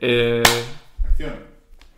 Eh, 0.00 0.42
Acción. 1.04 1.34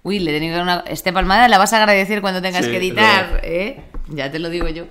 Uy, 0.03 0.19
le 0.19 0.33
tengo 0.33 0.47
que 0.49 0.57
dar 0.57 0.63
una... 0.63 0.85
Este 0.89 1.13
palmada 1.13 1.49
la 1.49 1.59
vas 1.59 1.73
a 1.73 1.79
agradecer 1.79 2.21
cuando 2.21 2.43
tengas 2.43 2.65
Sí, 2.65 2.71
que 2.71 2.77
es 2.79 2.83
editar. 2.83 3.41
¿eh? 3.45 3.85
Ya 4.09 4.31
te 4.31 4.39
lo 4.41 4.51
digo 4.51 4.69
yo. 4.69 4.85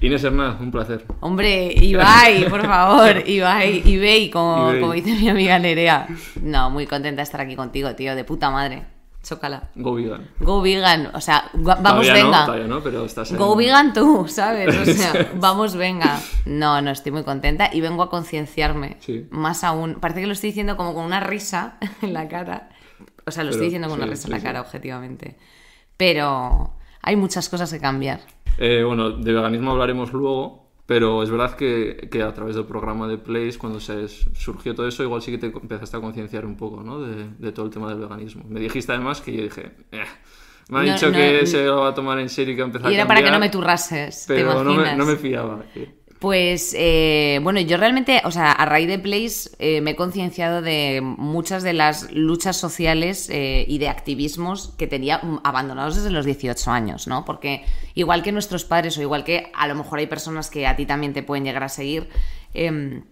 Inés 0.00 0.24
Hernández, 0.24 0.60
un 0.60 0.70
placer. 0.70 1.04
Hombre, 1.20 1.72
Ibai, 1.74 2.44
por 2.50 2.64
favor, 2.66 3.22
Ibai, 3.28 3.82
Ibai, 3.84 4.30
como, 4.30 4.68
Ibai. 4.70 4.80
como 4.80 4.92
dice 4.92 5.14
mi 5.14 5.28
amiga 5.28 5.58
Nerea. 5.58 6.06
No, 6.42 6.70
muy 6.70 6.86
contenta 6.86 7.20
de 7.20 7.24
estar 7.24 7.40
aquí 7.40 7.56
contigo, 7.56 7.94
tío, 7.94 8.14
de 8.14 8.24
puta 8.24 8.50
madre. 8.50 8.84
Chócala. 9.26 9.70
Go 9.74 9.94
vegan. 9.94 10.30
Go 10.38 10.62
vegan, 10.62 11.10
o 11.12 11.20
sea, 11.20 11.50
vamos, 11.52 11.82
todavía 11.82 12.12
venga. 12.12 12.40
No, 12.40 12.44
todavía 12.44 12.66
no, 12.68 12.80
pero 12.80 13.04
estás 13.04 13.32
en... 13.32 13.38
Go 13.38 13.56
vegan 13.56 13.92
tú, 13.92 14.26
¿sabes? 14.28 14.72
O 14.76 14.84
sea, 14.84 15.32
vamos, 15.40 15.74
venga. 15.74 16.20
No, 16.44 16.80
no, 16.80 16.92
estoy 16.92 17.10
muy 17.10 17.24
contenta 17.24 17.68
y 17.72 17.80
vengo 17.80 18.04
a 18.04 18.08
concienciarme. 18.08 18.98
Sí. 19.00 19.26
Más 19.30 19.64
aún. 19.64 19.96
Parece 19.96 20.20
que 20.20 20.28
lo 20.28 20.32
estoy 20.32 20.50
diciendo 20.50 20.76
como 20.76 20.94
con 20.94 21.04
una 21.04 21.18
risa 21.18 21.78
en 22.02 22.12
la 22.12 22.28
cara. 22.28 22.68
O 23.26 23.32
sea, 23.32 23.42
lo 23.42 23.48
Pero, 23.48 23.56
estoy 23.56 23.66
diciendo 23.66 23.88
con 23.88 23.98
una 23.98 24.06
sí, 24.06 24.10
risa 24.12 24.28
en 24.28 24.32
la 24.32 24.40
cara, 24.40 24.60
objetivamente. 24.60 25.36
Pero 25.96 26.74
hay 27.02 27.16
muchas 27.16 27.48
cosas 27.48 27.72
que 27.72 27.80
cambiar. 27.80 28.20
Eh, 28.58 28.84
bueno, 28.86 29.10
de 29.10 29.32
veganismo 29.32 29.72
hablaremos 29.72 30.12
luego, 30.12 30.65
pero 30.86 31.22
es 31.22 31.30
verdad 31.30 31.56
que, 31.56 32.08
que 32.10 32.22
a 32.22 32.32
través 32.34 32.56
del 32.56 32.64
programa 32.66 33.08
de 33.08 33.18
Place, 33.18 33.58
cuando 33.58 33.80
se 33.80 34.08
surgió 34.08 34.74
todo 34.74 34.86
eso, 34.88 35.02
igual 35.02 35.22
sí 35.22 35.30
que 35.32 35.38
te 35.38 35.46
empezaste 35.46 35.96
a 35.96 36.00
concienciar 36.00 36.46
un 36.46 36.56
poco, 36.56 36.82
¿no? 36.82 37.00
De, 37.00 37.28
de 37.38 37.52
todo 37.52 37.66
el 37.66 37.72
tema 37.72 37.88
del 37.90 38.00
veganismo. 38.00 38.44
Me 38.48 38.60
dijiste 38.60 38.92
además 38.92 39.20
que 39.20 39.32
yo 39.36 39.42
dije, 39.42 39.72
"Eh, 39.92 40.04
me 40.68 40.78
ha 40.78 40.82
No, 40.82 40.92
dicho 40.94 41.10
no, 41.10 41.12
que 41.12 41.46
se 41.46 41.64
lo 41.64 41.80
va 41.82 41.88
a 41.88 41.94
tomar 41.94 42.18
en 42.20 42.28
serio 42.28 42.52
y 42.54 42.56
que 42.56 42.62
va 42.62 42.66
a 42.66 42.68
empezar 42.68 42.90
Y 42.90 42.92
a 42.92 42.94
era 42.94 43.06
para 43.06 43.22
que 43.22 43.30
cambiar, 43.30 43.32
no 43.32 43.38
me 43.38 43.50
turrases, 43.50 44.30
¿te 44.32 44.40
Pero 44.40 44.64
no 44.64 44.74
me, 44.74 44.82
imaginas? 44.82 44.96
no 44.96 45.06
me 45.06 45.16
fiaba. 45.16 45.64
eh. 45.74 45.94
Pues 46.18 46.74
eh, 46.78 47.40
bueno, 47.42 47.60
yo 47.60 47.76
realmente, 47.76 48.22
o 48.24 48.30
sea, 48.30 48.50
a 48.50 48.64
raíz 48.64 48.88
de 48.88 48.98
Place 48.98 49.50
eh, 49.58 49.82
me 49.82 49.90
he 49.90 49.96
concienciado 49.96 50.62
de 50.62 51.02
muchas 51.02 51.62
de 51.62 51.74
las 51.74 52.10
luchas 52.10 52.56
sociales 52.56 53.28
eh, 53.28 53.66
y 53.68 53.76
de 53.78 53.88
activismos 53.88 54.72
que 54.78 54.86
tenía 54.86 55.18
mm, 55.18 55.40
abandonados 55.44 55.96
desde 55.96 56.10
los 56.10 56.24
18 56.24 56.70
años, 56.70 57.06
¿no? 57.06 57.26
Porque 57.26 57.66
igual 57.94 58.22
que 58.22 58.32
nuestros 58.32 58.64
padres 58.64 58.96
o 58.96 59.02
igual 59.02 59.24
que 59.24 59.52
a 59.54 59.66
lo 59.66 59.74
mejor 59.74 59.98
hay 59.98 60.06
personas 60.06 60.48
que 60.48 60.66
a 60.66 60.74
ti 60.74 60.86
también 60.86 61.12
te 61.12 61.22
pueden 61.22 61.44
llegar 61.44 61.64
a 61.64 61.68
seguir, 61.68 62.08
em, 62.54 63.04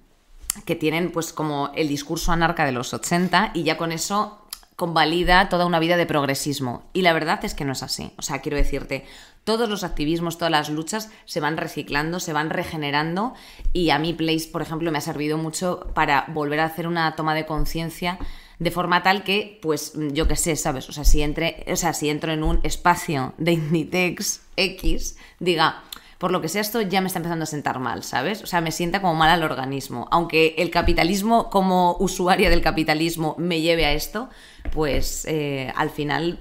que 0.65 0.75
tienen 0.75 1.13
pues 1.13 1.35
como 1.35 1.73
el 1.75 1.89
discurso 1.89 2.33
anarca 2.33 2.65
de 2.65 2.73
los 2.73 2.95
80 2.95 3.51
y 3.53 3.65
ya 3.65 3.77
con 3.77 3.93
eso 3.93 4.47
convalida 4.77 5.49
toda 5.49 5.67
una 5.67 5.79
vida 5.79 5.97
de 5.99 6.07
progresismo. 6.07 6.85
Y 6.95 7.03
la 7.03 7.13
verdad 7.13 7.45
es 7.45 7.55
que 7.55 7.65
no 7.65 7.73
es 7.73 7.83
así. 7.83 8.13
O 8.17 8.23
sea, 8.23 8.41
quiero 8.41 8.57
decirte, 8.57 9.05
todos 9.45 9.69
los 9.69 9.85
activismos, 9.85 10.39
todas 10.39 10.51
las 10.51 10.71
luchas 10.71 11.11
se 11.27 11.41
van 11.41 11.57
reciclando, 11.57 12.19
se 12.19 12.33
van 12.33 12.51
regenerando 12.51 13.35
y 13.73 13.91
a 13.91 13.99
mí 13.99 14.15
Place, 14.15 14.49
por 14.51 14.63
ejemplo, 14.63 14.91
me 14.91 14.99
ha 14.99 15.03
servido 15.03 15.39
mucho 15.39 15.87
para 15.95 16.25
volver 16.29 16.61
a 16.61 16.65
hacer 16.65 16.87
una 16.89 17.15
toma 17.15 17.35
de 17.35 17.47
conciencia 17.47 18.19
de 18.59 18.71
forma 18.71 19.03
tal 19.03 19.25
que, 19.25 19.59
pues, 19.63 19.93
yo 20.13 20.29
qué 20.29 20.37
sé, 20.37 20.57
¿sabes? 20.57 20.89
O 20.89 20.93
sea, 20.93 21.05
si 21.05 21.23
entre, 21.23 21.65
o 21.71 21.77
sea, 21.77 21.93
si 21.93 22.09
entro 22.09 22.33
en 22.33 22.43
un 22.43 22.61
espacio 22.63 23.35
de 23.37 23.53
Inditex 23.53 24.43
X, 24.57 25.17
diga, 25.41 25.83
por 26.19 26.31
lo 26.31 26.41
que 26.41 26.49
sea 26.49 26.61
esto 26.61 26.81
ya 26.81 27.01
me 27.01 27.09
está 27.09 27.19
empezando 27.19 27.43
a 27.43 27.47
sentar 27.47 27.81
mal, 27.81 28.03
¿sabes? 28.05 28.43
O 28.43 28.47
sea, 28.47 28.61
me 28.61 28.73
sienta 28.73 29.01
como 29.01 29.15
mal 29.15 29.31
al 29.31 29.43
organismo. 29.43 30.09
Aunque 30.11 30.55
el 30.57 30.71
capitalismo 30.71 31.51
como 31.51 31.97
usuaria 31.99 32.49
del 32.49 32.63
capitalismo 32.63 33.35
me 33.39 33.61
lleve 33.61 33.85
a 33.85 33.93
esto, 33.93 34.31
pues 34.73 35.27
eh, 35.27 35.73
al 35.77 35.91
final 35.91 36.39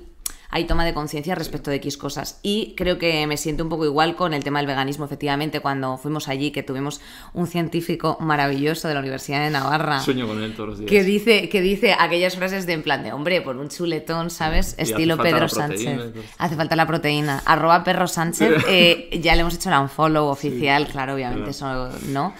hay 0.55 0.65
toma 0.65 0.85
de 0.85 0.93
conciencia 0.93 1.33
respecto 1.33 1.71
de 1.71 1.77
X 1.77 1.97
cosas. 1.97 2.39
Y 2.43 2.75
creo 2.77 2.99
que 2.99 3.25
me 3.25 3.37
siento 3.37 3.63
un 3.63 3.69
poco 3.69 3.85
igual 3.85 4.15
con 4.15 4.35
el 4.35 4.43
tema 4.43 4.59
del 4.59 4.67
veganismo, 4.67 5.03
efectivamente, 5.05 5.61
cuando 5.61 5.97
fuimos 5.97 6.27
allí, 6.27 6.51
que 6.51 6.61
tuvimos 6.61 7.01
un 7.33 7.47
científico 7.47 8.17
maravilloso 8.19 8.87
de 8.87 8.93
la 8.93 8.99
Universidad 8.99 9.43
de 9.43 9.49
Navarra. 9.49 9.99
Sueño 9.99 10.27
con 10.27 10.43
él 10.43 10.53
todos 10.53 10.69
los 10.69 10.77
días. 10.79 10.89
Que 10.91 11.03
dice, 11.03 11.49
que 11.49 11.61
dice 11.61 11.95
aquellas 11.99 12.35
frases 12.35 12.67
de 12.67 12.73
en 12.73 12.83
plan 12.83 13.01
de 13.01 13.11
hombre, 13.13 13.41
por 13.41 13.57
un 13.57 13.69
chuletón, 13.69 14.29
¿sabes? 14.29 14.75
Y 14.77 14.83
Estilo 14.83 15.17
Pedro 15.17 15.39
la 15.39 15.47
proteína 15.47 16.03
Sánchez. 16.03 16.25
Hace 16.37 16.55
falta 16.55 16.75
la 16.75 16.85
proteína. 16.85 17.41
Arroba 17.45 17.83
perro 17.83 18.07
Sánchez. 18.07 18.63
eh, 18.67 19.19
ya 19.23 19.33
le 19.33 19.41
hemos 19.41 19.55
hecho 19.55 19.69
el 19.71 19.79
unfollow 19.79 20.27
oficial, 20.27 20.87
claro, 20.87 21.15
obviamente, 21.15 21.49
eso 21.49 21.89
no. 22.09 22.33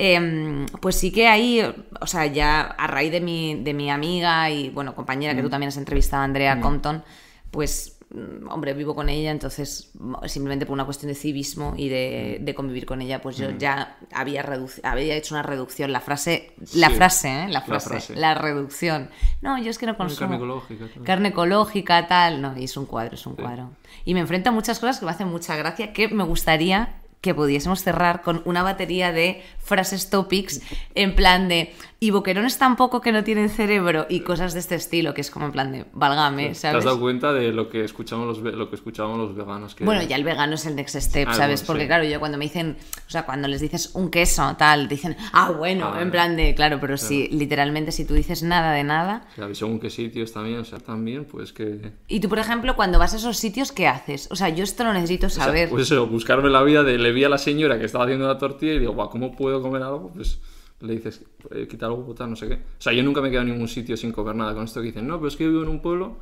Em, 0.00 0.64
pues 0.80 0.94
sí 0.96 1.10
que 1.10 1.26
ahí, 1.26 1.60
o 2.00 2.06
sea, 2.06 2.26
ya 2.26 2.60
a 2.60 2.86
raíz 2.86 3.10
de 3.10 3.20
mi, 3.20 3.56
de 3.62 3.74
mi 3.74 3.90
amiga 3.90 4.48
y, 4.48 4.70
bueno, 4.70 4.94
compañera 4.94 5.32
Mm. 5.34 5.36
que 5.36 5.42
tú 5.42 5.50
también 5.50 5.68
has 5.68 5.76
entrevistado, 5.76 6.22
Andrea 6.22 6.60
Compton, 6.60 7.02
pues, 7.50 7.98
mm, 8.14 8.48
hombre, 8.50 8.74
vivo 8.74 8.94
con 8.94 9.08
ella, 9.08 9.30
entonces, 9.30 9.90
mm, 9.98 10.14
simplemente 10.26 10.66
por 10.66 10.74
una 10.74 10.84
cuestión 10.84 11.08
de 11.08 11.14
civismo 11.14 11.74
y 11.76 11.86
Mm. 11.86 11.90
de, 11.90 12.38
de 12.42 12.54
convivir 12.54 12.86
con 12.86 13.00
ella, 13.02 13.20
pues 13.20 13.36
yo 13.36 13.50
ya 13.50 13.96
había, 14.12 14.44
había 14.82 15.14
hecho 15.16 15.34
una 15.34 15.42
reducción. 15.42 15.92
La 15.92 16.00
frase, 16.00 16.52
la 16.74 16.90
frase, 16.90 17.28
¿eh? 17.28 17.46
La 17.48 17.60
La 17.68 17.80
frase, 17.80 18.14
la 18.16 18.34
reducción. 18.34 19.10
No, 19.42 19.58
yo 19.62 19.70
es 19.70 19.78
que 19.78 19.86
no 19.86 19.96
Carne 19.96 20.08
consumo. 20.14 20.34
ecológica. 20.36 20.86
tal. 20.94 21.02
Carne 21.04 21.28
ecológica, 21.28 22.06
tal. 22.08 22.40
No, 22.42 22.56
y 22.58 22.64
es 22.64 22.76
un 22.76 22.86
cuadro, 22.86 23.14
es 23.14 23.26
un 23.26 23.34
cuadro. 23.34 23.70
Y 24.04 24.14
me 24.14 24.20
enfrento 24.20 24.50
a 24.50 24.52
muchas 24.52 24.78
cosas 24.78 24.98
que 24.98 25.04
me 25.06 25.10
hacen 25.12 25.28
mucha 25.28 25.56
gracia, 25.56 25.92
que 25.92 26.08
me 26.08 26.24
gustaría 26.24 26.94
que 27.20 27.34
pudiésemos 27.34 27.82
cerrar 27.82 28.22
con 28.22 28.42
una 28.44 28.62
batería 28.62 29.10
de 29.10 29.42
frases 29.58 30.08
topics 30.08 30.60
en 30.94 31.16
plan 31.16 31.48
de 31.48 31.74
y 32.00 32.12
boquerones 32.12 32.58
tampoco 32.58 33.00
que 33.00 33.10
no 33.10 33.24
tienen 33.24 33.48
cerebro 33.50 34.06
y 34.08 34.20
cosas 34.20 34.54
de 34.54 34.60
este 34.60 34.76
estilo, 34.76 35.14
que 35.14 35.20
es 35.20 35.32
como 35.32 35.46
en 35.46 35.52
plan 35.52 35.72
de 35.72 35.84
válgame, 35.92 36.44
¿Te 36.44 36.50
has 36.52 36.58
¿sabes? 36.58 36.84
dado 36.84 37.00
cuenta 37.00 37.32
de 37.32 37.50
lo 37.52 37.68
que 37.68 37.82
escuchamos 37.82 38.38
los, 38.38 38.54
lo 38.54 38.70
que 38.70 38.76
escuchábamos 38.76 39.18
los 39.18 39.34
veganos? 39.34 39.74
Que 39.74 39.84
Bueno, 39.84 40.02
ya 40.04 40.14
el 40.14 40.22
vegano 40.22 40.54
es 40.54 40.64
el 40.66 40.76
next 40.76 40.94
step, 40.96 41.26
Ah, 41.28 41.34
¿sabes? 41.34 41.60
bueno, 41.62 41.66
Porque 41.66 41.82
sí. 41.82 41.86
claro, 41.88 42.04
yo 42.04 42.20
cuando 42.20 42.38
me 42.38 42.44
dicen, 42.44 42.76
o 43.06 43.10
sea, 43.10 43.26
cuando 43.26 43.48
les 43.48 43.60
dices 43.60 43.90
un 43.94 44.10
queso, 44.10 44.54
tal, 44.56 44.86
dicen, 44.88 45.16
ah, 45.32 45.50
bueno, 45.50 45.90
Ah, 45.92 46.00
en 46.00 46.12
plan 46.12 46.36
de, 46.36 46.54
claro, 46.54 46.78
pero 46.80 46.96
si 46.96 47.26
literalmente 47.28 47.90
si 47.90 48.04
tú 48.04 48.14
dices 48.14 48.44
nada 48.44 48.70
de 48.72 48.84
nada, 48.84 49.26
sea, 49.34 49.52
según 49.54 49.80
qué 49.80 49.90
sitios 49.90 50.32
también, 50.32 50.60
o 50.60 50.64
sea, 50.64 50.78
también, 50.78 51.24
pues 51.24 51.52
que... 51.52 51.90
Y 52.06 52.20
tú, 52.20 52.28
por 52.28 52.38
ejemplo, 52.38 52.76
cuando 52.76 53.00
vas 53.00 53.14
a 53.14 53.16
esos 53.16 53.36
sitios, 53.38 53.72
¿qué 53.72 53.88
haces? 53.88 54.28
O 54.30 54.36
sea, 54.36 54.50
yo 54.50 54.62
esto 54.62 54.84
lo 54.84 54.92
necesito 54.92 55.26
O 55.26 55.30
sea, 55.30 55.46
saber. 55.46 55.68
pues 55.68 55.82
eso, 55.90 56.06
buscarme 56.06 56.48
la 56.48 56.62
vida 56.62 56.84
de... 56.84 56.96
Le 56.96 57.10
vi 57.10 57.24
a 57.24 57.28
la 57.28 57.38
señora 57.38 57.76
que 57.76 57.86
estaba 57.86 58.04
haciendo 58.04 58.28
la 58.28 58.38
tortilla 58.38 58.74
y 58.74 58.78
digo, 58.78 58.92
"Buah, 58.92 59.08
¿cómo 59.10 59.34
puedo 59.34 59.60
comer 59.60 59.82
algo? 59.82 60.12
Pues 60.14 60.38
le 60.80 60.94
dices, 60.94 61.24
eh, 61.50 61.66
quita 61.68 61.86
algo, 61.86 62.14
tal, 62.14 62.30
no 62.30 62.36
sé 62.36 62.48
qué. 62.48 62.54
O 62.54 62.80
sea, 62.80 62.92
yo 62.92 63.02
nunca 63.02 63.20
me 63.20 63.28
he 63.28 63.30
quedado 63.30 63.46
en 63.46 63.52
ningún 63.52 63.68
sitio 63.68 63.96
sin 63.96 64.12
comer 64.12 64.34
nada. 64.36 64.54
Con 64.54 64.64
esto 64.64 64.80
que 64.80 64.86
dicen, 64.86 65.06
no, 65.06 65.16
pero 65.16 65.28
es 65.28 65.36
que 65.36 65.44
yo 65.44 65.50
vivo 65.50 65.62
en 65.62 65.68
un 65.68 65.80
pueblo. 65.82 66.18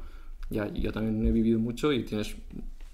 Ya, 0.48 0.68
y 0.72 0.80
yo 0.80 0.92
también 0.92 1.26
he 1.26 1.32
vivido 1.32 1.58
mucho 1.58 1.92
y 1.92 2.04
tienes... 2.04 2.36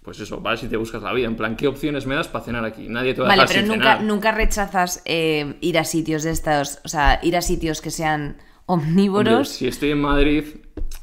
Pues 0.02 0.18
eso, 0.18 0.40
vas 0.40 0.60
y 0.64 0.66
te 0.66 0.76
buscas 0.76 1.00
la 1.02 1.12
vida. 1.12 1.28
En 1.28 1.36
plan, 1.36 1.54
¿qué 1.54 1.68
opciones 1.68 2.06
me 2.06 2.16
das 2.16 2.26
para 2.26 2.44
cenar 2.44 2.64
aquí? 2.64 2.88
Nadie 2.88 3.14
te 3.14 3.20
va 3.20 3.28
a 3.28 3.30
Vale, 3.30 3.42
dejar 3.42 3.54
pero 3.54 3.66
sin 3.66 3.72
nunca, 3.78 3.92
cenar. 3.92 4.04
nunca 4.04 4.32
rechazas 4.32 5.02
eh, 5.04 5.54
ir 5.60 5.78
a 5.78 5.84
sitios 5.84 6.24
de 6.24 6.32
estos, 6.32 6.80
o 6.84 6.88
sea, 6.88 7.20
ir 7.22 7.36
a 7.36 7.40
sitios 7.40 7.80
que 7.80 7.92
sean 7.92 8.36
Hombre, 8.66 8.88
omnívoros. 8.88 9.48
si 9.48 9.68
estoy 9.68 9.90
en 9.92 10.00
Madrid, 10.00 10.44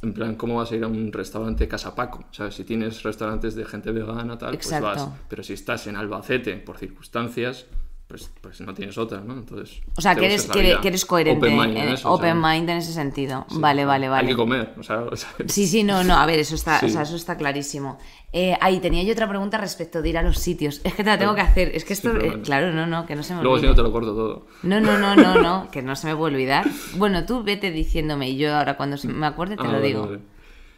en 0.02 0.14
plan, 0.14 0.36
¿cómo 0.36 0.56
vas 0.56 0.74
a 0.74 0.76
ir 0.76 0.84
a 0.84 0.88
un 0.88 1.14
restaurante 1.14 1.66
Casa 1.70 1.96
Paco? 1.96 2.26
¿Sabes? 2.32 2.56
Si 2.56 2.66
tienes 2.66 3.02
restaurantes 3.04 3.56
de 3.56 3.64
gente 3.64 3.92
vegana, 3.94 4.38
tal, 4.38 4.54
Exacto. 4.54 4.88
pues 4.88 4.98
vas. 5.06 5.10
Pero 5.30 5.44
si 5.44 5.54
estás 5.54 5.88
en 5.88 5.96
Albacete, 5.96 6.58
por 6.58 6.78
circunstancias, 6.78 7.68
pues, 8.10 8.32
pues 8.42 8.60
no 8.62 8.74
tienes 8.74 8.98
otra, 8.98 9.22
¿no? 9.22 9.34
Entonces. 9.34 9.82
O 9.96 10.02
sea, 10.02 10.16
que 10.16 10.26
eres, 10.26 10.48
que, 10.48 10.80
eres 10.84 11.06
coherente. 11.06 11.46
Open 11.46 11.58
mind, 11.60 11.78
en 11.78 11.90
eso, 11.90 12.12
open 12.12 12.42
mind 12.42 12.68
en 12.68 12.78
ese 12.78 12.92
sentido. 12.92 13.46
sí, 13.48 13.58
vale, 13.60 13.86
vale, 13.86 14.08
Hay 14.08 14.10
vale. 14.12 14.28
que 14.30 14.36
comer, 14.36 14.74
o 14.80 14.82
sea, 14.82 15.02
o 15.02 15.16
sea, 15.16 15.30
Sí, 15.46 15.68
sí, 15.68 15.84
no, 15.84 16.04
no, 16.04 16.16
a 16.16 16.26
ver, 16.26 16.40
eso 16.40 16.56
está, 16.56 16.82
o 16.84 16.90
sea, 16.90 17.04
eso 17.04 17.16
está 17.16 17.38
clarísimo. 17.38 18.00
Eh, 18.34 18.58
ahí 18.62 18.80
tenía 18.80 19.04
yo 19.04 19.14
otra 19.14 19.30
pregunta 19.30 19.60
respecto 19.60 20.02
de 20.02 20.10
ir 20.10 20.18
a 20.18 20.24
los 20.24 20.40
sitios. 20.40 20.82
Es 20.84 20.96
que 20.96 21.04
te 21.04 21.10
la 21.12 21.20
tengo 21.20 21.36
que 21.36 21.42
hacer. 21.42 21.72
Es 21.76 21.86
que 21.86 21.94
esto, 21.94 22.16
eh, 22.18 22.42
claro, 22.44 22.74
no, 22.74 22.88
no, 22.88 23.06
que 23.06 23.16
no 23.16 23.22
se 23.22 23.36
me 23.36 23.44
Luego 23.44 23.58
si 23.58 23.66
olvide. 23.66 23.70
no 23.70 23.76
te 23.76 23.82
lo 23.84 23.92
corto 23.92 24.16
todo. 24.16 24.48
No, 24.64 24.80
no, 24.82 24.98
no, 24.98 25.16
no, 25.16 25.40
no, 25.40 25.70
que 25.72 25.84
no 25.84 25.96
se 25.96 26.08
me 26.08 26.16
puede 26.16 26.34
olvidar. 26.34 26.66
Bueno, 26.96 27.26
tú 27.28 27.44
vete 27.44 27.70
diciéndome 27.70 28.30
y 28.30 28.38
yo 28.38 28.56
ahora 28.56 28.76
cuando 28.76 28.98
me 29.04 29.28
acuerde 29.28 29.56
te 29.56 29.62
Ah, 29.64 29.68
lo 29.68 29.74
vale, 29.74 29.88
digo. 29.88 30.06
Vale, 30.08 30.20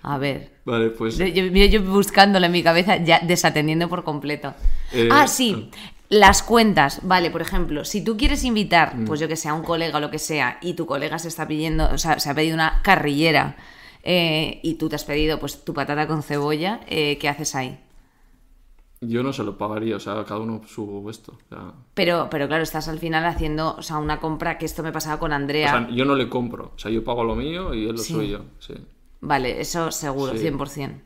A 0.03 0.17
ver. 0.17 0.51
Vale, 0.65 0.89
pues. 0.89 1.17
Yo, 1.17 1.25
yo- 1.27 1.45
yo 1.45 1.81
buscándolo 1.83 2.45
en 2.45 2.51
mi 2.51 2.61
cabeza, 2.61 2.97
ya 2.97 3.19
desatendiendo 3.19 3.87
por 3.87 4.03
completo. 4.03 4.53
Eh, 4.91 5.07
ah, 5.11 5.27
sí, 5.27 5.69
las 6.11 6.43
cuentas. 6.43 6.99
Vale, 7.03 7.31
por 7.31 7.41
ejemplo, 7.41 7.83
si 7.85 8.03
tú 8.03 8.17
quieres 8.17 8.43
invitar, 8.43 8.95
Mm. 8.95 9.05
pues 9.05 9.19
yo 9.19 9.27
que 9.27 9.35
sé, 9.37 9.47
a 9.49 9.53
un 9.55 9.63
colega 9.63 9.97
o 9.97 10.01
lo 10.01 10.11
que 10.11 10.19
sea, 10.19 10.59
y 10.61 10.73
tu 10.75 10.85
colega 10.85 11.17
se 11.17 11.29
está 11.29 11.47
pidiendo, 11.47 11.89
o 11.91 11.97
sea, 11.97 12.19
se 12.19 12.29
ha 12.29 12.35
pedido 12.35 12.53
una 12.53 12.81
carrillera, 12.83 13.55
eh, 14.03 14.59
y 14.61 14.73
tú 14.75 14.89
te 14.89 14.95
has 14.97 15.05
pedido 15.05 15.39
pues 15.39 15.63
tu 15.63 15.73
patata 15.73 16.07
con 16.07 16.21
cebolla, 16.21 16.81
eh, 16.87 17.17
¿qué 17.17 17.29
haces 17.29 17.55
ahí? 17.55 17.79
Yo 19.03 19.23
no 19.23 19.33
se 19.33 19.43
lo 19.43 19.57
pagaría, 19.57 19.95
o 19.95 19.99
sea, 19.99 20.23
cada 20.25 20.41
uno 20.41 20.61
su 20.67 21.07
esto. 21.09 21.31
O 21.31 21.49
sea, 21.49 21.71
Pero, 21.95 22.27
pero 22.29 22.47
claro, 22.47 22.61
estás 22.61 22.87
al 22.87 22.99
final 22.99 23.25
haciendo, 23.25 23.75
o 23.75 23.81
sea, 23.81 23.97
una 23.97 24.19
compra 24.19 24.59
que 24.59 24.65
esto 24.65 24.83
me 24.83 24.91
pasaba 24.91 25.17
con 25.17 25.31
o 25.31 25.35
Andrea. 25.35 25.71
sea, 25.71 25.89
yo 25.89 26.05
no 26.05 26.13
le 26.15 26.29
compro. 26.29 26.73
O 26.75 26.77
sea, 26.79 26.91
yo 26.91 27.03
pago 27.03 27.23
lo 27.23 27.35
mío 27.35 27.73
y 27.73 27.85
él 27.85 27.93
lo 27.93 27.97
Sí. 27.97 28.13
suyo. 28.13 28.45
Sí. 28.59 28.75
Vale, 29.21 29.59
eso 29.61 29.91
seguro, 29.91 30.33
Sí. 30.33 30.39
100%. 30.39 31.01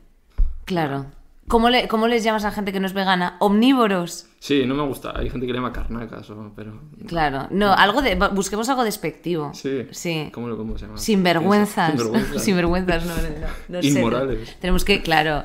Claro. 0.66 1.06
¿Cómo, 1.48 1.70
le, 1.70 1.86
¿Cómo 1.88 2.08
les 2.08 2.22
llamas 2.24 2.44
a 2.44 2.50
gente 2.50 2.72
que 2.72 2.80
no 2.80 2.86
es 2.86 2.92
vegana? 2.92 3.36
Omnívoros. 3.38 4.26
Sí, 4.46 4.64
no 4.64 4.76
me 4.76 4.84
gusta. 4.84 5.12
Hay 5.18 5.28
gente 5.28 5.44
que 5.44 5.52
le 5.52 5.58
llama 5.58 5.72
carnacas, 5.72 6.30
o- 6.30 6.52
pero. 6.54 6.80
Claro. 7.08 7.48
No, 7.50 7.72
algo 7.72 8.00
de. 8.00 8.14
busquemos 8.32 8.68
algo 8.68 8.84
despectivo. 8.84 9.50
Sí. 9.54 9.86
Sí. 9.90 10.30
¿Cómo, 10.32 10.46
lo- 10.46 10.56
cómo 10.56 10.78
se 10.78 10.86
llama? 10.86 10.98
Sinvergüenzas. 10.98 11.90
Sinvergüenzas. 11.90 12.42
Sinvergüenzas, 12.44 13.06
no, 13.06 13.16
no, 13.16 13.22
no, 13.22 13.46
no 13.68 13.82
sé. 13.82 13.88
Inmorales. 13.88 14.56
Tenemos 14.60 14.84
que, 14.84 15.02
claro. 15.02 15.44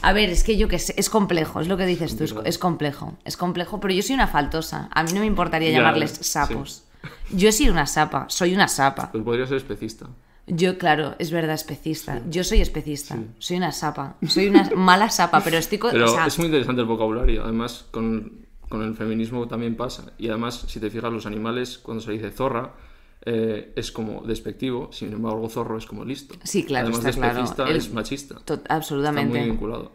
A 0.00 0.12
ver, 0.14 0.30
es 0.30 0.44
que 0.44 0.56
yo 0.56 0.66
que 0.68 0.78
sé, 0.78 0.94
es 0.96 1.10
complejo, 1.10 1.60
es 1.60 1.68
lo 1.68 1.76
que 1.76 1.84
dices 1.84 2.16
tú, 2.16 2.24
es, 2.44 2.58
complejo, 2.58 3.18
es 3.24 3.36
complejo, 3.36 3.80
pero 3.80 3.92
yo 3.92 4.02
soy 4.02 4.14
una 4.14 4.28
faltosa, 4.28 4.88
a 4.94 5.02
mí 5.02 5.12
no 5.12 5.20
me 5.20 5.26
importaría 5.26 5.70
Ya, 5.72 5.78
llamarles 5.78 6.12
sí. 6.12 6.24
sapos. 6.24 6.84
Yo 7.32 7.50
soy 7.52 7.68
una 7.68 7.84
sapa, 7.86 8.24
soy 8.28 8.54
una 8.54 8.68
sapa. 8.68 9.10
Pues 9.12 9.24
podría 9.24 9.46
ser 9.46 9.56
especista. 9.58 10.06
Yo, 10.48 10.78
claro, 10.78 11.14
es 11.18 11.30
verdad, 11.30 11.54
especista. 11.54 12.20
Yo 12.30 12.42
soy 12.44 12.60
especista. 12.60 13.16
Soy 13.38 13.58
una 13.58 13.70
sapa. 13.72 14.16
Soy 14.26 14.48
una 14.48 14.68
mala 14.76 15.10
sapa, 15.10 15.40
pero 15.42 15.58
estoy 15.58 15.78
con. 15.78 15.92
Pero 15.92 16.06
o 16.06 16.14
sea, 16.14 16.26
es 16.26 16.38
muy 16.38 16.46
interesante 16.46 16.80
el 16.82 16.88
vocabulario. 16.88 17.44
Además, 17.44 17.86
con, 17.90 18.46
con 18.68 18.82
el 18.82 18.94
feminismo 18.94 19.46
también 19.48 19.76
pasa. 19.76 20.12
Y 20.18 20.28
además, 20.28 20.64
si 20.68 20.80
te 20.80 20.90
fijas, 20.90 21.12
los 21.12 21.26
animales, 21.26 21.78
cuando 21.78 22.02
se 22.02 22.12
dice 22.12 22.30
zorra, 22.30 22.72
eh, 23.26 23.72
es 23.76 23.92
como 23.92 24.22
despectivo. 24.22 24.90
Sin 24.92 25.12
embargo, 25.12 25.48
zorro 25.48 25.76
es 25.76 25.86
como 25.86 26.04
listo. 26.04 26.34
Sí, 26.44 26.64
claro, 26.64 26.88
Además, 26.88 27.04
está 27.06 27.20
claro. 27.20 27.34
despecista 27.42 27.68
El- 27.70 27.76
es 27.76 27.92
machista. 27.92 28.34
to- 28.44 28.54
Está 28.54 28.74
absolutamente. 28.74 29.38
muy 29.38 29.48
vinculado. 29.50 29.92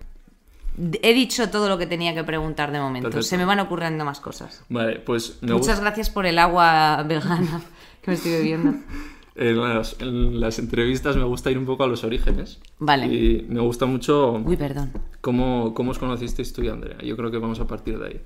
He 1.03 1.13
dicho 1.13 1.50
todo 1.51 1.69
lo 1.69 1.77
que 1.77 1.85
tenía 1.85 2.15
que 2.15 2.23
preguntar 2.23 2.71
de 2.71 2.79
momento. 2.79 3.07
Perfecto. 3.09 3.27
Se 3.27 3.38
me 3.38 3.45
van 3.45 3.59
ocurriendo 3.59 4.05
más 4.05 4.19
cosas. 4.19 4.63
Vale, 4.69 5.00
pues 5.00 5.38
me 5.41 5.53
Muchas 5.53 5.67
gusta. 5.67 5.81
gracias 5.81 6.09
por 6.09 6.25
el 6.25 6.39
agua 6.39 7.03
vegana 7.07 7.61
que 8.01 8.09
me 8.11 8.15
estoy 8.15 8.31
bebiendo. 8.31 8.73
En 9.35 9.59
las, 9.59 9.95
en 10.00 10.39
las 10.39 10.59
entrevistas 10.59 11.15
me 11.18 11.24
gusta 11.24 11.50
ir 11.50 11.57
un 11.57 11.65
poco 11.65 11.83
a 11.83 11.88
los 11.88 12.03
orígenes. 12.03 12.59
Vale. 12.80 13.07
Y 13.07 13.45
me 13.50 13.62
gusta 13.62 13.85
mucho 13.85 14.33
Uy, 14.45 14.57
perdón. 14.57 14.91
cómo, 15.21 15.74
cómo 15.74 15.91
os 15.91 16.00
conocisteis 16.00 16.53
tú 16.53 16.62
y 16.62 16.68
Andrea. 16.68 16.97
Yo 17.03 17.18
creo 17.18 17.31
que 17.31 17.38
vamos 17.39 17.59
a 17.59 17.65
partir 17.68 17.97
de 17.97 18.07
ahí. 18.07 18.21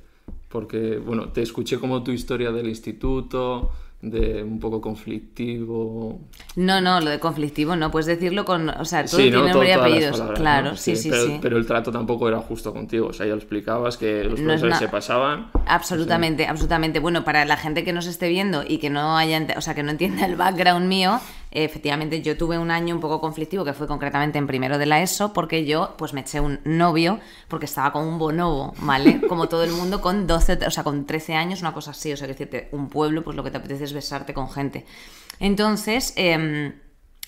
Porque, 0.49 0.97
bueno, 0.97 1.29
te 1.29 1.41
escuché 1.41 1.79
como 1.79 2.03
tu 2.03 2.11
historia 2.11 2.51
del 2.51 2.67
instituto, 2.67 3.69
de 4.01 4.43
un 4.43 4.59
poco 4.59 4.79
conflictivo. 4.79 6.19
No, 6.55 6.81
no, 6.81 6.99
lo 7.01 7.09
de 7.09 7.19
conflictivo 7.19 7.75
no 7.75 7.89
puedes 7.91 8.05
decirlo 8.05 8.45
con. 8.45 8.69
O 8.69 8.85
sea, 8.85 9.05
todo 9.05 9.17
Sí, 9.17 9.23
tiene 9.23 9.37
¿no? 9.39 9.47
nombre 9.49 9.69
y 9.69 9.71
apellidos. 9.71 10.11
palabras, 10.11 10.39
claro, 10.39 10.69
¿no? 10.71 10.77
sí, 10.77 10.95
sí, 10.95 11.09
pero, 11.09 11.25
sí. 11.25 11.39
pero 11.41 11.57
el 11.57 11.65
trato 11.65 11.91
tampoco 11.91 12.27
era 12.27 12.39
justo 12.39 12.71
contigo. 12.73 13.07
O 13.07 13.13
sea, 13.13 13.25
ya 13.25 13.31
lo 13.33 13.37
explicabas 13.39 13.97
que 13.97 14.23
los 14.23 14.39
profesores 14.39 14.77
se 14.77 14.87
pasaban. 14.87 15.49
Absolutamente, 15.65 16.45
absolutamente. 16.45 16.99
Bueno, 16.99 17.23
para 17.23 17.43
la 17.45 17.57
gente 17.57 17.83
que 17.83 17.93
nos 17.93 18.05
esté 18.07 18.29
viendo 18.29 18.63
y 18.67 18.77
que 18.77 18.89
no 18.89 19.17
haya, 19.17 19.45
o 19.57 19.61
sea, 19.61 19.73
que 19.73 19.83
no 19.83 19.91
entienda 19.91 20.25
el 20.25 20.35
background 20.35 20.87
mío, 20.87 21.19
efectivamente 21.51 22.21
yo 22.21 22.37
tuve 22.37 22.57
un 22.57 22.71
año 22.71 22.95
un 22.95 23.01
poco 23.01 23.21
conflictivo 23.21 23.63
que 23.63 23.73
fue 23.73 23.87
concretamente 23.87 24.37
en 24.37 24.47
primero 24.47 24.77
de 24.77 24.85
la 24.85 25.01
ESO 25.01 25.33
porque 25.33 25.65
yo 25.65 25.95
pues 25.97 26.13
me 26.13 26.21
eché 26.21 26.39
un 26.39 26.59
novio 26.65 27.19
porque 27.47 27.65
estaba 27.65 27.91
con 27.91 28.05
un 28.05 28.19
bonobo, 28.19 28.73
¿vale? 28.79 29.21
Como 29.29 29.47
todo 29.47 29.63
el 29.63 29.71
mundo 29.71 30.01
con 30.01 30.27
12, 30.27 30.59
o 30.65 30.71
sea, 30.71 30.83
con 30.83 31.05
13 31.05 31.35
años, 31.35 31.61
una 31.61 31.73
cosa 31.73 31.91
así, 31.91 32.11
o 32.11 32.17
sea, 32.17 32.27
que 32.27 32.33
decirte, 32.33 32.69
un 32.71 32.89
pueblo, 32.89 33.23
pues 33.23 33.35
lo 33.35 33.43
que 33.43 33.51
te 33.51 33.57
apetece 33.57 33.85
es 33.85 33.93
besarte 33.93 34.33
con 34.33 34.49
gente. 34.49 34.85
Entonces, 35.39 36.13
em, 36.15 36.73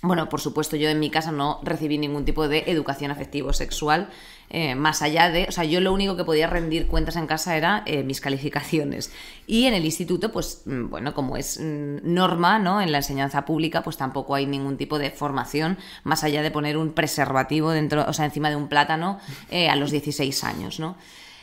bueno, 0.01 0.29
por 0.29 0.39
supuesto, 0.39 0.77
yo 0.77 0.89
en 0.89 0.99
mi 0.99 1.09
casa 1.09 1.31
no 1.31 1.59
recibí 1.63 1.97
ningún 1.97 2.23
tipo 2.23 2.47
de 2.47 2.63
educación 2.67 3.11
afectivo-sexual, 3.11 4.09
eh, 4.51 4.73
más 4.73 5.03
allá 5.03 5.29
de, 5.29 5.45
o 5.47 5.51
sea, 5.51 5.63
yo 5.63 5.79
lo 5.79 5.93
único 5.93 6.17
que 6.17 6.23
podía 6.23 6.47
rendir 6.47 6.87
cuentas 6.87 7.15
en 7.15 7.27
casa 7.27 7.55
era 7.55 7.83
eh, 7.85 8.03
mis 8.03 8.19
calificaciones. 8.19 9.11
Y 9.45 9.65
en 9.65 9.75
el 9.75 9.85
instituto, 9.85 10.31
pues, 10.31 10.63
mm, 10.65 10.89
bueno, 10.89 11.13
como 11.13 11.37
es 11.37 11.59
mm, 11.59 11.97
norma, 12.01 12.57
¿no? 12.57 12.81
En 12.81 12.91
la 12.91 12.97
enseñanza 12.97 13.45
pública, 13.45 13.83
pues 13.83 13.97
tampoco 13.97 14.33
hay 14.33 14.47
ningún 14.47 14.77
tipo 14.77 14.97
de 14.97 15.11
formación, 15.11 15.77
más 16.03 16.23
allá 16.23 16.41
de 16.41 16.49
poner 16.49 16.77
un 16.77 16.93
preservativo 16.93 17.71
dentro, 17.71 18.05
o 18.07 18.13
sea, 18.13 18.25
encima 18.25 18.49
de 18.49 18.55
un 18.55 18.69
plátano 18.69 19.19
eh, 19.51 19.69
a 19.69 19.75
los 19.75 19.91
16 19.91 20.43
años, 20.43 20.79
¿no? 20.79 20.97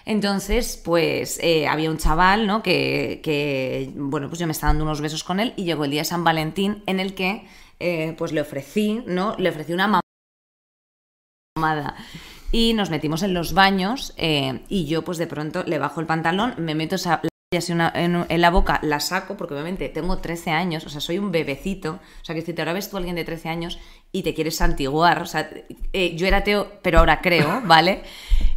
Entonces, 0.05 0.81
pues 0.85 1.41
había 1.69 1.91
un 1.91 1.99
chaval, 1.99 2.47
¿no? 2.47 2.63
Que, 2.63 3.91
bueno, 3.97 4.29
pues 4.29 4.39
yo 4.39 4.47
me 4.47 4.53
estaba 4.53 4.71
dando 4.73 4.85
unos 4.85 5.01
besos 5.01 5.25
con 5.25 5.41
él 5.41 5.53
y 5.57 5.65
llegó 5.65 5.85
el 5.85 5.91
día 5.91 6.03
de 6.03 6.05
San 6.05 6.23
Valentín 6.23 6.85
en 6.87 7.01
el 7.01 7.15
que, 7.15 7.49
pues 8.17 8.31
le 8.31 8.41
ofrecí, 8.41 9.03
¿no? 9.05 9.35
Le 9.37 9.49
ofrecí 9.49 9.73
una 9.73 10.01
mamada. 11.57 11.97
Y 12.59 12.73
nos 12.73 12.89
metimos 12.89 13.23
en 13.23 13.35
los 13.35 13.53
baños 13.53 14.15
eh, 14.17 14.61
y 14.71 14.87
yo, 14.87 15.03
pues 15.03 15.19
de 15.19 15.27
pronto 15.27 15.63
le 15.67 15.79
bajo 15.79 16.01
el 16.01 16.07
pantalón, 16.07 16.55
me 16.57 16.75
meto 16.75 16.95
esa 16.95 17.21
y 17.53 17.57
así 17.59 17.71
una- 17.73 17.93
en, 17.95 18.25
en 18.29 18.41
la 18.41 18.49
boca, 18.51 18.81
la 18.83 18.99
saco, 18.99 19.37
porque 19.37 19.53
obviamente 19.53 19.91
tengo 19.91 20.17
13 20.19 20.51
años, 20.53 20.85
o 20.87 20.89
sea, 20.89 21.03
soy 21.03 21.19
un 21.19 21.31
bebecito. 21.31 22.01
O 22.23 22.25
sea, 22.25 22.35
que 22.35 22.41
si 22.41 22.55
te 22.55 22.63
ahora 22.63 22.73
ves 22.73 22.89
tú 22.89 22.97
a 22.97 22.99
alguien 22.99 23.15
de 23.15 23.25
13 23.25 23.51
años 23.51 23.79
y 24.11 24.23
te 24.23 24.33
quieres 24.33 24.57
santiguar, 24.57 25.21
o 25.21 25.27
sea, 25.27 25.51
eh, 25.93 26.17
yo 26.17 26.27
era 26.27 26.39
ateo, 26.39 26.73
pero 26.83 26.99
ahora 27.01 27.21
creo, 27.21 27.61
¿vale? 27.67 28.03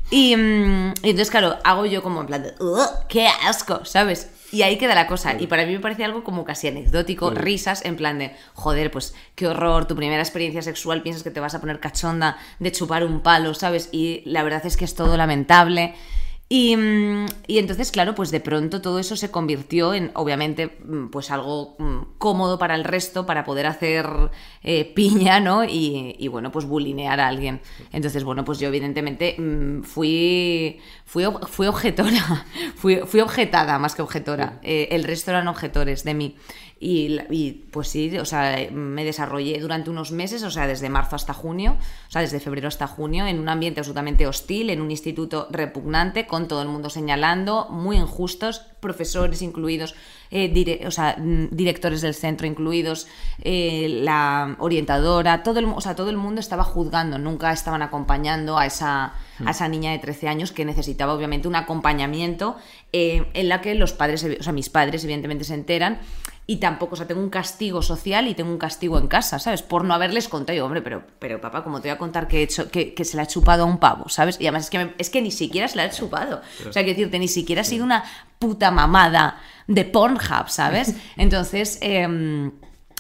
Y, 0.10 0.34
mm, 0.36 0.94
y 1.04 1.10
entonces, 1.10 1.30
claro, 1.30 1.58
hago 1.66 1.86
yo 1.86 2.02
como 2.02 2.22
en 2.22 2.28
plan 2.28 2.42
de, 2.44 2.54
"Ugh, 2.60 2.80
¡qué 3.10 3.28
asco! 3.28 3.84
¿Sabes? 3.84 4.32
Y 4.52 4.64
ahí 4.64 4.78
queda 4.78 4.96
la 4.96 5.08
cosa. 5.08 5.36
Y 5.40 5.48
para 5.48 5.66
mí 5.66 5.74
me 5.74 5.80
parece 5.80 6.04
algo 6.04 6.24
como 6.24 6.44
casi 6.44 6.68
anecdótico, 6.68 7.32
risas, 7.32 7.86
en 7.86 7.96
plan 7.96 8.18
de, 8.20 8.36
joder, 8.54 8.92
pues 8.92 9.14
qué 9.36 9.48
horror, 9.48 9.86
tu 9.86 9.96
primera 9.96 10.22
experiencia 10.22 10.62
sexual, 10.62 11.04
piensas 11.04 11.24
que 11.24 11.32
te 11.32 11.40
vas 11.40 11.56
a 11.56 11.60
poner 11.60 11.80
cachonda 11.80 12.38
de 12.60 12.72
chupar 12.72 13.04
un 13.04 13.22
palo, 13.22 13.54
¿sabes? 13.54 13.90
Y 13.92 14.22
la 14.26 14.44
verdad 14.44 14.66
es 14.66 14.78
que 14.78 14.86
es 14.86 14.96
todo 14.96 15.18
lamentable. 15.18 15.96
Y, 16.52 16.76
mm, 16.76 17.28
y 17.46 17.60
entonces, 17.60 17.92
claro, 17.92 18.16
pues 18.16 18.32
de 18.32 18.40
pronto 18.40 18.82
todo 18.82 18.98
eso 18.98 19.16
se 19.16 19.30
convirtió 19.30 19.94
en, 19.94 20.10
obviamente, 20.16 20.80
mm, 20.84 21.10
pues 21.10 21.30
algo 21.30 21.76
mm, 21.78 22.18
cómodo 22.18 22.58
para 22.58 22.74
el 22.74 22.84
resto, 22.84 23.28
para 23.28 23.44
poder 23.44 23.68
hacer 23.68 24.08
eh, 24.64 24.84
piña, 24.96 25.40
¿no? 25.40 25.64
Y, 25.64 26.16
y, 26.18 26.28
bueno, 26.28 26.52
pues 26.52 26.66
bulinear 26.66 27.20
a 27.20 27.28
alguien. 27.28 27.62
Entonces, 27.92 28.24
bueno, 28.24 28.44
pues 28.46 28.58
yo 28.58 28.68
evidentemente 28.68 29.36
fui, 29.84 30.80
fui, 31.06 31.24
fui 31.48 31.68
objetora, 31.68 32.48
fui, 32.76 32.98
fui 33.06 33.20
objetada 33.20 33.78
más 33.78 33.94
que 33.94 34.02
objetora. 34.02 34.60
Eh, 34.64 34.88
el 34.92 35.04
resto 35.04 35.30
eran 35.30 35.48
objetores 35.48 36.04
de 36.04 36.16
mí. 36.16 36.36
Y, 36.82 37.20
y, 37.30 37.68
pues 37.72 37.90
sí, 37.90 38.18
o 38.18 38.24
sea, 38.24 38.70
me 38.72 39.04
desarrollé 39.04 39.60
durante 39.60 39.90
unos 39.90 40.14
meses, 40.14 40.44
o 40.44 40.52
sea, 40.52 40.66
desde 40.66 40.88
marzo 40.88 41.18
hasta 41.18 41.34
junio, 41.34 41.76
o 42.08 42.12
sea, 42.12 42.22
desde 42.22 42.40
febrero 42.40 42.70
hasta 42.70 42.88
junio, 42.88 43.28
en 43.28 43.40
un 43.40 43.50
ambiente 43.50 43.82
absolutamente 43.82 44.28
hostil, 44.28 44.70
en 44.70 44.80
un 44.82 44.90
instituto 44.90 45.48
repugnante, 45.52 46.26
con 46.26 46.48
todo 46.48 46.62
el 46.62 46.70
mundo 46.70 46.90
señalando, 46.90 47.68
muy 47.70 47.98
injustos, 47.98 48.62
profesores 48.80 49.42
incluidos, 49.42 49.96
eh, 50.32 50.52
dire- 50.54 50.86
o 50.88 50.92
sea, 50.92 51.16
mm, 51.18 51.50
directores 51.52 52.02
del 52.02 52.14
centro 52.16 52.48
incluidos, 52.48 53.08
eh, 53.44 53.88
la 54.04 54.56
orientadora, 54.60 55.44
todo 55.44 55.60
el, 55.60 55.66
o 55.66 55.82
sea, 55.82 55.96
todo 55.96 56.10
el 56.10 56.18
mundo 56.18 56.40
estaba 56.40 56.64
juzgando, 56.64 57.18
nunca 57.18 57.52
estaban 57.52 57.82
acompañando 57.82 58.58
a 58.58 58.66
esa, 58.66 59.14
a 59.46 59.52
esa 59.52 59.68
niña 59.68 59.92
de 59.92 60.00
13 60.00 60.28
años 60.28 60.52
que 60.52 60.66
necesitaba 60.66 61.14
obviamente 61.14 61.48
un 61.48 61.56
acompañamiento 61.56 62.58
eh, 62.94 63.26
en 63.34 63.50
la 63.50 63.62
que 63.62 63.76
los 63.76 63.94
padres, 63.94 64.26
o 64.40 64.44
sea, 64.44 64.54
mis 64.54 64.70
padres 64.70 65.04
evidentemente 65.04 65.44
se 65.44 65.54
enteran 65.54 66.00
y 66.48 66.58
tampoco, 66.58 66.94
o 66.94 66.98
sea, 66.98 67.06
tengo 67.06 67.22
un 67.22 67.30
castigo 67.30 67.84
social 67.84 68.28
y 68.28 68.34
tengo 68.34 68.50
un 68.50 68.58
castigo 68.58 68.98
en 68.98 69.08
casa, 69.08 69.38
¿sabes? 69.38 69.62
Por 69.62 69.84
no 69.86 69.94
haberles 69.94 70.28
contado. 70.28 70.58
Yo, 70.58 70.66
hombre, 70.66 70.82
pero, 70.82 71.04
pero 71.20 71.40
papá, 71.40 71.64
como 71.64 71.80
te 71.80 71.90
voy 71.90 71.94
a 71.96 71.98
contar 72.00 72.28
que, 72.28 72.40
he 72.40 72.42
hecho, 72.44 72.72
que, 72.72 72.96
que 72.96 73.06
se 73.06 73.18
la 73.18 73.24
ha 73.24 73.28
chupado 73.28 73.64
a 73.64 73.66
un 73.68 73.78
pavo, 73.78 74.10
¿sabes? 74.10 74.38
Y 74.42 74.48
además 74.48 74.64
es 74.64 74.70
que, 74.72 74.78
me- 74.80 74.94
es 74.98 75.12
que 75.12 75.22
ni 75.22 75.30
siquiera 75.30 75.68
se 75.68 75.76
la 75.78 75.84
ha 75.84 75.90
chupado. 75.92 76.42
O 76.68 76.74
sea, 76.74 76.84
que 76.84 76.90
decirte, 76.90 77.20
ni 77.20 77.28
siquiera 77.28 77.62
ha 77.62 77.66
sido 77.66 77.86
una 77.86 78.04
puta 78.40 78.72
mamada 78.72 79.38
de 79.68 79.86
Pornhub, 79.86 80.48
¿sabes? 80.48 80.96
Entonces, 81.18 81.78
em, 81.82 82.52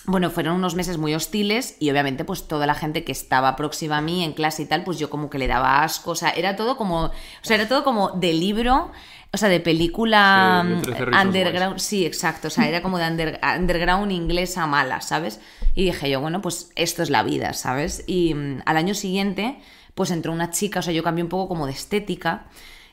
bueno, 0.06 0.30
fueron 0.30 0.56
unos 0.56 0.75
meses 0.75 0.97
muy 0.97 1.15
hostiles 1.15 1.75
y 1.80 1.89
obviamente 1.89 2.25
pues 2.25 2.47
toda 2.47 2.65
la 2.68 2.75
gente 2.75 3.03
que 3.03 3.12
estaba 3.12 3.56
próxima 3.56 3.97
a 3.97 4.01
mí 4.01 4.24
en 4.24 4.33
clase 4.33 4.63
y 4.63 4.65
tal, 4.65 4.83
pues 4.83 5.00
yo 5.00 5.09
como 5.09 5.30
que 5.30 5.38
le 5.39 5.47
daba 5.47 5.83
asco, 5.83 6.11
o 6.11 6.16
sea, 6.16 6.30
era 6.31 6.56
todo 6.56 6.78
como, 6.78 7.06
o 7.06 7.11
sea, 7.42 7.56
era 7.56 7.68
todo 7.68 7.83
como 7.83 8.09
de 8.11 8.33
libro, 8.33 8.92
o 9.31 9.37
sea, 9.37 9.49
de 9.49 9.59
película 9.59 10.63
Sí, 10.66 10.75
de 10.75 10.81
13 10.81 11.06
Reasons 11.06 11.25
underground, 11.25 11.80
sí, 11.80 12.06
exacto, 12.06 12.47
o 12.47 12.52
sea, 12.52 12.68
era 12.68 12.81
como 12.81 12.97
de 12.97 13.07
under- 13.07 13.40
underground 13.59 14.11
inglesa 14.11 14.68
mala, 14.68 15.02
¿sabes? 15.02 15.40
Y 15.75 15.85
dije 15.85 16.09
yo, 16.09 16.19
bueno, 16.19 16.42
pues 16.42 16.71
esto 16.75 17.02
es 17.04 17.09
la 17.09 17.23
vida, 17.23 17.54
¿sabes? 17.54 18.04
Y 18.07 18.33
mm, 18.33 18.63
al 18.66 18.78
año 18.78 18.94
siguiente, 18.95 19.59
pues 19.95 20.11
entró 20.11 20.33
una 20.33 20.49
chica, 20.49 20.80
o 20.80 20.81
sea, 20.81 20.94
yo 20.94 21.04
cambié 21.04 21.23
un 21.23 21.30
poco 21.30 21.47
como 21.47 21.66
de 21.68 21.73
estética. 21.73 22.45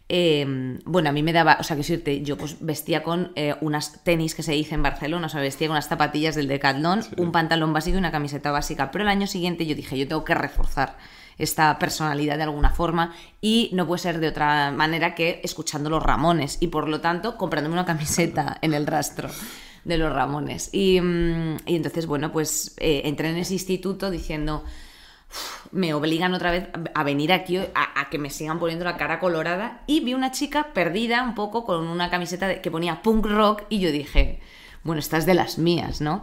Eh, 0.09 0.79
bueno, 0.85 1.09
a 1.09 1.13
mí 1.13 1.23
me 1.23 1.33
daba, 1.33 1.57
o 1.59 1.65
sea, 1.65 1.75
que 1.77 1.83
decirte, 1.83 2.23
yo 2.23 2.37
pues 2.37 2.59
vestía 2.61 3.03
con 3.03 3.33
eh, 3.35 3.55
unas 3.61 4.05
tenis 4.05 4.35
que 4.35 4.43
se 4.45 4.53
dice 4.53 4.75
en 4.77 4.83
Barcelona, 4.83 5.27
o 5.27 5.29
sea, 5.29 5.41
vestía 5.41 5.67
con 5.67 5.75
unas 5.75 5.89
zapatillas 5.89 6.37
del 6.37 6.47
Decathlon, 6.47 7.03
un 7.17 7.33
pantalón 7.33 7.73
básico 7.73 7.97
y 7.97 7.99
una 7.99 8.13
camiseta 8.13 8.53
básica. 8.53 8.91
Pero 8.93 9.03
el 9.03 9.09
año 9.09 9.27
siguiente 9.27 9.67
yo 9.67 9.75
dije, 9.75 9.99
yo 9.99 10.07
tengo 10.07 10.25
que 10.25 10.35
reforzar 10.35 10.97
esta 11.39 11.79
personalidad 11.79 12.37
de 12.37 12.45
alguna 12.45 12.71
forma 12.71 13.15
y 13.41 13.71
no 13.73 13.87
puede 13.87 14.01
ser 14.01 14.21
de 14.21 14.29
otra 14.29 14.71
manera 14.71 15.15
que 15.15 15.41
escuchando 15.45 15.91
los 15.91 16.03
Ramones 16.03 16.59
y 16.61 16.69
por 16.69 16.89
lo 16.89 17.01
tanto 17.01 17.37
comprándome 17.37 17.75
una 17.75 17.85
camiseta 17.85 18.57
en 18.63 18.75
el 18.75 18.87
rastro 18.87 19.29
de 19.85 19.99
los 19.99 20.13
Ramones. 20.13 20.71
Y, 20.73 21.01
mm, 21.01 21.57
y 21.67 21.77
entonces, 21.77 22.07
bueno, 22.07 22.33
pues 22.33 22.75
eh, 22.79 23.03
entré 23.05 23.29
en 23.31 23.37
ese 23.37 23.53
instituto 23.53 24.11
diciendo, 24.11 24.65
"Uf, 24.65 24.71
me 25.73 25.93
obligan 25.95 26.33
otra 26.35 26.51
vez 26.51 26.69
a 26.95 27.03
venir 27.05 27.33
aquí 27.33 27.57
a, 27.59 27.67
a 28.01 28.09
que 28.11 28.19
me 28.19 28.31
sigan 28.31 28.59
poniendo 28.59 28.85
la 28.85 28.97
cara 28.97 29.19
colorada 29.21 29.83
y 29.87 30.01
vi 30.01 30.15
una 30.15 30.31
chica 30.31 30.69
perdida 30.73 31.23
un 31.23 31.35
poco 31.35 31.65
con 31.65 31.87
una 31.89 32.11
camiseta 32.11 32.49
de- 32.49 32.61
que 32.61 32.71
ponía 32.71 33.03
punk 33.03 33.27
rock 33.27 33.63
y 33.69 33.81
yo 33.81 33.91
dije, 33.93 34.41
bueno, 34.85 35.01
esta 35.01 35.17
es 35.19 35.27
de 35.27 35.35
las 35.35 35.59
mías, 35.59 36.01
¿no? 36.01 36.23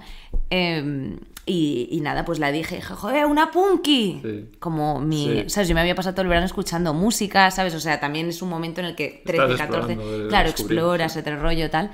Em, 0.50 1.20
y, 1.46 1.90
y 1.92 2.00
nada, 2.00 2.24
pues 2.24 2.40
la 2.40 2.52
dije, 2.54 2.82
joder, 2.82 3.26
una 3.26 3.52
punky. 3.52 4.22
Sí. 4.24 4.52
Como 4.60 5.02
mi, 5.02 5.26
Sí. 5.26 5.50
¿sabes? 5.50 5.68
Yo 5.68 5.76
me 5.76 5.82
había 5.82 5.96
pasado 5.96 6.14
todo 6.16 6.22
el 6.22 6.30
verano 6.30 6.46
escuchando 6.46 6.94
música, 6.94 7.52
¿sabes? 7.52 7.76
O 7.76 7.82
sea, 7.82 8.00
también 8.00 8.30
es 8.30 8.42
un 8.42 8.48
momento 8.50 8.80
en 8.80 8.88
el 8.88 8.96
que 8.96 9.22
13, 9.26 9.44
Estás 9.44 9.68
14, 9.68 9.94
explorando, 9.94 10.24
de- 10.24 10.30
claro, 10.30 10.50
exploras 10.50 11.14
sí. 11.14 11.20
otro 11.20 11.38
rollo 11.42 11.70
tal. 11.70 11.92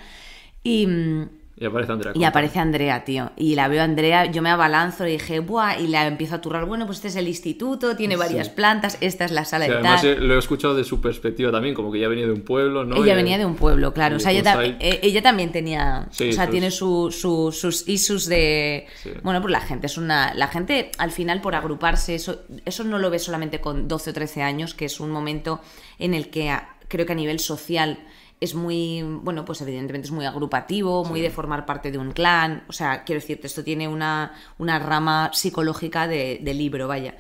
Y, 0.62 0.86
mm, 0.86 1.30
Y 1.60 1.66
aparece 1.66 1.92
Andrea. 1.92 2.13
Y 2.16 2.24
aparece 2.24 2.60
Andrea, 2.60 3.04
tío. 3.04 3.32
Y 3.36 3.56
la 3.56 3.68
veo 3.68 3.82
a 3.82 3.84
Andrea, 3.84 4.25
yo 4.28 4.42
me 4.42 4.50
abalanzo 4.50 5.06
y 5.06 5.12
dije, 5.12 5.39
¡buah! 5.42 5.78
Y 5.78 5.88
la 5.88 6.08
empiezo 6.08 6.36
a 6.36 6.42
turrar. 6.42 6.66
Bueno, 6.66 6.86
pues 6.86 7.00
este 7.00 7.10
es 7.10 7.16
el 7.18 7.28
instituto, 7.28 7.98
tiene 7.98 8.16
varias 8.16 8.48
plantas, 8.48 8.98
esta 9.01 9.25
es 9.25 9.32
la 9.32 9.44
sala 9.44 9.66
de 9.68 9.74
además 9.74 10.01
tal. 10.01 10.12
eh, 10.12 10.16
lo 10.22 10.36
he 10.36 10.39
escuchado 10.39 10.74
de 10.74 10.86
su 10.86 11.01
perspectiva 11.01 11.51
también, 11.51 11.75
como 11.75 11.92
que 11.92 12.00
ya 12.00 12.08
venía 12.08 12.25
de 12.25 12.32
un 12.32 12.42
pueblo, 12.44 12.86
¿no? 12.86 12.96
Ella 13.04 13.12
Y- 13.13 13.16
venía 13.18 13.38
de 13.38 13.46
un 13.46 13.56
pueblo, 13.56 13.94
claro. 13.94 14.16
O 14.16 14.20
sea, 14.20 14.32
ella, 14.32 14.44
ta- 14.44 14.63
eh, 14.63 15.00
ella 15.04 15.22
también 15.22 15.51
tenía. 15.51 16.08
Sí, 16.12 16.30
o 16.30 16.32
sea, 16.32 16.46
sus- 16.46 16.51
tiene 16.51 16.72
su, 16.72 17.12
su- 17.12 17.51
sus 17.51 17.88
issues 17.89 18.28
de. 18.28 18.88
Sí. 19.04 19.10
Bueno, 19.22 19.42
pues 19.42 19.51
la 19.51 19.60
gente 19.62 19.88
es 19.88 19.98
una. 19.98 20.34
La 20.36 20.48
gente, 20.48 20.92
al 20.98 21.12
final, 21.12 21.42
por 21.42 21.56
agruparse, 21.56 22.16
eso, 22.16 22.44
eso 22.63 22.86
no 22.86 23.00
lo 23.00 23.10
ves 23.10 23.24
solamente 23.24 23.60
con 23.60 23.88
12 23.89 24.12
o 24.12 24.13
13 24.13 24.42
años, 24.44 24.74
que 24.74 24.86
es 24.86 25.01
un 25.01 25.12
momento 25.12 25.60
en 25.98 26.13
el 26.13 26.30
que 26.30 26.56
creo 26.88 27.06
que 27.06 27.12
a 27.12 27.16
nivel 27.16 27.39
social 27.39 28.00
es 28.41 28.55
muy, 28.55 29.01
bueno, 29.03 29.43
pues 29.46 29.60
evidentemente 29.62 30.08
es 30.08 30.12
muy 30.12 30.25
agrupativo, 30.25 31.03
muy 31.03 31.19
de 31.22 31.29
formar 31.29 31.65
parte 31.65 31.91
de 31.91 31.98
un 31.98 32.12
clan. 32.12 32.63
O 32.69 32.74
sea, 32.74 33.03
quiero 33.03 33.19
decirte, 33.19 33.48
esto 33.48 33.63
tiene 33.63 33.88
una, 33.88 34.34
una 34.58 34.79
rama 34.79 35.31
psicológica 35.34 36.08
de, 36.08 36.39
de 36.41 36.53
libro, 36.53 36.88
vaya. 36.88 37.15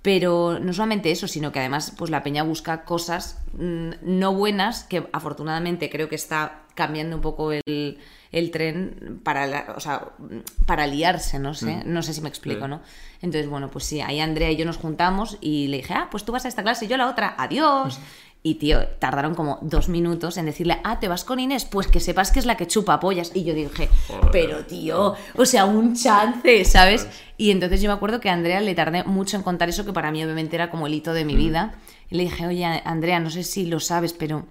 Pero 0.00 0.58
no 0.60 0.72
solamente 0.72 1.10
eso, 1.10 1.26
sino 1.26 1.50
que 1.50 1.58
además 1.58 1.92
pues 1.98 2.10
la 2.10 2.22
peña 2.22 2.44
busca 2.44 2.84
cosas 2.84 3.42
mm, 3.54 3.90
no 4.02 4.32
buenas, 4.32 4.84
que 4.84 5.06
afortunadamente 5.12 5.90
creo 5.90 6.08
que 6.08 6.14
está 6.14 6.62
cambiando 6.74 7.16
un 7.16 7.22
poco 7.22 7.50
el, 7.52 7.98
el 8.30 8.50
tren 8.52 9.20
para, 9.24 9.48
la- 9.48 9.74
o 9.76 9.80
sea, 9.80 10.12
mm, 10.18 10.64
para 10.66 10.86
liarse, 10.86 11.40
no 11.40 11.52
sé, 11.52 11.82
no 11.84 12.02
sé 12.04 12.14
si 12.14 12.20
me 12.20 12.28
explico, 12.28 12.64
Sí. 12.64 12.70
¿no? 12.70 12.80
Entonces, 13.20 13.50
bueno, 13.50 13.68
pues 13.70 13.84
sí, 13.84 14.00
ahí 14.00 14.20
Andrea 14.20 14.50
y 14.52 14.56
yo 14.56 14.64
nos 14.64 14.76
juntamos 14.76 15.36
y 15.40 15.66
le 15.66 15.78
dije, 15.78 15.92
ah, 15.94 16.06
pues 16.12 16.24
tú 16.24 16.30
vas 16.30 16.44
a 16.44 16.48
esta 16.48 16.62
clase 16.62 16.84
y 16.84 16.88
yo 16.88 16.94
a 16.94 16.98
la 16.98 17.08
otra, 17.10 17.34
adiós. 17.36 17.98
Y 18.42 18.54
tío, 18.54 18.86
tardaron 19.00 19.34
como 19.34 19.58
dos 19.62 19.88
minutos 19.88 20.36
en 20.36 20.46
decirle, 20.46 20.78
ah, 20.84 21.00
¿te 21.00 21.08
vas 21.08 21.24
con 21.24 21.40
Inés? 21.40 21.64
Pues 21.64 21.88
que 21.88 21.98
sepas 22.00 22.30
que 22.30 22.38
es 22.38 22.46
la 22.46 22.56
que 22.56 22.66
chupa 22.68 23.00
pollas. 23.00 23.32
Y 23.34 23.42
yo 23.44 23.52
dije, 23.52 23.88
pero 24.30 24.64
tío, 24.64 25.14
o 25.36 25.44
sea, 25.44 25.64
un 25.64 25.94
chance, 25.96 26.64
¿sabes? 26.64 27.08
Y 27.36 27.50
entonces 27.50 27.82
yo 27.82 27.88
me 27.90 27.94
acuerdo 27.94 28.20
que 28.20 28.30
a 28.30 28.32
Andrea 28.34 28.60
le 28.60 28.74
tardé 28.74 29.02
mucho 29.04 29.36
en 29.36 29.42
contar 29.42 29.68
eso, 29.68 29.84
que 29.84 29.92
para 29.92 30.12
mí 30.12 30.22
obviamente 30.22 30.54
era 30.56 30.70
como 30.70 30.86
el 30.86 30.94
hito 30.94 31.12
de 31.12 31.24
mi 31.24 31.34
vida. 31.36 31.74
Y 32.10 32.14
le 32.16 32.22
dije, 32.22 32.46
oye, 32.46 32.64
Andrea, 32.84 33.18
no 33.20 33.28
sé 33.30 33.42
si 33.42 33.66
lo 33.66 33.80
sabes, 33.80 34.12
pero 34.12 34.46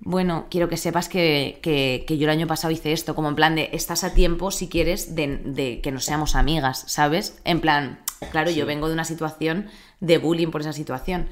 bueno, 0.00 0.46
quiero 0.50 0.68
que 0.68 0.76
sepas 0.76 1.08
que, 1.08 1.60
que- 1.62 2.04
que 2.06 2.18
yo 2.18 2.24
el 2.24 2.30
año 2.30 2.48
pasado 2.48 2.72
hice 2.72 2.92
esto, 2.92 3.14
como 3.14 3.28
en 3.28 3.36
plan 3.36 3.54
de, 3.54 3.70
estás 3.72 4.02
a 4.02 4.14
tiempo 4.14 4.50
si 4.50 4.68
quieres 4.68 5.14
de, 5.14 5.36
de 5.44 5.80
que 5.80 5.92
no 5.92 6.00
seamos 6.00 6.34
amigas, 6.34 6.84
¿sabes? 6.88 7.38
En 7.44 7.60
plan, 7.60 8.00
claro, 8.32 8.50
yo 8.50 8.66
vengo 8.66 8.88
de 8.88 8.94
una 8.94 9.04
situación 9.04 9.68
de 10.00 10.18
bullying 10.18 10.48
por 10.48 10.60
esa 10.62 10.72
situación. 10.72 11.28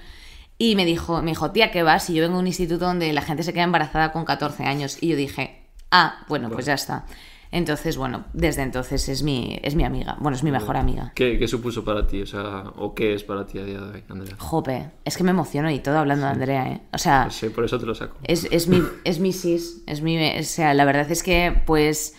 Y 0.62 0.76
me 0.76 0.84
dijo, 0.84 1.22
me 1.22 1.30
dijo, 1.30 1.52
tía, 1.52 1.70
¿qué 1.70 1.82
vas? 1.82 2.04
Si 2.04 2.12
yo 2.12 2.20
vengo 2.20 2.34
de 2.36 2.40
un 2.42 2.46
instituto 2.46 2.84
donde 2.84 3.10
la 3.14 3.22
gente 3.22 3.42
se 3.42 3.54
queda 3.54 3.62
embarazada 3.62 4.12
con 4.12 4.26
14 4.26 4.64
años. 4.64 4.98
Y 5.00 5.08
yo 5.08 5.16
dije, 5.16 5.62
ah, 5.90 6.26
bueno, 6.28 6.50
pues 6.50 6.66
ya 6.66 6.74
está. 6.74 7.06
Entonces, 7.50 7.96
bueno, 7.96 8.26
desde 8.34 8.60
entonces 8.60 9.08
es 9.08 9.22
mi, 9.22 9.58
es 9.62 9.74
mi 9.74 9.84
amiga. 9.84 10.18
Bueno, 10.20 10.36
es 10.36 10.42
mi 10.44 10.50
mejor 10.50 10.76
amiga. 10.76 11.12
¿Qué, 11.14 11.38
qué 11.38 11.48
supuso 11.48 11.82
para 11.82 12.06
ti? 12.06 12.20
O 12.20 12.26
sea, 12.26 12.64
¿o 12.76 12.94
qué 12.94 13.14
es 13.14 13.24
para 13.24 13.46
ti 13.46 13.58
a 13.58 13.64
día 13.64 13.80
de 13.80 13.90
hoy, 13.90 14.04
Andrea? 14.10 14.36
Jope, 14.38 14.90
es 15.02 15.16
que 15.16 15.24
me 15.24 15.30
emociono 15.30 15.70
y 15.70 15.78
todo 15.78 15.96
hablando 15.96 16.26
de 16.26 16.32
Andrea, 16.32 16.68
¿eh? 16.68 16.82
O 16.92 16.98
sea, 16.98 17.30
Sí, 17.30 17.48
por 17.48 17.64
eso 17.64 17.80
te 17.80 17.86
lo 17.86 17.94
saco. 17.94 18.18
es, 18.24 18.46
es 18.50 18.68
mi, 18.68 18.82
es 19.04 19.18
mi 19.18 19.32
sis, 19.32 19.82
es 19.86 20.02
mi, 20.02 20.38
o 20.38 20.42
sea, 20.42 20.74
la 20.74 20.84
verdad 20.84 21.10
es 21.10 21.22
que, 21.22 21.62
pues, 21.64 22.14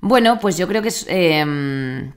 bueno, 0.00 0.38
pues 0.40 0.56
yo 0.56 0.66
creo 0.66 0.80
que 0.80 0.88
es, 0.88 1.04
eh, 1.10 2.10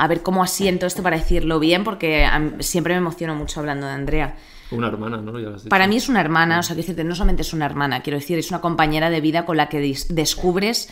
a 0.00 0.06
ver 0.08 0.22
cómo 0.22 0.42
asiento 0.42 0.86
esto 0.86 1.02
para 1.02 1.18
decirlo 1.18 1.60
bien, 1.60 1.84
porque 1.84 2.26
siempre 2.60 2.94
me 2.94 3.00
emociono 3.00 3.34
mucho 3.34 3.60
hablando 3.60 3.86
de 3.86 3.92
Andrea. 3.92 4.34
Una 4.70 4.88
hermana, 4.88 5.18
¿no? 5.18 5.38
Ya. 5.38 5.68
Para 5.68 5.86
mí 5.86 5.98
es 5.98 6.08
una 6.08 6.22
hermana, 6.22 6.58
o 6.58 6.62
sea, 6.62 6.74
quiero 6.74 6.86
decirte, 6.86 7.04
no 7.04 7.14
solamente 7.14 7.42
es 7.42 7.52
una 7.52 7.66
hermana, 7.66 8.00
quiero 8.00 8.18
decir, 8.18 8.38
es 8.38 8.48
una 8.48 8.62
compañera 8.62 9.10
de 9.10 9.20
vida 9.20 9.44
con 9.44 9.58
la 9.58 9.68
que 9.68 9.94
descubres 10.08 10.88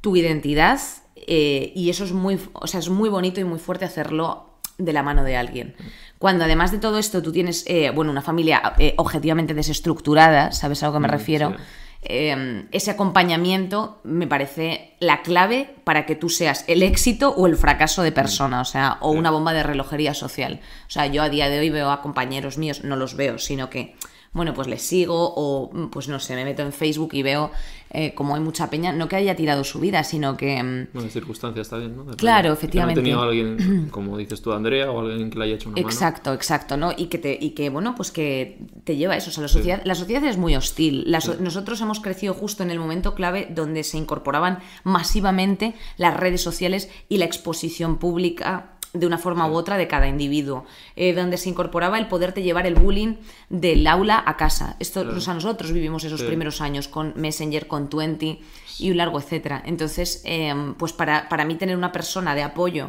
tu 0.00 0.16
identidad 0.16 0.80
eh, 1.14 1.72
y 1.76 1.88
eso 1.88 2.02
es 2.02 2.10
muy, 2.10 2.40
o 2.52 2.66
sea, 2.66 2.80
es 2.80 2.88
muy 2.88 3.08
bonito 3.08 3.40
y 3.40 3.44
muy 3.44 3.60
fuerte 3.60 3.84
hacerlo 3.84 4.58
de 4.76 4.92
la 4.92 5.04
mano 5.04 5.22
de 5.22 5.36
alguien. 5.36 5.76
Cuando 6.18 6.42
además 6.42 6.72
de 6.72 6.78
todo 6.78 6.98
esto 6.98 7.22
tú 7.22 7.30
tienes, 7.30 7.64
eh, 7.68 7.92
bueno, 7.94 8.10
una 8.10 8.22
familia 8.22 8.74
eh, 8.78 8.94
objetivamente 8.96 9.54
desestructurada, 9.54 10.50
¿sabes 10.50 10.82
a 10.82 10.88
lo 10.88 10.94
que 10.94 10.98
me 10.98 11.08
refiero? 11.08 11.50
sí. 11.50 11.56
Eh, 12.02 12.66
ese 12.70 12.92
acompañamiento 12.92 14.00
me 14.04 14.28
parece 14.28 14.94
la 15.00 15.22
clave 15.22 15.74
para 15.84 16.06
que 16.06 16.14
tú 16.14 16.28
seas 16.28 16.64
el 16.68 16.82
éxito 16.82 17.30
o 17.30 17.46
el 17.46 17.56
fracaso 17.56 18.02
de 18.02 18.12
persona, 18.12 18.60
o 18.60 18.64
sea, 18.64 18.98
o 19.00 19.10
una 19.10 19.30
bomba 19.30 19.52
de 19.52 19.64
relojería 19.64 20.14
social. 20.14 20.60
O 20.86 20.90
sea, 20.90 21.06
yo 21.06 21.22
a 21.22 21.28
día 21.28 21.48
de 21.48 21.58
hoy 21.58 21.70
veo 21.70 21.90
a 21.90 22.00
compañeros 22.00 22.56
míos, 22.56 22.84
no 22.84 22.96
los 22.96 23.16
veo, 23.16 23.38
sino 23.38 23.68
que, 23.68 23.96
bueno, 24.32 24.54
pues 24.54 24.68
les 24.68 24.82
sigo 24.82 25.32
o, 25.36 25.70
mm, 25.72 25.86
pues 25.88 26.08
no 26.08 26.18
sé, 26.20 26.34
me 26.34 26.44
meto 26.44 26.62
en 26.62 26.72
Facebook 26.72 27.10
y 27.12 27.22
veo 27.22 27.50
eh, 27.90 28.12
como 28.14 28.34
hay 28.34 28.42
mucha 28.42 28.68
peña, 28.68 28.92
no 28.92 29.08
que 29.08 29.16
haya 29.16 29.34
tirado 29.34 29.64
su 29.64 29.80
vida, 29.80 30.04
sino 30.04 30.36
que... 30.36 30.62
mm, 30.62 30.88
Bueno, 30.92 31.06
en 31.06 31.10
circunstancias 31.10 31.66
está 31.66 31.78
bien, 31.78 31.96
¿no? 31.96 32.04
De 32.04 32.16
Claro, 32.16 32.52
efectivamente. 32.52 33.02
Que 33.02 33.10
no 33.10 33.22
ha 33.22 33.30
tenido 33.30 33.46
alguien, 33.56 33.88
como 33.90 34.16
dices 34.18 34.42
tú, 34.42 34.52
Andrea, 34.52 34.90
o 34.90 35.00
alguien 35.00 35.30
que 35.30 35.38
le 35.38 35.44
haya 35.46 35.54
hecho 35.54 35.70
una 35.70 35.76
mano. 35.76 35.88
Exacto, 35.88 36.34
exacto, 36.34 36.76
¿no? 36.76 36.92
Y 36.96 37.06
que, 37.06 37.16
te, 37.18 37.38
y 37.40 37.50
que, 37.50 37.70
bueno, 37.70 37.94
pues 37.94 38.10
que 38.12 38.58
te 38.84 38.96
lleva 38.96 39.14
a 39.14 39.16
eso. 39.16 39.30
O 39.30 39.32
sea, 39.32 39.42
la 39.42 39.48
sociedad, 39.48 39.80
la 39.84 39.94
sociedad 39.94 40.22
es 40.24 40.36
muy 40.36 40.54
hostil. 40.54 41.04
La 41.10 41.22
so- 41.22 41.36
Nosotros 41.40 41.80
hemos 41.80 42.00
crecido 42.00 42.34
justo 42.34 42.62
en 42.62 42.70
el 42.70 42.78
momento 42.78 43.14
clave 43.14 43.48
donde 43.50 43.82
se 43.84 43.96
incorporaban 43.96 44.58
masivamente 44.84 45.74
las 45.96 46.14
redes 46.14 46.42
sociales 46.42 46.90
y 47.08 47.16
la 47.16 47.24
exposición 47.24 47.96
pública 47.98 48.72
de 48.94 49.06
una 49.06 49.18
forma 49.18 49.46
u 49.46 49.54
otra 49.54 49.76
de 49.76 49.86
cada 49.86 50.08
individuo, 50.08 50.64
eh, 50.96 51.12
donde 51.12 51.36
se 51.36 51.48
incorporaba 51.50 51.98
el 51.98 52.08
poderte 52.08 52.42
llevar 52.42 52.66
el 52.66 52.74
bullying 52.74 53.16
del 53.50 53.86
aula 53.86 54.22
a 54.24 54.36
casa. 54.36 54.76
Esto, 54.80 55.20
sea, 55.20 55.34
nosotros 55.34 55.72
vivimos 55.72 56.04
esos 56.04 56.20
Sí. 56.20 56.26
primeros 56.26 56.60
años 56.60 56.88
con 56.88 57.12
Messenger, 57.16 57.66
con 57.66 57.88
Twenty 57.90 58.40
y 58.78 58.90
un 58.90 58.96
largo 58.96 59.18
etcétera. 59.20 59.62
Entonces, 59.66 60.22
em, 60.24 60.74
pues 60.74 60.92
para, 60.94 61.28
para 61.28 61.44
mí 61.44 61.56
tener 61.56 61.76
una 61.76 61.92
persona 61.92 62.34
de 62.34 62.42
apoyo 62.42 62.88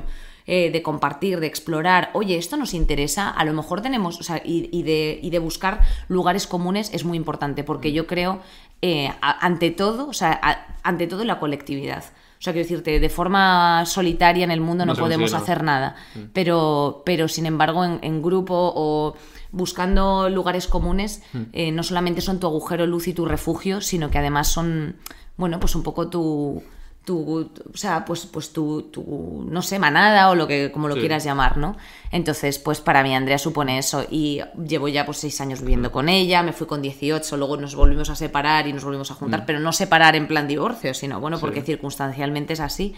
eh, 0.52 0.72
de 0.72 0.82
compartir, 0.82 1.40
de 1.42 1.46
explorar, 1.46 2.10
oye, 2.14 2.36
esto 2.36 2.58
nos 2.58 2.74
interesa, 2.74 3.30
a 3.30 3.46
lo 3.46 3.54
mejor 3.54 3.82
tenemos, 3.82 4.20
o 4.20 4.24
sea, 4.24 4.42
y, 4.44 4.68
y 4.72 4.82
de, 4.82 5.20
y 5.22 5.30
de 5.30 5.38
buscar 5.38 5.82
lugares 6.08 6.48
comunes 6.48 6.90
es 6.92 7.04
muy 7.06 7.18
importante, 7.18 7.64
porque 7.64 7.92
yo 7.92 8.08
creo, 8.08 8.40
eh, 8.82 9.12
a- 9.22 9.46
ante 9.46 9.70
todo, 9.70 10.08
o 10.08 10.14
sea, 10.14 10.40
a- 10.42 10.76
ante 10.82 11.06
todo 11.06 11.24
la 11.24 11.38
colectividad. 11.40 12.04
O 12.40 12.42
sea, 12.42 12.54
quiero 12.54 12.66
decirte, 12.66 13.02
de 13.02 13.10
forma 13.10 13.86
solitaria 13.86 14.46
en 14.46 14.52
el 14.52 14.62
mundo 14.62 14.86
no, 14.86 14.96
podemos 14.96 15.34
hacer 15.34 15.62
nada, 15.62 15.96
pero, 16.32 17.04
pero 17.06 17.28
sin 17.28 17.46
embargo 17.46 17.84
en, 17.84 18.00
en 18.02 18.22
grupo 18.22 18.56
o 18.76 19.16
buscando 19.52 20.30
lugares 20.30 20.68
comunes, 20.68 21.22
eh, 21.52 21.74
no 21.74 21.84
solamente 21.84 22.22
son 22.22 22.40
tu 22.40 22.48
agujero 22.48 22.86
luz 22.86 23.10
y 23.10 23.14
tu 23.14 23.26
refugio, 23.26 23.82
sino 23.82 24.10
que 24.10 24.20
además 24.20 24.48
son, 24.48 24.96
bueno, 25.36 25.60
pues 25.60 25.76
un 25.76 25.84
poco 25.84 26.08
tu, 26.10 26.64
tu, 27.10 27.50
o 27.74 27.76
sea, 27.76 28.06
pues, 28.06 28.28
pues 28.28 28.54
tu, 28.54 28.84
tu, 28.84 29.44
no 29.50 29.64
sé, 29.64 29.80
manada 29.80 30.30
o 30.30 30.36
lo 30.36 30.46
que, 30.46 30.72
como 30.72 30.88
lo 30.88 30.94
Sí. 30.94 31.00
quieras 31.00 31.24
llamar, 31.24 31.58
¿no? 31.58 31.76
Entonces, 32.12 32.60
pues 32.60 32.82
para 32.82 33.02
mí 33.02 33.16
Andrea 33.16 33.40
supone 33.40 33.80
eso 33.80 34.06
y 34.12 34.42
llevo 34.64 34.88
ya 34.90 35.08
pues 35.08 35.18
seis 35.18 35.42
años 35.42 35.62
viviendo 35.62 35.92
con 35.92 36.08
ella, 36.08 36.44
me 36.44 36.54
fui 36.54 36.68
con 36.68 36.84
18, 36.84 37.36
luego 37.38 37.58
nos 37.58 37.74
volvimos 37.74 38.12
a 38.12 38.16
separar 38.16 38.68
y 38.68 38.74
nos 38.74 38.84
volvimos 38.84 39.10
a 39.10 39.16
juntar, 39.16 39.48
pero 39.48 39.60
no 39.60 39.74
separar 39.74 40.16
en 40.16 40.28
plan 40.28 40.48
divorcio, 40.48 40.94
sino 40.94 41.20
bueno, 41.20 41.40
porque 41.40 41.64
circunstancialmente 41.64 42.54
es 42.54 42.60
así. 42.60 42.94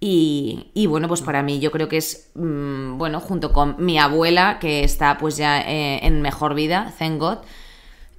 Y, 0.00 0.70
y, 0.74 0.86
bueno, 0.86 1.06
pues 1.06 1.22
para 1.22 1.44
mí 1.44 1.60
yo 1.60 1.70
creo 1.70 1.88
que 1.88 1.98
es, 1.98 2.30
mm, 2.34 2.98
bueno, 2.98 3.20
junto 3.20 3.52
con 3.52 3.76
mi 3.78 4.00
abuela, 4.00 4.58
que 4.58 4.82
está 4.82 5.16
pues 5.16 5.36
ya 5.36 5.60
eh, 5.60 6.00
en 6.04 6.22
mejor 6.22 6.54
vida, 6.54 6.92
thank 6.98 7.20
God, 7.20 7.38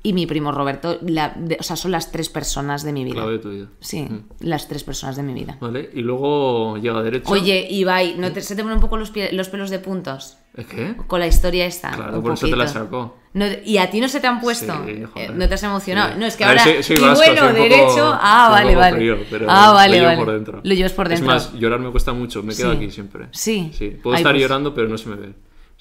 y 0.01 0.13
mi 0.13 0.25
primo 0.25 0.51
Roberto, 0.53 0.97
la- 1.01 1.33
de- 1.35 1.57
o 1.59 1.63
sea, 1.63 1.75
son 1.75 1.91
las 1.91 2.11
tres 2.11 2.29
personas 2.29 2.83
de 2.83 2.93
mi 2.93 3.03
vida. 3.03 3.15
Clave 3.15 3.31
de 3.33 3.39
tu 3.39 3.49
vida. 3.49 3.67
Sí, 3.81 4.07
las 4.39 4.67
tres 4.67 4.83
personas 4.83 5.15
de 5.17 5.23
mi 5.23 5.33
vida. 5.33 5.57
Vale, 5.59 5.89
y 5.93 6.01
luego 6.01 6.77
llega 6.77 7.01
derecho. 7.03 7.31
Oye, 7.31 7.67
Ibai, 7.69 8.15
¿no 8.17 8.31
te, 8.31 8.41
se 8.41 8.55
te 8.55 8.61
ponen 8.61 8.77
un 8.77 8.81
poco 8.81 8.95
los, 8.97 9.13
pie- 9.13 9.31
los 9.33 9.49
pelos 9.49 9.69
de 9.69 9.79
puntos 9.79 10.37
¿Es 10.55 10.65
qué? 10.67 10.95
con 11.07 11.19
la 11.19 11.27
historia 11.27 11.65
esta? 11.65 11.91
Claro, 11.91 12.21
por 12.21 12.33
eso 12.33 12.47
te 12.47 12.55
la 12.55 12.63
poquito. 12.65 12.79
sacó. 12.85 13.15
No, 13.33 13.45
¿Y 13.63 13.77
a 13.77 13.91
ti 13.91 13.99
no 14.01 14.07
se 14.07 14.19
te 14.21 14.25
han 14.27 14.39
puesto? 14.39 14.73
Sí, 14.85 14.91
Eh, 14.91 15.05
joder. 15.13 15.35
¿No 15.35 15.47
te 15.47 15.53
has 15.53 15.63
emocionado? 15.63 16.13
Sí. 16.13 16.19
No, 16.19 16.25
es 16.25 16.35
que 16.35 16.43
A 16.45 16.47
ver, 16.49 16.59
ahora... 16.59 16.73
soy- 16.73 16.83
soy 16.83 16.95
y 16.95 16.99
vasco, 17.01 17.17
bueno, 17.17 17.41
soy 17.41 17.49
poco- 17.49 17.61
derecho... 17.63 18.17
Ah, 18.21 18.45
soy 18.47 18.63
vale, 18.63 18.75
vale. 18.75 18.95
frío, 18.95 19.17
ah, 19.49 19.67
lo 19.67 19.73
vale, 19.75 19.93
llevo 19.97 20.05
vale. 20.07 20.17
por 20.17 20.33
dentro. 20.33 20.61
Lo 20.63 20.73
llevas 20.73 20.93
por 20.93 21.09
dentro. 21.09 21.25
Es 21.27 21.43
más, 21.51 21.53
llorar 21.59 21.79
me 21.79 21.91
cuesta 21.91 22.13
mucho, 22.13 22.41
me 22.41 22.55
quedo 22.55 22.71
Sí. 22.71 22.77
aquí 22.77 22.89
siempre. 22.91 23.27
Sí. 23.31 23.71
Sí, 23.77 23.89
puedo 24.01 24.15
Ay, 24.15 24.21
estar 24.21 24.33
pues- 24.33 24.41
llorando, 24.41 24.73
pero 24.73 24.87
no 24.87 24.97
se 24.97 25.09
me 25.09 25.15
ve. 25.17 25.33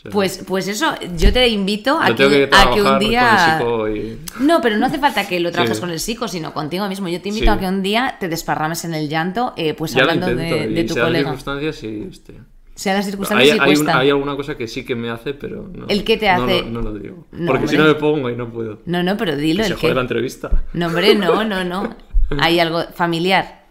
Sea, 0.08 0.12
Pues, 0.12 0.44
pues 0.46 0.68
eso, 0.68 0.86
yo 1.16 1.32
te 1.32 1.48
invito 1.48 1.98
a 2.00 2.14
que, 2.14 2.48
a 2.52 2.70
que 2.74 2.82
un 2.82 2.98
día... 2.98 3.58
con 3.60 3.88
el 3.88 3.96
psico 3.96 4.38
y... 4.38 4.44
No, 4.44 4.60
pero 4.60 4.76
no 4.78 4.86
hace 4.86 4.98
falta 4.98 5.26
que 5.28 5.38
lo 5.40 5.50
trabajes 5.52 5.76
Sí. 5.76 5.80
con 5.80 5.90
el 5.90 6.00
psico, 6.00 6.28
sino 6.28 6.52
contigo 6.52 6.88
mismo. 6.88 7.08
Yo 7.08 7.20
te 7.20 7.28
invito 7.28 7.44
Sí. 7.46 7.50
a 7.50 7.58
que 7.58 7.66
un 7.66 7.82
día 7.82 8.16
te 8.20 8.28
desparrames 8.28 8.84
en 8.84 8.94
el 8.94 9.08
llanto, 9.08 9.52
eh, 9.56 9.74
pues 9.74 9.92
Ya 9.92 10.02
hablando 10.02 10.30
intento, 10.30 10.74
de, 10.74 10.84
tu 10.84 10.94
se 10.94 11.00
dan 11.00 11.08
colega. 11.08 11.24
circunstancias 11.24 11.82
y... 11.84 12.06
hostia. 12.08 12.34
Sea 12.74 12.94
las 12.94 13.04
Hay, 13.06 13.10
circunstancias 13.10 13.56
y 13.56 13.60
hay, 13.60 13.76
una- 13.76 13.98
hay 13.98 14.08
alguna 14.10 14.36
cosa 14.36 14.56
que 14.56 14.68
sí 14.68 14.84
que 14.84 14.94
me 14.94 15.10
hace, 15.10 15.34
pero 15.34 15.66
no. 15.66 15.86
¿El 15.88 16.04
qué 16.04 16.16
te 16.16 16.28
hace? 16.28 16.62
No, 16.62 16.80
lo 16.80 16.94
digo. 16.94 17.26
No, 17.32 17.50
Porque 17.50 17.66
si 17.66 17.76
no 17.76 17.82
me 17.84 17.94
pongo 17.96 18.30
y 18.30 18.36
no 18.36 18.48
puedo. 18.52 18.82
No, 18.86 19.02
no, 19.02 19.16
pero 19.16 19.34
dilo, 19.36 19.62
Que 19.64 19.68
se 19.68 19.74
el 19.74 19.80
qué. 19.80 19.94
la 19.94 20.00
entrevista. 20.02 20.62
No, 20.74 20.86
hombre, 20.86 21.14
no, 21.16 21.42
no, 21.44 21.64
no. 21.64 21.96
Hay 22.38 22.60
algo 22.60 22.84
familiar. 22.94 23.64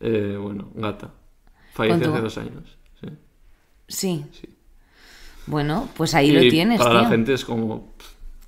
Eh, 0.00 0.36
bueno, 0.38 0.68
gata. 0.74 1.10
Falleció 1.72 2.12
hace 2.12 2.20
dos 2.22 2.36
años. 2.38 2.76
Sí. 3.00 3.08
Sí. 3.88 4.24
Sí. 4.32 4.48
Bueno, 5.46 5.88
pues 5.96 6.14
ahí 6.14 6.30
Y 6.30 6.32
lo 6.32 6.46
tienes, 6.46 6.84
para 6.84 6.90
tío. 6.90 7.00
la 7.02 7.04
gente 7.06 7.34
es 7.34 7.44
como, 7.44 7.92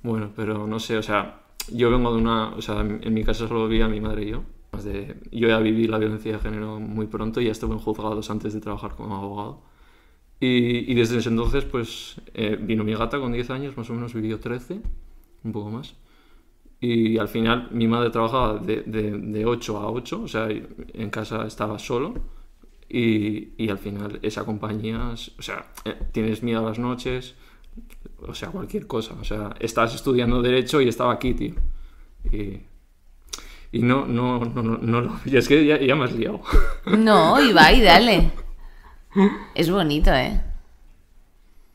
bueno, 0.03 0.31
pero 0.35 0.67
no 0.67 0.79
sé, 0.79 0.97
o 0.97 1.03
sea, 1.03 1.41
yo 1.67 1.91
vengo 1.91 2.13
de 2.15 2.21
una, 2.21 2.49
o 2.55 2.61
sea, 2.61 2.81
en 2.81 3.13
mi 3.13 3.23
casa 3.23 3.47
solo 3.47 3.67
vivía 3.67 3.87
mi 3.87 4.01
madre 4.01 4.23
y 4.25 4.31
yo. 4.31 4.43
de... 4.83 5.17
Yo 5.31 5.47
ya 5.47 5.59
viví 5.59 5.87
la 5.87 5.97
violencia 5.99 6.33
de 6.33 6.39
género 6.39 6.79
muy 6.79 7.07
pronto 7.07 7.41
y 7.41 7.45
ya 7.45 7.51
estuve 7.51 7.73
en 7.73 7.79
juzgados 7.79 8.29
antes 8.29 8.53
de 8.53 8.61
trabajar 8.61 8.95
como 8.95 9.15
abogado. 9.15 9.61
Y, 10.39 10.91
y 10.91 10.95
desde 10.95 11.17
ese 11.19 11.29
entonces, 11.29 11.65
pues, 11.65 12.21
eh, 12.33 12.57
vino 12.61 12.83
mi 12.83 12.93
gata 12.95 13.19
con 13.19 13.31
10 13.33 13.49
años, 13.51 13.77
más 13.77 13.89
o 13.89 13.93
menos 13.93 14.13
vivió 14.13 14.39
13, 14.39 14.81
un 15.43 15.51
poco 15.51 15.71
más. 15.71 15.95
Y 16.81 17.17
al 17.17 17.27
final 17.29 17.69
mi 17.71 17.87
madre 17.87 18.09
trabajaba 18.11 18.59
de, 18.59 18.83
de, 18.83 19.11
de 19.17 19.45
8 19.45 19.77
a 19.77 19.89
8, 19.91 20.21
o 20.23 20.27
sea, 20.27 20.49
en 20.49 21.09
casa 21.09 21.45
estaba 21.47 21.79
solo. 21.79 22.13
Y, 22.87 23.53
y 23.57 23.69
al 23.69 23.79
final 23.79 24.19
esa 24.21 24.45
compañía, 24.45 25.09
o 25.09 25.41
sea, 25.41 25.65
eh, 25.85 25.95
tienes 26.11 26.43
miedo 26.43 26.59
a 26.59 26.69
las 26.69 26.79
noches, 26.79 27.35
o 28.19 28.33
sea, 28.33 28.49
cualquier 28.49 28.87
cosa. 28.87 29.15
O 29.19 29.23
sea, 29.23 29.55
estás 29.59 29.95
estudiando 29.95 30.41
Derecho 30.41 30.81
y 30.81 30.87
estaba 30.87 31.13
aquí, 31.13 31.33
tío. 31.33 31.55
Y, 32.31 32.61
y 33.71 33.79
no, 33.81 34.05
no, 34.05 34.39
no, 34.39 34.63
no, 34.63 34.77
no 34.77 35.01
lo... 35.01 35.19
Y 35.25 35.37
es 35.37 35.47
que 35.47 35.65
ya, 35.65 35.79
ya 35.79 35.95
me 35.95 36.05
has 36.05 36.13
liado. 36.13 36.41
No, 36.85 37.41
Ibai, 37.41 37.81
dale. 37.81 38.31
Es 39.53 39.69
bonito, 39.69 40.13
¿eh? 40.13 40.41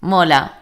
Mola. 0.00 0.58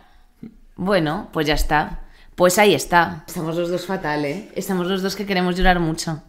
Bueno, 0.77 1.29
pues 1.33 1.47
ya 1.47 1.55
está. 1.55 2.05
Pues 2.35 2.59
ahí 2.59 2.75
está. 2.75 3.25
Estamos 3.27 3.57
los 3.57 3.69
dos 3.69 3.87
fatal, 3.87 4.25
¿eh? 4.25 4.49
Estamos 4.55 4.87
los 4.87 5.03
dos 5.03 5.17
que 5.17 5.27
queremos 5.27 5.57
llorar 5.57 5.81
mucho. 5.81 6.23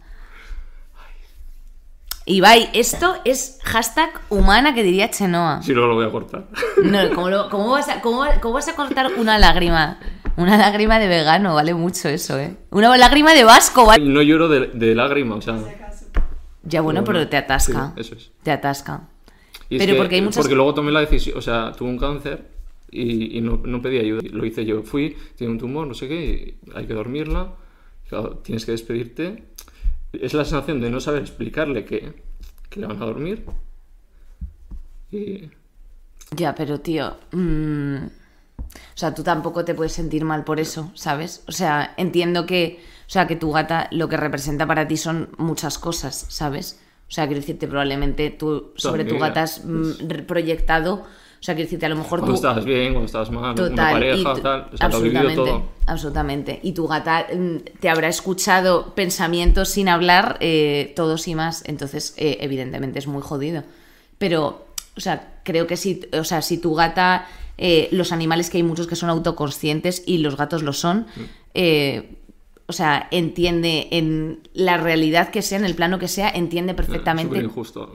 Ibai, 2.30 2.68
esto 2.74 3.16
es 3.24 3.58
hashtag 3.64 4.10
humana 4.28 4.72
que 4.74 4.82
diría 4.82 5.10
Chenoa. 5.10 5.62
Si 5.62 5.72
no, 5.74 5.86
lo 5.86 5.94
voy 5.94 6.06
a 6.06 6.10
cortar. 6.10 6.46
No, 6.82 6.98
¿cómo, 7.14 7.28
lo- 7.28 7.48
cómo 7.50 7.70
vas 7.70 7.88
a, 7.88 8.00
cómo, 8.00 8.24
cómo 8.40 8.54
vas 8.54 8.68
a 8.68 8.76
cortar 8.76 9.10
una 9.18 9.38
lágrima? 9.38 9.98
Una 10.36 10.56
lágrima 10.56 10.98
de 11.00 11.08
vegano, 11.08 11.54
vale 11.54 11.74
mucho 11.74 12.08
eso, 12.08 12.38
¿eh? 12.38 12.56
Una 12.70 12.96
lágrima 12.96 13.34
de 13.34 13.42
vasco, 13.44 13.84
¿vale? 13.84 14.04
No 14.04 14.22
lloro 14.22 14.48
de, 14.48 14.68
de 14.68 14.94
lágrima, 14.94 15.34
o 15.34 15.40
sea... 15.40 15.58
Ya 16.62 16.82
bueno, 16.82 17.02
pero 17.04 17.26
te 17.28 17.36
atasca. 17.36 17.92
Sí, 17.96 18.00
eso 18.00 18.14
es. 18.14 18.30
Te 18.42 18.50
atasca. 18.52 19.08
Y 19.68 19.76
es 19.76 19.82
Pero 19.82 19.94
que- 19.94 19.98
porque 19.98 20.14
hay 20.16 20.22
muchas- 20.22 20.42
Porque 20.42 20.54
luego 20.54 20.72
tomé 20.74 20.92
la 20.92 21.00
decisión, 21.00 21.36
o 21.36 21.42
sea, 21.42 21.72
tuve 21.72 21.88
un 21.88 21.98
cáncer 21.98 22.48
y, 22.90 23.36
y 23.38 23.40
no, 23.40 23.60
no 23.64 23.82
pedí 23.82 23.98
ayuda. 23.98 24.20
Lo 24.30 24.44
hice 24.46 24.64
yo. 24.64 24.82
Fui, 24.82 25.16
tiene 25.36 25.52
un 25.52 25.58
tumor, 25.58 25.86
no 25.88 25.94
sé 25.94 26.06
qué, 26.06 26.24
y 26.64 26.70
hay 26.76 26.86
que 26.86 26.94
dormirla. 26.94 27.48
Claro, 28.08 28.36
tienes 28.44 28.64
que 28.66 28.72
despedirte. 28.72 29.44
Es 30.12 30.34
la 30.34 30.44
sensación 30.44 30.80
de 30.80 30.90
no 30.90 31.00
saber 31.00 31.22
explicarle 31.22 31.84
que, 31.84 32.22
que 32.68 32.80
le 32.80 32.86
van 32.86 33.02
a 33.02 33.06
dormir. 33.06 33.44
Y 35.10 35.50
Ya, 36.36 36.54
pero 36.54 36.80
tío. 36.80 37.16
mm, 37.32 37.96
o 38.06 38.96
sea, 38.96 39.14
tú 39.14 39.22
tampoco 39.24 39.64
te 39.64 39.74
puedes 39.74 39.92
sentir 39.92 40.24
mal 40.24 40.44
por 40.44 40.60
eso, 40.60 40.92
¿sabes? 40.94 41.42
O 41.48 41.52
sea, 41.52 41.94
entiendo 41.96 42.46
que. 42.46 42.80
O 43.08 43.12
sea, 43.12 43.26
que 43.26 43.34
tu 43.34 43.50
gata 43.50 43.88
lo 43.90 44.08
que 44.08 44.16
representa 44.16 44.66
para 44.66 44.86
ti 44.86 44.96
son 44.96 45.30
muchas 45.36 45.78
cosas, 45.78 46.26
¿sabes? 46.28 46.80
O 47.08 47.12
sea, 47.12 47.26
quiero 47.26 47.40
decirte, 47.40 47.66
probablemente 47.66 48.30
tú 48.30 48.72
sobre 48.76 49.04
tu 49.04 49.18
gata 49.18 49.42
has 49.42 49.64
mm, 49.64 50.08
re- 50.08 50.22
proyectado. 50.22 51.06
O 51.40 51.42
sea, 51.42 51.54
quiero 51.54 51.66
decirte, 51.66 51.86
a 51.86 51.88
lo 51.88 51.96
mejor 51.96 52.18
cuando 52.20 52.32
tú. 52.32 52.34
estabas 52.34 52.64
bien, 52.66 52.92
cuando 52.92 53.06
estabas 53.06 53.30
mal, 53.30 53.44
una 53.44 53.54
Total, 53.54 53.90
y 53.90 53.92
pareja, 53.94 54.34
tu- 54.34 54.40
tal. 54.42 54.60
O 54.72 54.76
sea, 54.76 54.88
lo 54.88 54.94
absolutamente, 54.96 55.34
todo. 55.36 55.62
absolutamente. 55.86 56.60
Y 56.62 56.72
tu 56.72 56.86
gata 56.86 57.26
mm, 57.34 57.56
te 57.80 57.88
habrá 57.88 58.08
escuchado 58.08 58.94
pensamientos 58.94 59.70
sin 59.70 59.88
hablar, 59.88 60.36
eh, 60.40 60.92
todos 60.96 61.26
y 61.28 61.34
más. 61.34 61.62
Entonces, 61.66 62.12
eh, 62.18 62.36
evidentemente 62.42 62.98
es 62.98 63.06
muy 63.06 63.22
jodido. 63.22 63.62
Pero, 64.18 64.66
o 64.96 65.00
sea, 65.00 65.40
creo 65.42 65.66
que 65.66 65.78
si, 65.78 66.02
o 66.12 66.24
sea, 66.24 66.42
si 66.42 66.58
tu 66.58 66.74
gata, 66.74 67.26
eh, 67.56 67.88
los 67.90 68.12
animales 68.12 68.50
que 68.50 68.58
hay 68.58 68.62
muchos 68.62 68.86
que 68.86 68.96
son 68.96 69.08
autoconscientes 69.08 70.02
y 70.06 70.18
los 70.18 70.36
gatos 70.36 70.62
lo 70.62 70.74
son, 70.74 71.06
Mm. 71.16 71.20
eh, 71.54 72.16
o 72.70 72.72
sea, 72.72 73.08
entiende 73.10 73.88
en 73.90 74.38
la 74.54 74.76
realidad 74.76 75.30
que 75.30 75.42
sea, 75.42 75.58
en 75.58 75.64
el 75.64 75.74
plano 75.74 75.98
que 75.98 76.06
sea, 76.06 76.30
entiende 76.30 76.72
perfectamente 76.72 77.30
Súper 77.30 77.44
injusto. 77.44 77.92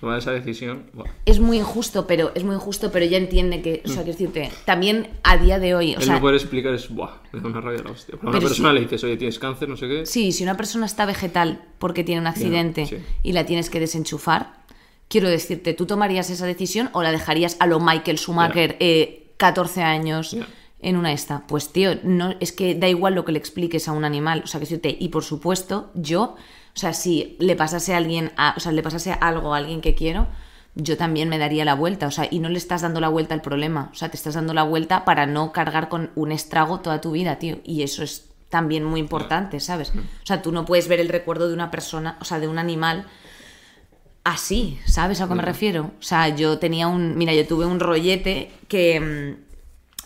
Tomar 0.00 0.18
esa 0.18 0.32
decisión. 0.32 0.90
es 1.26 1.40
muy 1.40 1.58
injusto, 1.58 2.06
pero 2.06 2.32
es 2.34 2.42
muy 2.42 2.54
injusto, 2.54 2.90
pero 2.90 3.04
ella 3.04 3.18
entiende 3.18 3.60
que, 3.60 3.82
o 3.84 3.88
sea, 3.88 4.02
quiero 4.02 4.12
decirte, 4.12 4.50
también 4.64 5.08
a 5.24 5.36
día 5.36 5.58
de 5.58 5.74
hoy, 5.74 5.94
o 5.94 5.98
El 5.98 6.04
sea, 6.04 6.14
no 6.14 6.20
poder 6.22 6.36
explicar 6.36 6.72
es, 6.72 6.88
buah, 6.88 7.18
me 7.32 7.40
da 7.40 7.48
una 7.48 7.60
rabia 7.60 7.82
la 7.84 7.90
hostia. 7.90 8.16
Pero 8.18 8.28
a 8.28 8.30
una 8.30 8.40
persona 8.40 8.72
le 8.72 8.80
dices, 8.80 9.04
oye, 9.04 9.18
tienes 9.18 9.38
cáncer, 9.38 9.68
no 9.68 9.76
sé 9.76 9.86
qué. 9.88 10.06
sí, 10.06 10.32
si 10.32 10.42
una 10.42 10.56
persona 10.56 10.86
está 10.86 11.04
vegetal 11.04 11.60
porque 11.78 12.02
tiene 12.02 12.22
un 12.22 12.28
accidente 12.28 12.86
sí. 12.86 12.96
y 13.22 13.32
la 13.32 13.44
tienes 13.44 13.68
que 13.68 13.78
desenchufar, 13.78 14.54
quiero 15.08 15.28
decirte, 15.28 15.74
¿tú 15.74 15.84
tomarías 15.84 16.30
esa 16.30 16.46
decisión 16.46 16.88
o 16.94 17.02
la 17.02 17.12
dejarías 17.12 17.58
a 17.60 17.66
lo 17.66 17.78
Michael 17.78 18.16
Schumacher, 18.16 18.78
eh, 18.80 19.34
14 19.36 19.82
años? 19.82 20.30
Ya. 20.30 20.46
En 20.80 20.96
una 20.96 21.12
esta, 21.12 21.44
pues 21.48 21.70
tío, 21.72 21.90
no, 22.04 22.34
es 22.40 22.52
que 22.52 22.74
da 22.76 22.88
igual 22.88 23.14
lo 23.14 23.24
que 23.24 23.32
le 23.32 23.38
expliques 23.38 23.88
a 23.88 23.92
un 23.92 24.04
animal, 24.04 24.42
o 24.44 24.46
sea, 24.46 24.60
que 24.60 24.66
decirte, 24.66 24.96
y 24.98 25.08
por 25.08 25.24
supuesto, 25.24 25.90
yo, 25.94 26.22
o 26.22 26.78
sea, 26.78 26.92
si 26.92 27.36
le 27.40 27.56
pasase 27.56 27.94
a 27.94 27.96
alguien, 27.96 28.30
a- 28.36 28.54
o 28.56 28.60
sea, 28.60 28.70
le 28.70 28.82
pasase 28.82 29.12
algo 29.12 29.54
a 29.54 29.56
alguien 29.58 29.80
que 29.80 29.96
quiero, 29.96 30.28
yo 30.76 30.96
también 30.96 31.28
me 31.28 31.38
daría 31.38 31.64
la 31.64 31.74
vuelta, 31.74 32.06
o 32.06 32.10
sea, 32.12 32.28
y 32.30 32.38
no 32.38 32.48
le 32.48 32.58
estás 32.58 32.82
dando 32.82 33.00
la 33.00 33.08
vuelta 33.08 33.34
al 33.34 33.42
problema, 33.42 33.90
o 33.92 33.96
sea, 33.96 34.08
te 34.10 34.16
estás 34.16 34.34
dando 34.34 34.54
la 34.54 34.62
vuelta 34.62 35.04
para 35.04 35.26
no 35.26 35.50
cargar 35.50 35.88
con 35.88 36.10
un 36.14 36.30
estrago 36.30 36.78
toda 36.78 37.00
tu 37.00 37.10
vida, 37.10 37.40
tío, 37.40 37.58
y 37.64 37.82
eso 37.82 38.04
es 38.04 38.26
también 38.48 38.84
muy 38.84 39.00
importante, 39.00 39.58
¿sabes? 39.58 39.90
O 39.90 40.26
sea, 40.26 40.40
tú 40.42 40.52
no 40.52 40.64
puedes 40.64 40.86
ver 40.86 41.00
el 41.00 41.08
recuerdo 41.08 41.48
de 41.48 41.54
una 41.54 41.72
persona, 41.72 42.16
o 42.20 42.24
sea, 42.24 42.38
de 42.38 42.46
un 42.46 42.58
animal 42.60 43.04
así, 44.24 44.78
¿sabes 44.86 45.20
a 45.20 45.28
que 45.28 45.34
me 45.34 45.42
refiero? 45.42 45.90
O 45.98 46.02
sea, 46.02 46.28
yo 46.28 46.58
tenía 46.58 46.86
un, 46.86 47.16
mira, 47.16 47.32
yo 47.34 47.46
tuve 47.46 47.66
un 47.66 47.80
rollete 47.80 48.50
que 48.68 49.00
mm, 49.00 49.47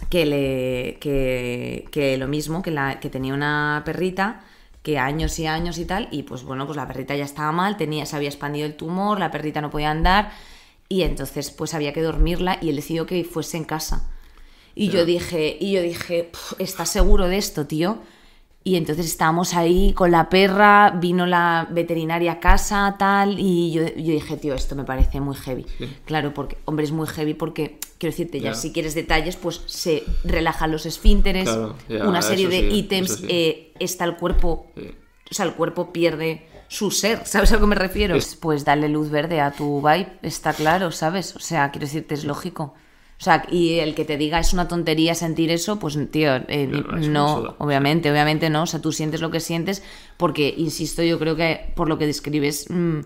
que 0.09 0.27
le 0.27 0.99
que, 1.01 1.87
que 1.91 2.17
lo 2.17 2.29
mismo, 2.29 2.63
que 2.63 2.71
la 2.71 3.01
que 3.01 3.11
tenía 3.11 3.35
una 3.35 3.83
perrita 3.85 4.41
que 4.83 4.99
años 4.99 5.39
y 5.39 5.47
años 5.47 5.79
y 5.79 5.85
tal, 5.85 6.09
y 6.11 6.25
pues 6.25 6.43
bueno, 6.43 6.67
pues 6.67 6.77
la 6.77 6.87
perrita 6.89 7.15
ya 7.15 7.25
estaba 7.25 7.53
mal, 7.53 7.77
tenía, 7.77 8.05
se 8.05 8.17
había 8.17 8.29
expandido 8.29 8.67
el 8.67 8.75
tumor, 8.75 9.21
la 9.21 9.31
perrita 9.31 9.61
no 9.61 9.71
podía 9.71 9.91
andar, 9.91 10.33
y 10.89 11.03
entonces 11.03 11.51
pues 11.51 11.73
había 11.75 11.93
que 11.93 12.03
dormirla 12.03 12.59
y 12.61 12.69
él 12.71 12.77
decidió 12.77 13.07
que 13.07 13.23
fuese 13.25 13.57
en 13.57 13.65
casa. 13.65 14.09
Y 14.75 14.89
yo 14.89 15.05
dije, 15.05 15.57
y 15.61 15.73
yo 15.73 15.83
dije, 15.83 16.31
"Pf, 16.33 16.57
¿estás 16.59 16.89
seguro 16.89 17.29
de 17.29 17.37
esto, 17.37 17.67
tío? 17.67 17.99
Y 18.65 18.77
entonces 18.77 19.07
estábamos 19.07 19.55
ahí 19.55 19.93
con 19.93 20.13
la 20.13 20.29
perra, 20.29 20.91
vino 20.91 21.27
la 21.27 21.67
veterinaria 21.71 22.33
a 22.33 22.41
casa, 22.41 22.95
tal, 22.97 23.39
y 23.41 23.73
yo, 23.73 23.83
yo 23.87 24.13
dije, 24.13 24.37
tío, 24.37 24.55
esto 24.55 24.77
me 24.77 24.85
parece 24.85 25.21
muy 25.21 25.35
heavy. 25.35 25.67
Claro, 26.05 26.33
porque, 26.33 26.57
hombre, 26.67 26.85
es 26.85 26.93
muy 26.93 27.09
heavy 27.09 27.35
porque, 27.35 27.79
quiero 27.99 28.13
decirte, 28.13 28.41
ya 28.41 28.55
si 28.55 28.73
quieres 28.73 28.95
detalles, 28.95 29.35
pues 29.35 29.63
se 29.67 30.05
relajan 30.23 30.71
los 30.71 30.87
esfínteres, 30.87 31.45
Claro, 31.45 31.75
una 32.09 32.23
serie 32.23 32.49
de 32.49 32.61
sí, 32.61 32.69
ítems, 32.79 33.11
sí. 33.17 33.27
eh, 33.29 33.73
está 33.81 34.05
el 34.05 34.17
cuerpo, 34.17 34.67
o 35.31 35.35
sea, 35.35 35.45
el 35.47 35.55
cuerpo 35.55 35.93
pierde 35.93 36.47
su 36.69 36.93
ser, 36.93 37.23
¿sabes 37.27 37.51
a 37.51 37.55
lo 37.55 37.63
que 37.63 37.67
me 37.67 37.75
refiero? 37.75 38.15
Es- 38.15 38.37
Pues 38.37 38.65
darle 38.65 38.89
luz 38.89 39.11
verde 39.11 39.41
a 39.41 39.51
tu 39.51 39.81
vibe, 39.81 40.19
está 40.23 40.53
claro, 40.53 40.93
¿sabes? 40.93 41.35
O 41.35 41.41
sea, 41.41 41.73
quiero 41.73 41.87
decirte, 41.87 42.15
es 42.15 42.25
lógico. 42.25 42.75
O 43.23 43.25
sea, 43.25 43.47
y 43.53 43.79
el 43.79 43.95
que 43.95 44.05
te 44.05 44.17
diga 44.17 44.41
es 44.41 44.53
una 44.53 44.67
tontería 44.67 45.15
sentir 45.15 45.53
eso, 45.53 45.79
pues 45.79 45.97
tío, 46.11 46.35
eh, 46.49 46.67
no, 46.67 47.55
obviamente, 47.59 48.11
obviamente 48.11 48.51
no. 48.51 48.65
O 48.65 48.67
sea, 48.67 48.81
tú 48.81 48.91
sientes 48.91 49.21
lo 49.21 49.31
que 49.31 49.39
sientes, 49.39 49.85
porque, 50.17 50.53
insisto, 50.59 51.05
yo 51.05 51.21
creo 51.21 51.37
que 51.37 51.73
por 51.77 51.89
lo 51.89 51.99
que 51.99 52.07
describes, 52.09 52.67
mm, 52.69 52.99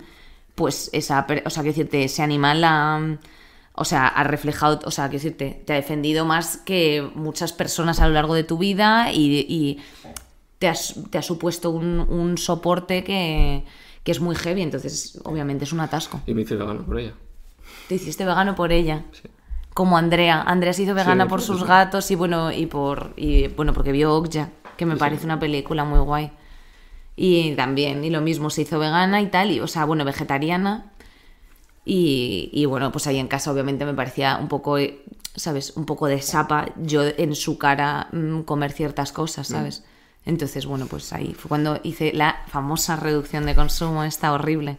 pues 0.55 0.89
esa, 0.95 1.27
o 1.45 1.51
sea, 1.51 1.63
que 1.63 1.69
decirte, 1.69 2.03
ese 2.03 2.23
animal 2.23 2.65
ha, 2.65 3.19
o 3.75 3.85
sea, 3.85 4.09
ha 4.09 4.25
reflejado, 4.25 4.81
o 4.87 4.91
sea, 4.91 5.11
que 5.11 5.19
decirte, 5.19 5.63
te 5.67 5.75
ha 5.75 5.77
defendido 5.77 6.25
más 6.25 6.57
que 6.57 7.07
muchas 7.15 7.53
personas 7.53 8.01
a 8.01 8.09
lo 8.09 8.15
largo 8.15 8.33
de 8.33 8.45
tu 8.45 8.57
vida 8.57 9.13
y, 9.13 9.45
y 9.47 9.81
te, 10.59 10.69
has, 10.69 10.95
te 11.11 11.19
ha 11.19 11.23
supuesto 11.23 11.69
un, 11.69 12.01
un 12.01 12.39
soporte 12.39 13.05
que, 13.05 13.65
que 14.03 14.13
es 14.13 14.21
muy 14.21 14.35
heavy, 14.35 14.63
entonces, 14.63 15.21
obviamente, 15.25 15.65
es 15.65 15.75
un 15.75 15.81
atasco. 15.81 16.23
Y 16.27 16.33
me 16.33 16.41
hice 16.41 16.57
vegano 16.57 16.87
por 16.87 16.99
ella. 16.99 17.13
Te 17.87 17.97
hiciste 17.97 18.25
vegano 18.25 18.55
por 18.55 18.73
ella. 18.73 19.05
Sí. 19.13 19.29
Como 19.77 19.99
Andrea. 19.99 20.41
Andrea 20.41 20.73
se 20.73 20.85
hizo 20.85 20.95
vegana 20.95 21.25
Sí, 21.25 21.29
por 21.29 21.43
sus 21.43 21.63
gatos 21.63 22.11
y 22.11 22.15
bueno, 22.15 22.51
y 22.51 22.65
por. 22.65 23.13
Y 23.15 23.49
bueno, 23.49 23.75
porque 23.75 23.93
vio 23.93 24.15
Okja, 24.15 24.49
que 24.79 24.87
me 24.87 24.95
Sí, 24.95 24.99
parece 25.01 25.27
una 25.27 25.39
película 25.39 25.85
muy 25.85 25.99
guay. 25.99 26.33
Y 27.15 27.55
también, 27.57 28.03
y 28.03 28.09
lo 28.09 28.23
mismo, 28.23 28.49
se 28.49 28.63
hizo 28.63 28.79
vegana 28.79 29.21
y 29.21 29.27
tal, 29.27 29.51
y, 29.51 29.61
o 29.61 29.67
sea, 29.67 29.85
bueno, 29.85 30.07
vegetariana. 30.07 30.93
Y, 31.85 32.49
y 32.55 32.65
bueno, 32.65 32.91
pues 32.91 33.07
ahí 33.07 33.19
en 33.19 33.29
casa 33.29 33.53
obviamente 33.53 33.85
me 33.85 33.93
parecía 33.93 34.39
un 34.39 34.49
poco, 34.49 34.79
eh, 34.79 35.05
¿sabes? 35.35 35.77
Un 35.77 35.85
poco 35.85 36.07
de 36.07 36.23
sapa 36.23 36.69
yo 36.77 37.03
en 37.05 37.35
su 37.35 37.59
cara 37.59 38.09
mm, 38.13 38.41
comer 38.45 38.73
ciertas 38.73 39.13
cosas, 39.13 39.49
¿sabes? 39.49 39.85
Entonces, 40.25 40.65
bueno, 40.65 40.87
pues 40.87 41.13
ahí 41.13 41.35
fue 41.35 41.51
cuando 41.51 41.81
hice 41.83 42.15
la 42.15 42.45
famosa 42.47 42.97
reducción 42.97 43.45
de 43.45 43.55
consumo, 43.55 44.05
esta 44.05 44.33
horrible. 44.33 44.79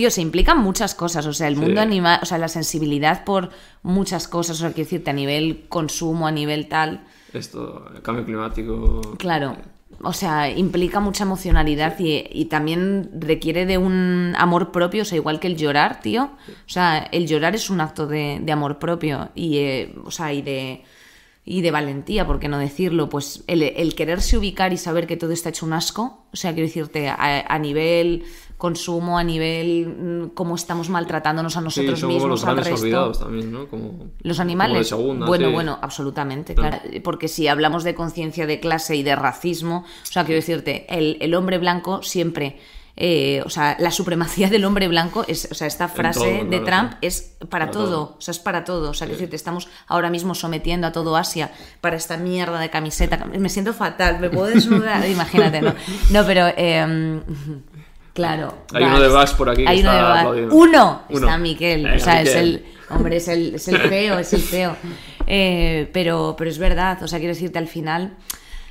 Tío, 0.00 0.10
se 0.10 0.22
implican 0.22 0.56
muchas 0.62 0.94
cosas, 0.94 1.26
o 1.26 1.34
sea, 1.34 1.46
el 1.46 1.56
Sí. 1.56 1.60
mundo 1.60 1.78
animal, 1.82 2.20
o 2.22 2.24
sea, 2.24 2.38
la 2.38 2.48
sensibilidad 2.48 3.22
por 3.22 3.50
muchas 3.82 4.28
cosas, 4.28 4.56
o 4.56 4.60
sea, 4.60 4.68
quiero 4.72 4.86
decirte, 4.86 5.10
a 5.10 5.12
nivel 5.12 5.66
consumo, 5.68 6.26
a 6.26 6.32
nivel 6.32 6.68
tal, 6.68 7.04
Esto, 7.34 7.84
el 7.94 8.00
cambio 8.00 8.24
climático. 8.24 9.02
claro, 9.18 9.58
o 10.02 10.14
sea, 10.14 10.48
implica 10.48 11.00
mucha 11.00 11.24
emocionalidad 11.24 11.98
y, 11.98 12.24
y 12.32 12.46
también 12.46 13.10
requiere 13.12 13.66
de 13.66 13.76
un 13.76 14.32
amor 14.38 14.72
propio, 14.72 15.02
o 15.02 15.04
sea, 15.04 15.16
igual 15.16 15.38
que 15.38 15.48
el 15.48 15.58
llorar, 15.58 16.00
tío, 16.00 16.30
o 16.48 16.68
sea, 16.70 16.96
el 17.12 17.26
llorar 17.26 17.54
es 17.54 17.68
un 17.68 17.82
acto 17.82 18.06
de, 18.06 18.38
de 18.40 18.52
amor 18.52 18.78
propio 18.78 19.28
y, 19.34 19.58
eh, 19.58 19.94
o 20.02 20.10
sea, 20.10 20.32
y 20.32 20.40
de, 20.40 20.82
y 21.44 21.60
de 21.60 21.70
valentía, 21.70 22.26
por 22.26 22.40
qué 22.40 22.48
no 22.48 22.56
decirlo, 22.58 23.10
pues 23.10 23.44
el, 23.48 23.62
el 23.62 23.94
quererse 23.94 24.38
ubicar 24.38 24.72
y 24.72 24.78
saber 24.78 25.06
que 25.06 25.18
todo 25.18 25.32
está 25.32 25.50
hecho 25.50 25.66
un 25.66 25.74
asco, 25.74 26.24
o 26.32 26.36
sea, 26.36 26.54
quiero 26.54 26.68
decirte, 26.68 27.10
a, 27.10 27.44
a 27.46 27.58
nivel 27.58 28.24
consumo, 28.60 29.18
a 29.18 29.24
nivel 29.24 29.88
mm, 29.88 30.28
cómo 30.34 30.54
estamos 30.54 30.88
maltratándonos 30.88 31.56
a 31.56 31.58
Sí, 31.60 31.64
nosotros 31.64 31.98
son 31.98 32.08
como 32.10 32.14
mismos, 32.14 32.30
los 32.30 32.44
al 32.44 32.54
grandes 32.54 32.66
resto. 32.66 32.82
olvidados 32.84 33.18
también, 33.18 33.50
¿no? 33.52 33.66
Como, 33.68 34.10
Los 34.20 34.36
como 34.36 34.42
animales. 34.42 34.78
de 34.78 34.84
segunda, 34.84 35.26
bueno, 35.26 35.48
sí. 35.48 35.52
bueno, 35.54 35.78
absolutamente, 35.82 36.54
Claro. 36.54 36.78
claro. 36.82 37.00
Porque 37.02 37.26
si 37.26 37.48
hablamos 37.48 37.82
de 37.82 37.96
conciencia 37.96 38.46
de 38.46 38.60
clase 38.60 38.94
y 38.94 39.02
de 39.02 39.16
racismo, 39.16 39.84
o 40.02 40.06
sea, 40.06 40.24
quiero 40.24 40.36
decirte, 40.40 40.86
el, 40.88 41.16
el 41.20 41.34
hombre 41.34 41.58
blanco 41.58 42.02
siempre. 42.04 42.60
eh, 43.02 43.40
o 43.46 43.48
sea, 43.48 43.76
la 43.78 43.90
supremacía 43.92 44.50
del 44.50 44.64
hombre 44.66 44.86
blanco 44.86 45.24
es, 45.26 45.48
o 45.50 45.54
sea, 45.54 45.66
esta 45.66 45.88
frase 45.88 46.40
todo, 46.40 46.50
de 46.50 46.60
Trump 46.60 46.90
sí. 47.00 47.06
es 47.06 47.36
para, 47.38 47.48
Para 47.48 47.70
todo. 47.70 47.84
todo. 47.86 48.16
o 48.18 48.20
sea, 48.20 48.32
es 48.32 48.38
para 48.40 48.64
todo. 48.64 48.90
O 48.90 48.94
sea, 48.94 49.06
quiero 49.06 49.16
decirte, 49.18 49.36
estamos 49.36 49.68
ahora 49.86 50.10
mismo 50.10 50.34
sometiendo 50.34 50.86
a 50.86 50.92
todo 50.92 51.16
Asia 51.16 51.50
para 51.80 51.96
esta 51.96 52.18
mierda 52.18 52.60
de 52.60 52.68
camiseta. 52.68 53.24
Me 53.24 53.48
siento 53.48 53.72
fatal, 53.72 54.20
me 54.20 54.28
puedo 54.28 54.48
desnudar, 54.48 55.08
imagínate, 55.08 55.62
¿no? 55.62 55.72
No, 56.10 56.26
pero, 56.26 56.48
eh, 56.48 57.22
claro. 58.14 58.64
Hay 58.72 58.84
uno 58.84 59.00
de. 59.00 59.08
Vax 59.08 59.32
por 59.32 59.50
aquí 59.50 59.62
que 59.64 59.68
Hay 59.68 59.80
uno 59.80 59.90
está 59.90 60.02
de 60.02 60.18
aplaudiendo. 60.18 60.54
Uno, 60.54 61.02
Uno. 61.08 61.18
está 61.20 61.38
Miquel. 61.38 61.84
Venga, 61.84 61.96
o 61.96 62.00
sea, 62.00 62.22
es 62.22 62.34
el, 62.34 62.64
Hombre, 62.90 63.16
es 63.16 63.28
el, 63.28 63.54
es 63.54 63.68
el 63.68 63.78
feo, 63.88 64.18
es 64.18 64.32
el 64.32 64.40
feo. 64.40 64.76
Eh, 65.26 65.88
pero, 65.92 66.34
pero 66.36 66.50
es 66.50 66.58
verdad, 66.58 67.02
o 67.02 67.08
sea, 67.08 67.18
quiero 67.18 67.34
decirte, 67.34 67.58
al 67.58 67.68
final 67.68 68.16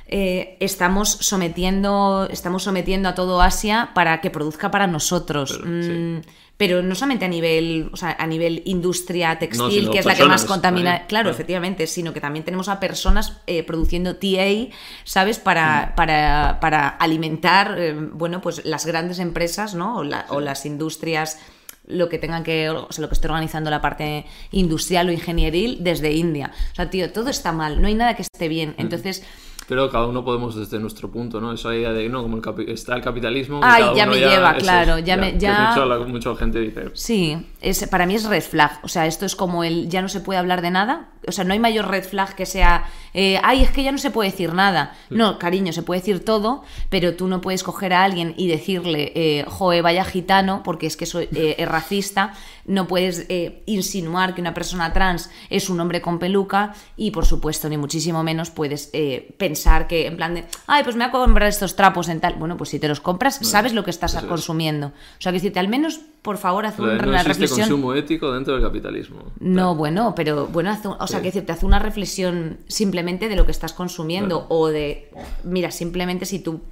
eh, 0.06 0.56
estamos, 0.60 1.08
sometiendo, 1.08 2.28
estamos 2.30 2.62
sometiendo 2.64 3.08
a 3.08 3.14
todo 3.14 3.40
Asia 3.40 3.90
para 3.94 4.20
que 4.20 4.30
produzca 4.30 4.70
para 4.70 4.86
nosotros. 4.86 5.58
Pero, 5.62 5.82
sí. 5.82 6.20
Mm, 6.60 6.62
pero 6.70 6.82
no 6.82 6.94
solamente 6.94 7.24
a 7.24 7.28
nivel, 7.28 7.88
o 7.92 7.96
sea, 7.96 8.16
a 8.18 8.26
nivel 8.26 8.62
industria 8.66 9.38
textil, 9.38 9.90
que 9.90 9.98
es 10.00 10.04
la 10.06 10.14
que 10.14 10.24
más 10.24 10.44
contamina, 10.44 11.06
claro, 11.06 11.30
efectivamente, 11.30 11.86
sino 11.86 12.12
que 12.12 12.20
también 12.20 12.44
tenemos 12.44 12.68
a 12.68 12.78
personas 12.80 13.38
eh, 13.46 13.62
produciendo 13.62 14.16
TA, 14.16 14.68
¿sabes? 15.04 15.38
Mm. 15.38 15.42
Para, 15.42 15.94
para, 15.96 16.58
para 16.60 16.88
alimentar, 16.88 17.76
eh, 17.78 17.94
bueno, 18.12 18.40
pues 18.40 18.64
las 18.64 18.84
grandes 18.86 19.18
empresas, 19.18 19.74
¿no? 19.74 19.96
O, 19.98 20.04
la- 20.04 20.26
o 20.28 20.40
las 20.40 20.66
industrias 20.66 21.38
lo 21.86 22.08
que 22.08 22.18
tengan 22.18 22.44
que, 22.44 22.68
o 22.70 22.92
sea, 22.92 23.02
lo 23.02 23.08
que 23.08 23.14
esté 23.14 23.26
organizando 23.26 23.68
la 23.68 23.80
parte 23.80 24.24
industrial 24.52 25.08
o 25.08 25.12
ingenieril 25.12 25.78
desde 25.80 26.12
India. 26.12 26.52
O 26.72 26.74
sea, 26.76 26.88
tío, 26.88 27.10
todo 27.10 27.30
está 27.30 27.50
mal, 27.50 27.82
no 27.82 27.88
hay 27.88 27.94
nada 27.94 28.14
que 28.14 28.22
esté 28.22 28.46
bien. 28.46 28.74
Entonces, 28.78 29.24
Pero 29.70 29.88
cada 29.88 30.06
uno 30.08 30.24
podemos 30.24 30.56
desde 30.56 30.80
nuestro 30.80 31.12
punto, 31.12 31.40
¿no? 31.40 31.52
Esa 31.52 31.72
idea 31.72 31.92
de, 31.92 32.08
no, 32.08 32.22
como 32.22 32.38
el 32.42 32.68
está 32.68 32.96
el 32.96 33.02
capitalismo... 33.02 33.60
Ay, 33.62 33.82
cada 33.84 33.94
ya 33.94 34.02
uno 34.02 34.12
me 34.14 34.18
lleva, 34.18 34.54
claro, 34.56 34.96
es, 34.96 35.04
ya 35.04 35.16
me- 35.16 35.38
ya- 35.38 35.68
mucho, 35.70 35.86
la- 35.86 35.98
mucha 36.00 36.34
gente 36.34 36.58
dice... 36.58 36.90
Sí, 36.94 37.36
es, 37.60 37.86
para 37.88 38.04
mí 38.04 38.16
es 38.16 38.24
red 38.24 38.42
flag. 38.42 38.80
O 38.82 38.88
sea, 38.88 39.06
esto 39.06 39.24
es 39.26 39.36
como 39.36 39.62
el 39.62 39.88
ya 39.88 40.02
no 40.02 40.08
se 40.08 40.18
puede 40.20 40.40
hablar 40.40 40.60
de 40.60 40.72
nada. 40.72 41.10
O 41.28 41.32
sea, 41.32 41.44
no 41.44 41.52
hay 41.52 41.58
mayor 41.60 41.86
red 41.86 42.02
flag 42.02 42.34
que 42.34 42.46
sea, 42.46 42.84
eh, 43.14 43.38
ay, 43.44 43.62
es 43.62 43.70
que 43.70 43.82
ya 43.84 43.92
no 43.92 43.98
se 43.98 44.10
puede 44.10 44.30
decir 44.30 44.54
nada. 44.54 44.96
No, 45.10 45.38
cariño, 45.38 45.72
se 45.72 45.82
puede 45.82 46.00
decir 46.00 46.24
todo, 46.24 46.64
pero 46.88 47.14
tú 47.14 47.28
no 47.28 47.40
puedes 47.40 47.62
coger 47.62 47.92
a 47.92 48.02
alguien 48.02 48.34
y 48.38 48.48
decirle, 48.48 49.12
eh, 49.14 49.44
joe, 49.46 49.82
vaya 49.82 50.04
gitano, 50.04 50.62
porque 50.64 50.86
es 50.86 50.96
que 50.96 51.06
soy, 51.06 51.28
eh, 51.34 51.54
es 51.58 51.68
racista. 51.68 52.32
No 52.64 52.86
puedes 52.88 53.26
eh, 53.28 53.62
insinuar 53.66 54.34
que 54.34 54.40
una 54.40 54.54
persona 54.54 54.92
trans 54.92 55.30
es 55.50 55.68
un 55.70 55.78
hombre 55.78 56.00
con 56.00 56.18
peluca 56.18 56.72
y, 56.96 57.10
por 57.10 57.26
supuesto, 57.26 57.68
ni 57.68 57.76
muchísimo 57.76 58.22
menos 58.24 58.50
puedes 58.50 58.88
eh, 58.94 59.34
pensar 59.60 59.86
que, 59.86 60.06
en 60.06 60.16
plan 60.16 60.34
de, 60.34 60.44
ay, 60.66 60.82
pues 60.84 60.96
me 60.96 61.06
voy 61.08 61.20
a 61.22 61.24
comprar 61.26 61.48
estos 61.48 61.76
trapos 61.76 62.08
en 62.08 62.20
tal. 62.20 62.34
Bueno, 62.34 62.56
pues 62.56 62.70
si 62.70 62.78
te 62.78 62.88
los 62.88 63.00
compras, 63.00 63.38
sabes 63.42 63.74
lo 63.74 63.84
que 63.84 63.90
estás 63.90 64.14
es. 64.14 64.22
consumiendo. 64.24 64.88
O 64.88 64.92
sea, 65.20 65.32
que 65.32 65.36
decirte, 65.38 65.58
al 65.60 65.68
menos, 65.68 66.00
por 66.22 66.38
favor, 66.38 66.64
haz 66.64 66.78
una 66.78 66.94
no 66.94 67.12
reflexión. 67.22 67.60
consumo 67.68 67.92
ético 67.94 68.32
dentro 68.32 68.54
del 68.54 68.62
capitalismo. 68.62 69.22
No, 69.38 69.74
bueno, 69.74 70.14
pero 70.14 70.46
bueno, 70.46 70.70
haz 70.70 70.84
un- 70.86 70.96
o 70.98 71.06
sea, 71.06 71.18
Sí. 71.18 71.22
que 71.22 71.28
decirte, 71.28 71.52
haz 71.52 71.62
una 71.62 71.78
reflexión 71.78 72.58
simplemente 72.68 73.28
de 73.28 73.36
lo 73.36 73.44
que 73.44 73.50
estás 73.52 73.72
consumiendo 73.74 74.46
o 74.48 74.68
de, 74.68 75.10
mira, 75.44 75.70
simplemente 75.70 76.24
si 76.24 76.38
tú, 76.38 76.62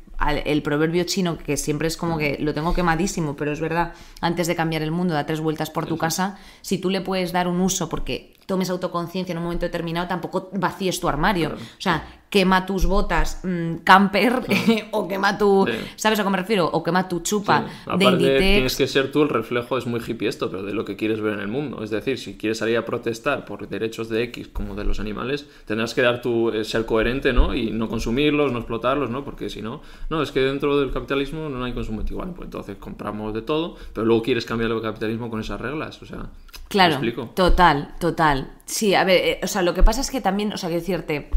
el 0.45 0.63
proverbio 0.63 1.05
chino, 1.05 1.39
que 1.39 1.57
siempre 1.57 1.87
es 1.87 1.97
como 1.97 2.19
que 2.19 2.39
lo 2.41 2.53
tengo 2.53 2.75
quemadísimo, 2.75 3.37
pero 3.37 3.53
es 3.53 3.61
verdad, 3.61 3.93
antes 4.21 4.49
de 4.49 4.57
cambiar 4.57 4.83
el 4.83 4.91
mundo, 4.91 5.15
da 5.15 5.27
tres 5.27 5.41
vueltas 5.41 5.71
por 5.71 5.87
tu 5.87 5.97
casa, 5.97 6.39
si 6.61 6.79
tú 6.79 6.91
le 6.91 7.01
puedes 7.03 7.31
dar 7.33 7.47
un 7.47 7.61
uso 7.61 7.89
porque 7.89 8.35
tomes 8.47 8.69
autoconciencia 8.71 9.33
en 9.33 9.39
un 9.39 9.45
momento 9.45 9.67
determinado, 9.67 10.09
tampoco 10.09 10.49
vacíes 10.55 10.99
tu 11.01 11.09
armario. 11.09 11.51
O 11.55 11.81
sea, 11.81 12.03
quema 12.31 12.67
tus 12.67 12.85
botas 12.87 13.41
mm, 13.43 13.77
camper 13.85 14.43
o 14.91 15.09
quema 15.09 15.39
tu, 15.39 15.67
Sí. 15.67 15.73
¿sabes 15.97 16.21
a 16.21 16.25
qué 16.25 16.31
me 16.31 16.37
refiero? 16.37 16.67
O 16.71 16.83
quema 16.83 17.09
tu 17.09 17.21
chupa 17.21 17.65
Sí. 17.67 17.75
de 17.87 17.93
Aparte, 17.93 18.11
Inditex. 18.25 18.39
tienes 18.41 18.77
que 18.77 18.87
ser 18.87 19.11
tú 19.13 19.23
el 19.23 19.29
reflejo, 19.29 19.79
es 19.79 19.87
muy 19.87 20.01
hippie 20.07 20.29
esto, 20.29 20.51
pero 20.51 20.63
de 20.63 20.75
lo 20.75 20.85
que 20.85 20.97
quieres 20.97 21.21
ver 21.21 21.35
en 21.35 21.41
el 21.41 21.49
mundo. 21.49 21.83
Es 21.83 21.91
decir, 21.91 22.19
si 22.19 22.37
quieres 22.37 22.59
salir 22.59 22.77
a 22.77 22.85
protestar 22.85 23.45
por 23.45 23.67
derechos 23.69 24.09
de 24.09 24.23
X 24.25 24.49
como 24.49 24.75
de 24.75 24.85
los 24.85 25.01
animales, 25.01 25.47
tendrás 25.67 25.95
que 25.95 26.03
dar 26.03 26.21
tu, 26.23 26.51
eh, 26.51 26.65
ser 26.65 26.85
coherente, 26.87 27.33
¿no? 27.33 27.55
Y 27.55 27.71
no 27.71 27.89
consumirlos, 27.89 28.53
no 28.53 28.59
explotarlos, 28.59 29.09
¿no? 29.11 29.25
Porque 29.25 29.49
si 29.49 29.63
no, 29.63 29.81
no, 30.11 30.23
es 30.23 30.31
que 30.33 30.41
dentro 30.41 30.79
del 30.81 30.91
capitalismo 30.93 31.49
no 31.49 31.65
hay 31.65 31.73
consumo. 31.73 32.03
Bueno, 32.11 32.35
pues 32.35 32.47
entonces 32.47 32.77
compramos 32.77 33.35
de 33.35 33.43
todo, 33.43 33.77
pero 33.93 34.05
luego 34.07 34.23
quieres 34.23 34.45
cambiar 34.45 34.71
el 34.71 34.81
capitalismo 34.83 35.31
con 35.31 35.41
esas 35.41 35.61
reglas, 35.61 36.01
o 36.03 36.07
sea, 36.07 36.19
¿me 36.19 36.25
Claro, 36.69 36.93
explico? 36.93 37.31
total, 37.35 37.95
total. 37.99 38.53
Sí, 38.67 38.95
a 38.95 39.05
ver, 39.05 39.21
eh, 39.25 39.41
o 39.43 39.47
sea, 39.47 39.63
lo 39.63 39.75
que 39.75 39.83
pasa 39.83 40.01
es 40.01 40.11
que 40.11 40.21
también, 40.21 40.53
o 40.53 40.57
sea, 40.59 40.69
que 40.69 40.77
decirte, 40.77 41.31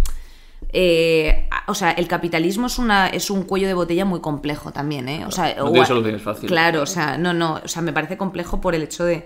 eh, 0.69 1.49
o 1.67 1.73
sea, 1.73 1.91
el 1.91 2.07
capitalismo 2.07 2.67
es 2.67 2.79
una 2.79 3.07
es 3.07 3.29
un 3.29 3.43
cuello 3.43 3.67
de 3.67 3.73
botella 3.73 4.05
muy 4.05 4.21
complejo 4.21 4.71
también, 4.71 5.09
¿eh? 5.09 5.25
O 5.25 5.31
sea, 5.31 5.55
no 5.55 5.71
tiene 5.71 5.85
soluciones 5.85 6.21
fáciles. 6.21 6.51
Claro, 6.51 6.81
o 6.81 6.85
sea, 6.85 7.17
no, 7.17 7.33
no, 7.33 7.59
o 7.63 7.67
sea, 7.67 7.81
me 7.81 7.93
parece 7.93 8.17
complejo 8.17 8.61
por 8.61 8.75
el 8.75 8.83
hecho 8.83 9.03
de 9.03 9.25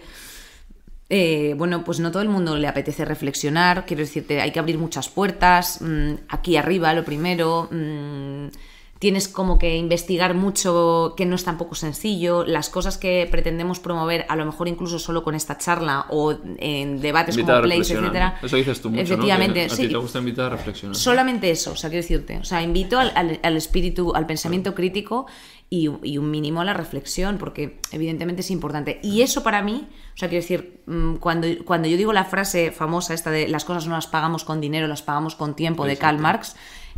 eh, 1.09 1.53
bueno, 1.55 1.83
pues 1.83 1.99
no 1.99 2.11
todo 2.11 2.23
el 2.23 2.29
mundo 2.29 2.57
le 2.57 2.67
apetece 2.67 3.05
reflexionar, 3.05 3.85
quiero 3.85 4.01
decirte, 4.01 4.41
hay 4.41 4.51
que 4.51 4.59
abrir 4.59 4.79
muchas 4.79 5.07
puertas, 5.07 5.79
mm, 5.81 6.13
aquí 6.29 6.57
arriba 6.57 6.93
lo 6.93 7.05
primero, 7.05 7.67
mm, 7.71 8.47
tienes 8.97 9.27
como 9.27 9.59
que 9.59 9.75
investigar 9.75 10.33
mucho, 10.35 11.13
que 11.17 11.25
no 11.25 11.35
es 11.35 11.43
tampoco 11.43 11.75
sencillo, 11.75 12.45
las 12.45 12.69
cosas 12.69 12.97
que 12.97 13.27
pretendemos 13.29 13.79
promover, 13.79 14.25
a 14.29 14.35
lo 14.37 14.45
mejor 14.45 14.67
incluso 14.69 14.99
solo 14.99 15.21
con 15.23 15.35
esta 15.35 15.57
charla 15.57 16.05
o 16.09 16.33
en 16.57 17.01
debates 17.01 17.35
Invitar 17.35 17.61
como 17.61 17.73
Place, 17.73 17.93
etcétera. 17.93 18.39
Eso 18.41 18.55
dices 18.55 18.81
tú 18.81 18.89
mucho, 18.89 19.01
Efectivamente, 19.01 19.67
¿no? 19.67 19.73
A 19.73 19.75
sí. 19.75 19.83
ti 19.83 19.89
te 19.89 19.97
gusta 19.97 20.19
invitar 20.19 20.45
a 20.45 20.49
reflexionar. 20.55 20.95
Solamente 20.95 21.51
eso, 21.51 21.71
o 21.73 21.75
sea, 21.75 21.89
quiero 21.89 22.03
decirte. 22.03 22.37
O 22.37 22.45
sea, 22.45 22.61
invito 22.61 22.97
al, 22.97 23.11
al- 23.15 23.39
al 23.43 23.57
espíritu, 23.57 24.13
al 24.15 24.25
pensamiento 24.25 24.73
crítico 24.73 25.25
y, 25.69 25.89
y 26.01 26.17
un 26.17 26.31
mínimo 26.31 26.61
a 26.61 26.65
la 26.65 26.73
reflexión, 26.73 27.37
porque 27.37 27.79
evidentemente 27.91 28.41
es 28.41 28.49
importante. 28.51 28.99
Y 29.03 29.23
eso 29.23 29.43
para 29.43 29.61
mí, 29.61 29.87
o 30.13 30.17
sea, 30.17 30.29
quiero 30.29 30.41
decir, 30.41 30.81
mm, 30.85 31.15
cuando, 31.15 31.47
cuando 31.65 31.89
yo 31.89 31.97
digo 31.97 32.13
la 32.13 32.23
frase 32.23 32.71
famosa 32.71 33.13
esta 33.13 33.29
de 33.29 33.49
las 33.49 33.65
cosas 33.65 33.87
no 33.87 33.95
las 33.95 34.07
pagamos 34.07 34.45
con 34.45 34.61
dinero, 34.61 34.87
las 34.87 35.01
pagamos 35.01 35.35
con 35.35 35.53
tiempo, 35.55 35.85
de 35.85 35.97
Karl 35.97 36.17
Marx, 36.19 36.55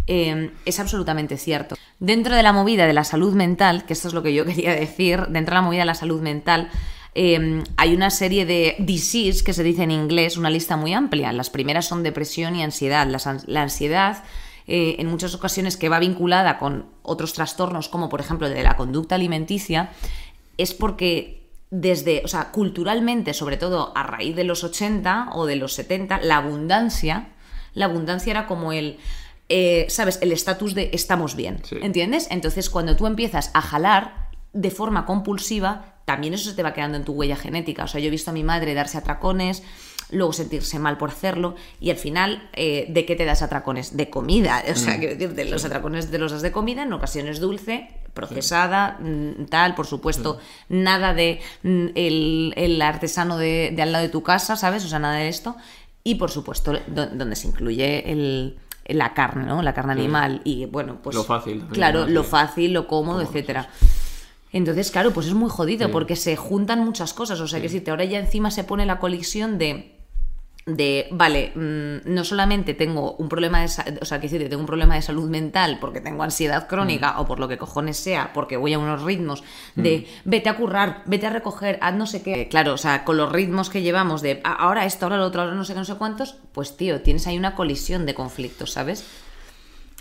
eh, 0.08 0.52
es 0.66 0.80
absolutamente 0.80 1.38
cierto. 1.38 1.76
Dentro 2.00 2.36
de 2.36 2.44
la 2.44 2.54
movida 2.54 2.88
de 2.88 2.94
la 2.94 3.04
salud 3.04 3.34
mental, 3.34 3.86
que 3.86 3.94
esto 3.94 4.08
es 4.08 4.14
lo 4.14 4.24
que 4.24 4.34
yo 4.34 4.46
quería 4.46 4.74
decir, 4.74 5.28
dentro 5.28 5.54
de 5.54 5.62
la 5.62 5.62
movida 5.62 5.82
de 5.82 5.88
la 5.88 5.96
salud 5.96 6.22
mental, 6.22 6.70
eh, 7.14 7.64
hay 7.78 7.96
una 7.96 8.10
serie 8.10 8.46
de 8.46 8.76
disease, 8.80 9.44
que 9.44 9.54
se 9.54 9.64
dice 9.64 9.84
en 9.84 9.92
inglés, 9.92 10.38
una 10.38 10.50
lista 10.50 10.78
muy 10.78 10.94
amplia. 10.94 11.34
Las 11.34 11.50
primeras 11.50 11.86
son 11.86 12.04
depresión 12.04 12.56
y 12.56 12.64
ansiedad. 12.64 13.08
La 13.48 13.62
ansiedad, 13.64 14.24
eh, 14.68 14.98
en 15.00 15.08
muchas 15.08 15.34
ocasiones, 15.34 15.78
que 15.78 15.90
va 15.90 16.00
vinculada 16.00 16.60
con 16.60 16.86
otros 17.02 17.34
trastornos, 17.34 17.90
como 17.90 18.08
por 18.08 18.22
ejemplo 18.22 18.48
de 18.48 18.62
la 18.64 18.76
conducta 18.76 19.16
alimenticia, 19.16 19.90
es 20.58 20.74
porque 20.74 21.50
desde, 21.70 22.22
o 22.24 22.28
sea, 22.28 22.52
culturalmente, 22.52 23.34
sobre 23.34 23.58
todo 23.58 23.92
a 23.96 24.04
raíz 24.04 24.36
de 24.36 24.44
los 24.44 24.64
80 24.64 25.30
o 25.34 25.48
de 25.48 25.56
los 25.56 25.74
70, 25.74 26.22
la 26.22 26.38
abundancia, 26.38 27.30
la 27.74 27.86
abundancia 27.86 28.32
era 28.32 28.48
como 28.48 28.72
el, 28.72 29.00
eh, 29.50 29.86
¿sabes? 29.90 30.20
El 30.22 30.32
estatus 30.32 30.74
de 30.76 30.90
estamos 30.94 31.36
bien, 31.36 31.60
Sí. 31.64 31.78
¿entiendes? 31.82 32.28
Entonces, 32.32 32.70
cuando 32.70 32.96
tú 32.96 33.08
empiezas 33.08 33.52
a 33.54 33.62
jalar 33.62 34.28
de 34.54 34.72
forma 34.72 35.06
compulsiva, 35.06 35.96
también 36.06 36.34
eso 36.34 36.50
se 36.50 36.56
te 36.56 36.64
va 36.64 36.74
quedando 36.74 36.98
en 36.98 37.04
tu 37.04 37.14
huella 37.14 37.36
genética. 37.36 37.84
O 37.84 37.88
sea, 37.88 38.00
yo 38.02 38.08
he 38.08 38.12
visto 38.12 38.32
a 38.32 38.34
mi 38.34 38.44
madre 38.44 38.74
darse 38.74 38.98
atracones, 38.98 39.62
luego 40.10 40.32
sentirse 40.32 40.80
mal 40.80 40.98
por 40.98 41.10
hacerlo, 41.10 41.56
y 41.82 41.90
al 41.90 41.98
final, 41.98 42.50
eh, 42.54 42.86
¿de 42.90 43.06
qué 43.06 43.16
te 43.18 43.26
das 43.26 43.42
atracones? 43.42 43.96
De 43.98 44.10
comida. 44.10 44.64
O 44.72 44.76
sea, 44.76 44.98
quiero 45.00 45.16
decir, 45.16 45.34
de 45.36 45.46
los 45.46 45.66
atracones 45.66 46.10
te 46.10 46.18
los 46.18 46.32
das 46.32 46.42
de 46.42 46.52
comida, 46.54 46.84
en 46.84 46.94
ocasiones 46.94 47.40
dulce, 47.42 47.90
procesada, 48.14 48.98
mm, 49.00 49.46
tal, 49.50 49.76
por 49.76 49.86
supuesto, 49.86 50.40
nada 50.70 51.14
de 51.14 51.40
mm, 51.64 51.86
el, 51.96 52.54
el 52.56 52.82
artesano 52.82 53.38
de, 53.38 53.72
de 53.76 53.82
al 53.82 53.92
lado 53.92 54.04
de 54.04 54.10
tu 54.10 54.24
casa, 54.24 54.56
¿sabes? 54.56 54.84
O 54.86 54.88
sea, 54.88 55.00
nada 55.00 55.16
de 55.18 55.28
esto. 55.30 55.56
Y 56.04 56.16
por 56.16 56.32
supuesto, 56.32 56.72
do- 56.88 57.08
donde 57.08 57.36
se 57.36 57.48
incluye 57.48 58.10
el, 58.12 58.58
la 58.90 59.14
carne, 59.14 59.46
¿no? 59.46 59.62
La 59.62 59.74
carne 59.74 59.94
animal. 59.94 60.42
Y 60.44 60.66
bueno, 60.66 60.98
pues. 61.02 61.16
Lo 61.16 61.24
fácil 61.24 61.66
Claro, 61.72 62.08
lo 62.08 62.24
Sí. 62.24 62.30
fácil, 62.30 62.74
lo 62.74 62.88
cómodo, 62.88 63.18
Cómodo, 63.18 63.22
etcétera. 63.22 63.70
Entonces, 64.54 64.92
claro, 64.92 65.12
pues 65.12 65.28
es 65.28 65.34
muy 65.34 65.50
jodido 65.50 65.92
porque 65.92 66.16
se 66.16 66.36
juntan 66.36 66.80
muchas 66.84 67.14
cosas. 67.14 67.40
O 67.42 67.48
sea, 67.48 67.62
que 67.62 67.70
si 67.70 67.82
te 67.82 67.92
ahora 67.92 68.06
ya 68.06 68.20
encima 68.20 68.50
se 68.50 68.64
pone 68.64 68.86
la 68.86 69.00
colisión 69.00 69.58
de 69.58 69.97
de, 70.68 71.08
vale, 71.12 71.52
mm, 71.56 72.14
no 72.14 72.24
solamente 72.26 72.74
tengo 72.74 73.14
un 73.14 73.30
problema 73.30 73.62
de, 73.62 73.70
o 74.02 74.06
sea, 74.06 74.20
que 74.20 74.28
decir, 74.28 74.48
tengo 74.50 74.60
un 74.62 74.68
problema 74.68 74.96
de 74.96 75.02
salud 75.02 75.30
mental 75.30 75.78
porque 75.80 76.02
tengo 76.02 76.22
ansiedad 76.24 76.68
crónica 76.68 77.14
Mm. 77.14 77.20
o 77.22 77.26
por 77.26 77.40
lo 77.40 77.48
que 77.48 77.58
cojones 77.58 77.98
sea, 77.98 78.32
porque 78.34 78.58
voy 78.58 78.74
a 78.74 78.80
unos 78.80 79.02
ritmos 79.02 79.44
de 79.76 80.06
vete 80.26 80.50
a 80.50 80.58
currar, 80.58 81.04
vete 81.06 81.26
a 81.26 81.30
recoger, 81.30 81.80
haz 81.82 81.96
no 81.96 82.06
sé 82.06 82.22
qué. 82.22 82.50
Claro, 82.50 82.74
o 82.74 82.78
sea, 82.78 83.06
con 83.06 83.16
los 83.18 83.32
ritmos 83.32 83.70
que 83.70 83.82
llevamos 83.82 84.22
de 84.22 84.42
"Ah, 84.44 84.58
ahora 84.60 84.86
esto, 84.86 85.06
ahora 85.06 85.18
lo 85.18 85.26
otro, 85.26 85.42
ahora 85.42 85.56
no 85.56 85.64
sé 85.64 85.74
qué, 85.74 85.80
no 85.80 85.86
sé 85.86 85.96
cuántos, 85.96 86.36
pues 86.52 86.76
tío, 86.76 87.02
tienes 87.02 87.26
ahí 87.28 87.38
una 87.38 87.56
colisión 87.56 88.06
de 88.06 88.14
conflictos, 88.14 88.74
¿sabes? 88.74 89.06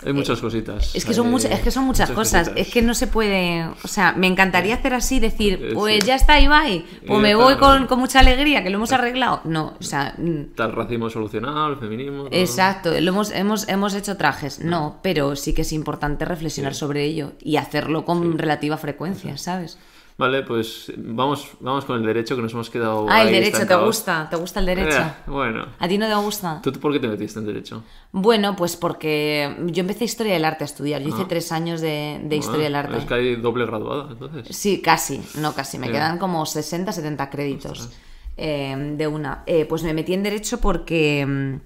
Hay 0.04 0.12
muchas 0.12 0.40
cositas. 0.40 0.94
Es 0.94 1.06
que 1.06 1.14
son, 1.14 1.30
muchas, 1.30 1.50
es 1.52 1.61
que 1.61 1.70
son 1.70 1.85
muchas, 1.85 2.11
cosas. 2.11 2.48
cositas. 2.50 2.66
Es 2.66 2.72
que 2.72 2.82
no 2.82 2.94
se 2.94 3.06
puede. 3.06 3.64
O 3.82 3.88
sea, 3.88 4.12
me 4.12 4.26
encantaría 4.26 4.74
hacer 4.74 4.92
así, 4.92 5.20
decir, 5.20 5.59
Eh, 5.62 5.70
pues 5.72 6.00
sí. 6.02 6.06
ya 6.06 6.16
está, 6.16 6.38
Ibai, 6.38 6.85
pues 7.06 7.11
Ya 7.11 7.16
me 7.18 7.35
voy 7.35 7.56
con, 7.56 7.87
con 7.87 7.98
mucha 8.00 8.20
alegría, 8.20 8.62
que 8.62 8.68
lo 8.68 8.76
hemos 8.76 8.92
arreglado. 8.92 9.40
No, 9.44 9.74
o 9.80 9.82
sea. 9.82 10.14
mm, 10.18 10.61
el 10.61 10.72
racismo 10.72 11.09
solucionado, 11.09 11.68
el 11.72 11.78
feminismo. 11.78 12.24
todo. 12.24 12.38
Exacto, 12.38 12.90
lo 13.00 13.09
hemos, 13.11 13.30
hemos, 13.30 13.68
hemos 13.70 13.94
hecho 13.94 14.18
trajes, 14.18 14.61
no, 14.61 14.98
pero 15.02 15.35
sí 15.35 15.54
que 15.54 15.62
es 15.62 15.72
importante 15.72 16.26
reflexionar 16.26 16.74
sobre 16.74 17.04
ello 17.04 17.32
y 17.40 17.56
hacerlo 17.56 18.04
con 18.04 18.37
relativa 18.37 18.76
frecuencia, 18.76 19.38
¿sabes? 19.38 19.78
Vale, 20.18 20.42
pues 20.44 20.90
vamos, 20.96 21.46
vamos 21.61 21.85
con 21.85 21.98
el 22.00 22.07
derecho 22.07 22.37
que 22.37 22.42
nos 22.42 22.50
hemos 22.55 22.70
quedado. 22.70 23.07
Ah, 23.11 23.22
el 23.22 23.33
derecho, 23.33 23.66
¿te 23.66 23.74
gusta? 23.76 24.26
¿Te 24.31 24.37
gusta 24.37 24.61
el 24.61 24.66
derecho? 24.66 24.98
Eh, 24.98 25.12
bueno. 25.26 25.66
¿A 25.79 25.87
ti 25.87 25.98
no 25.98 26.07
te 26.09 26.14
gusta? 26.14 26.61
¿Tú 26.62 26.72
por 26.72 26.90
qué 26.94 27.00
te 27.00 27.07
metiste 27.09 27.38
en 27.38 27.44
derecho? 27.44 27.83
Bueno, 28.12 28.57
pues 28.57 28.76
porque 28.76 29.55
yo 29.66 29.81
empecé 29.83 30.05
historia 30.05 30.33
del 30.33 30.46
arte 30.46 30.64
a 30.64 30.66
estudiar. 30.66 31.02
Yo 31.02 31.09
hice 31.11 31.22
Ah. 31.22 31.29
tres 31.29 31.52
años 31.52 31.83
de, 31.83 32.18
de 32.24 32.37
historia 32.37 32.64
del 32.64 32.76
arte. 32.76 32.96
Es 32.96 33.05
que 33.05 33.12
hay 33.14 33.37
doble 33.37 33.66
graduada, 33.66 34.09
entonces. 34.11 34.57
Sí, 34.57 34.81
casi, 34.81 35.20
no 35.38 35.55
casi. 35.55 35.79
Me 35.79 35.90
quedan 35.90 36.16
como 36.18 36.46
60, 36.46 36.92
70 36.92 37.29
créditos 37.29 37.90
eh, 38.38 38.94
de 38.96 39.07
una. 39.07 39.42
Eh, 39.44 39.66
pues 39.66 39.83
me 39.83 39.92
metí 39.92 40.14
en 40.14 40.22
derecho 40.22 40.61
porque. 40.62 41.59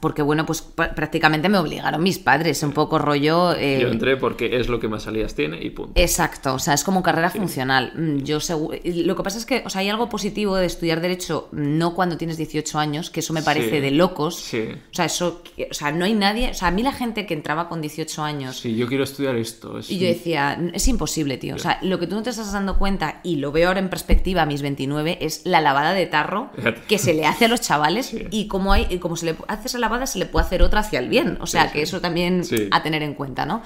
Porque, 0.00 0.22
bueno, 0.22 0.44
pues 0.46 0.62
pr- 0.76 0.94
prácticamente 0.94 1.48
me 1.48 1.58
obligaron 1.58 2.02
mis 2.02 2.18
padres, 2.18 2.62
un 2.62 2.72
poco 2.72 2.98
rollo. 2.98 3.52
eh, 3.54 3.78
Yo 3.80 3.88
entré 3.88 4.16
porque 4.16 4.58
es 4.58 4.68
lo 4.68 4.80
que 4.80 4.88
más 4.88 5.04
salidas 5.04 5.34
tiene 5.34 5.62
y 5.62 5.70
punto. 5.70 5.92
Exacto, 6.00 6.54
o 6.54 6.58
sea, 6.58 6.74
es 6.74 6.84
como 6.84 7.02
carrera 7.02 7.30
funcional. 7.30 7.92
Mm, 7.94 8.18
Yo 8.24 8.38
segu- 8.38 8.80
Lo 9.04 9.16
que 9.16 9.22
pasa 9.22 9.38
es 9.38 9.46
que, 9.46 9.62
o 9.64 9.70
sea, 9.70 9.80
hay 9.80 9.88
algo 9.88 10.08
positivo 10.08 10.56
de 10.56 10.66
estudiar 10.66 11.00
Derecho 11.00 11.48
no 11.52 11.94
cuando 11.94 12.16
tienes 12.16 12.36
18 12.36 12.78
años, 12.78 13.10
que 13.10 13.20
eso 13.20 13.32
me 13.32 13.42
parece 13.42 13.70
Sí, 13.70 13.80
de 13.80 13.90
locos. 13.90 14.36
sí. 14.36 14.64
O 14.90 14.94
sea, 14.94 15.04
eso, 15.04 15.42
o 15.70 15.74
sea, 15.74 15.92
no 15.92 16.04
hay 16.04 16.14
nadie, 16.14 16.50
o 16.50 16.54
sea, 16.54 16.68
a 16.68 16.70
mí 16.70 16.82
la 16.82 16.92
gente 16.92 17.26
que 17.26 17.34
entraba 17.34 17.68
con 17.68 17.80
18 17.80 18.22
años 18.22 18.56
Sí, 18.58 18.76
yo 18.76 18.86
quiero 18.86 19.04
estudiar 19.04 19.36
esto. 19.36 19.78
es- 19.78 19.90
y 19.90 19.98
yo 19.98 20.06
decía, 20.06 20.58
es 20.72 20.88
imposible, 20.88 21.36
tío. 21.38 21.54
O 21.54 21.58
sea, 21.58 21.78
lo 21.82 21.98
que 21.98 22.06
tú 22.06 22.14
no 22.16 22.22
te 22.22 22.30
estás 22.30 22.52
dando 22.52 22.78
cuenta, 22.78 23.20
y 23.22 23.36
lo 23.36 23.52
veo 23.52 23.68
ahora 23.68 23.80
en 23.80 23.88
perspectiva 23.88 24.42
a 24.42 24.46
mis 24.46 24.62
29, 24.62 25.18
es 25.20 25.42
la 25.44 25.60
lavada 25.60 25.92
de 25.92 26.06
tarro 26.06 26.50
que 26.88 26.98
se 26.98 27.14
le 27.14 27.26
hace 27.26 27.44
a 27.46 27.48
los 27.48 27.60
chavales 27.60 28.14
y 28.30 28.48
como 28.48 28.72
hay, 28.72 28.86
y 28.90 28.98
como 28.98 29.16
se 29.16 29.26
le 29.26 29.36
hace 29.48 29.68
esa 29.68 29.78
lavada, 29.86 30.06
se 30.06 30.18
le 30.18 30.26
puede 30.26 30.44
hacer 30.46 30.62
otra 30.62 30.80
hacia 30.80 30.98
el 30.98 31.08
bien. 31.08 31.38
O 31.40 31.46
sea, 31.46 31.64
Sí, 31.66 31.72
que 31.72 31.78
sí. 31.78 31.82
eso 31.84 32.00
también 32.00 32.44
Sí. 32.44 32.68
a 32.70 32.82
tener 32.82 33.02
en 33.02 33.14
cuenta, 33.14 33.46
¿no? 33.46 33.62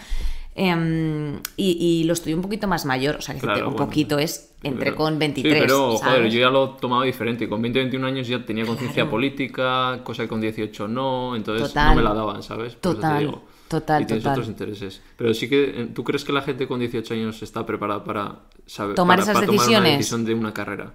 Em, 0.55 1.37
y, 1.57 1.71
y 2.01 2.05
lo 2.05 2.13
estudié 2.13 2.35
un 2.35 2.43
poquito 2.43 2.67
más 2.67 2.85
mayor, 2.85 3.17
o 3.17 3.21
sea, 3.23 3.35
que 3.35 3.41
Claro, 3.41 3.69
un 3.69 3.75
bueno. 3.75 3.87
poquito 3.87 4.19
es, 4.19 4.53
entré 4.63 4.87
Pero- 4.87 4.97
con 4.97 5.19
23. 5.19 5.55
Sí, 5.55 5.61
pero 5.61 5.97
¿sabes? 5.97 6.15
joder, 6.17 6.31
yo 6.31 6.41
ya 6.41 6.51
lo 6.51 6.71
tomaba 6.71 7.05
diferente. 7.05 7.49
Con 7.49 7.63
20, 7.63 7.79
21 7.79 8.05
años 8.07 8.27
ya 8.27 8.45
tenía 8.45 8.67
conciencia 8.67 9.09
política, 9.09 10.01
cosa 10.03 10.25
que 10.25 10.29
con 10.29 10.41
18 10.41 10.89
no, 10.89 11.37
entonces 11.37 11.69
Total. 11.69 11.91
no 11.91 11.95
me 11.95 12.03
la 12.03 12.15
daban, 12.15 12.43
¿sabes? 12.43 12.75
Por 12.75 12.93
eso 12.93 13.01
te 13.01 13.03
Total, 13.07 13.19
digo. 13.21 13.43
total, 13.69 14.03
y 14.03 14.07
tienes 14.07 14.25
total. 14.25 14.39
otros 14.39 14.49
intereses. 14.49 15.01
Pero 15.17 15.33
sí 15.35 15.49
que, 15.49 15.65
eh, 15.83 15.89
¿tú 15.95 16.03
crees 16.05 16.25
que 16.25 16.33
la 16.33 16.43
gente 16.43 16.67
con 16.67 16.81
18 16.81 17.15
años 17.15 17.41
está 17.43 17.65
preparada 17.65 18.03
para 18.05 18.41
saber 18.67 18.97
Tomar 18.97 19.19
para, 19.19 19.23
esas 19.23 19.35
para 19.35 19.47
tomar 19.47 19.55
una 19.61 19.65
decisiones? 19.69 19.99
decisión 19.99 20.25
de 20.25 20.35
una 20.35 20.53
carrera? 20.53 20.93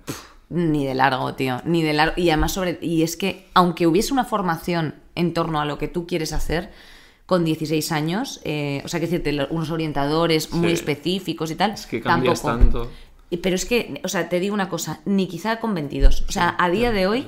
Ni 0.49 0.85
de 0.85 0.93
largo, 0.93 1.33
tío, 1.33 1.61
ni 1.65 1.81
de 1.81 1.93
largo. 1.93 2.13
Y 2.17 2.29
además 2.29 2.51
sobre 2.51 2.77
y 2.81 3.01
es 3.03 3.15
que 3.17 3.47
aunque 3.55 3.87
hubiese 3.87 4.13
una 4.13 4.25
formación 4.25 4.95
en 5.15 5.33
torno 5.33 5.59
a 5.59 5.65
lo 5.65 5.77
que 5.77 5.87
tú 5.87 6.05
quieres 6.05 6.33
hacer 6.33 6.71
con 7.25 7.43
16 7.43 7.91
años, 7.91 8.39
eh, 8.43 8.81
o 8.85 8.87
sea, 8.87 8.99
que 8.99 9.07
decirte 9.07 9.47
unos 9.49 9.71
orientadores 9.71 10.51
muy 10.51 10.71
específicos 10.71 11.49
y 11.49 11.55
tal, 11.55 11.71
Es 11.71 11.87
que 11.87 12.01
cambias 12.01 12.41
tampoco. 12.41 12.81
tanto. 12.83 12.91
Pero 13.41 13.55
es 13.55 13.65
que, 13.65 13.99
o 14.03 14.07
sea, 14.07 14.29
te 14.29 14.39
digo 14.39 14.53
una 14.53 14.69
cosa, 14.69 15.01
ni 15.05 15.27
quizá 15.27 15.59
con 15.59 15.73
22. 15.73 16.25
O 16.29 16.31
sea, 16.31 16.55
a 16.59 16.69
día 16.69 16.91
de 16.91 17.07
hoy, 17.07 17.27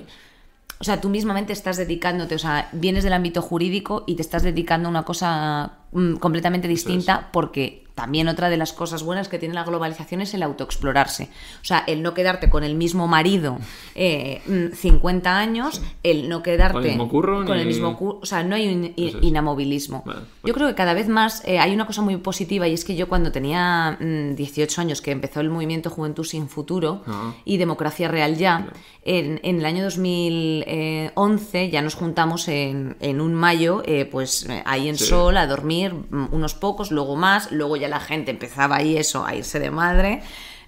o 0.80 0.84
sea, 0.84 1.02
tú 1.02 1.10
mismamente 1.10 1.54
estás 1.54 1.78
dedicándote, 1.78 2.36
o 2.36 2.40
sea, 2.40 2.70
vienes 2.72 3.04
del 3.04 3.14
ámbito 3.14 3.42
jurídico 3.42 4.04
y 4.06 4.16
te 4.16 4.22
estás 4.22 4.44
dedicando 4.44 4.88
a 4.88 4.92
una 4.92 5.04
cosa 5.04 5.80
mm, 5.92 6.16
completamente 6.16 6.68
distinta 6.68 7.30
porque 7.32 7.86
también 7.96 8.28
otra 8.28 8.50
de 8.50 8.58
las 8.58 8.74
cosas 8.74 9.02
buenas 9.02 9.28
que 9.28 9.40
tiene 9.40 9.56
la 9.56 9.64
globalización 9.64 10.22
es 10.22 10.32
el 10.36 10.44
autoexplorarse. 10.44 11.30
O 11.64 11.66
sea, 11.66 11.80
el 11.88 12.04
no 12.04 12.14
quedarte 12.14 12.48
con 12.48 12.64
el 12.64 12.76
mismo 12.76 13.08
marido 13.08 13.58
eh, 13.96 14.42
mm, 14.46 14.76
50 14.76 15.36
años, 15.36 15.82
el 16.04 16.30
no 16.30 16.44
quedarte 16.44 16.74
Con 16.74 16.84
el 16.84 16.90
mismo 16.92 17.10
curro, 17.10 17.44
con 17.44 17.58
el 17.58 17.64
ni- 17.68 17.74
mismo 17.74 17.98
curro, 17.98 18.20
o 18.22 18.26
sea, 18.28 18.44
no 18.44 18.56
hay 18.56 18.68
un 18.72 18.94
es. 18.96 19.16
inamovilismo. 19.22 20.04
Vale, 20.06 20.20
Yo 20.44 20.54
creo 20.54 20.68
que 20.68 20.76
cada 20.76 20.94
vez 20.94 21.08
más 21.10 21.42
eh, 21.48 21.58
hay 21.58 21.74
una 21.74 21.88
cosa 21.88 22.04
muy 22.04 22.18
positiva 22.18 22.68
y 22.68 22.74
es 22.74 22.86
que 22.86 22.96
yo 22.96 23.08
cuando 23.10 23.32
tenía 23.32 23.98
mm, 24.00 24.36
18 24.36 24.80
años 24.82 25.02
que 25.02 25.10
empezó 25.10 25.40
el 25.42 25.50
movimiento 25.50 25.90
Juventud 25.90 26.24
sin 26.24 26.48
Futuro 26.50 27.02
Ah. 27.08 27.34
y 27.46 27.58
Democracia 27.58 28.08
Real 28.10 28.36
ya, 28.38 28.68
en, 29.04 29.40
en 29.42 29.58
el 29.58 29.66
año 29.66 29.84
2011 29.86 31.70
ya 31.72 31.82
nos 31.82 31.96
juntamos 31.96 32.48
en, 32.48 32.96
en 33.00 33.22
un 33.22 33.34
mayo, 33.34 33.82
eh, 33.86 34.06
pues 34.06 34.46
eh, 34.50 34.62
ahí 34.66 34.88
en 34.90 34.98
Sí. 34.98 35.06
Sol 35.06 35.38
a 35.38 35.48
dormir 35.48 35.77
mm, 35.86 36.28
unos 36.32 36.56
pocos, 36.56 36.92
luego 36.92 37.16
más, 37.16 37.52
luego 37.52 37.78
ya 37.78 37.88
la 37.88 38.00
gente 38.00 38.32
empezaba 38.32 38.78
ahí 38.78 38.98
eso 38.98 39.26
a 39.26 39.36
irse 39.36 39.60
de 39.60 39.72
madre. 39.72 40.22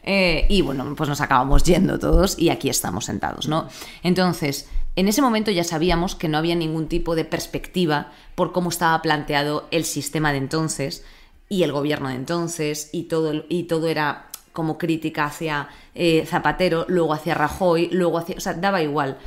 eh, 0.03 0.45
y 0.49 0.61
bueno, 0.61 0.95
pues 0.95 1.09
nos 1.09 1.21
acabamos 1.21 1.63
yendo 1.63 1.99
todos 1.99 2.39
y 2.39 2.49
aquí 2.49 2.69
estamos 2.69 3.05
sentados, 3.05 3.47
¿no? 3.47 3.67
Entonces, 4.01 4.69
en 4.95 5.07
ese 5.07 5.21
momento 5.21 5.51
ya 5.51 5.63
sabíamos 5.63 6.15
que 6.15 6.27
no 6.27 6.37
había 6.37 6.55
ningún 6.55 6.87
tipo 6.87 7.15
de 7.15 7.25
perspectiva 7.25 8.11
por 8.35 8.51
cómo 8.51 8.69
estaba 8.69 9.01
planteado 9.01 9.67
el 9.71 9.85
sistema 9.85 10.31
de 10.31 10.39
entonces 10.39 11.03
y 11.47 11.63
el 11.63 11.71
gobierno 11.71 12.09
de 12.09 12.15
entonces 12.15 12.89
y 12.91 13.03
todo, 13.03 13.45
y 13.49 13.63
todo 13.63 13.87
era 13.87 14.27
como 14.51 14.77
crítica 14.77 15.25
hacia 15.25 15.69
eh, 15.95 16.25
Zapatero, 16.25 16.85
luego 16.89 17.13
hacia 17.13 17.33
Rajoy, 17.33 17.89
luego 17.91 18.17
hacia... 18.17 18.35
O 18.35 18.39
sea, 18.41 18.53
daba 18.53 18.81
igual. 18.81 19.17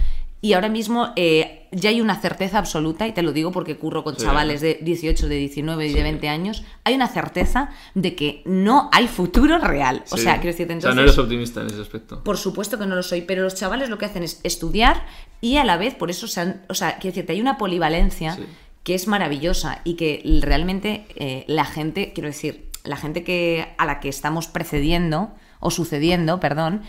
Y 0.44 0.54
ahora 0.54 0.68
mismo 0.68 1.12
eh, 1.14 1.68
ya 1.70 1.90
hay 1.90 2.00
una 2.00 2.20
certeza 2.20 2.58
absoluta, 2.58 3.06
y 3.06 3.12
te 3.12 3.22
lo 3.22 3.32
digo 3.32 3.52
porque 3.52 3.76
curro 3.76 4.02
con 4.02 4.16
Sí. 4.16 4.24
chavales 4.24 4.60
de 4.60 4.78
18, 4.82 5.28
de 5.28 5.36
19 5.36 5.86
y 5.86 5.92
de 5.92 6.02
20 6.02 6.28
años, 6.28 6.64
hay 6.82 6.94
una 6.96 7.06
certeza 7.06 7.70
de 7.94 8.16
que 8.16 8.42
no 8.44 8.90
hay 8.92 9.06
futuro 9.06 9.58
real. 9.58 10.02
O 10.10 10.16
sea, 10.16 10.34
quiero 10.40 10.48
decirte, 10.48 10.72
O 10.72 10.76
entonces... 10.76 10.90
sea, 10.90 10.94
no 10.96 11.02
eres 11.02 11.16
optimista 11.16 11.60
en 11.60 11.68
ese 11.68 11.80
aspecto. 11.80 12.24
Por 12.24 12.36
supuesto 12.38 12.76
que 12.76 12.86
no 12.86 12.96
lo 12.96 13.04
soy, 13.04 13.22
pero 13.22 13.42
los 13.44 13.54
chavales 13.54 13.88
lo 13.88 13.98
que 13.98 14.06
hacen 14.06 14.24
es 14.24 14.40
estudiar 14.42 15.06
y 15.40 15.58
a 15.58 15.64
la 15.64 15.76
vez, 15.76 15.94
por 15.94 16.10
eso 16.10 16.26
se 16.26 16.40
han. 16.40 16.62
O 16.68 16.74
sea, 16.74 16.94
quiero 16.98 17.14
decirte, 17.14 17.32
hay 17.34 17.40
una 17.40 17.56
polivalencia 17.56 18.36
que 18.82 18.96
es 18.96 19.06
maravillosa 19.06 19.80
y 19.84 19.94
que 19.94 20.22
realmente 20.42 21.06
eh, 21.14 21.44
la 21.46 21.64
gente, 21.64 22.12
quiero 22.12 22.26
decir, 22.28 22.68
la 22.82 22.96
gente 22.96 23.22
que 23.22 23.68
a 23.78 23.86
la 23.86 24.00
que 24.00 24.08
estamos 24.08 24.48
precediendo 24.48 25.30
o 25.60 25.70
sucediendo, 25.70 26.40
perdón, 26.40 26.82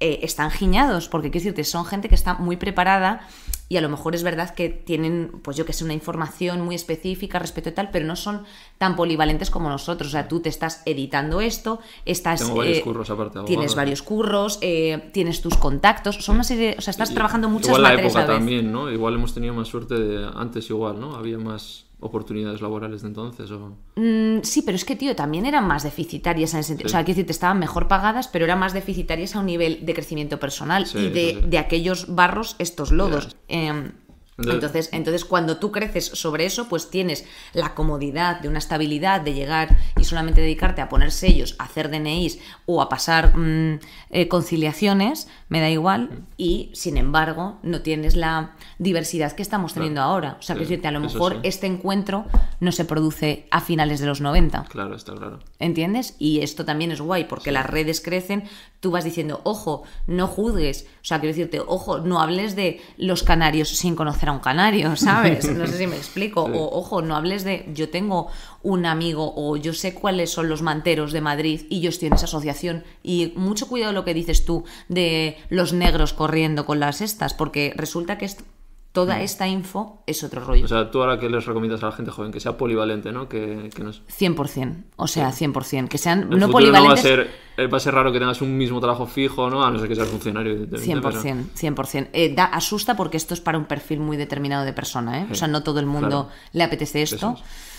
eh, 0.00 0.20
están 0.22 0.50
giñados, 0.50 1.08
porque 1.08 1.30
quiero 1.30 1.44
decirte, 1.44 1.64
son 1.64 1.84
gente 1.84 2.08
que 2.08 2.14
está 2.14 2.34
muy 2.34 2.56
preparada 2.56 3.20
y 3.68 3.76
a 3.76 3.80
lo 3.80 3.88
mejor 3.88 4.16
es 4.16 4.24
verdad 4.24 4.52
que 4.52 4.68
tienen, 4.68 5.30
pues 5.44 5.56
yo 5.56 5.64
que 5.64 5.72
sé, 5.72 5.84
una 5.84 5.92
información 5.94 6.60
muy 6.62 6.74
específica 6.74 7.38
respecto 7.38 7.70
a 7.70 7.74
tal, 7.74 7.90
pero 7.92 8.04
no 8.04 8.16
son 8.16 8.42
tan 8.78 8.96
polivalentes 8.96 9.48
como 9.50 9.68
nosotros. 9.68 10.08
O 10.08 10.10
sea, 10.10 10.26
tú 10.26 10.40
te 10.40 10.48
estás 10.48 10.82
editando 10.86 11.40
esto, 11.40 11.78
estás... 12.04 12.40
Tengo 12.40 12.56
varios 12.56 12.78
eh, 12.78 12.82
curros 12.82 13.10
aparte 13.10 13.38
Tienes 13.44 13.76
varios 13.76 14.02
curros, 14.02 14.58
eh, 14.60 15.10
tienes 15.12 15.40
tus 15.40 15.56
contactos, 15.56 16.16
son 16.16 16.36
una 16.36 16.44
serie, 16.44 16.74
o 16.78 16.80
sea, 16.80 16.90
estás 16.90 17.12
Y- 17.12 17.14
trabajando 17.14 17.48
muchas 17.48 17.68
igual 17.68 17.82
la 17.82 17.88
materias 17.90 18.12
época 18.12 18.24
a 18.24 18.26
la 18.26 18.32
vez. 18.32 18.38
también, 18.40 18.72
¿no? 18.72 18.90
Igual 18.90 19.14
hemos 19.14 19.34
tenido 19.34 19.54
más 19.54 19.68
suerte 19.68 19.94
de 19.94 20.28
antes 20.34 20.68
igual, 20.70 20.98
¿no? 20.98 21.14
Había 21.14 21.38
más 21.38 21.84
oportunidades 22.00 22.60
laborales 22.62 23.02
de 23.02 23.08
entonces 23.08 23.50
o... 23.50 23.76
Mm, 23.96 24.42
sí, 24.42 24.62
pero 24.62 24.76
es 24.76 24.84
que, 24.84 24.96
tío, 24.96 25.14
también 25.14 25.46
eran 25.46 25.66
más 25.66 25.82
deficitarias 25.82 26.54
en 26.54 26.60
ese 26.60 26.68
sentido. 26.68 26.86
O 26.86 26.90
sea, 26.90 27.00
quiero 27.04 27.16
decirte, 27.16 27.32
estaban 27.32 27.58
mejor 27.58 27.88
pagadas, 27.88 28.28
pero 28.28 28.44
eran 28.44 28.58
más 28.58 28.72
deficitarias 28.72 29.36
a 29.36 29.40
un 29.40 29.46
nivel 29.46 29.84
de 29.84 29.94
crecimiento 29.94 30.38
personal 30.40 30.86
Sí, 30.86 30.98
y 30.98 31.10
de, 31.10 31.38
sí, 31.42 31.48
de 31.48 31.58
aquellos 31.58 32.14
barros, 32.14 32.56
estos 32.58 32.90
lodos. 32.92 33.36
Em, 33.48 33.92
Entonces- 34.38 34.54
entonces, 34.54 34.88
entonces, 34.92 35.24
cuando 35.26 35.58
tú 35.58 35.70
creces 35.70 36.06
sobre 36.06 36.46
eso, 36.46 36.66
pues 36.66 36.88
tienes 36.88 37.26
la 37.52 37.74
comodidad 37.74 38.40
de 38.40 38.48
una 38.48 38.58
estabilidad, 38.58 39.20
de 39.20 39.34
llegar 39.34 39.76
y 39.98 40.04
solamente 40.04 40.40
dedicarte 40.40 40.80
a 40.80 40.88
poner 40.88 41.10
sellos, 41.12 41.56
a 41.58 41.64
hacer 41.64 41.90
DNIs 41.90 42.38
o 42.64 42.80
a 42.80 42.88
pasar 42.88 43.36
mm, 43.36 43.80
eh, 44.08 44.28
conciliaciones, 44.28 45.28
me 45.50 45.60
da 45.60 45.68
igual, 45.68 46.22
y 46.38 46.70
sin 46.72 46.96
embargo 46.96 47.58
no 47.62 47.82
tienes 47.82 48.16
la 48.16 48.52
diversidad 48.78 49.32
que 49.32 49.42
estamos 49.42 49.74
teniendo 49.74 50.00
ahora. 50.00 50.36
O 50.38 50.42
sea, 50.42 50.54
Sí, 50.54 50.60
que 50.60 50.64
decirte, 50.66 50.88
a 50.88 50.92
lo 50.92 51.00
mejor 51.00 51.34
sí. 51.34 51.38
este 51.42 51.66
encuentro 51.66 52.24
no 52.60 52.72
se 52.72 52.84
produce 52.84 53.46
a 53.50 53.60
finales 53.60 54.00
de 54.00 54.06
los 54.06 54.20
90. 54.20 54.64
Claro, 54.68 54.94
está 54.94 55.12
claro. 55.12 55.40
¿Entiendes? 55.58 56.14
Y 56.18 56.40
esto 56.40 56.64
también 56.64 56.92
es 56.92 57.00
guay, 57.00 57.24
porque 57.24 57.50
las 57.52 57.66
redes 57.66 58.00
crecen, 58.00 58.44
tú 58.78 58.92
vas 58.92 59.04
diciendo, 59.04 59.40
ojo, 59.44 59.82
no 60.06 60.26
juzgues, 60.28 60.86
o 61.02 61.04
sea, 61.04 61.18
quiero 61.18 61.34
decirte, 61.34 61.60
ojo, 61.60 61.98
no 61.98 62.20
hables 62.22 62.54
de 62.56 62.80
los 62.96 63.22
canarios 63.24 63.68
sin 63.68 63.96
conocer 63.96 64.28
a 64.28 64.32
un 64.32 64.38
canario, 64.38 64.96
¿sabes? 64.96 65.50
No 65.50 65.66
sé 65.66 65.76
si 65.78 65.86
me 65.86 65.96
explico. 65.96 66.44
O, 66.44 66.78
ojo, 66.78 67.02
no 67.02 67.16
hables 67.16 67.44
de, 67.44 67.68
yo 67.74 67.90
tengo 67.90 68.28
un 68.62 68.86
amigo 68.86 69.32
o 69.36 69.56
yo 69.56 69.72
sé 69.72 69.94
cuáles 69.94 70.30
son 70.30 70.48
los 70.48 70.62
manteros 70.62 71.12
de 71.12 71.20
Madrid 71.20 71.62
y 71.70 71.80
yo 71.80 71.88
estoy 71.88 72.08
en 72.08 72.14
esa 72.14 72.26
asociación. 72.26 72.84
Y 73.02 73.32
mucho 73.36 73.68
cuidado 73.68 73.92
lo 73.92 74.04
que 74.04 74.14
dices 74.14 74.44
tú 74.44 74.64
de 74.88 75.36
los 75.48 75.72
negros 75.72 76.12
corriendo 76.12 76.66
con 76.66 76.80
las 76.80 77.00
estas, 77.00 77.34
porque 77.34 77.72
resulta 77.76 78.18
que 78.18 78.26
esto 78.26 78.44
Toda 78.92 79.22
esta 79.22 79.46
info 79.46 80.02
es 80.04 80.24
otro 80.24 80.44
rollo. 80.44 80.64
O 80.64 80.68
sea, 80.68 80.90
tú 80.90 81.00
ahora 81.00 81.20
que 81.20 81.30
les 81.30 81.46
recomiendas 81.46 81.80
a 81.84 81.86
la 81.86 81.92
gente 81.92 82.10
joven 82.10 82.32
que 82.32 82.40
sea 82.40 82.56
polivalente, 82.56 83.12
¿no? 83.12 83.28
Que, 83.28 83.70
que 83.72 83.84
no 83.84 83.90
es... 83.90 84.02
100%, 84.08 84.82
o 84.96 85.06
sea, 85.06 85.30
100%. 85.30 85.86
Que 85.86 85.96
sean 85.96 86.26
El 86.32 86.40
no 86.40 86.50
polivalentes. 86.50 86.96
va 86.96 86.98
a 86.98 87.02
ser 87.02 87.30
eh, 87.56 87.68
va 87.68 87.76
a 87.76 87.80
ser 87.80 87.94
raro 87.94 88.10
que 88.10 88.18
tengas 88.18 88.42
un 88.42 88.58
mismo 88.58 88.80
trabajo 88.80 89.06
fijo, 89.06 89.48
¿no? 89.48 89.64
A 89.64 89.70
no 89.70 89.78
ser 89.78 89.86
que 89.86 89.94
seas 89.94 90.08
funcionario, 90.08 90.54
evidentemente. 90.54 91.08
pero- 91.08 91.22
100%, 91.22 91.44
100%. 91.54 92.08
Eh, 92.12 92.34
da, 92.34 92.46
asusta 92.46 92.96
porque 92.96 93.16
esto 93.16 93.32
es 93.32 93.40
para 93.40 93.58
un 93.58 93.66
perfil 93.66 94.00
muy 94.00 94.16
determinado 94.16 94.64
de 94.64 94.72
persona, 94.72 95.20
¿eh? 95.20 95.26
O 95.30 95.36
sea, 95.36 95.46
no 95.46 95.62
todo 95.62 95.78
el 95.78 95.86
mundo 95.86 96.08
claro. 96.08 96.28
le 96.52 96.64
apetece 96.64 97.02
esto. 97.02 97.36
Es. 97.36 97.69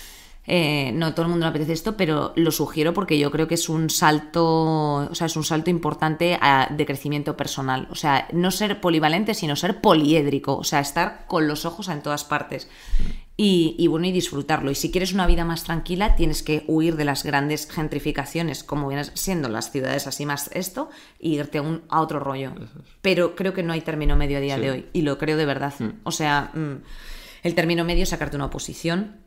Eh, 0.44 0.90
no 0.92 1.14
todo 1.14 1.26
el 1.26 1.30
mundo 1.30 1.46
le 1.46 1.50
apetece 1.50 1.72
esto, 1.72 1.96
pero 1.96 2.32
lo 2.34 2.50
sugiero 2.50 2.92
porque 2.92 3.16
yo 3.16 3.30
creo 3.30 3.46
que 3.46 3.54
es 3.54 3.68
un 3.68 3.90
salto, 3.90 4.44
o 5.08 5.14
sea, 5.14 5.28
es 5.28 5.36
un 5.36 5.44
salto 5.44 5.70
importante 5.70 6.36
a- 6.40 6.68
de 6.70 6.84
crecimiento 6.84 7.36
personal. 7.36 7.86
O 7.90 7.94
sea, 7.94 8.26
no 8.32 8.50
ser 8.50 8.80
polivalente, 8.80 9.34
sino 9.34 9.54
ser 9.54 9.80
poliédrico. 9.80 10.56
O 10.56 10.64
sea, 10.64 10.80
estar 10.80 11.26
con 11.28 11.46
los 11.46 11.64
ojos 11.64 11.88
en 11.88 12.02
todas 12.02 12.24
partes. 12.24 12.68
Y, 13.36 13.76
y 13.78 13.86
bueno, 13.86 14.06
y 14.06 14.12
disfrutarlo. 14.12 14.70
Y 14.70 14.74
si 14.74 14.90
quieres 14.90 15.12
una 15.14 15.26
vida 15.26 15.44
más 15.44 15.64
tranquila, 15.64 16.16
tienes 16.16 16.42
que 16.42 16.64
huir 16.66 16.96
de 16.96 17.04
las 17.04 17.22
grandes 17.24 17.68
gentrificaciones, 17.70 18.62
como 18.64 18.88
vienes 18.88 19.10
siendo 19.14 19.48
las 19.48 19.70
ciudades 19.70 20.06
así 20.06 20.26
más 20.26 20.50
esto, 20.52 20.90
y 21.18 21.36
irte 21.38 21.58
a, 21.58 21.62
un, 21.62 21.82
a 21.88 22.00
otro 22.00 22.18
rollo. 22.20 22.52
Pero 23.00 23.34
creo 23.36 23.54
que 23.54 23.62
no 23.62 23.72
hay 23.72 23.80
término 23.80 24.16
medio 24.16 24.38
a 24.38 24.40
día 24.40 24.58
de 24.58 24.70
hoy, 24.70 24.86
y 24.92 25.02
lo 25.02 25.18
creo 25.18 25.36
de 25.36 25.46
verdad. 25.46 25.72
O 26.04 26.10
sea, 26.10 26.50
mm, 26.54 26.82
el 27.44 27.54
término 27.54 27.84
medio 27.84 28.02
es 28.02 28.10
sacarte 28.10 28.36
una 28.36 28.46
oposición 28.46 29.21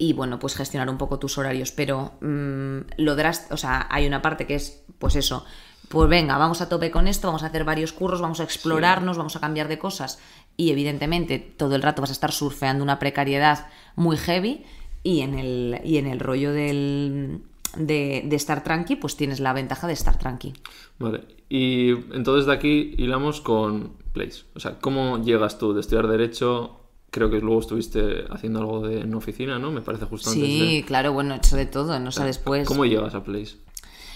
y 0.00 0.14
bueno, 0.14 0.38
pues 0.38 0.56
gestionar 0.56 0.88
un 0.88 0.96
poco 0.96 1.18
tus 1.18 1.36
horarios, 1.36 1.72
pero 1.72 2.12
mm, 2.22 2.78
lo 2.96 3.16
dras- 3.16 3.48
o 3.50 3.58
sea, 3.58 3.86
hay 3.90 4.06
una 4.06 4.22
parte 4.22 4.46
que 4.46 4.54
es, 4.54 4.82
pues 4.98 5.14
eso, 5.14 5.44
pues 5.90 6.08
venga, 6.08 6.38
vamos 6.38 6.62
a 6.62 6.70
tope 6.70 6.90
con 6.90 7.06
esto, 7.06 7.26
vamos 7.28 7.42
a 7.42 7.48
hacer 7.48 7.64
varios 7.64 7.92
curros, 7.92 8.22
vamos 8.22 8.40
a 8.40 8.44
explorarnos, 8.44 9.18
vamos 9.18 9.36
a 9.36 9.40
cambiar 9.40 9.68
de 9.68 9.78
cosas 9.78 10.18
y 10.56 10.70
evidentemente 10.70 11.38
todo 11.38 11.74
el 11.76 11.82
rato 11.82 12.00
vas 12.00 12.08
a 12.10 12.14
estar 12.14 12.32
surfeando 12.32 12.82
una 12.82 12.98
precariedad 12.98 13.66
muy 13.94 14.16
heavy 14.16 14.64
y 15.02 15.20
en 15.20 15.38
el, 15.38 15.80
y 15.84 15.98
en 15.98 16.06
el 16.06 16.18
rollo 16.18 16.52
del, 16.52 17.42
de, 17.76 18.22
de 18.24 18.36
estar 18.36 18.64
tranqui, 18.64 18.96
pues 18.96 19.16
tienes 19.16 19.38
la 19.38 19.52
ventaja 19.52 19.86
de 19.86 19.92
estar 19.92 20.16
tranqui. 20.18 20.54
Vale. 20.98 21.24
Y 21.50 21.90
entonces 22.14 22.46
de 22.46 22.54
aquí 22.54 22.94
hilamos 22.96 23.42
con 23.42 23.92
Place. 24.14 24.44
O 24.54 24.60
sea, 24.60 24.78
¿cómo 24.80 25.22
llegas 25.22 25.58
tú 25.58 25.74
de 25.74 25.80
estudiar 25.80 26.08
Derecho? 26.08 26.79
Creo 27.10 27.30
que 27.30 27.40
luego 27.40 27.60
estuviste 27.60 28.24
haciendo 28.30 28.60
algo 28.60 28.86
de, 28.86 29.00
en 29.00 29.14
oficina, 29.14 29.58
¿no? 29.58 29.70
Me 29.70 29.80
parece 29.80 30.04
justo 30.04 30.30
antes 30.30 30.44
Sí, 30.44 30.76
de... 30.76 30.84
claro, 30.84 31.12
bueno, 31.12 31.34
he 31.34 31.38
hecho 31.38 31.56
de 31.56 31.66
todo, 31.66 31.98
no 31.98 32.12
sé 32.12 32.24
después. 32.24 32.68
¿Cómo 32.68 32.84
llegas 32.84 33.14
a 33.14 33.24
Place? 33.24 33.56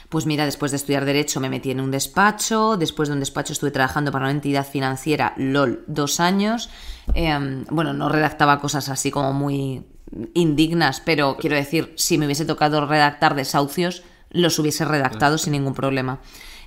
Pues 0.08 0.26
mira, 0.26 0.44
después 0.44 0.70
de 0.70 0.76
estudiar 0.76 1.04
Derecho 1.04 1.40
me 1.40 1.48
metí 1.48 1.72
en 1.72 1.80
un 1.80 1.90
despacho, 1.90 2.76
después 2.76 3.08
de 3.08 3.14
un 3.14 3.20
despacho 3.20 3.52
estuve 3.52 3.72
trabajando 3.72 4.12
para 4.12 4.26
una 4.26 4.32
entidad 4.32 4.64
financiera, 4.66 5.34
LOL, 5.36 5.82
dos 5.88 6.20
años. 6.20 6.70
Eh, 7.14 7.64
bueno, 7.70 7.92
no 7.94 8.08
redactaba 8.08 8.60
cosas 8.60 8.88
así 8.90 9.10
como 9.10 9.32
muy 9.32 9.82
indignas, 10.34 11.00
pero 11.00 11.36
quiero 11.38 11.56
decir, 11.56 11.92
si 11.96 12.18
me 12.18 12.26
hubiese 12.26 12.44
tocado 12.44 12.86
redactar 12.86 13.34
desahucios, 13.34 14.04
los 14.30 14.58
hubiese 14.58 14.84
redactado 14.84 15.38
sin 15.38 15.52
ningún 15.52 15.74
problema. 15.74 16.20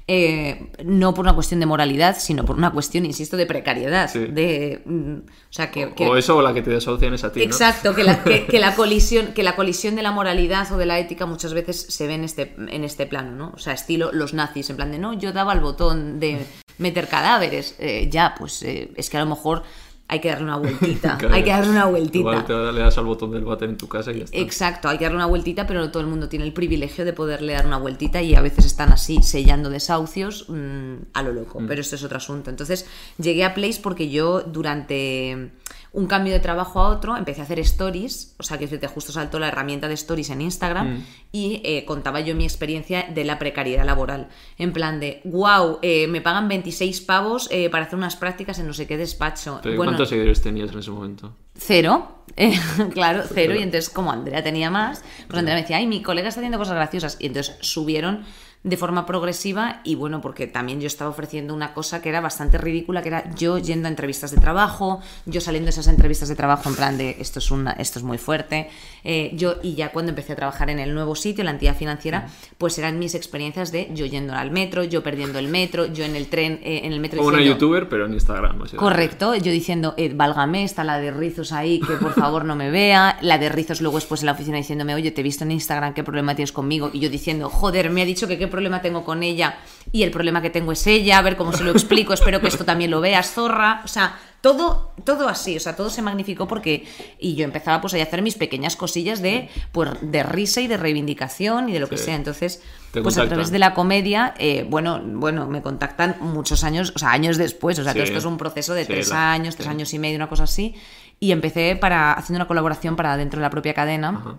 Eh, 0.10 0.72
no 0.86 1.14
por 1.14 1.26
una 1.26 1.34
cuestión 1.34 1.60
de 1.60 1.66
moralidad, 1.66 2.16
sino 2.18 2.46
por 2.46 2.56
una 2.56 2.72
cuestión, 2.72 3.06
insisto, 3.06 3.36
de 3.36 3.46
precariedad. 3.46 4.10
Sí. 4.10 4.20
De, 4.20 4.82
mm, 4.86 5.16
o 5.18 5.52
sea, 5.54 5.70
que, 5.70 5.94
que- 5.94 6.08
O 6.08 6.16
eso 6.16 6.38
o 6.38 6.42
la 6.42 6.54
que 6.54 6.62
te 6.62 6.70
desahucian 6.70 7.14
es 7.14 7.26
a 7.26 7.32
ti, 7.34 7.42
¿no? 7.42 7.46
Exacto, 7.46 7.94
que 7.94 8.06
la, 8.06 8.24
que, 8.24 8.46
que 8.48 8.60
la 8.60 8.74
colisión, 8.74 9.34
que 9.34 9.44
la 9.44 9.58
colisión 9.58 9.98
de 9.98 10.04
la 10.04 10.12
moralidad 10.12 10.72
o 10.72 10.78
de 10.78 10.86
la 10.86 10.98
ética 10.98 11.26
muchas 11.26 11.54
veces 11.54 11.82
se 11.90 12.08
ve 12.08 12.14
en 12.14 12.24
este, 12.24 12.56
en 12.58 12.86
este 12.86 13.06
plano, 13.06 13.32
¿no? 13.32 13.52
O 13.54 13.58
sea, 13.60 13.74
estilo 13.74 14.12
los 14.14 14.34
nazis, 14.34 14.70
en 14.70 14.78
plan 14.78 14.92
de 14.94 14.98
no, 15.00 15.12
yo 15.12 15.34
daba 15.34 15.52
el 15.52 15.60
botón 15.60 16.22
de 16.22 16.40
meter 16.78 17.10
cadáveres. 17.10 17.76
Eh, 17.80 18.08
ya, 18.10 18.34
pues 18.40 18.64
eh, 18.64 18.92
es 18.96 19.10
que 19.10 19.18
a 19.18 19.20
lo 19.22 19.26
mejor 19.26 19.64
hay 20.08 20.20
que 20.20 20.30
darle 20.30 20.46
una 20.46 20.58
vueltita. 20.58 21.18
Claro. 21.18 21.36
hay 21.36 21.44
que 21.44 21.50
darle 21.50 21.72
una 21.72 21.86
vueltita. 21.86 22.18
Igual 22.20 22.46
te 22.46 22.54
le 22.54 22.80
das 22.80 22.98
al 22.98 23.06
botón 23.06 23.32
del 23.32 23.44
váter 23.44 23.70
en 23.70 23.78
tu 23.78 23.88
casa 23.88 24.12
y 24.12 24.20
ya 24.20 24.24
está. 24.26 24.38
Exacto, 24.38 24.90
hay 24.90 24.98
que 24.98 25.06
darle 25.06 25.18
una 25.18 25.26
vueltita, 25.26 25.68
pero 25.68 25.80
no 25.80 25.92
todo 25.92 26.02
el 26.02 26.10
mundo 26.10 26.30
tiene 26.30 26.46
el 26.46 26.54
privilegio 26.54 27.06
de 27.06 27.14
poderle 27.14 27.54
dar 27.54 27.66
una 27.66 27.78
vueltita 27.78 28.22
y 28.22 28.36
a 28.36 28.42
veces 28.42 28.66
están 28.66 28.92
así 28.92 29.22
sellando 29.22 29.70
desahucios 29.70 30.46
mm, 30.50 30.96
a 31.14 31.24
lo 31.24 31.34
loco, 31.34 31.62
pero 31.68 31.82
esto 31.82 31.96
es 31.96 32.04
otro 32.04 32.18
asunto. 32.18 32.50
Entonces 32.50 32.86
llegué 33.18 33.44
a 33.44 33.54
Place 33.54 33.80
porque 33.82 34.10
yo 34.10 34.42
durante 34.42 35.52
un 35.98 36.06
cambio 36.06 36.32
de 36.32 36.40
trabajo 36.40 36.80
a 36.80 36.90
otro 36.90 37.18
empecé 37.18 37.42
a 37.42 37.46
hacer 37.46 37.58
stories, 37.60 38.36
o 38.38 38.44
sea 38.44 38.60
que 38.60 38.68
justo 38.88 39.12
saltó 39.12 39.40
la 39.40 39.48
herramienta 39.48 39.88
de 39.88 39.96
stories 39.96 40.30
en 40.30 40.42
Instagram 40.42 41.04
y 41.32 41.60
eh, 41.66 41.86
contaba 41.86 42.20
yo 42.20 42.36
mi 42.36 42.44
experiencia 42.44 43.08
de 43.10 43.24
la 43.24 43.40
precariedad 43.40 43.84
laboral. 43.84 44.28
En 44.60 44.74
plan 44.74 45.00
de, 45.00 45.22
wow, 45.26 45.80
me 45.82 46.22
pagan 46.22 46.48
26 46.48 47.02
pavos 47.02 47.48
eh, 47.50 47.72
para 47.72 47.86
hacer 47.86 47.98
unas 47.98 48.16
prácticas 48.16 48.60
en 48.60 48.68
no 48.68 48.74
sé 48.74 48.86
qué 48.86 48.96
despacho. 48.96 49.60
Pero 49.64 49.76
Bueno, 49.76 49.94
¿Cuántos 49.94 50.10
seguidores 50.10 50.40
tenías 50.40 50.72
en 50.72 50.80
ese 50.80 50.92
momento? 50.92 51.36
Cero, 51.56 52.24
eh, 52.36 52.54
claro, 52.94 53.24
cero. 53.34 53.56
Y 53.56 53.64
entonces, 53.64 53.90
como 53.90 54.12
Andrea 54.12 54.44
tenía 54.44 54.70
más, 54.70 55.04
pues 55.28 55.40
Andrea 55.40 55.56
me 55.56 55.62
decía, 55.62 55.78
ay, 55.78 55.88
mi 55.88 56.04
colega 56.04 56.28
está 56.28 56.42
haciendo 56.42 56.60
cosas 56.60 56.76
graciosas. 56.76 57.18
Y 57.20 57.26
entonces 57.26 57.58
subieron 57.62 58.24
de 58.64 58.76
forma 58.76 59.06
progresiva 59.06 59.82
y 59.86 59.96
bueno, 59.96 60.20
porque 60.20 60.46
también 60.48 60.82
yo 60.82 60.88
estaba 60.88 61.10
ofreciendo 61.10 61.54
una 61.54 61.74
cosa 61.74 62.02
que 62.02 62.10
era 62.10 62.20
bastante 62.22 62.58
ridícula, 62.58 63.02
que 63.02 63.08
era 63.10 63.34
yo 63.36 63.58
yendo 63.60 63.88
a 63.88 63.92
entrevistas 63.92 64.32
de 64.32 64.38
trabajo, 64.38 65.00
yo 65.26 65.40
saliendo 65.40 65.68
de 65.68 65.70
esas 65.72 65.88
entrevistas 65.88 66.28
de 66.28 66.36
trabajo 66.36 66.68
en 66.70 66.76
plan 66.76 66.98
de 66.98 67.16
esto 67.20 67.40
es, 67.40 67.50
una, 67.52 67.72
esto 67.74 68.00
es 68.00 68.04
muy 68.04 68.18
fuerte. 68.18 68.70
eh, 69.04 69.32
yo, 69.36 69.56
y 69.64 69.76
ya 69.76 69.90
cuando 69.94 70.10
empecé 70.10 70.34
a 70.34 70.36
trabajar 70.36 70.70
en 70.70 70.80
el 70.80 70.94
nuevo 70.94 71.16
sitio, 71.16 71.44
la 71.46 71.52
entidad 71.52 71.78
financiera, 71.78 72.28
pues 72.58 72.78
eran 72.78 73.00
mis 73.00 73.16
experiencias 73.16 73.72
de 73.72 73.90
yo 73.94 74.06
yendo 74.06 74.34
al 74.34 74.52
metro, 74.52 74.84
yo 74.84 75.02
perdiendo 75.02 75.40
el 75.40 75.48
metro, 75.48 75.86
yo 75.86 76.04
en 76.04 76.16
el 76.18 76.28
tren, 76.28 76.60
eh, 76.64 76.82
en 76.84 76.92
el 76.92 77.00
metro 77.00 77.18
Como 77.20 77.30
una 77.30 77.38
diciendo- 77.38 77.60
youtuber, 77.60 77.88
pero 77.88 78.06
en 78.06 78.14
Instagram. 78.16 78.60
básicamente. 78.60 78.78
Correcto, 78.78 79.36
yo 79.36 79.52
diciendo, 79.52 79.94
eh, 79.98 80.12
válgame, 80.14 80.64
está 80.64 80.84
la 80.84 81.00
de 81.00 81.12
Rizos 81.12 81.54
ahí, 81.54 81.80
que 81.80 81.94
por 81.94 82.14
favor 82.14 82.44
no 82.44 82.56
me 82.56 82.70
vea. 82.70 83.18
La 83.22 83.38
de 83.38 83.48
Rizos 83.50 83.80
luego 83.82 83.98
después 83.98 84.22
en 84.22 84.26
la 84.26 84.32
oficina 84.34 84.58
diciéndome, 84.58 84.94
oye, 84.96 85.12
te 85.12 85.22
he 85.22 85.24
visto 85.24 85.46
en 85.46 85.52
Instagram, 85.52 85.94
¿qué 85.94 86.04
problema 86.04 86.36
tienes 86.36 86.52
conmigo? 86.52 86.90
Y 86.92 87.00
yo 87.00 87.10
diciendo, 87.10 87.50
joder, 87.50 87.90
me 87.92 88.02
ha 88.02 88.06
dicho 88.06 88.28
que 88.28 88.38
qué 88.38 88.47
problema 88.50 88.82
tengo 88.82 89.04
con 89.04 89.24
ella 89.24 89.58
y 89.92 90.04
el 90.04 90.12
problema 90.12 90.42
que 90.42 90.50
tengo 90.50 90.72
es 90.72 90.86
ella, 90.88 91.18
a 91.18 91.22
ver 91.22 91.38
cómo 91.38 91.54
se 91.54 91.64
lo 91.64 91.72
explico, 91.72 92.14
espero 92.14 92.42
que 92.42 92.48
esto 92.48 92.66
también 92.66 92.92
lo 92.92 93.02
veas, 93.02 93.32
zorra. 93.32 93.82
O 93.86 93.88
sea, 93.88 94.18
todo, 94.42 94.94
todo 95.04 95.28
así, 95.30 95.58
o 95.58 95.60
sea, 95.60 95.76
todo 95.76 95.90
se 95.90 96.02
magnificó 96.02 96.48
porque... 96.48 96.86
Y 97.20 97.36
yo 97.36 97.44
empezaba 97.44 97.82
pues 97.82 97.94
ahí 97.94 98.02
a 98.02 98.04
hacer 98.04 98.22
mis 98.22 98.36
pequeñas 98.36 98.76
cosillas 98.76 99.22
de, 99.22 99.50
pues, 99.72 99.92
de 100.02 100.24
risa 100.24 100.62
y 100.62 100.68
de 100.68 100.78
reivindicación 100.78 101.70
y 101.70 101.74
de 101.74 101.80
lo 101.80 101.88
que 101.90 101.98
Sí. 101.98 102.06
sea. 102.06 102.16
Entonces, 102.16 102.62
pues 102.92 102.98
a 102.98 103.02
contactan. 103.04 103.28
través 103.30 103.52
de 103.52 103.60
la 103.60 103.74
comedia, 103.74 104.34
eh, 104.38 104.66
bueno, 104.70 105.02
bueno, 105.04 105.48
me 105.48 105.62
contactan 105.62 106.18
muchos 106.20 106.64
años, 106.64 106.94
o 106.96 107.00
sea, 107.00 107.12
años 107.12 107.38
después, 107.38 107.78
o 107.80 107.84
sea, 107.84 107.94
Sí. 107.94 108.00
todo 108.00 108.06
esto 108.06 108.18
es 108.20 108.26
un 108.26 108.38
proceso 108.38 108.74
de 108.74 108.86
Sí, 108.86 108.92
tres 108.94 109.10
la- 109.10 109.32
años, 109.34 109.56
tres 109.56 109.68
años 109.68 109.94
y 109.94 110.00
medio, 110.00 110.16
una 110.18 110.30
cosa 110.30 110.44
así, 110.44 110.76
y 111.20 111.32
empecé 111.32 111.76
para 111.76 112.14
haciendo 112.14 112.38
una 112.38 112.48
colaboración 112.48 112.96
para 112.96 113.18
dentro 113.18 113.40
de 113.40 113.44
la 113.44 113.50
propia 113.50 113.74
cadena. 113.74 114.10
Ajá. 114.10 114.38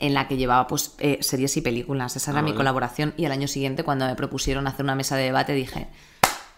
En 0.00 0.14
la 0.14 0.26
que 0.26 0.36
llevaba 0.36 0.66
pues 0.66 0.94
eh, 0.98 1.18
series 1.20 1.56
y 1.56 1.60
películas. 1.60 2.16
Esa 2.16 2.30
era 2.32 2.40
Ah, 2.40 2.42
mi 2.42 2.50
vale. 2.50 2.56
colaboración. 2.56 3.14
Y 3.16 3.26
al 3.26 3.32
año 3.32 3.46
siguiente, 3.46 3.84
cuando 3.84 4.06
me 4.06 4.16
propusieron 4.16 4.66
hacer 4.66 4.82
una 4.84 4.94
mesa 4.94 5.14
de 5.16 5.24
debate, 5.24 5.52
dije: 5.52 5.86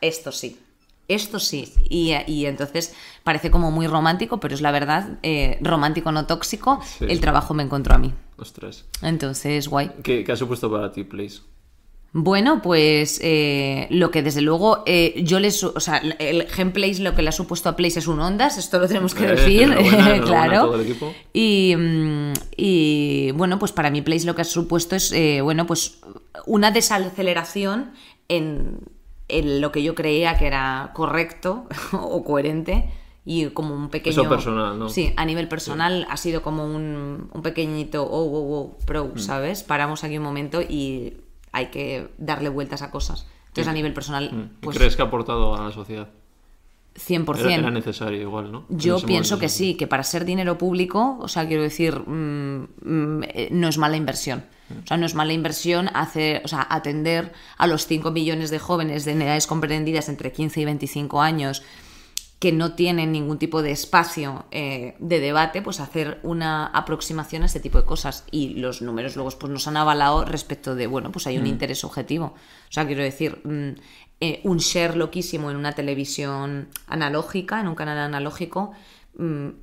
Esto 0.01 0.33
sí, 0.33 0.59
esto 1.09 1.39
sí. 1.39 1.73
Y, 1.91 2.15
y 2.27 2.47
entonces 2.47 2.95
parece 3.25 3.51
como 3.51 3.71
muy 3.71 3.87
romántico, 3.89 4.39
pero 4.41 4.55
es 4.55 4.61
la 4.61 4.71
verdad, 4.71 5.19
eh, 5.23 5.59
romántico 5.61 6.13
no 6.13 6.27
tóxico. 6.27 6.81
Sí. 6.99 7.07
El 7.09 7.21
trabajo 7.21 7.53
me 7.53 7.63
encontró 7.63 7.95
a 7.95 7.99
mí. 7.99 8.15
Ostras. 8.39 8.85
Entonces, 9.03 9.69
guay. 9.69 9.91
¿Qué, 10.03 10.25
qué 10.25 10.33
ha 10.33 10.37
supuesto 10.37 10.71
para 10.71 10.91
ti, 10.93 11.05
Place? 11.05 11.41
Bueno, 12.15 12.61
pues 12.61 13.19
eh, 13.23 13.87
lo 13.91 14.11
que 14.11 14.23
desde 14.23 14.43
luego 14.43 14.83
eh, 14.85 15.23
yo 15.25 15.41
les, 15.41 15.65
o 15.65 15.81
sea, 15.81 15.97
el 16.19 16.45
Gameplays 16.45 17.01
lo 17.01 17.15
que 17.15 17.23
le 17.23 17.31
ha 17.31 17.33
supuesto 17.33 17.71
a 17.71 17.77
Place 17.77 18.01
es 18.01 18.07
un 18.07 18.21
Ondas, 18.21 18.59
esto 18.59 18.79
lo 18.79 18.87
tenemos 18.87 19.15
que 19.15 19.25
Eh, 19.25 19.35
decir, 19.35 19.75
claro. 20.25 20.75
Y, 21.33 21.75
mm, 21.75 22.33
y, 22.55 23.31
bueno, 23.33 23.59
pues 23.59 23.73
para 23.73 23.91
mí 23.91 24.03
Place 24.03 24.27
lo 24.27 24.35
que 24.35 24.43
ha 24.43 24.45
supuesto 24.45 24.95
es, 24.95 25.11
eh, 25.13 25.41
bueno, 25.41 25.67
pues 25.67 26.01
una 26.45 26.71
desaceleración 26.71 27.93
en, 28.29 28.81
en 29.29 29.63
lo 29.63 29.73
que 29.73 29.83
yo 29.83 29.95
creía 29.95 30.37
que 30.37 30.47
era 30.47 30.91
correcto 30.95 31.67
o 31.93 32.23
coherente 32.25 32.91
y 33.25 33.47
como 33.47 33.75
un 33.75 33.89
pequeño... 33.89 34.21
Eso 34.21 34.29
personal, 34.29 34.79
¿no? 34.79 34.91
Sí, 34.91 35.15
a 35.17 35.25
nivel 35.25 35.49
personal 35.49 36.07
ha 36.11 36.17
sido 36.19 36.43
como 36.43 36.67
un, 36.67 37.31
un 37.33 37.43
pequeñito, 37.43 38.03
oh, 38.05 38.25
oh, 38.25 38.59
oh, 38.59 38.77
Mm. 38.83 38.85
pro, 38.85 39.13
¿sabes? 39.17 39.63
Paramos 39.63 40.05
aquí 40.05 40.19
un 40.19 40.25
momento 40.25 40.61
y 40.61 41.15
hay 41.53 41.67
que 41.67 42.09
darle 42.19 42.49
vueltas 42.49 42.83
a 42.83 42.91
cosas. 42.91 43.27
Entonces, 43.49 43.69
a 43.69 43.75
nivel 43.75 43.93
personal, 43.93 44.31
¿Y 44.33 44.65
pues 44.65 44.77
¿Crees 44.77 44.97
que 44.97 45.03
ha 45.03 45.07
aportado 45.07 45.55
a 45.55 45.65
la 45.65 45.73
sociedad? 45.73 46.09
100%. 46.95 47.39
Era, 47.39 47.55
era 47.55 47.71
necesario 47.71 48.21
igual, 48.21 48.51
¿no? 48.53 48.65
Yo 48.69 48.97
pienso 48.97 49.35
momento, 49.35 49.39
que 49.39 49.49
sí, 49.49 49.75
que 49.75 49.87
para 49.87 50.03
ser 50.05 50.25
dinero 50.25 50.59
público, 50.59 51.19
o 51.21 51.29
sea, 51.29 51.47
quiero 51.47 51.63
decir, 51.63 51.99
mm, 51.99 52.69
mm, 52.83 53.23
eh, 53.25 53.49
no 53.51 53.69
es 53.69 53.79
mala 53.79 53.97
inversión. 53.97 54.45
O 54.85 54.87
sea, 54.87 54.97
no 54.97 55.05
es 55.05 55.15
mala 55.15 55.35
inversión 55.35 55.91
hacer, 55.93 56.41
o 56.45 56.49
sea, 56.49 56.67
atender 56.71 57.33
a 57.59 57.67
los 57.67 57.87
5 57.87 58.11
millones 58.11 58.51
de 58.51 58.59
jóvenes 58.59 59.05
de 59.05 59.13
edades 59.13 59.47
comprendidas 59.47 60.09
entre 60.09 60.33
15 60.33 60.63
y 60.63 60.65
25 60.65 61.21
años 61.21 61.63
que 62.43 62.51
no 62.51 62.75
tienen 62.75 63.13
ningún 63.13 63.39
tipo 63.39 63.63
de 63.63 63.71
espacio 63.71 64.47
eh, 64.51 64.97
de 64.99 65.21
debate, 65.21 65.63
pues 65.63 65.79
hacer 65.79 66.19
una 66.25 66.67
aproximación 66.67 67.45
a 67.45 67.47
este 67.47 67.61
tipo 67.61 67.79
de 67.79 67.85
cosas. 67.85 68.25
Y 68.33 68.55
los 68.55 68.83
números 68.83 69.15
luego 69.15 69.31
pues, 69.39 69.53
nos 69.53 69.69
han 69.69 69.77
avalado 69.77 70.25
respecto 70.25 70.75
de, 70.75 70.89
bueno, 70.89 71.13
pues 71.13 71.29
hay 71.29 71.39
un 71.39 71.47
interés 71.47 71.85
objetivo. 71.85 72.35
O 72.35 72.73
sea, 72.73 72.85
quiero 72.85 73.05
decir, 73.05 73.41
mm, 73.45 73.79
eh, 74.19 74.41
un 74.43 74.59
share 74.59 74.97
loquísimo 74.97 75.53
en 75.53 75.57
una 75.57 75.71
televisión 75.77 76.67
analógica, 76.89 77.61
en 77.61 77.69
un 77.69 77.77
canal 77.77 77.99
analógico, 77.99 78.73
mm, 78.73 78.77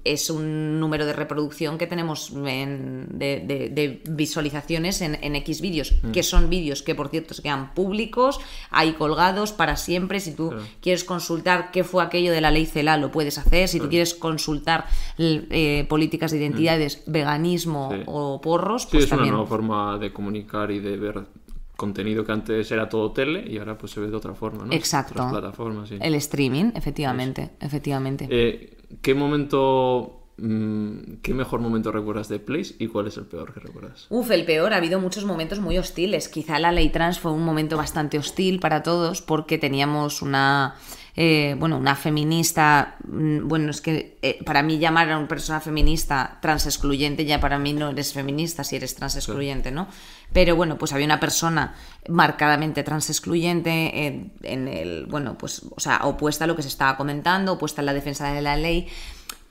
es 0.04 0.30
un 0.30 0.80
número 0.80 1.06
de 1.08 1.14
reproducción 1.14 1.78
que 1.80 1.88
tenemos 1.88 2.32
en- 2.46 3.08
de, 3.18 3.40
de- 3.46 3.70
de 3.70 4.02
visualizaciones 4.10 5.02
en, 5.02 5.18
en 5.24 5.36
X 5.38 5.60
vídeos, 5.62 5.96
que 6.14 6.22
son 6.24 6.50
vídeos 6.52 6.84
que, 6.84 6.94
por 6.96 7.10
cierto, 7.10 7.34
se 7.34 7.42
quedan 7.42 7.74
públicos, 7.74 8.40
ahí 8.70 8.94
colgados 8.94 9.52
para 9.52 9.76
siempre. 9.76 10.20
Si 10.20 10.36
tú 10.36 10.50
Claro. 10.50 10.64
quieres 10.82 11.04
consultar 11.04 11.72
qué 11.72 11.84
fue 11.84 12.04
aquello 12.04 12.32
de 12.32 12.42
la 12.42 12.52
ley 12.52 12.68
CELA, 12.68 12.98
lo 12.98 13.12
puedes 13.12 13.38
hacer. 13.40 13.68
Si 13.68 13.80
tú 13.80 13.90
quieres 13.90 14.14
consultar 14.14 14.86
eh, 15.18 15.86
políticas 15.90 16.32
de 16.32 16.38
identidades, 16.38 17.04
veganismo 17.08 17.90
Sí. 17.92 18.04
o 18.06 18.40
porros, 18.42 18.84
Sí, 18.84 18.90
pues 18.92 19.06
es 19.06 19.10
una 19.12 19.18
también. 19.18 19.34
nueva 19.34 19.50
forma 19.50 19.98
de 19.98 20.14
comunicar 20.14 20.70
y 20.72 20.80
de 20.80 20.96
ver 20.96 21.26
contenido 21.80 22.26
que 22.26 22.32
antes 22.34 22.70
era 22.72 22.90
todo 22.90 23.12
tele 23.14 23.50
y 23.50 23.58
ahora 23.58 23.78
pues 23.78 23.94
se 23.94 24.02
ve 24.02 24.10
de 24.10 24.16
otra 24.18 24.36
forma, 24.36 24.66
¿no? 24.66 24.74
Exacto. 24.74 25.26
Plataformas, 25.30 25.88
sí. 25.88 25.98
El 26.00 26.14
streaming, 26.16 26.74
efectivamente, 26.76 27.52
efectivamente. 27.60 28.28
Eh, 28.30 28.78
¿Qué 29.02 29.16
momento, 29.16 30.19
qué 31.22 31.34
mejor 31.34 31.60
momento 31.60 31.92
recuerdas 31.92 32.30
de 32.30 32.40
Place 32.40 32.76
y 32.80 32.88
cuál 32.88 33.08
es 33.08 33.18
el 33.18 33.26
peor 33.26 33.54
que 33.54 33.60
recuerdas? 33.60 34.08
Uf, 34.10 34.32
el 34.32 34.46
peor, 34.46 34.74
ha 34.74 34.78
habido 34.78 35.00
muchos 35.00 35.26
momentos 35.26 35.60
muy 35.60 35.78
hostiles. 35.78 36.30
Quizá 36.30 36.60
la 36.60 36.72
ley 36.72 36.90
trans 36.90 37.20
fue 37.20 37.32
un 37.32 37.44
momento 37.44 37.78
bastante 37.78 38.18
hostil 38.18 38.60
para 38.60 38.84
todos 38.84 39.22
porque 39.22 39.58
teníamos 39.58 40.22
una, 40.22 40.76
eh, 41.16 41.56
bueno, 41.60 41.78
una 41.78 41.96
feminista, 41.96 42.96
mm, 43.08 43.48
bueno, 43.48 43.72
es 43.72 43.82
que 43.82 44.18
eh, 44.22 44.44
para 44.46 44.64
mí 44.64 44.80
llamar 44.80 45.12
a 45.12 45.18
una 45.18 45.28
persona 45.28 45.60
feminista 45.60 46.40
trans 46.42 46.66
excluyente, 46.66 47.26
ya 47.26 47.40
para 47.40 47.60
mí 47.60 47.74
no 47.74 47.90
eres 47.90 48.14
feminista 48.14 48.64
si 48.64 48.78
eres 48.78 48.96
trans 48.96 49.16
excluyente, 49.16 49.72
¿no? 49.72 49.88
Pero 50.32 50.56
bueno, 50.56 50.78
pues 50.78 50.94
había 50.94 51.06
una 51.06 51.20
persona 51.20 51.76
marcadamente 52.08 52.84
trans 52.84 53.10
excluyente 53.10 54.08
en, 54.08 54.32
en 54.44 54.68
el, 54.68 55.06
bueno, 55.08 55.38
pues, 55.38 55.64
o 55.76 55.80
sea, 55.80 56.02
opuesta 56.04 56.46
a 56.46 56.48
lo 56.48 56.56
que 56.56 56.62
se 56.62 56.70
estaba 56.70 56.96
comentando, 56.96 57.54
opuesta 57.54 57.82
a 57.82 57.86
la 57.86 57.94
defensa 57.94 58.32
de 58.32 58.42
la 58.42 58.56
ley. 58.56 58.88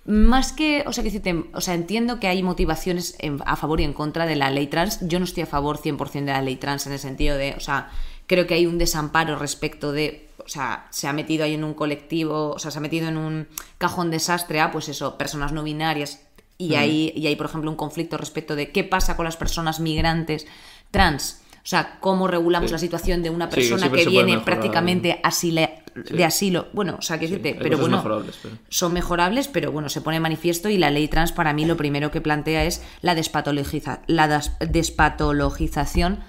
Más 0.08 0.52
que, 0.52 0.84
o 0.86 0.92
sea, 0.94 1.04
que 1.04 1.10
decirte, 1.10 1.44
o 1.52 1.60
sea, 1.60 1.74
entiendo 1.74 2.18
que 2.18 2.28
hay 2.28 2.42
motivaciones 2.42 3.14
en- 3.18 3.42
a 3.44 3.56
favor 3.56 3.78
y 3.82 3.84
en 3.84 3.92
contra 3.92 4.24
de 4.24 4.36
la 4.36 4.50
ley 4.50 4.66
trans. 4.66 5.00
Yo 5.06 5.18
no 5.18 5.26
estoy 5.26 5.42
a 5.42 5.46
favor 5.46 5.76
100% 5.76 6.32
de 6.32 6.32
la 6.32 6.40
ley 6.40 6.56
trans 6.56 6.86
en 6.86 6.94
el 6.94 6.98
sentido 6.98 7.36
de, 7.36 7.52
o 7.54 7.60
sea, 7.60 7.90
creo 8.26 8.46
que 8.46 8.54
hay 8.54 8.64
un 8.64 8.78
desamparo 8.78 9.36
respecto 9.38 9.92
de, 9.92 10.26
o 10.42 10.48
sea, 10.48 10.86
se 10.88 11.08
ha 11.08 11.12
metido 11.12 11.44
ahí 11.44 11.52
en 11.52 11.62
un 11.62 11.74
colectivo, 11.74 12.52
o 12.52 12.58
sea, 12.58 12.70
se 12.70 12.78
ha 12.78 12.80
metido 12.80 13.06
en 13.06 13.18
un 13.18 13.48
cajón 13.76 14.10
desastre 14.10 14.60
a, 14.60 14.70
pues 14.70 14.88
eso, 14.88 15.18
personas 15.18 15.52
no 15.52 15.62
binarias. 15.62 16.22
Y 16.56 16.74
hay, 16.74 17.12
y 17.14 17.26
hay, 17.26 17.36
por 17.36 17.44
ejemplo, 17.46 17.70
un 17.70 17.76
conflicto 17.76 18.16
respecto 18.16 18.56
de 18.56 18.72
qué 18.72 18.84
pasa 18.84 19.14
con 19.14 19.26
las 19.26 19.36
personas 19.36 19.78
migrantes 19.78 20.46
trans. 20.90 21.42
O 21.68 21.70
sea, 21.70 21.98
cómo 22.00 22.28
regulamos 22.28 22.70
Sí. 22.70 22.72
la 22.72 22.78
situación 22.78 23.22
de 23.22 23.28
una 23.28 23.50
persona 23.50 23.92
que 23.92 24.06
viene 24.06 24.36
mejorar. 24.36 24.44
prácticamente 24.46 25.20
asile- 25.22 25.82
de 25.94 26.24
asilo. 26.24 26.68
Bueno, 26.72 26.96
o 26.98 27.02
sea, 27.02 27.18
que 27.18 27.26
decirte, 27.28 27.58
pero 27.60 27.76
bueno, 27.76 27.98
mejorables, 27.98 28.38
pero- 28.42 28.54
son 28.70 28.94
mejorables, 28.94 29.48
pero 29.48 29.70
bueno, 29.70 29.90
se 29.90 30.00
pone 30.00 30.18
manifiesto 30.18 30.70
y 30.70 30.78
la 30.78 30.90
ley 30.90 31.08
trans 31.08 31.30
para 31.32 31.52
mí 31.52 31.66
lo 31.66 31.76
primero 31.76 32.10
que 32.10 32.22
plantea 32.22 32.64
es 32.64 32.82
la, 33.02 33.14
despatologiza- 33.14 34.00
la 34.06 34.40
despatologización 34.60 36.20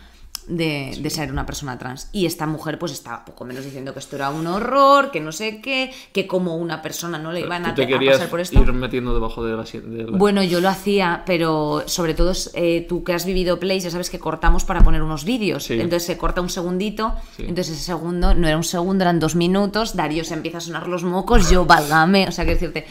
de, 0.49 0.97
de 0.99 1.09
ser 1.09 1.31
una 1.31 1.45
persona 1.45 1.77
trans. 1.77 2.09
Y 2.11 2.25
esta 2.25 2.45
mujer 2.47 2.77
pues 2.79 2.91
estaba 2.91 3.23
poco 3.23 3.45
menos 3.45 3.63
diciendo 3.63 3.93
que 3.93 3.99
esto 3.99 4.15
era 4.15 4.29
un 4.29 4.45
horror, 4.47 5.11
que 5.11 5.19
no 5.21 5.31
sé 5.31 5.61
qué, 5.61 5.91
que 6.11 6.27
como 6.27 6.57
una 6.57 6.81
persona 6.81 7.17
no 7.17 7.31
le 7.31 7.41
iban 7.41 7.65
a, 7.65 7.69
¿Tú 7.69 7.81
te 7.81 7.83
a 7.83 7.87
querías 7.87 8.15
pasar 8.17 8.29
por 8.29 8.39
esto. 8.39 8.59
ir 8.61 8.73
metiendo 8.73 9.13
debajo 9.13 9.43
de 9.45 9.55
la... 9.55 9.63
de 9.63 10.11
la- 10.11 10.17
Bueno, 10.17 10.43
yo 10.43 10.59
lo 10.61 10.69
hacía, 10.69 11.23
pero 11.25 11.83
sobre 11.85 12.13
todo 12.13 12.33
eh, 12.55 12.85
tú 12.89 13.03
que 13.03 13.13
has 13.13 13.25
vivido 13.25 13.59
Plays, 13.59 13.83
ya 13.83 13.91
sabes 13.91 14.09
que 14.09 14.19
cortamos 14.19 14.65
para 14.65 14.81
poner 14.83 15.01
unos 15.03 15.23
vídeos. 15.23 15.63
Sí. 15.65 15.73
Entonces 15.75 16.03
se 16.03 16.17
corta 16.17 16.41
un 16.41 16.49
segundito, 16.49 17.13
Sí. 17.37 17.43
entonces 17.43 17.69
ese 17.75 17.83
segundo 17.83 18.33
no 18.33 18.47
era 18.47 18.57
un 18.57 18.63
segundo, 18.63 19.03
eran 19.03 19.19
dos 19.19 19.35
minutos, 19.35 19.95
Darío 19.95 20.23
se 20.23 20.33
empieza 20.33 20.57
a 20.57 20.61
sonar 20.61 20.87
los 20.87 21.03
mocos, 21.03 21.49
yo 21.49 21.65
válgame, 21.65 22.27
o 22.27 22.31
sea, 22.31 22.45
quiero 22.45 22.59
decirte, 22.59 22.85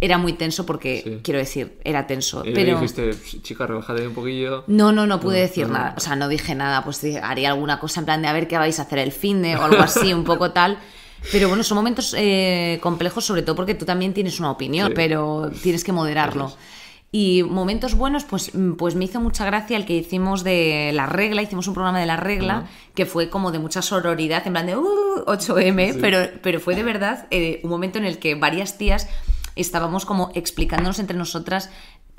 era 0.00 0.18
muy 0.18 0.32
tenso 0.32 0.64
porque, 0.66 1.20
quiero 1.22 1.38
decir, 1.38 1.78
era 1.84 2.06
tenso, 2.06 2.42
Y 2.44 2.48
le 2.48 2.54
pero... 2.54 2.80
dijiste, 2.80 3.10
chica, 3.42 3.66
relájate 3.66 4.06
un 4.08 4.14
poquillo. 4.14 4.64
No, 4.66 4.92
no, 4.92 5.06
no 5.06 5.20
pude 5.20 5.38
decir 5.40 5.66
no. 5.68 5.74
nada. 5.74 5.94
O 5.96 6.00
sea, 6.00 6.16
no 6.16 6.28
dije 6.28 6.54
nada. 6.54 6.82
Pues 6.84 7.00
haría 7.22 7.50
alguna 7.50 7.78
cosa 7.80 8.00
en 8.00 8.06
plan 8.06 8.22
de 8.22 8.28
a 8.28 8.32
ver 8.32 8.48
qué 8.48 8.58
vais 8.58 8.78
a 8.78 8.82
hacer 8.82 8.98
el 8.98 9.12
fin 9.12 9.42
de 9.42 9.56
o 9.56 9.62
algo 9.62 9.82
así, 9.82 10.12
un 10.12 10.24
poco 10.24 10.50
tal. 10.52 10.78
Pero 11.30 11.48
bueno, 11.48 11.62
son 11.62 11.76
momentos 11.76 12.14
eh, 12.18 12.78
complejos, 12.82 13.24
sobre 13.24 13.42
todo 13.42 13.54
porque 13.54 13.74
tú 13.74 13.84
también 13.84 14.12
tienes 14.12 14.40
una 14.40 14.50
opinión, 14.50 14.88
Sí. 14.88 14.94
pero 14.96 15.50
tienes 15.62 15.84
que 15.84 15.92
moderarlo. 15.92 16.52
Y 17.14 17.42
momentos 17.42 17.94
buenos, 17.94 18.24
pues, 18.24 18.54
mm, 18.54 18.72
pues 18.72 18.94
me 18.94 19.04
hizo 19.04 19.20
mucha 19.20 19.44
gracia 19.44 19.76
el 19.76 19.84
que 19.84 19.92
hicimos 19.94 20.42
de 20.44 20.90
la 20.94 21.04
regla, 21.06 21.42
hicimos 21.42 21.68
un 21.68 21.74
programa 21.74 22.00
de 22.00 22.06
la 22.06 22.16
regla, 22.16 22.64
que 22.94 23.04
fue 23.06 23.28
como 23.28 23.52
de 23.52 23.58
mucha 23.58 23.82
sororidad, 23.82 24.42
en 24.46 24.52
plan 24.54 24.66
de 24.66 24.76
uh, 24.76 25.24
8M, 25.26 25.92
Sí. 25.92 25.98
pero, 26.00 26.26
pero 26.42 26.58
fue 26.58 26.74
de 26.74 26.82
verdad 26.82 27.26
eh, 27.30 27.60
un 27.64 27.70
momento 27.70 27.98
en 27.98 28.06
el 28.06 28.18
que 28.18 28.34
varias 28.34 28.78
tías 28.78 29.08
estábamos 29.56 30.06
como 30.06 30.30
explicándonos 30.34 30.98
entre 30.98 31.16
nosotras 31.18 31.68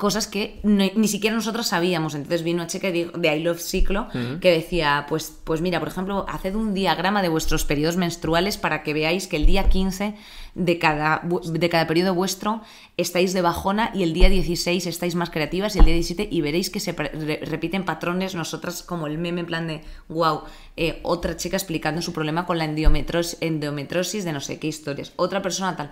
cosas 0.04 0.28
que 0.28 0.60
no- 0.64 0.86
ni 0.96 1.08
siquiera 1.08 1.36
nosotros 1.36 1.66
sabíamos. 1.68 2.14
Entonces 2.14 2.44
vino 2.44 2.58
una 2.58 2.68
chica 2.68 2.92
de 2.92 3.36
I 3.36 3.40
Love 3.42 3.60
Ciclo 3.60 4.08
que 4.40 4.52
decía, 4.52 5.06
pues, 5.10 5.34
pues 5.44 5.62
mira, 5.62 5.80
por 5.80 5.88
ejemplo, 5.88 6.26
haced 6.30 6.54
un 6.56 6.74
diagrama 6.76 7.22
de 7.24 7.30
vuestros 7.30 7.66
periodos 7.66 7.98
menstruales 7.98 8.58
para 8.58 8.84
que 8.84 8.94
veáis 8.94 9.28
que 9.28 9.38
el 9.38 9.46
día 9.48 9.70
15 9.70 10.14
de 10.56 10.78
cada, 10.78 11.22
de 11.46 11.70
cada 11.70 11.88
periodo 11.88 12.14
vuestro 12.14 12.62
estáis 12.98 13.34
de 13.34 13.42
bajona 13.42 13.90
y 13.96 14.04
el 14.04 14.14
día 14.14 14.30
16 14.30 14.86
estáis 14.86 15.16
más 15.16 15.32
creativas 15.32 15.76
y 15.76 15.80
el 15.80 15.86
día 15.86 15.96
17 15.96 16.28
y 16.30 16.42
veréis 16.42 16.70
que 16.70 16.80
se 16.80 16.92
re- 16.92 17.40
repiten 17.44 17.86
patrones. 17.86 18.36
Nosotras 18.36 18.84
como 18.84 19.08
el 19.08 19.18
meme 19.18 19.40
en 19.42 19.48
plan 19.48 19.66
de, 19.68 19.82
wow, 20.10 20.42
otra 21.02 21.38
chica 21.38 21.58
explicando 21.58 22.02
su 22.04 22.14
problema 22.14 22.46
con 22.46 22.58
la 22.60 22.66
endometros- 22.68 23.38
endometrosis 23.42 24.26
de 24.26 24.34
no 24.34 24.42
sé 24.42 24.60
qué 24.60 24.68
historias. 24.68 25.14
Otra 25.16 25.42
persona 25.42 25.76
tal. 25.76 25.92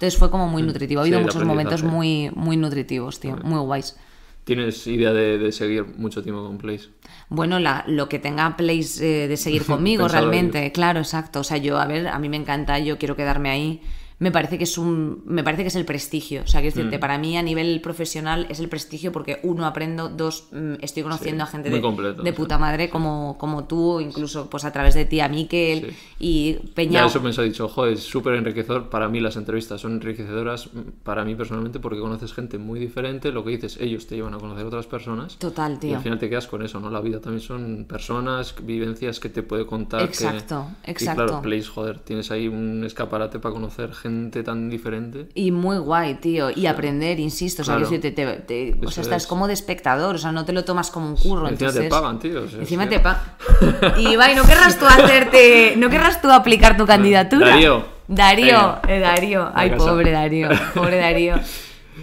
Entonces 0.00 0.18
fue 0.18 0.30
como 0.30 0.48
muy 0.48 0.62
nutritivo. 0.62 1.02
Ha 1.02 1.04
habido 1.04 1.20
muchos 1.20 1.44
momentos 1.44 1.82
muy, 1.82 2.30
muy 2.34 2.56
nutritivos, 2.56 3.20
tío. 3.20 3.36
Muy 3.42 3.60
guays. 3.60 3.98
¿Tienes 4.44 4.86
idea 4.86 5.12
de, 5.12 5.36
de 5.36 5.52
seguir 5.52 5.84
mucho 5.84 6.22
tiempo 6.22 6.42
con 6.42 6.56
Place? 6.56 6.88
Bueno, 7.28 7.58
la, 7.58 7.84
lo 7.86 8.08
que 8.08 8.18
tenga 8.18 8.56
Place 8.56 9.24
eh, 9.24 9.28
de 9.28 9.36
seguir 9.36 9.64
conmigo 9.66 10.08
realmente, 10.08 10.72
claro, 10.72 11.00
exacto. 11.00 11.40
O 11.40 11.44
sea, 11.44 11.58
yo, 11.58 11.78
a 11.78 11.86
ver, 11.86 12.08
a 12.08 12.18
mí 12.18 12.30
me 12.30 12.38
encanta, 12.38 12.78
yo 12.78 12.96
quiero 12.96 13.14
quedarme 13.14 13.50
ahí. 13.50 13.82
Me 14.20 14.30
parece 14.30 14.58
que 14.58 14.64
es 14.64 14.78
un, 14.78 15.22
me 15.26 15.42
parece 15.42 15.62
que 15.62 15.68
es 15.68 15.76
el 15.76 15.84
prestigio. 15.86 16.42
O 16.42 16.46
sea, 16.46 16.60
quiero 16.60 16.76
decirte, 16.76 16.98
Mm. 16.98 17.00
para 17.00 17.16
mí 17.18 17.36
a 17.38 17.42
nivel 17.42 17.80
profesional 17.80 18.46
es 18.50 18.60
el 18.60 18.68
prestigio 18.68 19.12
porque 19.12 19.40
uno 19.42 19.64
aprendo, 19.66 20.10
dos 20.10 20.48
mm, 20.52 20.74
estoy 20.82 21.02
conociendo 21.02 21.42
Sí, 21.44 21.48
a 21.48 21.50
gente 21.52 21.70
de, 21.70 21.80
completo, 21.80 22.22
puta 22.36 22.58
madre 22.58 22.90
como, 22.90 23.36
como 23.38 23.64
tú, 23.64 23.98
incluso 23.98 24.48
pues 24.50 24.64
a 24.66 24.72
través 24.72 24.92
de 24.94 25.06
ti, 25.06 25.20
a 25.20 25.28
Miquel 25.28 25.86
Sí. 25.90 25.96
y 26.20 26.52
Peña. 26.74 27.00
Ya 27.00 27.06
eso 27.06 27.20
me 27.22 27.30
ha 27.30 27.42
dicho, 27.42 27.66
joder, 27.68 27.94
es 27.94 28.00
súper 28.02 28.34
enriquecedor. 28.34 28.90
Para 28.90 29.08
mí 29.08 29.20
las 29.20 29.36
entrevistas 29.36 29.80
son 29.80 29.92
enriquecedoras, 29.92 30.68
para 31.02 31.24
mí 31.24 31.34
personalmente, 31.34 31.80
porque 31.80 31.98
conoces 31.98 32.34
gente 32.34 32.58
muy 32.58 32.78
diferente. 32.78 33.32
Lo 33.32 33.42
que 33.42 33.52
dices, 33.52 33.78
ellos 33.80 34.06
te 34.06 34.16
llevan 34.16 34.34
a 34.34 34.38
conocer 34.38 34.66
otras 34.66 34.86
personas. 34.86 35.38
Total, 35.38 35.72
Y 35.74 35.76
tío. 35.78 35.96
al 35.96 36.02
final 36.02 36.18
te 36.18 36.28
quedas 36.28 36.46
con 36.46 36.62
eso, 36.62 36.78
¿no? 36.78 36.90
La 36.90 37.00
vida 37.00 37.20
también 37.20 37.40
son 37.40 37.86
personas, 37.88 38.54
vivencias 38.62 39.18
que 39.18 39.30
te 39.30 39.42
puede 39.42 39.64
contar. 39.64 40.00
que- 40.00 40.04
Exacto, 40.08 40.66
Y 40.86 40.90
exacto. 40.90 41.24
claro, 41.24 41.40
Place, 41.42 41.64
joder, 41.68 42.00
tienes 42.00 42.30
ahí 42.30 42.48
un 42.48 42.84
escaparate 42.84 43.38
para 43.38 43.54
conocer 43.54 43.94
gente 43.94 44.09
tan 44.44 44.68
diferente. 44.70 45.28
Y 45.34 45.50
muy 45.50 45.78
guay, 45.78 46.14
tío. 46.14 46.50
Y 46.50 46.66
aprender, 46.66 47.18
insisto. 47.20 47.62
O 47.62 47.64
sea, 47.64 47.76
decirte, 47.76 48.10
te- 48.12 48.26
te- 48.40 48.76
o 48.84 48.90
sea, 48.90 49.02
estás 49.02 49.22
es. 49.22 49.26
como 49.28 49.46
de 49.46 49.54
espectador. 49.54 50.14
O 50.14 50.18
sea, 50.18 50.32
no 50.32 50.44
te 50.44 50.52
lo 50.52 50.64
tomas 50.64 50.90
como 50.90 51.08
un 51.08 51.16
curro. 51.16 51.48
Encima 51.48 51.70
entonces... 51.70 51.82
te 51.82 51.88
pagan, 51.88 52.18
tío. 52.18 52.42
o 52.42 52.48
sea, 52.48 52.58
Encima 52.60 52.88
te 52.88 53.00
pagan. 53.00 53.22
Y 53.98 54.08
Ibai, 54.12 54.34
¿no 54.34 54.44
querrás 54.44 54.78
tú 54.78 54.86
hacerte. 54.86 55.74
¿No 55.76 55.88
querrás 55.90 56.20
tú 56.20 56.30
aplicar 56.30 56.76
tu 56.76 56.86
candidatura? 56.86 57.48
Darío. 57.50 57.84
Darío, 58.08 58.78
eh, 58.88 58.98
Darío. 58.98 59.50
Ay, 59.54 59.70
pobre 59.76 60.10
Darío. 60.10 60.48
Pobre 60.74 60.96
Darío. 60.98 61.36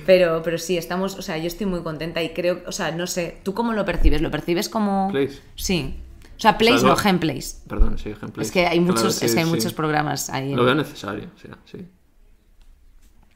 Pero, 0.06 0.42
pero 0.44 0.58
sí, 0.58 0.78
estamos, 0.78 1.16
o 1.18 1.22
sea, 1.22 1.38
yo 1.38 1.48
estoy 1.48 1.66
muy 1.68 1.82
contenta 1.82 2.24
y 2.24 2.30
creo, 2.30 2.62
o 2.66 2.72
sea, 2.72 2.92
no 2.92 3.08
sé, 3.08 3.40
¿tú 3.44 3.54
cómo 3.54 3.74
lo 3.74 3.84
percibes? 3.84 4.22
¿Lo 4.22 4.32
percibes 4.32 4.70
como...? 4.70 5.10
Place. 5.12 5.40
Sí. 5.56 5.96
O 6.38 6.40
sea, 6.40 6.58
Place 6.58 6.84
no- 6.84 6.90
no, 6.90 6.96
Gameplays. 6.96 7.64
Perdón, 7.68 7.98
sí, 7.98 8.10
ejemplo. 8.12 8.42
Es 8.42 8.52
que 8.52 8.68
hay 8.68 8.78
Claro, 8.80 8.94
muchos, 8.94 9.16
sí, 9.16 9.26
es 9.26 9.34
que 9.34 9.40
hay 9.40 9.46
sí. 9.46 9.52
muchos 9.52 9.74
programas 9.74 10.30
ahí. 10.30 10.54
Lo 10.56 10.64
veo 10.64 10.76
necesario, 10.76 11.26
sí. 11.66 11.80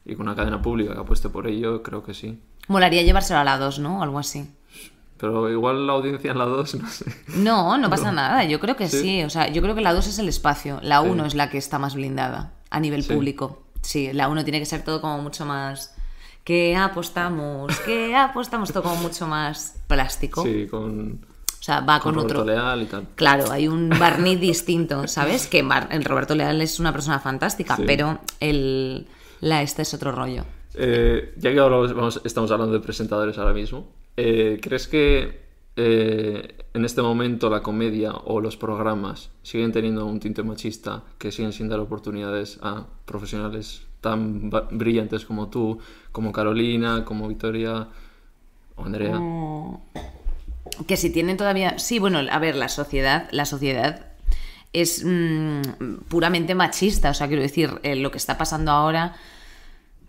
Y 0.04 0.14
con 0.16 0.26
una 0.26 0.34
cadena 0.36 0.60
pública 0.60 0.94
que 0.94 1.00
apueste 1.00 1.28
por 1.28 1.46
ello, 1.46 1.82
creo 1.82 2.02
que 2.02 2.14
sí. 2.14 2.40
Molaría 2.68 3.02
llevárselo 3.02 3.40
a 3.40 3.44
la 3.44 3.58
2, 3.58 3.78
¿no? 3.78 4.00
O 4.00 4.02
algo 4.02 4.18
así. 4.18 4.48
Pero 5.16 5.48
igual 5.50 5.86
la 5.86 5.92
audiencia 5.92 6.32
en 6.32 6.38
la 6.38 6.46
2, 6.46 6.74
no 6.76 6.88
sé. 6.88 7.04
No, 7.36 7.78
no 7.78 7.88
pasa 7.90 8.10
nada. 8.10 8.42
Yo 8.44 8.58
creo 8.58 8.74
que 8.76 8.88
sí. 8.88 9.00
Sí. 9.00 9.22
O 9.24 9.30
sea, 9.30 9.48
yo 9.48 9.62
creo 9.62 9.74
que 9.76 9.80
la 9.80 9.92
2 9.94 10.06
es 10.08 10.18
el 10.18 10.28
espacio. 10.28 10.80
La 10.82 11.00
1 11.00 11.26
es 11.26 11.34
la 11.34 11.48
que 11.50 11.58
está 11.58 11.78
más 11.78 11.94
blindada 11.94 12.52
a 12.70 12.80
nivel 12.80 13.04
Sí. 13.04 13.12
público. 13.14 13.62
Sí, 13.82 14.12
la 14.12 14.28
1 14.28 14.42
tiene 14.44 14.58
que 14.58 14.66
ser 14.66 14.82
todo 14.84 15.00
como 15.00 15.18
mucho 15.22 15.44
más. 15.46 15.94
Que 16.42 16.74
apostamos, 16.76 17.78
que 17.80 18.16
apostamos 18.16 18.72
todo 18.72 18.82
como 18.82 18.96
mucho 18.96 19.28
más 19.28 19.76
plástico. 19.86 20.42
Sí, 20.42 20.66
con, 20.68 21.24
O 21.62 21.64
sea, 21.64 21.78
va 21.78 22.00
con 22.00 22.12
con, 22.14 22.24
Roberto 22.24 22.40
otro. 22.42 22.52
Leal 22.52 22.82
y 22.82 22.86
tal. 22.86 23.06
Claro, 23.14 23.52
hay 23.52 23.68
un 23.68 23.88
barniz 23.88 24.40
distinto, 24.40 25.06
¿sabes? 25.06 25.46
Que 25.46 25.62
Mar- 25.62 25.86
el 25.92 26.02
Roberto 26.04 26.34
Leal 26.34 26.60
es 26.60 26.80
una 26.80 26.92
persona 26.92 27.20
fantástica, 27.20 27.76
Sí. 27.76 27.84
pero 27.86 28.18
el, 28.40 29.06
La 29.40 29.62
esta 29.62 29.82
es 29.82 29.94
otro 29.94 30.10
rollo. 30.10 30.44
Eh, 30.74 31.32
ya 31.36 31.52
que 31.52 31.60
ahora 31.60 31.76
vamos- 31.94 32.20
estamos 32.24 32.50
hablando 32.50 32.72
de 32.74 32.80
presentadores 32.80 33.38
ahora 33.38 33.52
mismo, 33.52 33.86
eh, 34.16 34.58
¿crees 34.60 34.88
que 34.88 35.40
eh, 35.76 36.64
en 36.74 36.84
este 36.84 37.00
momento 37.00 37.48
la 37.48 37.62
comedia 37.62 38.10
o 38.12 38.40
los 38.40 38.56
programas 38.56 39.30
siguen 39.44 39.70
teniendo 39.70 40.04
un 40.04 40.18
tinte 40.18 40.42
machista, 40.42 41.04
que 41.16 41.30
siguen 41.30 41.52
sin 41.52 41.68
dar 41.68 41.78
oportunidades 41.78 42.58
a 42.60 42.86
profesionales 43.04 43.82
tan 44.00 44.50
brillantes 44.72 45.24
como 45.24 45.48
tú, 45.48 45.78
como 46.10 46.32
Carolina, 46.32 47.04
como 47.04 47.28
Victoria 47.28 47.86
o 48.74 48.84
Andrea? 48.84 49.16
Que 50.86 50.96
si 50.96 51.10
tienen 51.10 51.36
todavía. 51.36 51.78
Sí, 51.78 51.98
bueno, 51.98 52.18
a 52.18 52.38
ver, 52.38 52.56
la 52.56 52.68
sociedad, 52.68 53.28
la 53.30 53.44
sociedad 53.44 54.06
es 54.72 55.04
mm, 55.04 55.60
puramente 56.08 56.54
machista. 56.54 57.10
O 57.10 57.14
sea, 57.14 57.28
quiero 57.28 57.42
decir, 57.42 57.80
eh, 57.82 57.96
lo 57.96 58.10
que 58.10 58.18
está 58.18 58.38
pasando 58.38 58.70
ahora. 58.72 59.14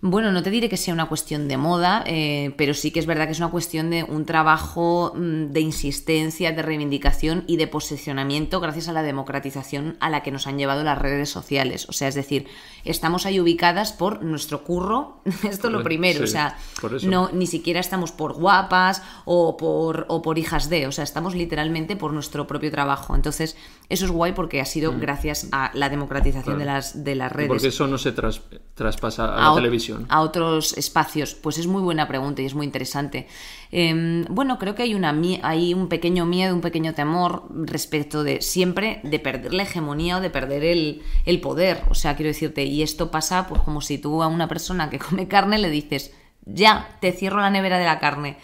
Bueno, 0.06 0.34
no 0.34 0.44
te 0.44 0.50
diré 0.50 0.68
que 0.68 0.76
sea 0.76 0.94
una 0.94 1.06
cuestión 1.06 1.48
de 1.48 1.56
moda, 1.56 2.04
eh, 2.06 2.54
pero 2.58 2.74
sí 2.74 2.92
que 2.92 3.00
es 3.00 3.06
verdad 3.06 3.26
que 3.26 3.32
es 3.32 3.40
una 3.40 3.52
cuestión 3.52 3.90
de 3.90 4.04
un 4.04 4.26
trabajo 4.26 5.14
mm, 5.16 5.54
de 5.54 5.62
insistencia, 5.62 6.52
de 6.52 6.62
reivindicación 6.62 7.46
y 7.48 7.56
de 7.56 7.68
posicionamiento 7.68 8.60
gracias 8.60 8.90
a 8.90 8.92
la 8.92 9.02
democratización 9.02 9.96
a 10.02 10.10
la 10.10 10.22
que 10.22 10.32
nos 10.32 10.46
han 10.46 10.58
llevado 10.58 10.84
las 10.84 10.98
redes 10.98 11.30
sociales. 11.30 11.88
O 11.88 11.94
sea, 11.94 12.10
es 12.10 12.16
decir, 12.16 12.48
estamos 12.84 13.26
ahí 13.26 13.40
ubicadas 13.40 13.94
por 13.94 14.22
nuestro 14.24 14.66
curro, 14.66 15.22
esto 15.50 15.68
es 15.68 15.74
lo 15.74 15.84
primero, 15.84 16.18
sí, 16.18 16.24
o 16.26 16.28
sea, 16.28 16.58
no 17.04 17.30
ni 17.32 17.48
siquiera 17.48 17.80
estamos 17.80 18.12
por 18.12 18.34
guapas 18.34 19.02
o 19.24 19.56
por, 19.56 20.06
o 20.10 20.22
por 20.22 20.38
hijas 20.38 20.70
de, 20.70 20.86
o 20.86 20.92
sea, 20.92 21.06
estamos 21.06 21.34
literalmente 21.34 21.96
por 21.96 22.12
nuestro 22.12 22.46
propio 22.46 22.72
trabajo. 22.72 23.16
Entonces, 23.16 23.56
eso 23.90 24.06
es 24.06 24.12
guay 24.12 24.32
porque 24.32 24.60
ha 24.62 24.66
sido 24.66 24.94
gracias 24.98 25.48
a 25.52 25.70
la 25.74 25.90
democratización 25.90 26.58
de, 26.58 26.66
las, 26.66 27.04
de 27.04 27.16
las 27.16 27.32
¿Y 27.32 27.36
redes 27.36 27.48
por 27.50 27.62
qué 27.62 27.68
eso 27.68 27.86
no 27.88 27.98
se 27.98 28.12
tras- 28.16 28.42
traspasa 28.74 29.26
a, 29.26 29.48
a 29.48 29.50
la 29.50 29.56
televisión? 29.56 30.06
a 30.10 30.22
otros 30.22 30.76
espacios? 30.78 31.36
Pues 31.36 31.58
es 31.58 31.68
muy 31.68 31.82
buena 31.82 32.08
pregunta 32.08 32.42
y 32.42 32.46
es 32.46 32.56
muy 32.56 32.66
interesante. 32.66 33.28
Eh, 33.72 34.26
bueno, 34.30 34.58
creo 34.60 34.74
que 34.76 34.84
hay, 34.84 34.96
una, 34.96 35.16
hay 35.44 35.74
un 35.74 35.90
pequeño 35.90 36.26
miedo, 36.26 36.56
un 36.56 36.62
pequeño 36.62 36.94
temor 36.94 37.44
respecto 37.52 38.24
de 38.24 38.42
siempre 38.42 39.00
de 39.04 39.20
perder 39.20 39.54
la 39.54 39.64
hegemonía 39.64 40.18
o 40.18 40.22
de 40.22 40.30
perder 40.30 40.64
el, 40.64 41.02
el 41.26 41.42
poder. 41.42 41.82
O 41.90 41.96
sea, 41.96 42.16
quiero 42.16 42.30
decirte, 42.30 42.64
y 42.64 42.82
esto 42.84 43.12
pasa 43.12 43.48
pues 43.48 43.62
como 43.62 43.82
si 43.82 43.98
tú 43.98 44.24
a 44.24 44.28
una 44.28 44.48
persona 44.48 44.90
que 44.90 45.00
come 45.00 45.28
carne 45.28 45.58
le 45.58 45.70
dices, 45.70 46.12
ya, 46.46 46.98
te 47.00 47.12
cierro 47.12 47.42
la 47.42 47.50
nevera 47.50 47.78
de 47.78 47.86
la 47.86 48.00
carne. 48.00 48.38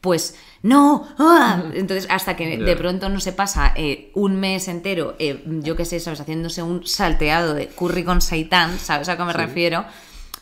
Pues 0.00 0.36
no, 0.64 1.06
¡ah! 1.18 1.62
entonces 1.74 2.06
hasta 2.08 2.36
que 2.36 2.56
de 2.56 2.76
pronto 2.76 3.10
no 3.10 3.20
se 3.20 3.32
pasa 3.32 3.74
eh, 3.76 4.10
un 4.14 4.36
mes 4.36 4.66
entero, 4.66 5.14
eh, 5.18 5.44
yo 5.44 5.76
qué 5.76 5.84
sé, 5.84 6.00
sabes, 6.00 6.22
haciéndose 6.22 6.62
un 6.62 6.86
salteado 6.86 7.52
de 7.52 7.66
curry 7.66 8.02
con 8.02 8.22
seitán, 8.22 8.78
¿sabes 8.78 9.10
a 9.10 9.18
qué 9.18 9.24
me 9.24 9.34
refiero? 9.34 9.84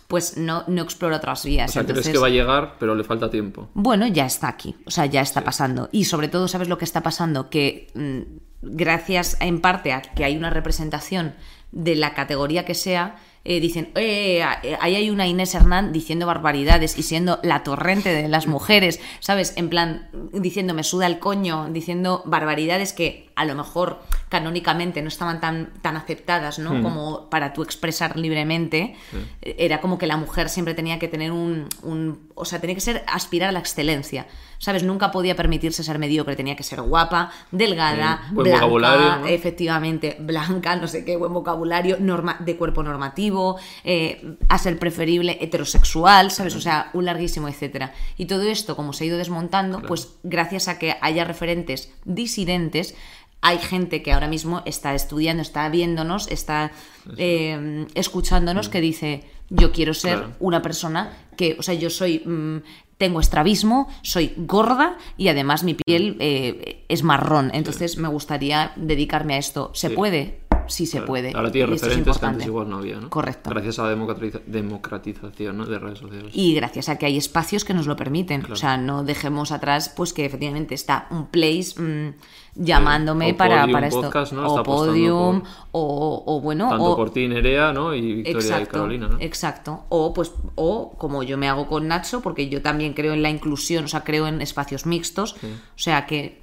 Pues 0.06 0.36
no, 0.36 0.62
no 0.68 0.82
explora 0.82 1.16
otras 1.16 1.44
vías. 1.44 1.70
O 1.70 1.72
sea, 1.72 1.82
crees 1.82 1.90
Entonces, 1.90 2.12
que 2.12 2.18
va 2.20 2.28
a 2.28 2.30
llegar, 2.30 2.76
pero 2.78 2.94
le 2.94 3.02
falta 3.02 3.30
tiempo. 3.30 3.68
bueno, 3.74 4.06
ya 4.06 4.24
está 4.24 4.46
aquí, 4.46 4.76
o 4.86 4.92
sea, 4.92 5.06
ya 5.06 5.22
está 5.22 5.42
pasando. 5.42 5.88
Y 5.90 6.04
sobre 6.04 6.28
todo, 6.28 6.46
¿sabes 6.46 6.68
lo 6.68 6.78
que 6.78 6.84
está 6.84 7.02
pasando? 7.02 7.50
Que 7.50 7.90
mm, 7.94 8.20
gracias 8.62 9.36
en 9.40 9.60
parte 9.60 9.92
a 9.92 10.02
que 10.02 10.24
hay 10.24 10.36
una 10.36 10.50
representación 10.50 11.34
de 11.72 11.96
la 11.96 12.14
categoría 12.14 12.64
que 12.64 12.76
sea, 12.76 13.16
eh, 13.44 13.60
dicen, 13.60 13.90
eh, 13.96 14.44
eh, 14.62 14.76
ahí 14.80 14.94
hay 14.94 15.10
una 15.10 15.26
Inés 15.26 15.54
Hernán 15.54 15.92
diciendo 15.92 16.26
barbaridades 16.26 16.96
y 16.96 17.02
siendo 17.02 17.40
la 17.42 17.64
torrente 17.64 18.14
de 18.14 18.28
las 18.28 18.46
mujeres, 18.46 19.00
¿sabes? 19.18 19.54
En 19.56 19.68
plan, 19.68 20.08
diciendo 20.32 20.74
me 20.74 20.84
suda 20.84 21.06
el 21.06 21.18
coño, 21.18 21.68
diciendo 21.70 22.22
barbaridades 22.24 22.92
que 22.92 23.30
a 23.34 23.44
lo 23.44 23.56
mejor 23.56 24.00
canónicamente 24.32 25.02
no 25.02 25.08
estaban 25.08 25.38
tan, 25.42 25.74
tan 25.82 25.94
aceptadas, 25.94 26.58
¿no? 26.58 26.82
Como 26.82 27.28
para 27.28 27.52
tú 27.52 27.62
expresar 27.62 28.16
libremente. 28.18 28.96
Era 29.42 29.82
como 29.82 29.98
que 29.98 30.06
la 30.06 30.16
mujer 30.16 30.48
siempre 30.48 30.72
tenía 30.72 30.98
que 30.98 31.06
tener 31.06 31.30
un, 31.32 31.68
un- 31.82 32.30
O 32.34 32.46
sea, 32.46 32.58
tenía 32.62 32.74
que 32.74 32.80
ser 32.80 33.04
aspirar 33.06 33.50
a 33.50 33.52
la 33.52 33.58
excelencia. 33.58 34.26
¿Sabes? 34.58 34.84
Nunca 34.84 35.10
podía 35.10 35.34
permitirse 35.34 35.82
ser 35.82 35.98
mediocre, 35.98 36.36
tenía 36.36 36.54
que 36.54 36.62
ser 36.62 36.80
guapa, 36.82 37.32
delgada, 37.50 38.28
buen 38.30 38.44
blanca, 38.44 38.60
vocabulario, 38.64 39.16
¿no? 39.18 39.26
efectivamente, 39.26 40.16
blanca, 40.20 40.76
no 40.76 40.86
sé 40.86 41.04
qué, 41.04 41.16
buen 41.16 41.32
vocabulario, 41.32 41.96
norma, 41.98 42.36
de 42.38 42.56
cuerpo 42.56 42.84
normativo, 42.84 43.58
eh, 43.82 44.36
a 44.48 44.58
ser 44.58 44.78
preferible 44.78 45.36
heterosexual, 45.40 46.30
¿sabes? 46.30 46.54
O 46.54 46.60
sea, 46.60 46.90
un 46.92 47.04
larguísimo 47.06 47.48
etcétera. 47.48 47.92
Y 48.16 48.26
todo 48.26 48.42
esto, 48.44 48.76
como 48.76 48.92
se 48.92 49.02
ha 49.02 49.06
ido 49.08 49.18
desmontando, 49.18 49.82
pues 49.82 50.14
gracias 50.22 50.68
a 50.68 50.78
que 50.78 50.96
haya 51.00 51.24
referentes 51.24 51.90
disidentes, 52.04 52.94
hay 53.42 53.58
gente 53.58 54.02
que 54.02 54.12
ahora 54.12 54.28
mismo 54.28 54.62
está 54.64 54.94
estudiando, 54.94 55.42
está 55.42 55.68
viéndonos, 55.68 56.28
está 56.30 56.72
eh, 57.18 57.86
escuchándonos 57.94 58.68
que 58.68 58.80
dice, 58.80 59.24
yo 59.50 59.72
quiero 59.72 59.92
ser 59.94 60.18
Claro. 60.18 60.32
una 60.40 60.62
persona 60.62 61.12
que, 61.36 61.56
o 61.58 61.62
sea, 61.62 61.74
yo 61.74 61.90
soy... 61.90 62.20
mm, 62.24 62.58
tengo 62.98 63.18
estrabismo, 63.18 63.88
soy 64.02 64.32
gorda 64.36 64.96
y 65.16 65.26
además 65.26 65.64
mi 65.64 65.74
piel 65.74 66.16
eh, 66.20 66.84
es 66.88 67.02
marrón. 67.02 67.50
Entonces 67.52 67.96
me 67.98 68.06
gustaría 68.06 68.70
dedicarme 68.76 69.34
a 69.34 69.38
esto. 69.38 69.72
¿Se 69.74 69.88
Sí. 69.88 69.94
puede? 69.96 70.41
Sí 70.72 70.86
se 70.86 70.92
Claro. 70.98 71.06
puede. 71.06 71.32
Ahora 71.34 71.50
tiene 71.52 71.70
Y 71.70 71.74
es 71.74 71.82
referentes 71.82 72.18
que 72.18 72.26
antes 72.26 72.46
igual 72.46 72.68
no 72.70 72.78
había, 72.78 72.96
¿no? 73.00 73.10
Correcto. 73.10 73.50
Gracias 73.50 73.78
a 73.78 73.82
la 73.84 73.90
democratiza- 73.96 74.40
democratización 74.46 75.56
¿no? 75.58 75.66
de 75.66 75.78
redes 75.78 75.98
sociales. 75.98 76.32
Y 76.34 76.54
gracias 76.54 76.88
a 76.88 76.96
que 76.98 77.06
hay 77.06 77.16
espacios 77.16 77.64
que 77.64 77.74
nos 77.74 77.86
lo 77.86 77.96
permiten. 77.96 78.50
O 78.50 78.56
sea, 78.56 78.76
no 78.76 79.04
dejemos 79.04 79.52
atrás 79.52 79.92
pues 79.96 80.12
que 80.12 80.24
efectivamente 80.24 80.74
está 80.74 81.06
un 81.10 81.26
place 81.26 81.80
mm, 81.80 82.14
llamándome 82.54 83.32
o 83.32 83.36
para, 83.36 83.66
para 83.68 83.86
esto. 83.86 84.02
Podcast, 84.02 84.32
¿no? 84.32 84.46
O 84.46 84.62
Podium, 84.62 85.40
por- 85.40 85.48
o, 85.72 86.22
o 86.26 86.40
bueno, 86.40 86.68
Tanto 86.70 86.84
o, 86.84 86.96
por 86.96 87.10
ti, 87.10 87.28
Nerea, 87.28 87.72
¿no? 87.72 87.94
Y 87.94 88.00
Victoria 88.14 88.32
y 88.32 88.40
Exacto, 88.44 88.72
Carolina, 88.72 89.08
¿no? 89.08 89.16
exacto. 89.20 89.84
O 89.88 90.12
pues, 90.12 90.32
o 90.54 90.92
como 90.98 91.22
yo 91.22 91.38
me 91.38 91.48
hago 91.48 91.66
con 91.66 91.88
Nacho, 91.88 92.20
porque 92.22 92.48
yo 92.48 92.62
también 92.62 92.92
creo 92.94 93.12
en 93.14 93.22
la 93.22 93.30
inclusión, 93.30 93.84
o 93.84 93.88
sea, 93.88 94.04
creo 94.04 94.26
en 94.26 94.40
espacios 94.42 94.86
mixtos. 94.86 95.34
O 95.34 95.38
sea 95.76 96.06
que 96.06 96.40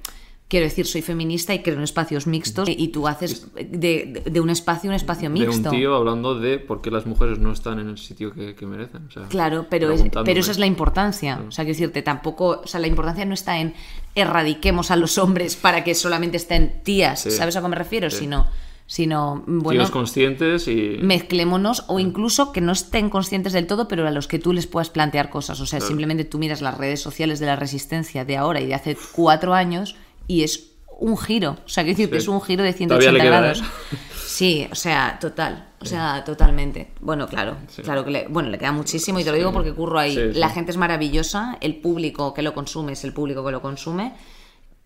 quiero 0.50 0.64
decir, 0.66 0.84
soy 0.84 1.00
feminista 1.00 1.54
y 1.54 1.60
creo 1.62 1.76
en 1.76 1.82
espacios 1.84 2.26
mixtos. 2.26 2.68
Y 2.68 2.88
tú 2.88 3.08
haces 3.08 3.46
de, 3.54 3.62
de- 3.70 4.22
de 4.30 4.40
un 4.40 4.50
espacio 4.50 4.90
un 4.90 4.96
espacio 4.96 5.30
de 5.30 5.38
mixto. 5.40 5.70
un 5.70 5.76
tío 5.76 5.94
hablando 5.94 6.38
de 6.38 6.58
por 6.58 6.82
qué 6.82 6.90
las 6.90 7.06
mujeres 7.06 7.38
no 7.38 7.52
están 7.52 7.78
en 7.78 7.88
el 7.88 7.96
sitio 7.96 8.32
que, 8.34 8.54
que 8.54 8.66
merecen. 8.66 9.06
o 9.06 9.10
sea, 9.10 9.22
Claro, 9.28 9.66
pero, 9.70 9.90
es- 9.92 10.02
pero 10.24 10.40
esa 10.40 10.50
es 10.50 10.58
la 10.58 10.66
importancia. 10.66 11.40
O 11.48 11.52
sea, 11.52 11.64
quiero 11.64 11.78
decirte, 11.78 12.02
tampoco. 12.02 12.60
O 12.64 12.66
sea, 12.66 12.80
la 12.80 12.88
importancia 12.88 13.24
no 13.24 13.32
está 13.34 13.58
en 13.60 13.72
erradiquemos 14.14 14.90
a 14.90 14.96
los 14.96 15.16
hombres 15.18 15.56
para 15.56 15.84
que 15.84 15.94
solamente 15.94 16.36
estén 16.36 16.82
tías. 16.82 17.20
Sí. 17.22 17.30
¿Sabes 17.30 17.56
a 17.56 17.62
qué 17.62 17.68
me 17.68 17.76
refiero? 17.76 18.10
Sí. 18.10 18.18
Sino, 18.18 18.46
sino 18.86 19.44
bueno, 19.46 19.82
Tíos 19.82 19.90
conscientes 19.92 20.66
y... 20.66 20.98
mezclémonos 21.00 21.84
o 21.86 22.00
incluso 22.00 22.50
que 22.52 22.60
no 22.60 22.72
estén 22.72 23.08
conscientes 23.08 23.52
del 23.52 23.66
todo, 23.68 23.86
pero 23.86 24.06
a 24.06 24.10
los 24.10 24.26
que 24.26 24.40
tú 24.40 24.52
les 24.52 24.66
puedas 24.66 24.90
plantear 24.90 25.30
cosas. 25.30 25.60
O 25.60 25.66
sea, 25.66 25.80
simplemente 25.80 26.24
tú 26.24 26.38
miras 26.38 26.60
las 26.60 26.76
redes 26.76 27.00
sociales 27.00 27.38
de 27.38 27.46
la 27.46 27.54
resistencia 27.56 28.24
de 28.24 28.36
ahora 28.36 28.60
y 28.60 28.66
de 28.66 28.74
hace 28.74 28.96
cuatro 29.12 29.54
años 29.54 29.94
y 30.30 30.42
es 30.44 30.68
un 30.98 31.16
giro. 31.16 31.56
O 31.64 31.68
sea, 31.68 31.82
quiero 31.82 31.96
decirte, 31.96 32.16
Sí. 32.20 32.24
es 32.24 32.28
un 32.28 32.40
giro 32.42 32.62
de 32.62 32.72
Todavía 32.72 33.10
180 33.10 33.12
le 33.12 33.20
queda, 33.20 33.40
grados. 33.40 33.60
¿eh? 33.62 33.96
Sí, 34.26 34.68
o 34.70 34.74
sea, 34.74 35.18
total. 35.20 35.66
O 35.80 35.84
sea, 35.86 36.22
totalmente. 36.24 36.90
Bueno, 37.00 37.26
claro, 37.26 37.56
claro 37.82 38.04
que 38.04 38.10
le, 38.10 38.28
bueno, 38.28 38.50
le 38.50 38.58
queda 38.58 38.70
muchísimo 38.72 39.18
y 39.18 39.24
te 39.24 39.30
lo 39.30 39.36
digo 39.36 39.52
porque 39.52 39.72
curro 39.72 39.98
ahí. 39.98 40.14
La 40.34 40.50
gente 40.50 40.70
es 40.70 40.76
maravillosa, 40.76 41.56
el 41.62 41.76
público 41.76 42.32
que 42.34 42.42
lo 42.42 42.52
consume 42.54 42.92
es 42.92 43.02
el 43.04 43.12
público 43.14 43.44
que 43.44 43.50
lo 43.50 43.62
consume, 43.62 44.12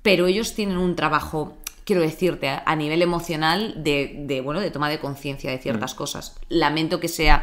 pero 0.03 0.27
ellos 0.27 0.55
tienen 0.55 0.77
un 0.79 0.95
trabajo, 0.97 1.57
quiero 1.85 2.01
decirte, 2.03 2.49
a 2.65 2.77
nivel 2.77 3.03
emocional 3.03 3.75
de, 3.83 4.15
de, 4.27 4.41
bueno, 4.41 4.61
de 4.61 4.71
toma 4.71 4.89
de 4.89 4.99
conciencia 5.01 5.51
de 5.51 5.59
ciertas 5.59 5.95
Mm. 5.95 5.97
cosas. 5.99 6.37
Lamento 6.49 7.01
que 7.01 7.09
sea 7.09 7.43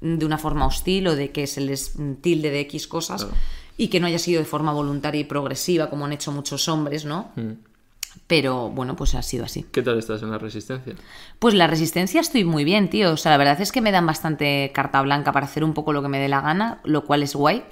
de 0.00 0.24
una 0.24 0.38
forma 0.38 0.64
hostil 0.66 1.06
o 1.08 1.16
de 1.16 1.30
que 1.32 1.46
se 1.46 1.60
les 1.60 1.94
tilde 2.22 2.50
de 2.50 2.60
X 2.60 2.86
cosas 2.86 3.24
Claro. 3.24 3.36
Y 3.76 3.88
que 3.88 4.00
no 4.00 4.06
haya 4.06 4.18
sido 4.18 4.40
de 4.40 4.44
forma 4.44 4.72
voluntaria 4.72 5.20
y 5.20 5.24
progresiva 5.24 5.90
como 5.90 6.04
han 6.04 6.12
hecho 6.12 6.32
muchos 6.32 6.68
hombres, 6.68 7.04
¿no? 7.04 7.30
Mm. 7.36 7.52
Pero 8.26 8.68
bueno, 8.68 8.94
pues 8.94 9.14
ha 9.14 9.22
sido 9.22 9.44
así. 9.44 9.64
¿Qué 9.72 9.82
tal 9.82 9.98
estás 9.98 10.22
en 10.22 10.30
la 10.30 10.38
resistencia? 10.38 10.94
Pues 11.38 11.54
la 11.54 11.66
resistencia 11.66 12.20
estoy 12.20 12.44
muy 12.44 12.64
bien, 12.64 12.90
tío. 12.90 13.12
O 13.12 13.16
sea, 13.16 13.32
la 13.32 13.38
verdad 13.38 13.60
es 13.60 13.72
que 13.72 13.80
me 13.80 13.90
dan 13.90 14.06
bastante 14.06 14.70
carta 14.74 15.00
blanca 15.00 15.32
para 15.32 15.46
hacer 15.46 15.64
un 15.64 15.72
poco 15.72 15.92
lo 15.92 16.02
que 16.02 16.08
me 16.08 16.18
dé 16.18 16.28
la 16.28 16.40
gana, 16.42 16.80
lo 16.84 17.04
cual 17.04 17.22
es 17.22 17.34
guay. 17.34 17.64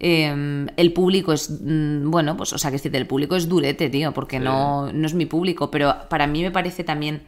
Eh, 0.00 0.66
el 0.76 0.92
público 0.92 1.32
es, 1.32 1.50
mm, 1.50 2.10
bueno, 2.10 2.36
pues, 2.36 2.52
o 2.52 2.58
sea, 2.58 2.70
que 2.70 2.76
decirte, 2.76 2.98
el 2.98 3.06
público 3.06 3.34
es 3.36 3.48
durete, 3.48 3.90
tío, 3.90 4.12
porque 4.12 4.38
no, 4.38 4.92
no 4.92 5.06
es 5.06 5.14
mi 5.14 5.26
público, 5.26 5.70
pero 5.70 5.94
para 6.08 6.26
mí 6.26 6.42
me 6.42 6.50
parece 6.50 6.84
también, 6.84 7.22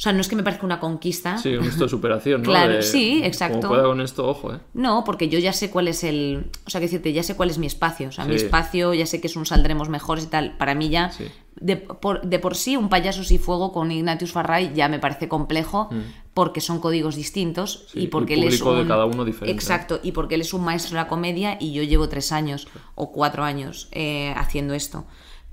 o 0.00 0.02
sea, 0.02 0.14
no 0.14 0.22
es 0.22 0.28
que 0.28 0.34
me 0.36 0.42
parezca 0.42 0.64
una 0.64 0.80
conquista. 0.80 1.36
Sí, 1.36 1.54
un 1.56 1.66
esto 1.66 1.84
de 1.84 1.90
superación, 1.90 2.40
¿no? 2.40 2.48
Claro, 2.48 2.72
De- 2.76 2.82
sí, 2.82 3.20
exacto. 3.22 3.58
Como 3.60 3.68
pueda 3.74 3.82
con 3.84 4.00
esto, 4.00 4.26
ojo, 4.26 4.54
¿eh? 4.54 4.58
No, 4.72 5.04
porque 5.04 5.28
yo 5.28 5.38
ya 5.38 5.52
sé 5.52 5.68
cuál 5.68 5.88
es 5.88 6.02
el. 6.04 6.46
O 6.66 6.70
sea, 6.70 6.80
que 6.80 6.86
decirte, 6.86 7.12
ya 7.12 7.22
sé 7.22 7.36
cuál 7.36 7.50
es 7.50 7.58
mi 7.58 7.66
espacio. 7.66 8.08
O 8.08 8.12
sea, 8.12 8.24
mi 8.24 8.34
espacio, 8.34 8.94
ya 8.94 9.04
sé 9.04 9.20
que 9.20 9.26
es 9.26 9.36
un 9.36 9.44
saldremos 9.44 9.90
mejores 9.90 10.24
y 10.24 10.28
tal. 10.28 10.56
Para 10.56 10.74
mí 10.74 10.88
ya, 10.88 11.10
Sí. 11.12 11.26
de, 11.56 11.76
por, 11.76 12.22
de 12.22 12.38
por 12.38 12.56
sí, 12.56 12.78
un 12.78 12.88
payasos 12.88 13.30
y 13.30 13.36
fuego 13.36 13.72
con 13.72 13.92
Ignatius 13.92 14.32
Farray 14.32 14.72
ya 14.74 14.88
me 14.88 14.98
parece 15.00 15.28
complejo, 15.28 15.90
porque 16.32 16.62
son 16.62 16.80
códigos 16.80 17.14
distintos 17.14 17.84
Mm. 17.88 17.92
Sí, 17.92 18.00
y 18.04 18.06
porque 18.06 18.32
el 18.34 18.44
él 18.44 18.48
es 18.48 18.54
público 18.58 18.76
de 18.76 18.82
un. 18.82 18.88
cada 18.88 19.04
uno 19.04 19.26
diferente. 19.26 19.52
Exacto, 19.52 20.00
y 20.02 20.12
porque 20.12 20.36
él 20.36 20.40
es 20.40 20.54
un 20.54 20.64
maestro 20.64 20.92
de 20.96 21.02
la 21.02 21.08
comedia 21.08 21.58
y 21.60 21.72
yo 21.74 21.82
llevo 21.82 22.08
tres 22.08 22.32
años 22.32 22.68
o 22.94 23.12
cuatro 23.12 23.44
años 23.44 23.88
eh, 23.92 24.32
haciendo 24.34 24.72
esto. 24.72 25.04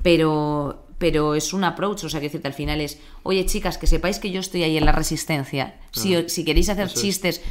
Pero. 0.02 0.84
Pero 0.98 1.36
es 1.36 1.54
un 1.54 1.64
approach, 1.64 2.06
o 2.06 2.10
sea, 2.10 2.20
que 2.20 2.26
decirte 2.28 2.48
al 2.48 2.54
final 2.54 2.82
es, 2.82 3.00
oye 3.24 3.46
chicas, 3.46 3.78
que 3.78 3.86
sepáis 3.88 4.18
que 4.20 4.32
yo 4.32 4.40
estoy 4.40 4.64
ahí 4.64 4.78
en 4.78 4.86
la 4.86 4.92
resistencia. 4.92 5.76
Si, 5.92 6.28
si 6.28 6.44
queréis 6.44 6.70
hacer 6.70 6.90
chistes 6.90 7.42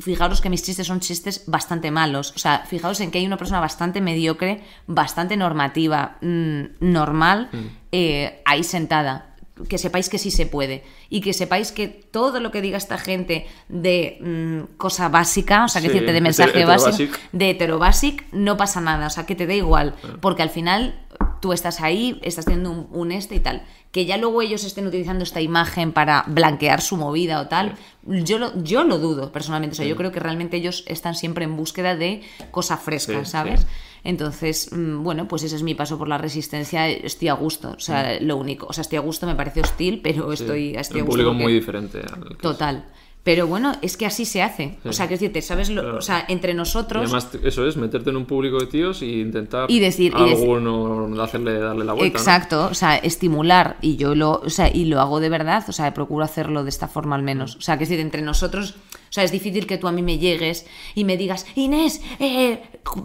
fijaros 0.00 0.40
que 0.40 0.50
mis 0.50 0.62
chistes 0.64 0.86
son 0.88 0.98
chistes 1.00 1.44
bastante 1.46 1.90
malos. 1.92 2.32
O 2.34 2.38
sea, 2.38 2.64
fijaos 2.68 3.00
en 3.00 3.10
que 3.12 3.18
hay 3.18 3.26
una 3.26 3.36
persona 3.36 3.60
bastante 3.60 4.00
mediocre, 4.00 4.60
bastante 4.88 5.36
normativa, 5.36 6.18
mm, 6.20 6.62
normal, 6.80 7.48
Mm. 7.52 7.58
eh, 7.92 8.42
ahí 8.44 8.64
sentada. 8.64 9.30
Que 9.68 9.78
sepáis 9.78 10.08
que 10.08 10.18
sí 10.18 10.32
se 10.32 10.46
puede. 10.46 10.82
Y 11.10 11.20
que 11.20 11.32
sepáis 11.32 11.70
que 11.70 11.86
todo 11.86 12.40
lo 12.40 12.50
que 12.50 12.60
diga 12.60 12.76
esta 12.76 12.98
gente 12.98 13.46
de 13.68 14.18
mm, 14.20 14.76
cosa 14.78 15.08
básica, 15.08 15.64
o 15.64 15.68
sea, 15.68 15.80
que 15.80 15.86
Sí, 15.86 15.92
decirte 15.94 16.12
de 16.12 16.20
mensaje 16.20 16.64
básico, 16.64 17.16
de 17.30 17.50
heterobasic, 17.50 18.26
no 18.32 18.56
pasa 18.56 18.80
nada. 18.80 19.06
O 19.06 19.10
sea, 19.10 19.26
que 19.26 19.36
te 19.36 19.46
da 19.46 19.54
igual. 19.54 19.94
Porque 20.20 20.42
al 20.42 20.50
final 20.50 21.00
tú 21.44 21.52
estás 21.52 21.82
ahí, 21.82 22.18
estás 22.22 22.46
teniendo 22.46 22.70
un, 22.70 22.88
un 22.90 23.12
este 23.12 23.34
y 23.34 23.40
tal. 23.40 23.64
Que 23.92 24.06
ya 24.06 24.16
luego 24.16 24.40
ellos 24.40 24.64
estén 24.64 24.86
utilizando 24.86 25.24
esta 25.24 25.42
imagen 25.42 25.92
para 25.92 26.24
blanquear 26.26 26.80
su 26.80 26.96
movida 26.96 27.38
o 27.42 27.48
tal, 27.48 27.74
yo, 28.02 28.38
lo, 28.38 28.62
yo 28.62 28.82
lo 28.84 28.96
dudo 28.98 29.30
personalmente. 29.30 29.74
O 29.74 29.76
sea, 29.76 29.84
yo 29.86 29.94
creo 29.94 30.10
que 30.10 30.20
realmente 30.20 30.56
ellos 30.56 30.84
están 30.86 31.14
siempre 31.14 31.44
en 31.44 31.54
búsqueda 31.54 31.96
de 31.96 32.22
cosa 32.50 32.78
fresca, 32.78 33.22
Sí, 33.26 33.30
¿sabes? 33.30 33.66
Entonces, 34.04 34.70
mm, 34.72 35.02
bueno, 35.02 35.28
pues 35.28 35.42
ese 35.42 35.56
es 35.56 35.62
mi 35.62 35.74
paso 35.74 35.98
por 35.98 36.08
la 36.08 36.16
resistencia. 36.16 36.88
Estoy 36.88 37.28
a 37.28 37.34
gusto, 37.34 37.74
o 37.76 37.80
sea, 37.80 38.18
lo 38.20 38.36
único. 38.38 38.66
O 38.66 38.72
sea, 38.72 38.82
estoy 38.82 38.96
a 38.96 39.02
gusto, 39.02 39.26
me 39.26 39.34
parece 39.34 39.60
hostil, 39.60 40.00
pero 40.02 40.28
Mm. 40.28 40.32
Estoy, 40.32 40.74
estoy 40.76 41.00
a 41.00 41.02
un 41.02 41.06
gusto. 41.08 41.10
público 41.10 41.30
porque- 41.30 41.42
muy 41.42 41.52
diferente. 41.52 41.98
al 41.98 42.22
que 42.24 42.32
es. 42.32 42.38
Total. 42.38 42.84
Pero 43.24 43.46
bueno, 43.46 43.72
es 43.80 43.96
que 43.96 44.04
así 44.04 44.26
se 44.26 44.42
hace. 44.42 44.76
O 44.84 44.92
sea, 44.92 45.06
quiero 45.06 45.18
decirte, 45.20 45.40
¿sabes? 45.40 45.70
Lo, 45.70 45.80
Claro. 45.80 45.98
O 45.98 46.02
sea, 46.02 46.24
entre 46.28 46.52
Y 46.52 46.54
nosotros. 46.54 47.02
además, 47.04 47.28
eso 47.42 47.66
es, 47.66 47.76
meterte 47.78 48.10
en 48.10 48.16
un 48.16 48.26
público 48.26 48.60
de 48.60 48.66
tíos 48.66 49.00
y 49.00 49.20
intentar 49.22 49.70
Y 49.70 49.80
decir- 49.80 50.12
y 50.14 50.20
a 50.20 50.26
decir- 50.26 50.42
alguno 50.42 51.22
hacerle, 51.22 51.58
darle 51.58 51.86
la 51.86 51.94
vuelta. 51.94 52.18
¿no? 52.18 52.20
Exacto, 52.20 52.66
o 52.70 52.74
sea, 52.74 52.96
estimular 52.96 53.78
y 53.80 53.96
yo 53.96 54.14
lo, 54.14 54.42
o 54.44 54.50
sea, 54.50 54.68
y 54.72 54.84
lo 54.84 55.00
hago 55.00 55.20
de 55.20 55.30
verdad, 55.30 55.64
o 55.68 55.72
sea, 55.72 55.94
procuro 55.94 56.22
hacerlo 56.22 56.64
de 56.64 56.68
esta 56.68 56.86
forma 56.86 57.16
al 57.16 57.22
menos. 57.22 57.56
O 57.56 57.60
sea, 57.62 57.78
que 57.78 57.84
es 57.84 57.88
decir, 57.88 58.04
entre 58.04 58.20
nosotros, 58.20 58.72
o 58.72 59.12
sea, 59.14 59.24
es 59.24 59.32
difícil 59.32 59.66
que 59.66 59.78
tú 59.78 59.88
a 59.88 59.92
mí 59.92 60.02
me 60.02 60.18
llegues 60.18 60.66
y 60.94 61.04
me 61.04 61.16
digas, 61.16 61.46
Inés, 61.54 62.02
eh, 62.18 62.60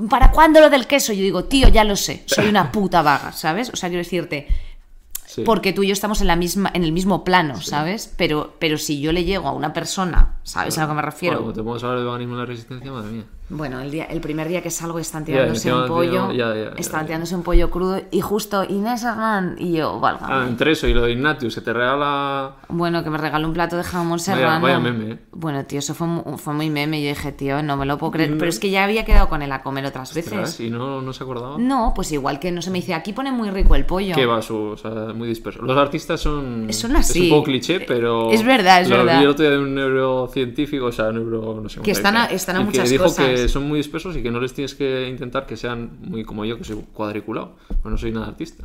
¿para 0.10 0.32
cuándo 0.32 0.60
lo 0.60 0.70
del 0.70 0.86
queso? 0.86 1.14
Yo 1.14 1.22
digo, 1.22 1.46
tío, 1.46 1.70
ya 1.70 1.86
lo 1.86 1.96
sé, 1.96 2.24
soy 2.26 2.48
una 2.50 2.72
puta 2.74 3.02
vaga, 3.02 3.32
¿sabes? 3.32 3.70
O 3.70 3.78
sea, 3.78 3.88
quiero 3.88 4.04
decirte, 4.04 4.48
Sí. 5.30 5.44
porque 5.44 5.74
tú 5.74 5.84
y 5.84 5.88
yo 5.88 5.94
estamos 5.94 6.22
en 6.22 6.28
la 6.28 6.36
misma, 6.36 6.72
en 6.74 6.84
el 6.84 6.92
mismo 6.92 7.24
plano, 7.24 7.62
¿sabes? 7.62 8.12
Pero, 8.18 8.56
pero 8.58 8.80
si 8.80 9.00
yo 9.00 9.12
le 9.12 9.26
llego 9.26 9.48
a 9.48 9.52
una 9.52 9.74
persona, 9.74 10.40
¿sabes 10.42 10.76
a 10.80 10.82
lo 10.82 10.88
que 10.88 10.94
me 10.96 11.04
refiero? 11.04 11.38
Bueno, 11.38 11.54
te 11.54 11.62
podemos 11.62 11.84
hablar 11.84 12.00
de 12.00 12.06
veganismo 12.06 12.34
en 12.34 12.40
la 12.40 12.46
resistencia, 12.48 12.92
madre 12.92 13.12
mía. 13.12 13.26
Bueno, 13.50 13.80
el, 13.80 13.90
día, 13.90 14.06
el 14.06 14.22
primer 14.22 14.48
día 14.48 14.62
que 14.62 14.70
salgo 14.70 15.00
están 15.00 15.26
tirándose 15.26 15.74
un 15.74 15.88
pollo, 15.88 16.32
ya, 16.32 16.54
ya, 16.54 16.70
están 16.78 17.06
tirándose 17.06 17.36
un 17.36 17.42
pollo 17.44 17.70
crudo 17.72 18.00
y 18.12 18.22
justo 18.22 18.64
Inés 18.64 19.04
Hernán 19.04 19.56
y 19.58 19.74
yo, 19.74 20.00
valga. 20.00 20.28
Ah, 20.30 20.46
entre 20.48 20.74
eso 20.74 20.88
y 20.88 20.94
lo 20.94 21.02
de 21.02 21.12
Ignatius, 21.14 21.56
que 21.56 21.62
te 21.62 21.74
regala. 21.74 22.58
Bueno, 22.68 23.04
que 23.04 23.10
me 23.10 23.18
regaló 23.18 23.48
un 23.48 23.54
plato 23.54 23.76
de 23.78 23.84
jamón 23.84 24.20
serrano. 24.20 24.62
vaya 24.62 24.80
meme, 24.80 25.14
¿eh? 25.14 25.20
Bueno, 25.32 25.66
tío, 25.66 25.80
eso 25.80 25.96
fue, 25.96 26.08
fue 26.38 26.54
muy 26.54 26.70
meme. 26.70 27.02
Yo 27.02 27.10
dije, 27.10 27.32
tío, 27.32 27.64
no 27.64 27.76
me 27.76 27.86
lo 27.88 27.98
puedo 27.98 28.12
creer. 28.12 28.38
Pero 28.38 28.50
es 28.50 28.60
que 28.60 28.70
ya 28.70 28.84
había 28.84 29.04
quedado 29.04 29.30
con 29.30 29.42
él 29.42 29.52
a 29.52 29.64
comer 29.64 29.86
otras 29.86 30.14
veces. 30.14 30.60
Y 30.60 30.70
no, 30.70 31.02
no 31.02 31.12
se 31.14 31.24
acordaba. 31.24 31.58
No, 31.58 31.94
pues 31.96 32.12
igual 32.12 32.40
que 32.40 32.52
no 32.52 32.62
se 32.62 32.70
me 32.70 32.78
dice, 32.80 32.94
aquí 32.94 33.14
pone 33.14 33.32
muy 33.32 33.50
rico 33.50 33.76
el 33.76 33.86
pollo. 33.86 34.14
Que 34.16 34.26
va 34.28 34.42
su, 34.44 34.56
o 34.56 34.78
sea, 34.78 34.92
muy 35.16 35.28
disperso. 35.28 35.62
Los 35.64 35.78
artistas 35.78 36.22
son. 36.22 36.68
Son 36.72 36.96
así. 36.96 37.20
Es 37.20 37.24
un 37.24 37.30
poco 37.38 37.46
cliché, 37.46 37.80
pero. 37.80 38.32
Es 38.32 38.44
verdad, 38.44 38.82
es 38.82 38.90
lo 38.90 38.98
verdad. 38.98 39.18
Vi 39.18 39.24
el 39.24 39.30
otro 39.30 39.44
día 39.44 39.52
de 39.54 39.60
un 39.60 39.74
neurocientífico, 39.74 40.86
o 40.86 40.92
sea, 40.92 41.12
neuro. 41.12 41.60
No 41.62 41.70
sé 41.70 41.78
cómo 41.78 41.86
Que 41.86 41.96
se 41.96 42.00
están 42.02 42.18
a- 42.18 42.26
están 42.26 42.56
a 42.58 42.62
muchas 42.62 42.84
que 42.84 42.90
dijo 42.92 43.04
cosas. 43.06 43.26
que 43.26 43.39
son 43.48 43.68
muy 43.68 43.78
dispersos 43.78 44.16
y 44.18 44.24
que 44.24 44.32
no 44.32 44.40
les 44.40 44.54
tienes 44.54 44.76
que 44.76 45.08
intentar 45.08 45.46
que 45.46 45.56
sean 45.56 46.00
muy 46.02 46.24
como 46.24 46.46
yo, 46.46 46.58
que 46.58 46.64
soy 46.64 46.84
cuadriculado. 46.94 47.56
Pues 47.68 47.86
no 47.86 47.98
soy 47.98 48.12
nada 48.12 48.28
artista. 48.28 48.64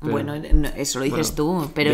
Pero- 0.00 0.12
Bueno, 0.12 0.34
no, 0.54 0.68
eso 0.76 0.98
lo 1.00 1.04
dices 1.04 1.34
Bueno, 1.36 1.62
tú, 1.66 1.70
pero 1.74 1.92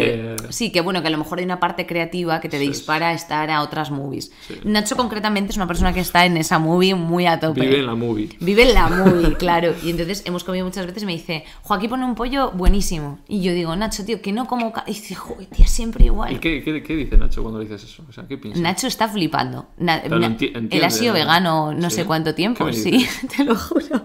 sí, 0.50 0.70
que 0.70 0.80
bueno, 0.82 1.00
que 1.00 1.08
a 1.08 1.10
lo 1.10 1.18
mejor 1.18 1.38
hay 1.38 1.44
una 1.46 1.58
parte 1.58 1.86
creativa 1.86 2.40
que 2.40 2.48
te 2.48 2.58
Sí, 2.58 2.68
dispara 2.68 3.08
a 3.08 3.12
estar 3.14 3.50
a 3.50 3.62
otras 3.62 3.90
movies. 3.90 4.30
Nacho 4.64 4.94
concretamente 4.96 5.50
es 5.52 5.56
una 5.56 5.66
persona 5.66 5.92
que 5.94 6.00
está 6.00 6.26
en 6.26 6.36
esa 6.36 6.58
movie 6.58 6.94
muy 6.94 7.26
a 7.26 7.40
tope. 7.40 7.62
Vive 7.62 7.78
en 7.80 7.86
la 7.86 7.94
movie. 7.94 8.28
Vive 8.40 8.62
en 8.68 8.74
la 8.74 8.88
movie, 8.88 9.34
claro. 9.38 9.74
Y 9.82 9.90
entonces 9.90 10.22
hemos 10.26 10.44
comido 10.44 10.66
muchas 10.66 10.86
veces 10.86 11.02
y 11.02 11.06
me 11.06 11.12
dice, 11.12 11.44
Joaquín 11.62 11.88
pone 11.90 12.04
un 12.04 12.14
pollo 12.14 12.50
buenísimo. 12.52 13.18
Y 13.26 13.40
yo 13.42 13.52
digo, 13.52 13.74
Nacho, 13.74 14.04
tío, 14.04 14.20
que 14.20 14.32
no 14.32 14.46
como... 14.46 14.72
ca-". 14.72 14.84
Y 14.86 14.92
dice, 14.92 15.14
joder, 15.14 15.46
tía, 15.46 15.66
siempre 15.66 16.04
¿Y 16.04 16.08
igual. 16.08 16.40
qué, 16.40 16.62
qué, 16.62 16.82
qué 16.82 16.96
dice 16.96 17.16
Nacho 17.16 17.42
cuando 17.42 17.60
dices 17.60 17.82
eso? 17.84 18.04
O 18.08 18.12
sea, 18.12 18.26
¿qué 18.28 18.36
piensa? 18.36 18.60
Nacho 18.60 18.86
está 18.86 19.08
flipando. 19.08 19.66
Na- 19.78 20.02
enti- 20.04 20.68
él 20.70 20.84
ha 20.84 20.90
sido 20.90 21.14
¿no? 21.14 21.18
vegano 21.20 21.72
no 21.72 21.88
¿Sí? 21.90 21.96
sé 21.96 22.04
cuánto 22.04 22.34
tiempo, 22.34 22.66
¿Qué 22.66 22.72
me 22.72 22.76
sí, 22.76 23.06
te 23.36 23.44
lo 23.44 23.56
juro. 23.56 24.02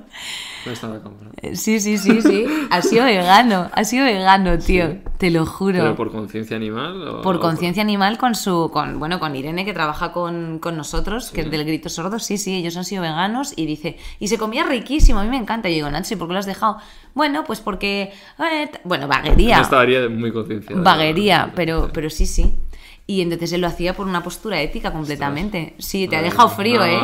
No 0.65 0.71
está 0.71 0.87
en 0.87 0.93
la 0.93 0.99
cámara. 1.01 1.31
Sí, 1.53 1.79
sí, 1.79 1.97
sí, 1.97 2.21
sí. 2.21 2.45
Ha 2.69 2.81
sido 2.81 3.05
vegano, 3.05 3.69
ha 3.73 3.83
sido 3.83 4.05
vegano, 4.05 4.57
tío. 4.59 4.97
Te 5.17 5.31
lo 5.31 5.45
juro. 5.45 5.79
¿Pero 5.79 5.95
por 5.95 6.11
conciencia 6.11 6.55
animal? 6.57 7.07
O, 7.07 7.21
Por 7.21 7.39
conciencia 7.39 7.81
animal 7.83 8.17
con 8.17 8.35
su 8.35 8.69
con 8.71 8.99
bueno 8.99 9.19
con 9.19 9.35
Irene 9.35 9.65
que 9.65 9.73
trabaja 9.73 10.11
con, 10.11 10.59
con 10.59 10.77
nosotros 10.77 11.31
que 11.31 11.41
es 11.41 11.51
del 11.51 11.65
grito 11.65 11.89
sordo 11.89 12.19
sí 12.19 12.37
sí 12.37 12.55
ellos 12.55 12.77
han 12.77 12.85
sido 12.85 13.01
veganos 13.01 13.53
y 13.55 13.65
dice 13.65 13.97
y 14.19 14.27
se 14.29 14.37
comía 14.37 14.63
riquísimo 14.63 15.19
a 15.19 15.23
mí 15.23 15.29
me 15.29 15.37
encanta 15.37 15.67
y 15.69 15.73
digo 15.73 15.89
Nacho 15.89 16.13
¿y 16.13 16.17
por 16.17 16.27
qué 16.27 16.33
lo 16.33 16.39
has 16.39 16.45
dejado? 16.45 16.77
bueno 17.13 17.43
pues 17.45 17.59
porque 17.59 18.13
eh, 18.39 18.71
bueno 18.85 19.07
vaguería 19.09 19.57
No 19.57 19.63
estaría 19.63 20.07
muy 20.07 20.31
concienciado. 20.31 20.83
vaguería 20.83 21.51
pero 21.55 21.89
pero 21.93 22.09
sí 22.09 22.25
sí 22.25 22.55
y 23.05 23.21
entonces 23.21 23.51
él 23.53 23.61
lo 23.61 23.67
hacía 23.67 23.95
por 23.95 24.07
una 24.07 24.21
postura 24.23 24.61
ética 24.61 24.93
completamente 24.93 25.73
sí 25.79 26.07
te 26.07 26.15
ha 26.15 26.21
dejado 26.21 26.47
frío 26.49 26.85
eh 26.85 26.97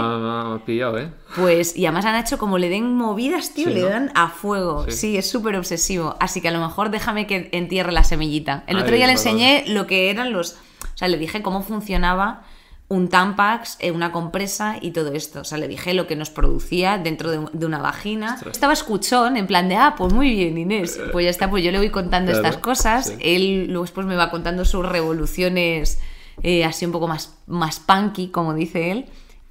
Pillado, 0.66 0.98
¿eh? 1.00 1.12
pues, 1.36 1.76
y 1.76 1.86
además 1.86 2.06
a 2.06 2.12
Nacho, 2.12 2.38
como 2.38 2.58
le 2.58 2.70
den 2.70 2.96
movidas, 2.96 3.54
tío, 3.54 3.68
Sí, 3.68 3.74
le 3.74 3.82
¿no? 3.82 3.89
dan 3.89 4.12
a 4.16 4.30
fuego. 4.30 4.86
Sí. 4.86 4.91
Sí, 4.91 5.18
es 5.18 5.30
súper 5.30 5.56
obsesivo. 5.56 6.16
Así 6.20 6.41
que 6.41 6.48
a 6.50 6.52
lo 6.52 6.60
mejor 6.60 6.89
déjame 6.91 7.28
que 7.28 7.50
entierre 7.52 7.91
la 7.91 8.04
semillita. 8.04 8.64
El 8.68 8.78
otro 8.78 8.96
día 8.96 9.08
le 9.08 9.14
vale, 9.14 9.30
enseñé 9.30 9.64
lo 9.68 9.86
que 9.88 10.10
eran 10.10 10.32
los. 10.34 10.54
O 10.54 10.98
sea, 10.98 11.08
le 11.08 11.18
dije 11.18 11.41
cómo 11.41 11.62
funcionaba 11.64 12.43
un 12.88 13.10
Tampax, 13.10 13.78
eh, 13.80 13.89
una 13.91 14.12
compresa 14.12 14.78
y 14.80 14.91
todo 14.91 15.12
esto. 15.14 15.41
O 15.41 15.43
sea, 15.43 15.58
le 15.58 15.68
dije 15.68 15.93
lo 15.96 16.06
que 16.06 16.16
nos 16.16 16.30
producía 16.30 17.00
dentro 17.00 17.32
de, 17.32 17.43
de 17.52 17.66
una 17.66 17.80
vagina. 17.80 18.38
Estaba 18.50 18.74
escuchón, 18.74 19.38
en 19.38 19.48
plan 19.48 19.68
de, 19.68 19.76
ah, 19.76 19.96
pues 19.98 20.14
muy 20.14 20.30
bien, 20.36 20.56
Inés. 20.58 21.00
Pues 21.12 21.24
ya 21.24 21.32
está, 21.32 21.50
pues 21.50 21.64
yo 21.64 21.72
le 21.72 21.80
voy 21.80 21.89
contando 21.89 22.32
Claro, 22.32 22.48
estas 22.48 22.62
cosas. 22.62 23.08
sí. 23.08 23.16
Él 23.22 23.66
luego 23.70 23.84
después 23.86 24.06
me 24.06 24.16
va 24.16 24.30
contando 24.30 24.66
sus 24.66 24.86
revoluciones 24.86 26.00
eh, 26.43 26.64
así 26.66 26.86
un 26.86 26.91
poco 26.91 27.08
más, 27.08 27.38
más 27.48 27.80
punky, 27.80 28.28
como 28.28 28.54
dice 28.54 28.91
él. 28.91 29.06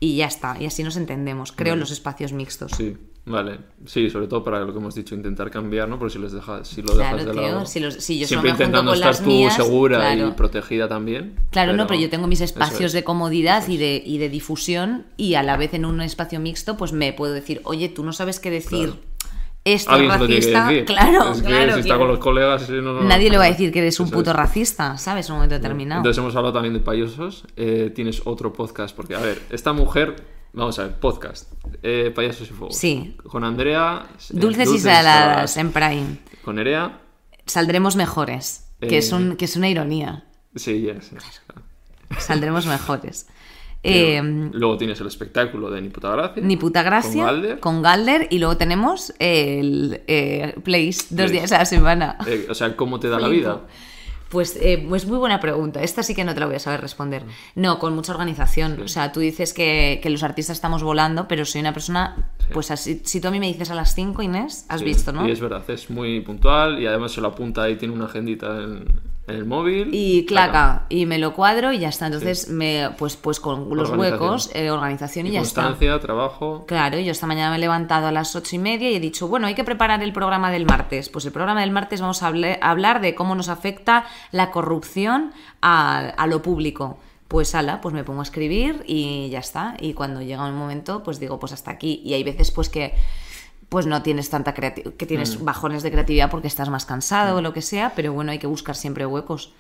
Y 0.04 0.16
ya 0.16 0.26
está, 0.26 0.56
y 0.60 0.66
así 0.66 0.82
nos 0.82 0.96
entendemos, 0.96 1.52
creo, 1.52 1.74
en 1.74 1.80
los 1.80 1.90
espacios 1.90 2.32
mixtos. 2.32 2.72
Sí, 2.76 2.94
vale. 3.24 3.58
Sí, 3.86 4.10
sobre 4.10 4.26
todo 4.26 4.44
para 4.44 4.60
lo 4.60 4.72
que 4.72 4.78
hemos 4.78 4.94
dicho, 4.94 5.14
intentar 5.14 5.50
cambiar, 5.50 5.88
¿no? 5.88 5.98
Porque 5.98 6.12
si, 6.14 6.18
les 6.18 6.32
dejas, 6.32 6.68
si 6.68 6.82
lo 6.82 6.92
Claro, 6.92 7.16
dejas 7.16 7.26
de 7.34 7.40
tío, 7.40 7.50
lado... 7.50 7.66
si 7.66 7.80
los- 7.80 7.94
si 7.94 8.18
yo 8.18 8.26
solo 8.26 8.42
siempre 8.42 8.50
junto 8.50 8.62
intentando 8.64 8.90
con 8.90 8.94
estar 8.98 9.10
las 9.12 9.22
tú 9.22 9.62
segura 9.64 10.12
y 10.14 10.16
claro. 10.18 10.36
protegida 10.36 10.88
también. 10.88 11.36
Claro, 11.50 11.72
no, 11.72 11.86
pero 11.86 11.98
yo 11.98 12.10
tengo 12.10 12.26
mis 12.26 12.42
espacios 12.42 12.86
es. 12.86 12.92
de 12.92 13.02
comodidad 13.04 13.66
y 13.68 13.78
de, 13.78 14.02
y 14.04 14.18
de 14.18 14.28
difusión 14.28 15.06
y 15.16 15.34
a 15.34 15.42
la 15.42 15.56
vez 15.56 15.72
en 15.72 15.86
un 15.86 16.00
espacio 16.02 16.38
mixto 16.38 16.76
pues 16.76 16.92
me 16.92 17.12
puedo 17.14 17.32
decir, 17.32 17.62
oye, 17.64 17.88
tú 17.88 18.04
no 18.04 18.12
sabes 18.12 18.40
qué 18.40 18.50
decir 18.50 18.88
Claro. 18.90 18.96
Esto 19.64 19.90
es 19.96 20.10
Alguien 20.10 20.10
racista. 20.20 20.68
Claro, 20.84 21.32
Es 21.32 21.40
que 21.42 21.46
claro. 21.48 21.74
si 21.74 21.80
está 21.80 21.96
con 21.98 22.08
los 22.08 22.18
colegas... 22.18 22.68
no, 22.68 22.82
no, 22.82 22.92
no. 22.94 23.02
Nadie 23.02 23.30
le 23.30 23.38
va 23.38 23.44
a 23.44 23.48
decir 23.48 23.72
que 23.72 23.78
eres 23.80 23.98
un 24.00 24.10
puto 24.10 24.30
es. 24.30 24.36
racista, 24.36 24.98
¿sabes? 24.98 25.26
En 25.26 25.32
un 25.32 25.38
momento 25.38 25.54
determinado. 25.54 26.00
Entonces 26.00 26.18
hemos 26.18 26.36
hablado 26.36 26.52
también 26.52 26.74
de 26.74 26.80
payasos. 26.80 27.44
Eh, 27.56 27.90
tienes 27.94 28.22
otro 28.26 28.52
podcast, 28.52 28.94
porque, 28.94 29.14
a 29.14 29.20
ver, 29.20 29.40
esta 29.50 29.72
mujer... 29.72 30.34
Vamos 30.52 30.78
a 30.78 30.84
ver, 30.84 31.00
podcast. 31.00 31.50
Eh, 31.82 32.12
payasos 32.14 32.48
y 32.48 32.52
fuego. 32.52 32.72
Sí. 32.72 33.16
Con 33.26 33.42
Andrea... 33.42 34.06
eh, 34.12 34.22
Dulces, 34.30 34.70
y 34.72 34.78
saladas 34.78 35.56
en 35.56 35.72
Prime. 35.72 36.18
Con 36.44 36.56
Nerea... 36.56 37.00
Saldremos 37.46 37.96
mejores, 37.96 38.68
que, 38.80 38.94
Eh. 38.94 38.98
es 38.98 39.12
un, 39.12 39.36
que 39.36 39.46
es 39.46 39.56
una 39.56 39.68
ironía. 39.68 40.24
Sí, 40.54 40.80
yes, 40.80 41.10
yes. 41.10 41.42
Saldremos 42.18 42.66
mejores. 42.66 43.26
Eh, 43.86 44.20
Luego 44.52 44.76
tienes 44.78 45.00
el 45.00 45.06
espectáculo 45.06 45.70
de 45.70 45.80
Ni 45.82 45.90
puta 45.90 46.10
gracia. 46.10 46.42
Ni 46.42 46.56
puta 46.56 46.82
gracia. 46.82 47.24
Con 47.24 47.34
Galder. 47.34 47.60
con 47.60 47.82
Galder, 47.82 48.26
Y 48.30 48.38
luego 48.38 48.56
tenemos 48.56 49.12
el 49.18 50.00
eh, 50.06 50.54
Place 50.64 51.06
dos 51.10 51.16
Place. 51.26 51.32
días 51.32 51.52
a 51.52 51.58
la 51.58 51.64
semana. 51.66 52.16
Eh, 52.26 52.46
o 52.48 52.54
sea, 52.54 52.74
¿cómo 52.76 52.98
te 52.98 53.08
da 53.08 53.18
la 53.20 53.28
vida? 53.28 53.60
Pues 54.30 54.56
eh, 54.56 54.88
es 54.94 55.06
muy 55.06 55.18
buena 55.18 55.38
pregunta. 55.38 55.82
Esta 55.82 56.02
sí 56.02 56.14
que 56.14 56.24
no 56.24 56.34
te 56.34 56.40
la 56.40 56.46
voy 56.46 56.56
a 56.56 56.58
saber 56.58 56.80
responder. 56.80 57.22
No, 57.54 57.78
con 57.78 57.94
mucha 57.94 58.12
organización. 58.12 58.80
O 58.82 58.88
sea, 58.88 59.12
tú 59.12 59.20
dices 59.20 59.52
que, 59.52 60.00
que 60.02 60.10
los 60.10 60.22
artistas 60.24 60.56
estamos 60.56 60.82
volando, 60.82 61.28
pero 61.28 61.44
soy 61.44 61.60
una 61.60 61.72
persona. 61.72 62.30
Pues 62.52 62.70
así, 62.72 63.00
si 63.04 63.20
tú 63.20 63.28
a 63.28 63.30
mí 63.30 63.38
me 63.38 63.46
dices 63.46 63.70
a 63.70 63.74
las 63.74 63.94
5, 63.94 64.22
Inés, 64.22 64.66
has 64.68 64.80
Sí, 64.80 64.86
visto, 64.86 65.12
¿no? 65.12 65.28
Y 65.28 65.30
es 65.30 65.40
verdad, 65.40 65.62
es 65.70 65.88
muy 65.88 66.20
puntual 66.20 66.80
y 66.82 66.86
además 66.86 67.12
se 67.12 67.20
lo 67.20 67.28
apunta 67.28 67.68
y 67.70 67.76
tiene 67.76 67.94
una 67.94 68.06
agendita 68.06 68.60
en, 68.62 68.86
en 69.26 69.36
el 69.36 69.44
móvil. 69.46 69.88
Y 69.92 70.26
claca, 70.26 70.84
y 70.88 71.06
me 71.06 71.18
lo 71.18 71.32
cuadro 71.32 71.72
y 71.72 71.78
ya 71.78 71.88
está. 71.88 72.06
Entonces, 72.06 72.48
me, 72.50 72.90
pues, 72.98 73.16
pues 73.16 73.40
con 73.40 73.74
los 73.74 73.90
huecos, 73.90 74.50
eh, 74.54 74.70
organización 74.70 75.26
y, 75.26 75.30
Y 75.30 75.32
ya 75.32 75.40
está. 75.40 75.62
constancia, 75.62 75.98
trabajo. 76.00 76.64
Claro, 76.66 76.98
yo 76.98 77.10
esta 77.12 77.26
mañana 77.26 77.50
me 77.50 77.56
he 77.56 77.60
levantado 77.60 78.06
a 78.06 78.12
las 78.12 78.36
ocho 78.36 78.56
y 78.56 78.58
media 78.58 78.90
y 78.90 78.96
he 78.96 79.00
dicho, 79.00 79.26
bueno, 79.26 79.46
hay 79.46 79.54
que 79.54 79.64
preparar 79.64 80.02
el 80.02 80.12
programa 80.12 80.50
del 80.50 80.66
martes. 80.66 81.08
Pues 81.08 81.24
el 81.24 81.32
programa 81.32 81.60
del 81.62 81.70
martes 81.70 82.00
vamos 82.00 82.22
a 82.22 82.32
hablar 82.60 83.00
de 83.00 83.14
cómo 83.14 83.34
nos 83.34 83.48
afecta 83.48 84.04
la 84.30 84.50
corrupción 84.50 85.32
a, 85.62 85.98
a 86.00 86.26
lo 86.26 86.42
público. 86.42 86.98
Pues 87.28 87.54
ala, 87.54 87.80
pues 87.80 87.94
me 87.94 88.04
pongo 88.04 88.20
a 88.20 88.24
escribir 88.24 88.84
y 88.86 89.30
ya 89.30 89.38
está. 89.38 89.76
Y 89.80 89.94
cuando 89.94 90.20
llega 90.20 90.46
un 90.46 90.54
momento, 90.54 91.02
pues 91.02 91.18
digo, 91.18 91.38
pues 91.40 91.52
hasta 91.52 91.70
aquí. 91.70 92.02
Y 92.04 92.12
hay 92.12 92.22
veces 92.22 92.50
pues 92.50 92.68
que 92.68 92.94
pues 93.74 93.86
no 93.86 94.02
tienes 94.02 94.30
tanta 94.30 94.54
creatividad, 94.54 94.94
que 94.94 95.04
tienes 95.04 95.40
Mm. 95.40 95.44
bajones 95.44 95.82
de 95.82 95.90
creatividad 95.90 96.30
porque 96.30 96.46
estás 96.46 96.68
más 96.70 96.86
cansado 96.86 97.38
o 97.38 97.42
lo 97.42 97.52
que 97.52 97.60
sea, 97.60 97.92
pero 97.96 98.12
bueno, 98.12 98.30
hay 98.30 98.38
que 98.38 98.46
buscar 98.46 98.76
siempre 98.76 99.04
huecos. 99.04 99.52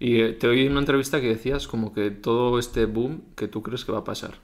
Y 0.00 0.20
eh, 0.22 0.32
te 0.32 0.48
oí 0.48 0.64
en 0.66 0.72
una 0.72 0.80
entrevista 0.80 1.20
que 1.20 1.28
decías 1.28 1.68
como 1.68 1.92
que 1.92 2.10
todo 2.10 2.58
este 2.58 2.86
boom 2.86 3.22
que 3.36 3.46
tú 3.46 3.62
crees 3.62 3.84
que 3.84 3.92
va 3.92 3.98
a 4.00 4.04
pasar. 4.04 4.34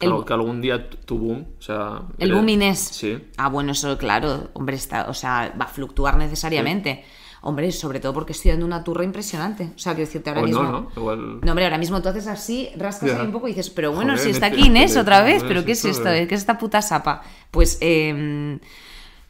El- 0.00 0.10
Algo 0.10 0.26
que 0.26 0.32
algún 0.34 0.60
día 0.60 0.90
tu, 0.90 1.16
boom, 1.18 1.46
o 1.58 1.62
sea... 1.62 2.02
El 2.18 2.28
eres- 2.30 2.36
boom 2.36 2.48
Inés. 2.50 2.78
Sí. 2.78 3.16
Ah, 3.38 3.48
bueno, 3.48 3.72
eso, 3.72 3.96
claro, 3.96 4.50
hombre, 4.52 4.76
está, 4.76 5.08
o 5.08 5.14
sea, 5.14 5.54
va 5.58 5.64
a 5.64 5.68
fluctuar 5.68 6.18
necesariamente. 6.18 7.04
Hombre, 7.46 7.70
sobre 7.72 8.00
todo 8.00 8.14
porque 8.14 8.32
estoy 8.32 8.52
dando 8.52 8.64
una 8.64 8.82
turra 8.82 9.04
impresionante. 9.04 9.72
O 9.76 9.78
sea, 9.78 9.92
quiero 9.94 10.06
decirte 10.06 10.30
ahora 10.30 10.40
O 10.42 10.46
mismo. 10.46 10.62
no, 10.62 10.72
¿no? 10.72 10.90
Igual... 10.96 11.40
No, 11.42 11.50
hombre, 11.52 11.64
ahora 11.64 11.76
mismo 11.76 12.00
tú 12.00 12.08
haces 12.08 12.26
así, 12.26 12.70
rascas 12.78 13.10
ahí 13.10 13.26
un 13.26 13.32
poco 13.32 13.48
y 13.48 13.50
dices, 13.50 13.68
pero 13.68 13.92
bueno, 13.92 14.12
Joder, 14.14 14.24
si 14.24 14.30
está 14.30 14.48
nete- 14.48 14.52
aquí 14.54 14.66
Inés 14.68 14.96
otra 14.96 15.22
vez, 15.22 15.42
pero 15.46 15.62
¿qué 15.64 15.72
es 15.72 15.84
esto, 15.84 16.08
esto? 16.08 16.08
eh. 16.08 16.26
¿Qué 16.26 16.34
es 16.36 16.40
esta 16.40 16.56
puta 16.56 16.80
sapa? 16.80 17.22
Pues, 17.50 17.76
eh, 17.82 18.58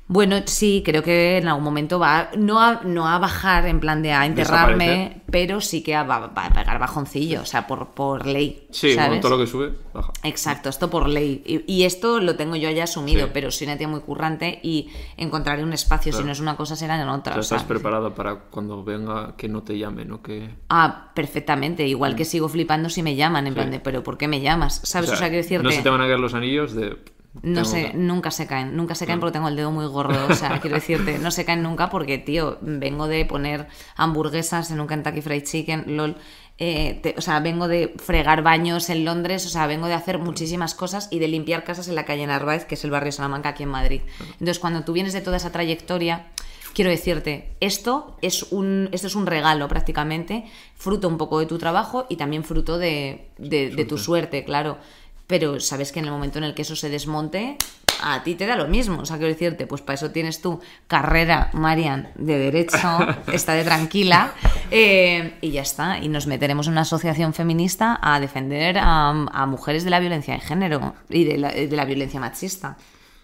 bueno, 0.06 0.36
sí, 0.44 0.82
creo 0.84 1.02
que 1.02 1.38
en 1.38 1.48
algún 1.48 1.64
momento 1.64 1.98
va, 1.98 2.28
no 2.36 2.60
a, 2.60 2.82
no 2.84 3.08
a 3.08 3.18
bajar 3.18 3.66
en 3.66 3.80
plan 3.80 4.02
de 4.02 4.12
a 4.12 4.26
enterrarme, 4.26 5.22
pero 5.30 5.62
sí 5.62 5.82
que 5.82 5.94
a- 5.94 6.02
va, 6.02 6.26
va 6.26 6.46
a 6.46 6.50
pegar 6.52 6.78
bajoncillo, 6.78 7.40
o 7.40 7.44
sea, 7.46 7.66
por, 7.66 7.88
por 7.92 8.26
ley. 8.26 8.66
Sí, 8.70 8.92
¿sabes? 8.94 9.08
bueno, 9.08 9.22
todo 9.22 9.38
lo 9.38 9.38
que 9.44 9.50
sube, 9.50 9.72
baja. 9.94 10.12
Exacto, 10.22 10.68
esto 10.68 10.90
por 10.90 11.08
ley. 11.08 11.42
Y, 11.46 11.72
y 11.72 11.84
esto 11.84 12.20
lo 12.20 12.36
tengo 12.36 12.54
yo 12.56 12.70
ya 12.70 12.84
asumido, 12.84 13.26
Sí. 13.26 13.30
pero 13.32 13.50
soy 13.50 13.66
una 13.66 13.78
tía 13.78 13.88
muy 13.88 14.00
currante 14.00 14.60
y 14.62 14.88
encontraré 15.16 15.64
un 15.64 15.72
espacio. 15.72 16.12
Si 16.12 16.22
no 16.22 16.32
es 16.32 16.40
una 16.40 16.56
cosa, 16.56 16.76
será 16.76 17.00
en 17.00 17.08
O 17.08 17.14
otra. 17.14 17.32
sea, 17.32 17.40
estás 17.40 17.60
¿sabes? 17.62 17.64
preparada 17.64 18.14
para 18.14 18.36
cuando 18.50 18.84
venga 18.84 19.34
que 19.38 19.48
no 19.48 19.62
te 19.62 19.78
llame, 19.78 20.04
¿no? 20.04 20.20
Que... 20.22 20.50
Ah, 20.68 21.12
perfectamente. 21.14 21.86
Igual 21.88 22.14
que 22.14 22.26
sigo 22.26 22.48
flipando 22.50 22.90
si 22.90 23.02
me 23.02 23.16
llaman, 23.16 23.46
en 23.46 23.52
Mm. 23.52 23.56
Sí. 23.56 23.60
plan 23.60 23.70
de, 23.70 23.80
pero 23.80 24.02
¿por 24.02 24.18
qué 24.18 24.28
me 24.28 24.40
llamas? 24.42 24.80
¿Sabes? 24.84 25.10
O 25.10 25.16
sea, 25.16 25.28
quiero 25.28 25.42
decirte. 25.42 25.64
No 25.64 25.70
se 25.70 25.82
te 25.82 25.88
van 25.88 26.02
a 26.02 26.04
caer 26.06 26.20
los 26.20 26.34
anillos 26.34 26.74
de... 26.74 26.98
No 27.42 27.64
sé, 27.64 27.90
que- 27.90 27.96
nunca 27.96 28.30
se 28.30 28.46
caen, 28.46 28.76
nunca 28.76 28.94
se 28.94 29.06
caen 29.06 29.18
porque 29.20 29.32
tengo 29.32 29.48
el 29.48 29.56
dedo 29.56 29.70
muy 29.72 29.86
gordo, 29.86 30.26
o 30.28 30.34
sea, 30.34 30.58
quiero 30.62 30.76
decirte, 30.76 31.18
no 31.18 31.30
se 31.30 31.44
caen 31.44 31.62
nunca 31.62 31.90
porque, 31.90 32.18
tío, 32.18 32.58
vengo 32.60 33.08
de 33.08 33.24
poner 33.24 33.66
hamburguesas 33.96 34.70
en 34.70 34.80
un 34.80 34.86
Kentucky 34.86 35.20
Fried 35.20 35.42
Chicken, 35.44 35.96
lol, 35.96 36.16
eh, 36.58 37.00
te- 37.02 37.14
o 37.18 37.20
sea, 37.20 37.40
vengo 37.40 37.66
de 37.66 37.94
fregar 37.98 38.42
baños 38.42 38.88
en 38.90 39.04
Londres, 39.04 39.44
o 39.46 39.48
sea, 39.48 39.66
vengo 39.66 39.88
de 39.88 39.94
hacer 39.94 40.18
muchísimas 40.18 40.74
cosas 40.74 41.08
y 41.10 41.18
de 41.18 41.26
limpiar 41.28 41.64
casas 41.64 41.88
en 41.88 41.96
la 41.96 42.04
calle 42.04 42.26
Narváez, 42.26 42.64
que 42.66 42.76
es 42.76 42.84
el 42.84 42.90
barrio 42.92 43.10
Salamanca 43.12 43.48
aquí 43.50 43.64
en 43.64 43.70
Madrid. 43.70 44.02
Entonces, 44.34 44.58
cuando 44.60 44.84
tú 44.84 44.92
vienes 44.92 45.12
de 45.12 45.20
toda 45.20 45.36
esa 45.38 45.50
trayectoria, 45.50 46.26
quiero 46.72 46.90
decirte, 46.90 47.56
esto 47.60 48.16
es 48.22 48.44
un, 48.52 48.88
esto 48.92 49.08
es 49.08 49.16
un 49.16 49.26
regalo 49.26 49.66
prácticamente, 49.66 50.44
fruto 50.76 51.08
un 51.08 51.18
poco 51.18 51.40
de 51.40 51.46
tu 51.46 51.58
trabajo 51.58 52.06
y 52.08 52.16
también 52.16 52.44
fruto 52.44 52.78
de, 52.78 53.28
de- 53.38 53.70
de 53.70 53.84
tu 53.84 53.98
suerte, 53.98 54.44
claro. 54.44 54.78
Pero 55.26 55.58
sabes 55.60 55.92
que 55.92 56.00
en 56.00 56.06
el 56.06 56.10
momento 56.10 56.38
en 56.38 56.44
el 56.44 56.54
que 56.54 56.62
eso 56.62 56.76
se 56.76 56.90
desmonte, 56.90 57.56
a 58.02 58.22
ti 58.22 58.34
te 58.34 58.46
da 58.46 58.56
lo 58.56 58.68
mismo. 58.68 59.00
O 59.00 59.06
sea, 59.06 59.16
quiero 59.16 59.32
decirte, 59.32 59.66
pues 59.66 59.80
para 59.80 59.94
eso 59.94 60.10
tienes 60.10 60.40
tu 60.42 60.60
carrera, 60.86 61.50
Marian, 61.54 62.08
de 62.16 62.38
derecho, 62.38 62.98
está 63.32 63.54
de 63.54 63.64
tranquila, 63.64 64.32
eh, 64.70 65.34
y 65.40 65.50
ya 65.52 65.62
está. 65.62 65.98
Y 65.98 66.08
nos 66.08 66.26
meteremos 66.26 66.66
en 66.66 66.72
una 66.72 66.82
asociación 66.82 67.32
feminista 67.32 67.98
a 68.02 68.20
defender 68.20 68.78
a, 68.78 69.08
a 69.10 69.46
mujeres 69.46 69.84
de 69.84 69.90
la 69.90 70.00
violencia 70.00 70.34
de 70.34 70.40
género 70.40 70.94
y 71.08 71.24
de 71.24 71.38
la, 71.38 71.50
de 71.52 71.68
la 71.68 71.84
violencia 71.84 72.20
machista. 72.20 72.76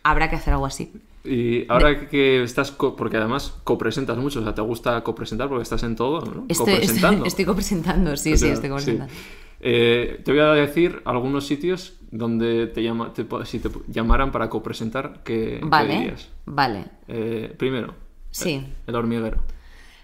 Habrá 0.03 0.31
que 0.31 0.37
hacer 0.37 0.55
algo 0.55 0.67
así. 0.67 0.93
Y 1.23 1.71
ahora 1.71 2.09
que 2.09 2.43
estás, 2.43 2.71
porque 2.71 3.19
además 3.19 3.55
copresentas 3.65 4.17
mucho, 4.17 4.41
o 4.41 4.43
sea, 4.43 4.55
te 4.55 4.63
gusta 4.63 5.03
copresentar 5.03 5.49
porque 5.49 5.65
estás 5.65 5.83
en 5.83 5.95
todo, 5.95 6.23
¿no? 6.25 6.47
Estoy, 6.49 6.73
Copresentando. 6.75 7.27
estoy 7.27 7.45
copresentando, 7.45 8.17
sí, 8.17 8.33
O 8.33 8.37
sí, 8.39 8.49
estoy 8.49 8.71
copresentando. 8.71 9.13
Eh, 9.61 10.21
te 10.25 10.33
voy 10.33 10.41
a 10.41 10.53
decir 10.53 11.03
algunos 11.05 11.47
sitios 11.47 11.99
donde 12.11 12.67
te 12.67 12.83
llama, 12.83 13.13
te 13.13 13.27
si 13.45 13.59
te 13.61 13.69
llamaran 13.89 14.33
para 14.33 14.49
copresentar, 14.49 15.21
¿qué, 15.25 15.59
qué 15.61 15.67
Vale, 15.69 15.95
dirías? 15.99 16.29
vale. 16.47 16.87
Eh, 17.09 17.55
primero, 17.59 17.95
Sí. 18.31 18.67
el 18.87 18.95
hormiguero. 18.95 19.39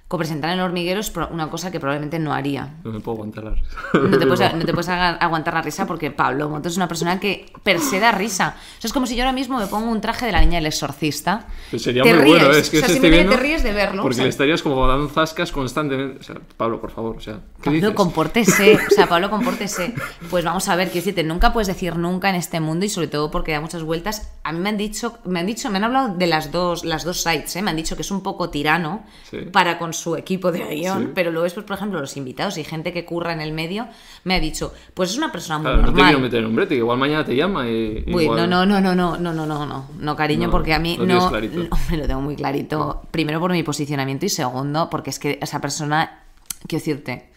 Copresentar 0.09 0.51
en 0.51 0.61
el 0.61 0.65
hormiguero 0.65 1.01
es 1.01 1.13
una 1.33 1.51
cosa 1.51 1.73
que 1.73 1.81
probablemente 1.81 2.21
no 2.21 2.33
haría. 2.33 2.75
No 2.85 2.93
me 2.93 3.01
puedo 3.01 3.17
aguantar 3.17 3.43
la 3.43 3.51
risa. 3.51 3.77
No 3.95 4.19
te, 4.19 4.25
puedes, 4.27 4.55
no 4.55 4.65
te 4.65 4.73
puedes 4.73 4.89
aguantar 4.89 5.55
la 5.55 5.63
risa 5.63 5.85
porque 5.85 6.13
Pablo 6.13 6.49
Moto 6.49 6.69
es 6.69 6.77
una 6.77 6.87
persona 6.87 7.19
que 7.19 7.51
per 7.65 7.81
se 7.81 7.99
da 7.99 8.13
risa. 8.13 8.55
Es 8.81 8.93
como 8.93 9.07
si 9.07 9.17
yo 9.17 9.25
ahora 9.25 9.33
mismo 9.33 9.59
me 9.59 9.67
pongo 9.67 9.91
un 9.91 10.01
traje 10.01 10.27
de 10.27 10.31
la 10.33 10.41
niña 10.41 10.59
del 10.59 10.67
exorcista. 10.67 11.47
Pues 11.71 11.83
sería 11.83 12.05
Te 12.05 12.15
muy 12.15 12.23
ríes. 12.23 12.39
bueno, 12.39 12.55
es 12.55 12.71
que 12.71 12.77
o 12.77 12.81
sea, 12.81 12.89
simplemente 12.91 13.35
te 13.35 13.41
ríes 13.43 13.63
de 13.65 13.73
verlo. 13.73 14.03
Porque 14.03 14.15
o 14.15 14.17
sea, 14.19 14.25
le 14.25 14.31
estarías 14.31 14.63
como 14.63 14.87
dando 14.87 15.09
zascas 15.09 15.51
constantemente. 15.51 16.21
O 16.21 16.23
sea, 16.23 16.37
Pablo, 16.57 16.81
por 16.81 16.93
favor, 16.93 17.17
o 17.17 17.21
sea, 17.21 17.35
¿qué 17.57 17.65
Pablo, 17.65 17.73
dices? 17.81 17.95
compórtese. 17.95 18.79
O 18.87 18.95
sea, 18.95 19.09
Pablo, 19.09 19.29
compórtese. 19.29 19.93
Pues 20.31 20.45
vamos 20.45 20.69
a 20.69 20.77
ver, 20.77 20.87
quiero 20.89 21.01
decirte, 21.05 21.25
nunca 21.25 21.53
puedes 21.53 21.67
decir 21.67 21.97
nunca 21.97 22.31
en 22.31 22.37
este 22.37 22.61
mundo 22.61 22.85
y 22.87 22.89
sobre 22.91 23.09
todo 23.09 23.33
porque 23.33 23.51
da 23.51 23.61
muchas 23.61 23.83
vueltas. 23.83 24.31
A 24.45 24.53
mí 24.53 24.61
me 24.61 24.69
han 24.69 24.77
dicho, 24.77 25.19
me 25.25 25.41
han 25.41 25.47
dicho, 25.47 25.69
me 25.69 25.79
han 25.79 25.85
hablado 25.85 26.15
de 26.15 26.27
las 26.29 26.53
dos, 26.53 26.85
las 26.85 27.03
dos 27.05 27.23
sites, 27.23 27.57
¿eh? 27.57 27.63
Me 27.63 27.71
han 27.71 27.77
dicho 27.77 27.97
que 27.97 28.03
es 28.03 28.11
un 28.13 28.23
poco 28.23 28.51
tirano 28.51 29.05
Sí. 29.29 29.39
para 29.53 29.79
con 29.79 29.96
su 29.97 30.17
equipo 30.17 30.53
de 30.53 30.65
guion, 30.65 31.03
Sí. 31.05 31.09
pero 31.15 31.31
luego 31.31 31.45
después, 31.45 31.67
por 31.67 31.77
ejemplo, 31.77 32.01
los 32.01 32.17
invitados 32.17 32.57
y 32.59 32.65
gente 32.65 32.93
que 32.93 33.05
curra 33.05 33.33
en 33.33 33.41
el 33.41 33.53
medio 33.53 33.89
me 34.25 34.35
ha 34.37 34.41
dicho, 34.41 34.73
pues 34.95 35.11
es 35.11 35.17
una 35.19 35.33
persona 35.33 35.59
muy 35.59 35.65
Claro, 35.65 35.77
no 35.79 35.83
te 35.87 35.91
normal. 35.93 36.05
quiero 36.07 36.21
meter 36.21 36.39
en 36.41 36.47
un 36.47 36.57
brete, 36.57 36.69
que 36.75 36.79
igual 36.79 36.99
mañana 36.99 37.25
te 37.25 37.35
llama 37.35 37.69
y. 37.69 38.05
Uy, 38.13 38.25
igual- 38.25 38.49
no, 38.49 38.65
no, 38.67 38.81
no, 38.81 38.81
no, 38.81 38.95
no, 38.95 39.17
no, 39.19 39.33
no, 39.47 39.47
no, 39.67 39.89
no, 39.99 40.17
cariño, 40.17 40.47
No, 40.47 40.51
porque 40.53 40.75
a 40.75 40.79
mí 40.79 40.97
no, 41.01 41.31
me 41.91 41.97
lo 41.97 42.07
tengo 42.07 42.21
muy 42.21 42.37
clarito. 42.37 43.03
Primero 43.11 43.41
por 43.41 43.53
mi 43.53 43.63
posicionamiento 43.63 44.27
y 44.27 44.29
segundo 44.29 44.89
porque 44.91 45.11
es 45.11 45.19
que 45.19 45.39
esa 45.43 45.61
persona, 45.61 46.25
quiero 46.69 46.81
decirte, 46.85 47.31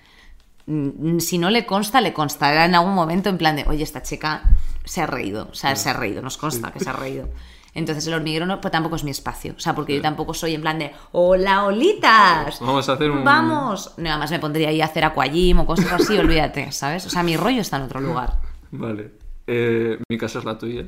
mm, 0.67 1.19
si 1.19 1.37
no 1.37 1.49
le 1.49 1.65
consta, 1.65 2.01
le 2.01 2.13
constará 2.13 2.65
en 2.65 2.75
algún 2.75 2.93
momento 2.93 3.29
en 3.29 3.37
plan 3.37 3.55
de, 3.55 3.65
oye, 3.67 3.83
esta 3.83 4.01
chica 4.03 4.43
se 4.85 5.01
ha 5.01 5.05
reído, 5.07 5.47
o 5.51 5.55
sea, 5.55 5.75
se 5.75 5.89
ha 5.89 5.93
reído, 5.93 6.21
nos 6.21 6.37
consta 6.37 6.71
que 6.71 6.79
se 6.79 6.89
ha 6.89 6.93
reído. 6.93 7.27
Entonces 7.73 8.05
el 8.07 8.13
hormiguero 8.13 8.45
no, 8.45 8.59
pues 8.59 8.71
tampoco 8.71 8.95
es 8.95 9.03
mi 9.03 9.11
espacio, 9.11 9.53
o 9.55 9.59
sea, 9.59 9.75
porque 9.75 9.95
yo 9.95 10.01
tampoco 10.01 10.33
soy 10.33 10.55
en 10.55 10.61
plan 10.61 10.79
de, 10.79 10.91
hola, 11.11 11.65
olitas, 11.65 12.59
Vamos 12.59 12.89
a 12.89 12.93
hacer 12.93 13.11
un. 13.11 13.23
vamos. 13.23 13.93
No, 13.97 14.09
además 14.09 14.31
me 14.31 14.39
pondría 14.39 14.69
ahí 14.69 14.81
a 14.81 14.85
hacer 14.85 15.05
aquagym 15.05 15.59
o 15.59 15.65
cosas 15.65 15.91
así, 15.91 16.17
olvídate, 16.17 16.71
¿sabes? 16.71 17.05
O 17.05 17.09
sea, 17.09 17.23
mi 17.23 17.37
rollo 17.37 17.61
está 17.61 17.77
en 17.77 17.83
otro 17.83 18.01
lugar. 18.01 18.37
Vale. 18.71 19.11
Eh, 19.45 19.99
mi 20.09 20.17
casa 20.17 20.39
es 20.39 20.45
la 20.45 20.57
tuya. 20.57 20.85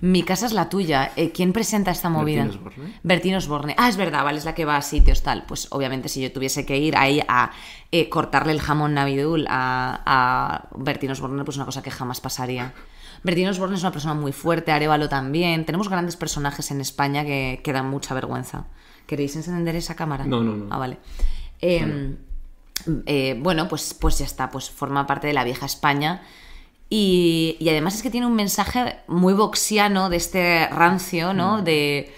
Mi 0.00 0.22
casa 0.22 0.46
es 0.46 0.52
la 0.52 0.68
tuya. 0.68 1.10
Eh, 1.16 1.32
¿Quién 1.32 1.52
presenta 1.52 1.90
esta 1.90 2.08
movida? 2.08 2.44
Bertín 2.44 2.58
Osborne. 2.60 3.00
Bertín 3.02 3.34
Osborne. 3.34 3.74
Ah, 3.76 3.88
es 3.88 3.96
verdad, 3.96 4.22
vale, 4.22 4.38
es 4.38 4.44
la 4.44 4.54
que 4.54 4.64
va 4.64 4.76
a 4.76 4.82
sitios 4.82 5.22
tal. 5.24 5.44
Pues 5.46 5.66
obviamente 5.70 6.08
si 6.08 6.20
yo 6.20 6.30
tuviese 6.32 6.64
que 6.64 6.78
ir 6.78 6.96
ahí 6.96 7.20
a 7.26 7.50
eh, 7.90 8.08
cortarle 8.08 8.52
el 8.52 8.60
jamón 8.60 8.94
navidul 8.94 9.46
a, 9.48 10.02
a 10.06 10.68
Bertín 10.76 11.10
Osborne, 11.10 11.42
pues 11.44 11.56
una 11.56 11.66
cosa 11.66 11.82
que 11.82 11.90
jamás 11.90 12.20
pasaría. 12.20 12.74
Bertín 13.22 13.48
Osborne 13.48 13.74
es 13.76 13.82
una 13.82 13.92
persona 13.92 14.14
muy 14.14 14.32
fuerte, 14.32 14.72
Arevalo 14.72 15.08
también. 15.08 15.64
Tenemos 15.64 15.88
grandes 15.88 16.16
personajes 16.16 16.70
en 16.70 16.80
España 16.80 17.24
que, 17.24 17.60
que 17.64 17.72
dan 17.72 17.88
mucha 17.90 18.14
vergüenza. 18.14 18.66
¿Queréis 19.06 19.34
encender 19.36 19.74
esa 19.76 19.96
cámara? 19.96 20.24
No, 20.26 20.42
no, 20.42 20.54
no. 20.56 20.66
Ah, 20.74 20.78
vale. 20.78 20.98
Eh, 21.60 22.14
eh, 23.06 23.36
bueno, 23.40 23.68
pues, 23.68 23.94
pues 23.94 24.18
ya 24.18 24.24
está, 24.24 24.50
pues 24.50 24.70
forma 24.70 25.06
parte 25.06 25.26
de 25.26 25.32
la 25.32 25.44
vieja 25.44 25.66
España. 25.66 26.22
Y, 26.90 27.56
y 27.60 27.68
además 27.68 27.96
es 27.96 28.02
que 28.02 28.10
tiene 28.10 28.26
un 28.26 28.34
mensaje 28.34 28.96
muy 29.08 29.34
boxiano 29.34 30.08
de 30.08 30.16
este 30.16 30.68
rancio, 30.68 31.34
Mm. 31.34 31.36
¿no? 31.36 31.62
De. 31.62 32.12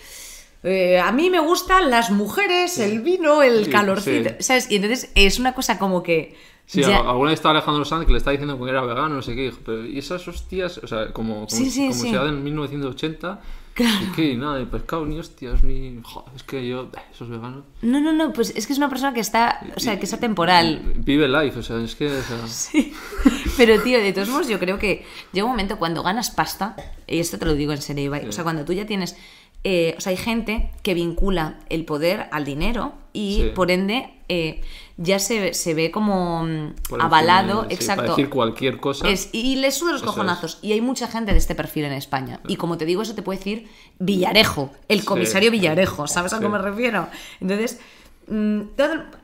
eh, 0.63 1.01
a 1.01 1.11
mí 1.13 1.31
me 1.31 1.41
gustan 1.41 1.91
las 1.91 2.11
mujeres, 2.11 2.79
el 2.79 3.01
vino, 3.01 3.43
el 3.43 3.65
Sí, 3.65 3.71
calorcito. 3.71 4.31
sí. 4.31 4.37
¿Sabes? 4.41 4.71
Y 4.71 4.77
entonces 4.77 5.11
es 5.15 5.39
una 5.39 5.55
cosa 5.55 5.79
como 5.79 6.03
que. 6.03 6.37
Sí, 6.73 6.83
ya- 6.83 6.99
alguna 7.01 7.31
vez 7.31 7.39
estaba 7.41 7.53
Alejandro 7.57 7.85
Sanz 7.85 8.07
que 8.07 8.13
le 8.13 8.19
estaba 8.19 8.33
diciendo 8.33 8.63
que 8.63 8.71
era 8.71 8.81
vegano, 8.83 9.09
no 9.17 9.23
sé 9.23 9.35
qué. 9.35 9.53
Pero, 9.65 9.85
y 9.87 9.99
esas 9.99 10.27
hostias, 10.29 10.79
o 10.79 10.87
sea, 10.87 11.13
como, 11.13 11.35
como, 11.35 11.49
Sí, 11.51 11.69
sí, 11.71 11.89
como 11.89 11.95
sí. 12.01 12.11
se 12.11 12.17
hace 12.17 12.29
en 12.29 12.45
1980. 12.45 13.41
Y 13.79 14.13
que 14.15 14.37
nada, 14.37 14.57
de 14.59 14.67
pescado, 14.67 15.07
ni 15.07 15.19
hostias, 15.19 15.63
ni. 15.65 15.99
Joder, 16.03 16.31
es 16.37 16.43
que 16.43 16.69
yo. 16.69 16.83
eh, 16.95 16.99
Esos 17.15 17.31
veganos. 17.31 17.65
No, 17.81 17.99
no, 18.01 18.13
no, 18.13 18.31
pues 18.33 18.53
es 18.55 18.67
que 18.67 18.73
es 18.75 18.79
una 18.79 18.91
persona 18.91 19.15
que 19.15 19.21
está. 19.21 19.61
O 19.75 19.81
sea, 19.81 19.99
que 19.99 20.05
es 20.05 20.13
atemporal. 20.13 20.83
Vive 20.97 21.27
life, 21.29 21.59
o 21.59 21.63
sea, 21.63 21.81
es 21.83 21.95
que. 21.97 22.07
o 22.07 22.23
sea, 22.23 22.39
Sí. 22.47 22.93
Pero, 23.57 23.81
tío, 23.81 23.99
de 23.99 24.13
todos 24.13 24.29
modos, 24.29 24.49
yo 24.49 24.59
creo 24.59 24.79
que 24.79 25.07
llega 25.33 25.45
un 25.47 25.53
momento 25.53 25.79
cuando 25.79 26.03
ganas 26.03 26.31
pasta, 26.31 26.77
y 27.07 27.21
esto 27.21 27.39
te 27.39 27.47
lo 27.47 27.55
digo 27.55 27.73
en 27.73 27.81
serio, 27.81 28.05
Ibai, 28.05 28.29
o 28.29 28.33
sea, 28.33 28.45
cuando 28.45 28.65
tú 28.65 28.73
ya 28.75 28.87
tienes. 28.87 29.17
eh, 29.65 29.95
o 29.97 30.01
sea, 30.01 30.11
hay 30.11 30.17
gente 30.19 30.71
que 30.83 30.93
vincula 30.95 31.59
el 31.71 31.85
poder 31.85 32.29
al 32.33 32.45
dinero 32.45 32.93
y, 33.15 33.45
por 33.55 33.71
ende, 33.71 34.11
eh, 34.29 34.61
ya 35.03 35.19
se, 35.19 35.55
se 35.55 35.73
ve 35.73 35.91
como 35.91 36.45
mm, 36.45 36.75
por 36.89 37.01
avalado. 37.01 37.63
sí, 37.69 37.75
exacto. 37.75 38.03
Para 38.03 38.17
decir 38.17 38.29
cualquier 38.29 38.79
cosa. 38.81 39.09
Es- 39.09 39.31
y 39.33 39.57
le 39.57 39.71
suda 39.71 39.93
los 39.93 40.03
Eso 40.03 40.11
cojonazos. 40.11 40.59
Y 40.61 40.73
hay 40.73 40.83
mucha 40.83 41.07
gente 41.09 41.33
de 41.33 41.39
este 41.39 41.55
perfil 41.55 41.85
en 41.87 41.93
España. 41.95 42.41
Y 42.47 42.57
como 42.57 42.77
te 42.77 42.85
digo, 42.85 43.01
eso 43.01 43.15
te 43.15 43.23
puede 43.23 43.39
decir 43.39 43.69
Villarejo, 43.99 44.71
el 44.89 45.01
Sí. 45.01 45.07
comisario 45.07 45.51
Villarejo, 45.51 46.07
¿sabes 46.07 46.35
a 46.35 46.37
cómo 46.37 46.51
me 46.51 46.59
refiero? 46.59 47.09
Entonces, 47.41 47.81
mm, 48.29 48.61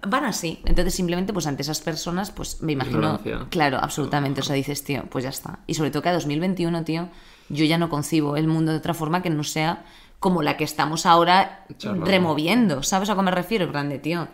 van 0.09 0.24
así. 0.24 0.61
Entonces, 0.64 0.95
simplemente, 0.95 1.35
pues 1.35 1.47
ante 1.47 1.61
esas 1.62 1.81
personas, 1.81 2.31
pues 2.31 2.62
me 2.62 2.72
imagino. 2.72 2.97
Ignorancia. 2.99 3.47
Claro, 3.51 3.79
absolutamente. 3.81 4.41
O 4.41 4.45
sea, 4.45 4.57
dices, 4.57 4.83
tío, 4.83 5.05
pues 5.11 5.24
ya 5.24 5.31
está. 5.31 5.59
Y 5.66 5.74
sobre 5.74 5.91
todo 5.91 6.01
que 6.03 6.09
a 6.09 6.14
2021, 6.14 6.85
tío, 6.85 7.09
yo 7.51 7.64
ya 7.66 7.77
no 7.77 7.91
concibo 7.91 8.37
el 8.37 8.49
mundo 8.49 8.72
de 8.72 8.79
otra 8.79 8.95
forma 8.95 9.20
que 9.22 9.29
no 9.31 9.45
sea 9.45 9.85
como 10.20 10.41
la 10.43 10.57
que 10.57 10.64
estamos 10.64 11.05
ahora 11.05 11.66
removiendo. 12.05 12.83
¿Sabes 12.83 13.11
a 13.11 13.14
qué 13.14 13.22
me 13.22 13.31
refiero? 13.31 13.66
En 13.66 13.72
plan 13.72 13.89
de, 13.91 13.99
tío. 13.99 14.29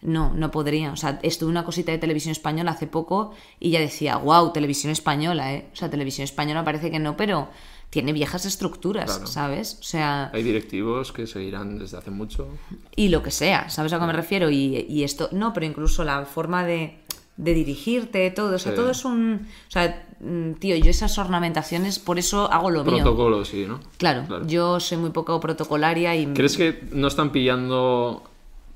No, 0.00 0.32
no 0.34 0.50
podría. 0.50 0.92
O 0.92 0.96
sea, 0.96 1.18
estuve 1.22 1.50
una 1.50 1.64
cosita 1.64 1.90
de 1.92 1.98
televisión 1.98 2.32
española 2.32 2.70
hace 2.72 2.86
poco 2.86 3.34
y 3.58 3.70
ya 3.70 3.80
decía, 3.80 4.16
wow, 4.16 4.52
televisión 4.52 4.92
española, 4.92 5.54
¿eh? 5.54 5.68
O 5.72 5.76
sea, 5.76 5.90
televisión 5.90 6.24
española 6.24 6.64
parece 6.64 6.90
que 6.90 6.98
no, 7.00 7.16
pero 7.16 7.48
tiene 7.90 8.12
viejas 8.12 8.44
estructuras, 8.44 9.06
Claro. 9.10 9.26
¿sabes? 9.26 9.78
O 9.80 9.82
sea, 9.82 10.30
Hay 10.34 10.42
directivos 10.42 11.10
que 11.10 11.26
seguirán 11.26 11.78
desde 11.78 11.96
hace 11.96 12.10
mucho. 12.10 12.46
y 12.94 13.08
lo 13.08 13.22
que 13.22 13.30
sea, 13.30 13.70
¿sabes 13.70 13.92
a 13.92 13.98
qué 13.98 14.06
me 14.06 14.12
refiero? 14.12 14.50
Y, 14.50 14.86
y 14.88 15.02
esto, 15.04 15.30
no, 15.32 15.52
pero 15.52 15.64
incluso 15.66 16.04
la 16.04 16.24
forma 16.26 16.64
de, 16.64 16.98
de 17.38 17.54
dirigirte, 17.54 18.30
todo, 18.30 18.54
o 18.56 18.58
sea, 18.58 18.72
Sí. 18.72 18.76
todo 18.76 18.90
es 18.90 19.04
un... 19.04 19.46
O 19.68 19.70
sea, 19.70 20.06
mm, 20.20 20.52
tío, 20.60 20.76
yo 20.76 20.90
esas 20.90 21.16
ornamentaciones, 21.18 21.98
por 21.98 22.18
eso 22.18 22.52
hago 22.52 22.70
lo 22.70 22.84
mío. 22.84 22.96
Protocolo, 23.02 23.44
sí, 23.44 23.64
¿no? 23.66 23.80
Claro, 23.96 24.46
yo 24.46 24.78
soy 24.80 24.98
muy 24.98 25.10
poco 25.10 25.40
protocolaria 25.40 26.14
y... 26.14 26.26
¿Crees 26.34 26.56
que 26.58 26.82
no 26.92 27.08
están 27.08 27.32
pillando, 27.32 28.22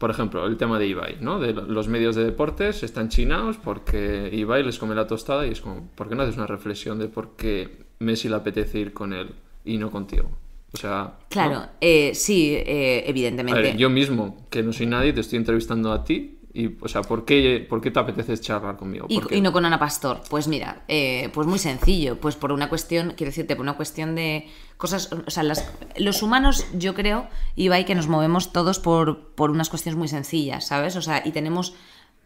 por 0.02 0.10
ejemplo, 0.10 0.44
el 0.46 0.56
tema 0.56 0.80
de 0.80 0.88
Ibai, 0.88 1.18
¿no? 1.20 1.38
De 1.38 1.52
lo- 1.54 1.62
los 1.64 1.86
medios 1.86 2.16
de 2.16 2.24
deportes 2.24 2.82
están 2.82 3.08
chinados 3.08 3.56
porque 3.56 4.28
Ibai 4.32 4.64
les 4.64 4.76
come 4.80 4.96
la 4.96 5.06
tostada 5.06 5.46
y 5.46 5.50
es 5.52 5.60
como, 5.60 5.88
¿por 5.94 6.08
qué 6.08 6.16
no 6.16 6.22
haces 6.24 6.36
una 6.36 6.48
reflexión 6.48 6.98
de 6.98 7.06
por 7.06 7.36
qué 7.36 7.68
Messi 8.00 8.28
le 8.28 8.34
apetece 8.34 8.80
ir 8.80 8.92
con 8.92 9.12
él 9.12 9.28
y 9.64 9.78
no 9.78 9.92
contigo? 9.92 10.28
O 10.74 10.76
sea... 10.76 11.12
Claro, 11.28 11.54
¿no? 11.60 11.66
eh, 11.80 12.16
sí, 12.16 12.52
eh, 12.56 13.04
A 13.06 13.10
evidentemente. 13.10 13.62
ver, 13.62 13.76
yo 13.76 13.90
mismo, 13.90 14.44
que 14.50 14.64
no 14.64 14.72
soy 14.72 14.86
nadie, 14.86 15.12
te 15.12 15.20
estoy 15.20 15.36
entrevistando 15.38 15.92
a 15.92 16.02
ti 16.02 16.38
y, 16.54 16.76
o 16.80 16.88
sea, 16.88 17.02
¿por 17.02 17.24
qué, 17.24 17.66
por 17.68 17.80
qué 17.80 17.90
te 17.90 17.98
apetece 18.00 18.36
charlar 18.38 18.76
conmigo? 18.76 19.06
Y 19.08 19.40
no 19.40 19.52
con 19.52 19.64
Ana 19.64 19.78
Pastor. 19.78 20.20
Pues 20.28 20.48
mira, 20.48 20.84
eh, 20.88 21.30
pues 21.32 21.46
muy 21.46 21.58
sencillo. 21.58 22.20
Pues 22.20 22.36
por 22.36 22.52
una 22.52 22.68
cuestión, 22.68 23.14
quiero 23.16 23.30
decirte, 23.30 23.56
por 23.56 23.62
una 23.62 23.74
cuestión 23.76 24.14
de 24.14 24.48
cosas. 24.76 25.10
O 25.12 25.30
sea, 25.30 25.42
las- 25.42 25.70
los 25.96 26.22
humanos, 26.22 26.66
yo 26.74 26.94
creo, 26.94 27.26
Ibai, 27.56 27.84
que 27.84 27.94
nos 27.94 28.08
movemos 28.08 28.52
todos 28.52 28.78
por, 28.78 29.28
por 29.34 29.50
unas 29.50 29.68
cuestiones 29.70 29.98
muy 29.98 30.08
sencillas, 30.08 30.66
¿sabes? 30.66 30.96
O 30.96 31.02
sea, 31.02 31.22
y 31.24 31.32
tenemos 31.32 31.74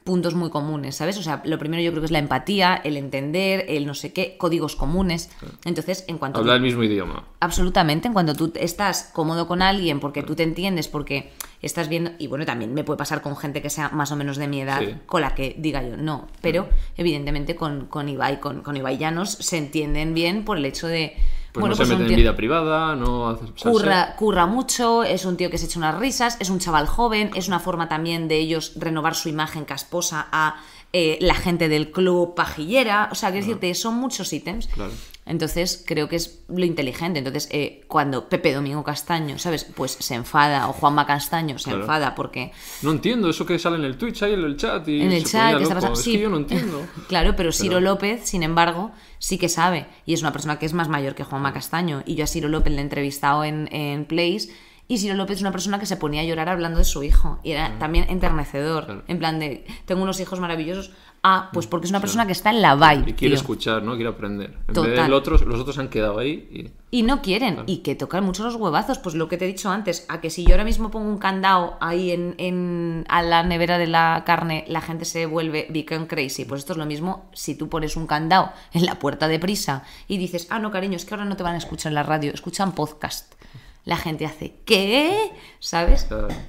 puntos 0.06 0.34
muy 0.34 0.48
comunes, 0.48 0.96
¿sabes? 0.96 1.18
O 1.18 1.22
sea, 1.22 1.42
lo 1.44 1.58
primero 1.58 1.82
yo 1.82 1.90
creo 1.90 2.00
que 2.00 2.06
es 2.06 2.12
la 2.12 2.20
empatía, 2.20 2.80
el 2.82 2.96
entender, 2.96 3.66
el 3.68 3.84
no 3.86 3.92
sé 3.92 4.12
qué, 4.14 4.36
códigos 4.38 4.76
comunes. 4.76 5.28
Entonces, 5.66 6.04
en 6.08 6.16
cuanto. 6.16 6.38
Habla 6.38 6.54
el 6.54 6.62
mismo 6.62 6.84
idioma. 6.84 7.24
Absolutamente, 7.40 8.06
en 8.06 8.14
cuando 8.14 8.34
tú 8.34 8.52
estás 8.54 9.10
cómodo 9.12 9.46
con 9.48 9.60
alguien 9.60 10.00
porque 10.00 10.22
tú 10.22 10.34
te 10.36 10.44
entiendes, 10.44 10.86
porque 10.88 11.32
estás 11.60 11.88
viendo, 11.88 12.12
y 12.18 12.28
bueno, 12.28 12.46
también 12.46 12.72
me 12.72 12.84
puede 12.84 12.96
pasar 12.96 13.20
con 13.20 13.36
gente 13.36 13.60
que 13.60 13.68
sea 13.68 13.88
más 13.90 14.12
o 14.12 14.16
menos 14.16 14.36
de 14.36 14.46
mi 14.46 14.60
edad, 14.60 14.80
Sí. 14.80 14.94
con 15.06 15.22
la 15.22 15.34
que 15.34 15.56
diga 15.58 15.82
yo 15.82 15.96
no, 15.96 16.28
pero 16.40 16.68
evidentemente 16.96 17.56
con, 17.56 17.86
con 17.86 18.08
Ibai, 18.08 18.40
con, 18.40 18.62
con 18.62 18.76
Ibai 18.76 18.98
Llanos 18.98 19.32
se 19.32 19.58
entienden 19.58 20.14
bien 20.14 20.44
por 20.44 20.56
el 20.56 20.64
hecho 20.64 20.86
de... 20.86 21.16
Pues 21.56 21.62
bueno, 21.62 21.74
no 21.74 21.78
pues 21.78 21.88
se 21.88 21.96
mete 21.96 22.10
en 22.12 22.16
vida 22.18 22.36
privada, 22.36 22.94
no 22.94 23.30
hace... 23.30 23.46
Curra, 23.62 24.14
curra 24.14 24.44
mucho, 24.44 25.02
es 25.04 25.24
un 25.24 25.38
tío 25.38 25.48
que 25.50 25.56
se 25.56 25.64
echa 25.64 25.78
unas 25.78 25.98
risas, 25.98 26.36
es 26.38 26.50
un 26.50 26.58
chaval 26.58 26.86
joven, 26.86 27.30
es 27.34 27.48
una 27.48 27.60
forma 27.60 27.88
también 27.88 28.28
de 28.28 28.36
ellos 28.36 28.74
renovar 28.76 29.14
su 29.14 29.30
imagen 29.30 29.64
casposa 29.64 30.28
a 30.30 30.56
eh, 30.92 31.16
la 31.22 31.34
gente 31.34 31.70
del 31.70 31.92
club 31.92 32.34
pajillera. 32.34 33.08
O 33.10 33.14
sea, 33.14 33.30
quiero 33.30 33.46
decirte, 33.46 33.74
son 33.74 33.94
muchos 33.94 34.30
ítems. 34.34 34.66
Claro. 34.66 34.92
Entonces, 35.26 35.82
creo 35.86 36.08
que 36.08 36.16
es 36.16 36.44
lo 36.48 36.64
inteligente. 36.64 37.18
Entonces, 37.18 37.48
eh, 37.50 37.82
cuando 37.88 38.28
Pepe 38.28 38.54
Domingo 38.54 38.84
Castaño, 38.84 39.38
¿sabes? 39.38 39.64
Pues 39.64 39.92
se 39.92 40.14
enfada, 40.14 40.68
o 40.68 40.72
Juanma 40.72 41.04
Castaño 41.04 41.58
se 41.58 41.64
Claro. 41.70 41.80
enfada 41.80 42.14
porque 42.14 42.52
No 42.82 42.92
entiendo 42.92 43.28
eso 43.28 43.44
que 43.44 43.58
sale 43.58 43.76
en 43.76 43.84
el 43.84 43.98
Twitch, 43.98 44.22
ahí 44.22 44.34
en 44.34 44.44
el 44.44 44.56
chat 44.56 44.86
y 44.88 45.02
en 45.02 45.10
el 45.12 45.26
se 45.26 45.32
chat 45.32 45.56
que 45.56 45.62
está 45.64 45.74
pasando. 45.74 45.98
Es 45.98 46.04
Sí. 46.04 46.12
que 46.12 46.20
yo 46.20 46.28
no 46.30 46.36
entiendo. 46.36 46.86
Claro, 47.08 47.34
pero 47.36 47.50
Ciro 47.52 47.80
López, 47.80 48.20
sin 48.28 48.42
embargo, 48.44 48.92
sí 49.18 49.36
que 49.36 49.48
sabe. 49.48 49.86
Y 50.06 50.14
es 50.14 50.20
una 50.22 50.32
persona 50.32 50.58
que 50.60 50.66
es 50.66 50.72
más 50.72 50.88
mayor 50.88 51.14
que 51.16 51.24
Juanma 51.24 51.52
Castaño. 51.52 52.02
Y 52.06 52.14
yo 52.14 52.22
a 52.24 52.28
Ciro 52.28 52.48
López 52.48 52.72
le 52.72 52.78
he 52.78 52.82
entrevistado 52.82 53.42
en, 53.44 53.68
en 53.74 54.04
Place. 54.04 54.48
Y 54.88 54.98
Ciro 54.98 55.14
López 55.16 55.38
es 55.38 55.40
una 55.40 55.50
persona 55.50 55.80
que 55.80 55.86
se 55.86 55.96
ponía 55.96 56.20
a 56.20 56.24
llorar 56.24 56.48
hablando 56.48 56.78
de 56.78 56.84
su 56.84 57.02
hijo. 57.02 57.40
Y 57.42 57.50
era 57.50 57.76
también 57.80 58.06
enternecedor. 58.08 58.84
Claro. 58.84 59.02
En 59.08 59.18
plan 59.18 59.40
de, 59.40 59.66
tengo 59.84 60.04
unos 60.04 60.20
hijos 60.20 60.38
maravillosos. 60.38 60.92
Ah, 61.28 61.50
pues 61.52 61.66
porque 61.66 61.86
es 61.86 61.90
una 61.90 61.98
persona 62.00 62.24
que 62.24 62.30
está 62.32 62.50
en 62.50 62.62
la 62.62 62.76
vibe. 62.76 63.10
Y 63.10 63.14
quiere 63.14 63.34
tío. 63.34 63.34
escuchar, 63.34 63.82
¿no? 63.82 63.96
Quiere 63.96 64.10
aprender. 64.10 64.56
En 64.68 64.74
Total. 64.74 64.92
vez 64.92 65.02
del 65.02 65.12
otro, 65.12 65.36
los 65.38 65.60
otros 65.60 65.76
han 65.78 65.88
quedado 65.88 66.20
ahí 66.20 66.48
y... 66.52 66.98
Y 66.98 67.02
no 67.02 67.20
quieren, 67.20 67.64
y 67.66 67.78
que 67.78 67.96
tocan 67.96 68.22
mucho 68.24 68.44
los 68.44 68.54
huevazos, 68.54 68.98
pues 68.98 69.16
lo 69.16 69.28
que 69.28 69.36
te 69.36 69.44
he 69.44 69.48
dicho 69.48 69.68
antes, 69.70 70.06
a 70.08 70.20
que 70.20 70.30
si 70.30 70.44
yo 70.44 70.52
ahora 70.52 70.62
mismo 70.62 70.90
pongo 70.92 71.08
un 71.08 71.18
candado 71.18 71.76
ahí 71.80 72.12
en, 72.12 72.36
en- 72.38 73.04
a 73.08 73.22
la 73.22 73.42
nevera 73.42 73.76
de 73.76 73.88
la 73.88 74.22
carne, 74.24 74.64
la 74.68 74.80
gente 74.80 75.04
se 75.04 75.26
vuelve 75.26 75.66
become 75.70 76.06
crazy. 76.06 76.44
Pues 76.44 76.60
esto 76.60 76.74
es 76.74 76.78
lo 76.78 76.86
mismo 76.86 77.28
si 77.34 77.56
tú 77.56 77.68
pones 77.68 77.96
un 77.96 78.06
candado 78.06 78.52
en 78.72 78.86
la 78.86 79.00
puerta 79.00 79.26
de 79.26 79.40
prisa 79.40 79.82
y 80.06 80.16
dices, 80.16 80.46
ah, 80.50 80.60
no, 80.60 80.70
cariño, 80.70 80.96
es 80.96 81.04
que 81.04 81.14
ahora 81.14 81.24
no 81.26 81.36
te 81.36 81.42
van 81.42 81.54
a 81.56 81.58
escuchar 81.58 81.90
en 81.90 81.94
la 81.96 82.04
radio, 82.04 82.32
escuchan 82.32 82.72
podcast. 82.72 83.34
La 83.84 83.96
gente 83.96 84.26
hace, 84.26 84.54
¿qué? 84.64 85.30
¿Sabes? 85.60 86.08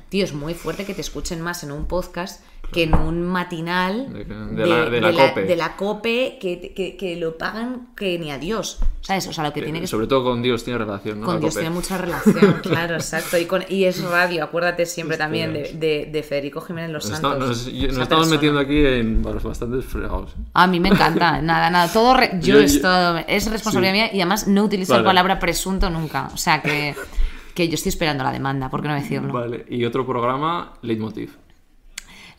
Tío, 0.09 0.23
es 0.23 0.33
muy 0.33 0.53
fuerte 0.55 0.85
que 0.85 0.93
te 0.95 1.01
escuchen 1.01 1.39
más 1.41 1.63
en 1.63 1.71
un 1.71 1.85
podcast 1.85 2.41
que 2.71 2.83
en 2.83 2.93
un 2.95 3.21
matinal 3.23 4.11
De- 4.11 4.25
de 4.25 4.65
la- 4.65 4.89
de 4.89 4.99
la 4.99 5.13
COPE. 5.13 5.55
la 5.55 5.75
que, 6.37 6.73
que- 6.75 6.97
que 6.97 7.15
lo 7.15 7.37
pagan 7.37 7.87
que 7.95 8.19
ni 8.19 8.29
a 8.29 8.37
Dios. 8.37 8.79
¿Sabes? 8.99 9.25
O 9.27 9.31
sea, 9.31 9.45
lo 9.45 9.53
que 9.53 9.61
tiene 9.61 9.79
que 9.79 9.87
Sobre 9.87 10.05
todo 10.05 10.25
con 10.25 10.41
Dios 10.41 10.65
tiene 10.65 10.79
relación, 10.79 11.21
¿no? 11.21 11.25
con 11.25 11.35
La 11.35 11.39
Dios 11.39 11.53
COPE. 11.53 11.61
tiene 11.63 11.73
mucha 11.73 11.97
relación, 11.97 12.59
claro, 12.63 12.95
exacto. 12.95 13.37
Y, 13.37 13.45
con, 13.45 13.63
y 13.69 13.85
es 13.85 14.03
radio, 14.03 14.43
acuérdate 14.43 14.85
siempre 14.85 15.15
también 15.17 15.53
de, 15.53 15.71
de- 15.79 16.09
de 16.11 16.23
Federico 16.23 16.59
Jiménez 16.59 16.91
Los 16.91 17.05
Santos. 17.05 17.39
nos- 17.39 17.67
estamos 17.67 18.07
persona. 18.07 18.25
metiendo 18.31 18.59
aquí 18.59 18.85
en 18.85 19.21
bueno, 19.21 19.39
bastantes 19.41 19.85
fregados. 19.85 20.31
¿eh? 20.31 20.41
A 20.53 20.67
mí 20.67 20.81
me 20.81 20.89
encanta, 20.89 21.41
nada, 21.41 21.69
nada. 21.69 21.91
Todo 21.93 22.15
re- 22.15 22.31
yo, 22.41 22.55
Yo- 22.55 22.59
es 22.59 22.81
todo. 22.81 23.17
Es 23.29 23.49
responsabilidad 23.49 23.93
sí. 23.93 23.99
mía 23.99 24.09
y 24.13 24.19
además 24.19 24.45
no 24.47 24.65
utilizo 24.65 24.91
la 24.91 24.97
Vale. 24.99 25.07
palabra 25.09 25.39
presunto 25.39 25.89
nunca. 25.89 26.29
O 26.33 26.37
sea 26.37 26.61
que, 26.61 26.95
que 27.55 27.69
yo 27.69 27.75
estoy 27.75 27.91
esperando 27.91 28.25
la 28.25 28.31
demanda, 28.33 28.69
¿por 28.69 28.81
qué 28.81 28.89
no 28.89 28.95
decirlo? 28.95 29.31
Vale, 29.31 29.65
y 29.69 29.85
otro 29.85 30.05
programa, 30.05 30.73
Leitmotiv. 30.81 31.31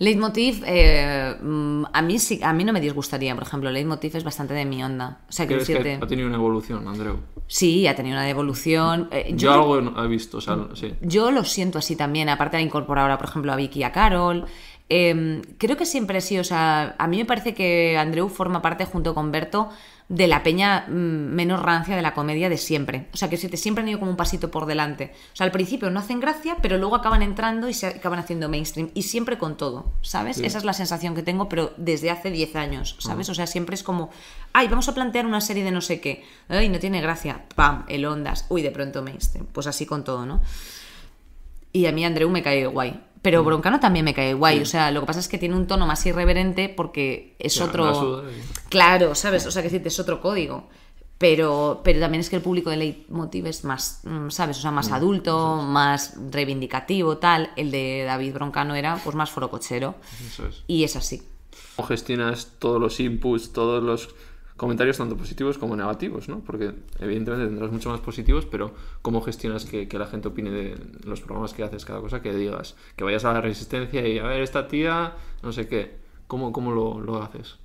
Leitmotiv, 0.00 0.62
eh, 0.64 1.34
mm, 1.40 1.84
a 1.92 2.02
mí 2.02 2.18
sí, 2.18 2.40
a 2.42 2.52
mí 2.52 2.62
no 2.64 2.72
me 2.72 2.80
disgustaría, 2.80 3.34
por 3.34 3.42
ejemplo, 3.42 3.70
Leitmotiv 3.70 4.16
es 4.16 4.24
bastante 4.24 4.54
de 4.54 4.64
mi 4.64 4.82
onda. 4.82 5.20
O 5.28 5.32
sea, 5.32 5.46
quiero 5.46 5.64
¿Crees 5.64 5.78
que 5.78 5.84
decirte, 5.84 6.04
ha 6.04 6.08
tenido 6.08 6.28
una 6.28 6.36
evolución, 6.36 6.86
Andreu? 6.86 7.18
sí, 7.48 7.86
ha 7.88 7.96
tenido 7.96 8.16
una 8.16 8.28
evolución. 8.28 9.08
Eh, 9.10 9.32
Yo, 9.34 9.52
algo 9.52 9.78
he 9.78 10.06
visto, 10.06 10.38
o 10.38 10.40
sea, 10.40 10.56
sí. 10.74 10.94
Yo 11.00 11.30
lo 11.30 11.44
siento 11.44 11.78
así 11.78 11.96
también, 11.96 12.28
aparte 12.28 12.58
de 12.58 12.62
incorporar 12.62 13.02
ahora, 13.04 13.18
por 13.18 13.28
ejemplo, 13.28 13.52
a 13.52 13.56
Vicky 13.56 13.80
y 13.80 13.82
a 13.82 13.92
Carol. 13.92 14.46
Eh, 14.90 15.42
creo 15.58 15.76
que 15.76 15.84
siempre 15.84 16.20
sí, 16.20 16.38
o 16.38 16.44
sea, 16.44 16.94
a 16.98 17.06
mí 17.08 17.18
me 17.18 17.24
parece 17.26 17.54
que 17.54 17.98
Andreu 17.98 18.28
forma 18.28 18.62
parte 18.62 18.86
junto 18.86 19.14
con 19.14 19.30
Berto 19.32 19.68
de 20.08 20.26
la 20.26 20.42
peña 20.42 20.86
mm, 20.88 20.92
menos 20.92 21.60
rancia 21.60 21.94
de 21.94 22.00
la 22.00 22.14
comedia 22.14 22.48
de 22.48 22.56
siempre. 22.56 23.08
O 23.12 23.16
sea, 23.16 23.28
que 23.28 23.36
te 23.36 23.56
siempre 23.56 23.82
han 23.82 23.88
ido 23.88 23.98
como 23.98 24.10
un 24.10 24.16
pasito 24.16 24.50
por 24.50 24.64
delante. 24.64 25.12
O 25.32 25.36
sea, 25.36 25.44
al 25.44 25.52
principio 25.52 25.90
no 25.90 26.00
hacen 26.00 26.18
gracia, 26.18 26.56
pero 26.62 26.78
luego 26.78 26.96
acaban 26.96 27.22
entrando 27.22 27.68
y 27.68 27.74
se 27.74 27.86
acaban 27.86 28.18
haciendo 28.18 28.48
mainstream. 28.48 28.90
Y 28.94 29.02
siempre 29.02 29.36
con 29.36 29.56
todo, 29.56 29.92
¿sabes? 30.00 30.38
Esa 30.38 30.58
es 30.58 30.64
la 30.64 30.72
sensación 30.72 31.14
que 31.14 31.22
tengo, 31.22 31.48
pero 31.48 31.74
desde 31.76 32.10
hace 32.10 32.30
10 32.30 32.56
años, 32.56 32.96
¿sabes? 32.98 33.28
O 33.28 33.34
sea, 33.34 33.46
siempre 33.46 33.74
es 33.74 33.82
como, 33.82 34.10
ay, 34.52 34.68
vamos 34.68 34.88
a 34.88 34.94
plantear 34.94 35.26
una 35.26 35.42
serie 35.42 35.62
de 35.62 35.70
no 35.70 35.82
sé 35.82 36.00
qué. 36.00 36.24
Ay, 36.48 36.70
no 36.70 36.78
tiene 36.78 37.02
gracia. 37.02 37.44
Pam, 37.54 37.84
el 37.88 38.06
ondas. 38.06 38.46
Uy, 38.48 38.62
de 38.62 38.70
pronto 38.70 39.02
mainstream. 39.02 39.46
Pues 39.52 39.66
así 39.66 39.84
con 39.84 40.04
todo, 40.04 40.24
¿no? 40.24 40.40
Y 41.72 41.84
a 41.84 41.92
mí 41.92 42.04
Andreu 42.04 42.30
me 42.30 42.42
cae 42.42 42.66
guay. 42.66 42.98
Pero 43.22 43.44
Broncano 43.44 43.80
también 43.80 44.04
me 44.04 44.14
cae 44.14 44.34
guay. 44.34 44.60
O 44.60 44.66
sea, 44.66 44.90
lo 44.90 45.00
que 45.00 45.06
pasa 45.06 45.20
es 45.20 45.28
que 45.28 45.38
tiene 45.38 45.56
un 45.56 45.66
tono 45.66 45.86
más 45.86 46.04
irreverente 46.06 46.68
porque 46.68 47.36
es 47.38 47.60
otro. 47.60 48.24
Claro, 48.68 49.14
¿sabes? 49.14 49.46
O 49.46 49.50
sea, 49.50 49.62
que 49.62 49.82
es 49.84 50.00
otro 50.00 50.20
código. 50.20 50.68
Pero, 51.18 51.80
pero 51.82 51.98
también 51.98 52.20
es 52.20 52.30
que 52.30 52.36
el 52.36 52.42
público 52.42 52.70
de 52.70 52.76
Leitmotiv 52.76 53.46
es 53.46 53.64
más, 53.64 54.02
mm, 54.04 54.30
¿sabes? 54.30 54.58
O 54.58 54.60
sea, 54.60 54.70
más 54.70 54.92
adulto, 54.92 55.56
más 55.62 56.14
reivindicativo, 56.30 57.18
tal. 57.18 57.50
El 57.56 57.72
de 57.72 58.04
David 58.06 58.34
Broncano 58.34 58.76
era 58.76 59.00
pues 59.02 59.16
más 59.16 59.28
forocochero. 59.28 59.96
Eso 60.28 60.46
es. 60.46 60.62
Y 60.68 60.84
es 60.84 60.94
así. 60.94 61.22
¿Cómo 61.74 61.88
gestionas 61.88 62.52
todos 62.60 62.80
los 62.80 63.00
inputs, 63.00 63.52
todos 63.52 63.82
los 63.82 64.14
comentarios, 64.58 64.98
tanto 64.98 65.16
positivos 65.16 65.56
como 65.56 65.76
negativos, 65.76 66.28
¿no? 66.28 66.40
Porque 66.40 66.74
evidentemente 66.98 67.46
tendrás 67.46 67.72
mucho 67.72 67.88
más 67.88 68.00
positivos, 68.00 68.44
pero 68.44 68.74
¿cómo 69.00 69.22
gestionas 69.22 69.64
que, 69.64 69.88
que 69.88 69.98
la 69.98 70.06
gente 70.06 70.28
opine 70.28 70.50
de 70.50 70.76
los 71.04 71.22
programas 71.22 71.54
que 71.54 71.62
haces, 71.62 71.86
cada 71.86 72.00
cosa 72.00 72.20
que 72.20 72.34
digas? 72.34 72.76
Que 72.96 73.04
vayas 73.04 73.24
a 73.24 73.32
la 73.32 73.40
resistencia 73.40 74.06
y, 74.06 74.18
a 74.18 74.24
ver, 74.24 74.42
esta 74.42 74.68
tía, 74.68 75.14
no 75.42 75.52
sé 75.52 75.68
qué. 75.68 75.96
¿Cómo, 76.26 76.52
cómo 76.52 76.72
lo, 76.72 77.00
lo 77.00 77.22
haces? 77.22 77.56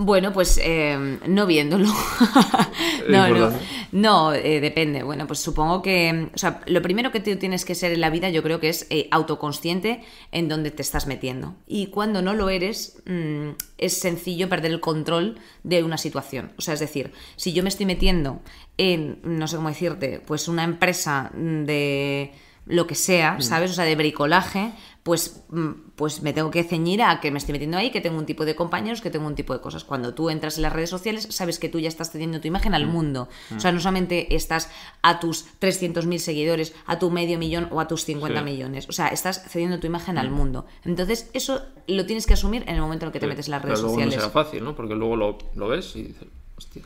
Bueno, 0.00 0.32
pues 0.32 0.60
eh, 0.62 1.18
no 1.26 1.44
viéndolo. 1.44 1.88
no, 3.08 3.28
no, 3.30 3.52
no 3.90 4.32
eh, 4.32 4.60
depende. 4.60 5.02
Bueno, 5.02 5.26
pues 5.26 5.40
supongo 5.40 5.82
que, 5.82 6.30
o 6.32 6.38
sea, 6.38 6.60
lo 6.66 6.80
primero 6.82 7.10
que 7.10 7.18
tú 7.18 7.34
tienes 7.34 7.64
que 7.64 7.74
ser 7.74 7.90
en 7.90 8.00
la 8.00 8.08
vida, 8.08 8.28
yo 8.28 8.44
creo 8.44 8.60
que 8.60 8.68
es 8.68 8.86
eh, 8.90 9.08
autoconsciente 9.10 10.04
en 10.30 10.48
dónde 10.48 10.70
te 10.70 10.82
estás 10.82 11.08
metiendo. 11.08 11.56
Y 11.66 11.88
cuando 11.88 12.22
no 12.22 12.32
lo 12.32 12.48
eres, 12.48 13.02
mm, 13.06 13.48
es 13.76 13.98
sencillo 13.98 14.48
perder 14.48 14.70
el 14.70 14.78
control 14.78 15.40
de 15.64 15.82
una 15.82 15.98
situación. 15.98 16.52
O 16.56 16.62
sea, 16.62 16.74
es 16.74 16.80
decir, 16.80 17.10
si 17.34 17.52
yo 17.52 17.64
me 17.64 17.68
estoy 17.68 17.86
metiendo 17.86 18.40
en, 18.76 19.18
no 19.24 19.48
sé 19.48 19.56
cómo 19.56 19.68
decirte, 19.68 20.22
pues 20.24 20.46
una 20.46 20.62
empresa 20.62 21.32
de 21.34 22.34
lo 22.68 22.86
que 22.86 22.94
sea, 22.94 23.40
¿sabes? 23.40 23.70
O 23.72 23.74
sea, 23.74 23.84
de 23.84 23.96
bricolaje, 23.96 24.72
pues, 25.02 25.42
mm, 25.48 25.70
pues 25.96 26.20
me 26.22 26.32
tengo 26.34 26.50
que 26.50 26.62
ceñir 26.64 27.02
a 27.02 27.18
que 27.20 27.30
me 27.30 27.38
estoy 27.38 27.52
metiendo 27.54 27.78
ahí, 27.78 27.90
que 27.90 28.00
tengo 28.02 28.18
un 28.18 28.26
tipo 28.26 28.44
de 28.44 28.54
compañeros, 28.54 29.00
que 29.00 29.10
tengo 29.10 29.26
un 29.26 29.34
tipo 29.34 29.54
de 29.54 29.60
cosas. 29.60 29.84
Cuando 29.84 30.12
tú 30.12 30.28
entras 30.28 30.56
en 30.58 30.62
las 30.62 30.72
redes 30.72 30.90
sociales, 30.90 31.26
sabes 31.30 31.58
que 31.58 31.68
tú 31.70 31.78
ya 31.78 31.88
estás 31.88 32.10
cediendo 32.10 32.40
tu 32.40 32.46
imagen 32.48 32.74
al 32.74 32.86
mundo. 32.86 33.28
O 33.56 33.58
sea, 33.58 33.72
no 33.72 33.80
solamente 33.80 34.34
estás 34.36 34.68
a 35.02 35.18
tus 35.18 35.46
300.000 35.60 36.18
seguidores, 36.18 36.74
a 36.86 36.98
tu 36.98 37.10
medio 37.10 37.38
millón 37.38 37.68
o 37.70 37.80
a 37.80 37.88
tus 37.88 38.04
50 38.04 38.40
Sí. 38.40 38.44
millones. 38.44 38.86
O 38.88 38.92
sea, 38.92 39.08
estás 39.08 39.42
cediendo 39.48 39.80
tu 39.80 39.86
imagen 39.86 40.18
al 40.18 40.30
mundo. 40.30 40.66
Entonces, 40.84 41.30
eso 41.32 41.62
lo 41.86 42.04
tienes 42.04 42.26
que 42.26 42.34
asumir 42.34 42.64
en 42.68 42.74
el 42.74 42.80
momento 42.82 43.06
en 43.06 43.08
el 43.08 43.12
que 43.14 43.20
te 43.20 43.26
Sí, 43.26 43.30
metes 43.30 43.46
en 43.46 43.52
las 43.52 43.62
pero 43.62 43.72
redes 43.74 43.80
luego 43.82 43.94
sociales. 43.94 44.16
no 44.16 44.20
será 44.20 44.32
fácil, 44.44 44.62
¿no? 44.64 44.76
Porque 44.76 44.94
luego 44.94 45.16
lo, 45.16 45.38
lo 45.54 45.68
ves 45.68 45.96
y 45.96 46.02
dices, 46.02 46.28
hostia. 46.56 46.82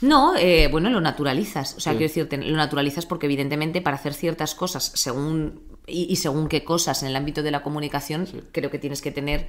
No, 0.00 0.34
eh, 0.36 0.68
bueno, 0.70 0.88
lo 0.90 1.00
naturalizas. 1.00 1.74
O 1.76 1.80
sea, 1.80 1.92
Sí. 1.92 1.98
quiero 1.98 2.08
decirte, 2.08 2.36
lo 2.38 2.56
naturalizas 2.56 3.06
porque 3.06 3.26
evidentemente 3.26 3.80
para 3.82 3.96
hacer 3.96 4.14
ciertas 4.14 4.54
cosas 4.54 4.92
según 4.94 5.62
y, 5.86 6.04
y 6.10 6.16
según 6.16 6.48
qué 6.48 6.64
cosas 6.64 7.02
en 7.02 7.08
el 7.08 7.16
ámbito 7.16 7.42
de 7.42 7.50
la 7.50 7.62
comunicación, 7.62 8.26
creo 8.52 8.70
que 8.70 8.78
tienes 8.78 9.02
que 9.02 9.10
tener 9.10 9.48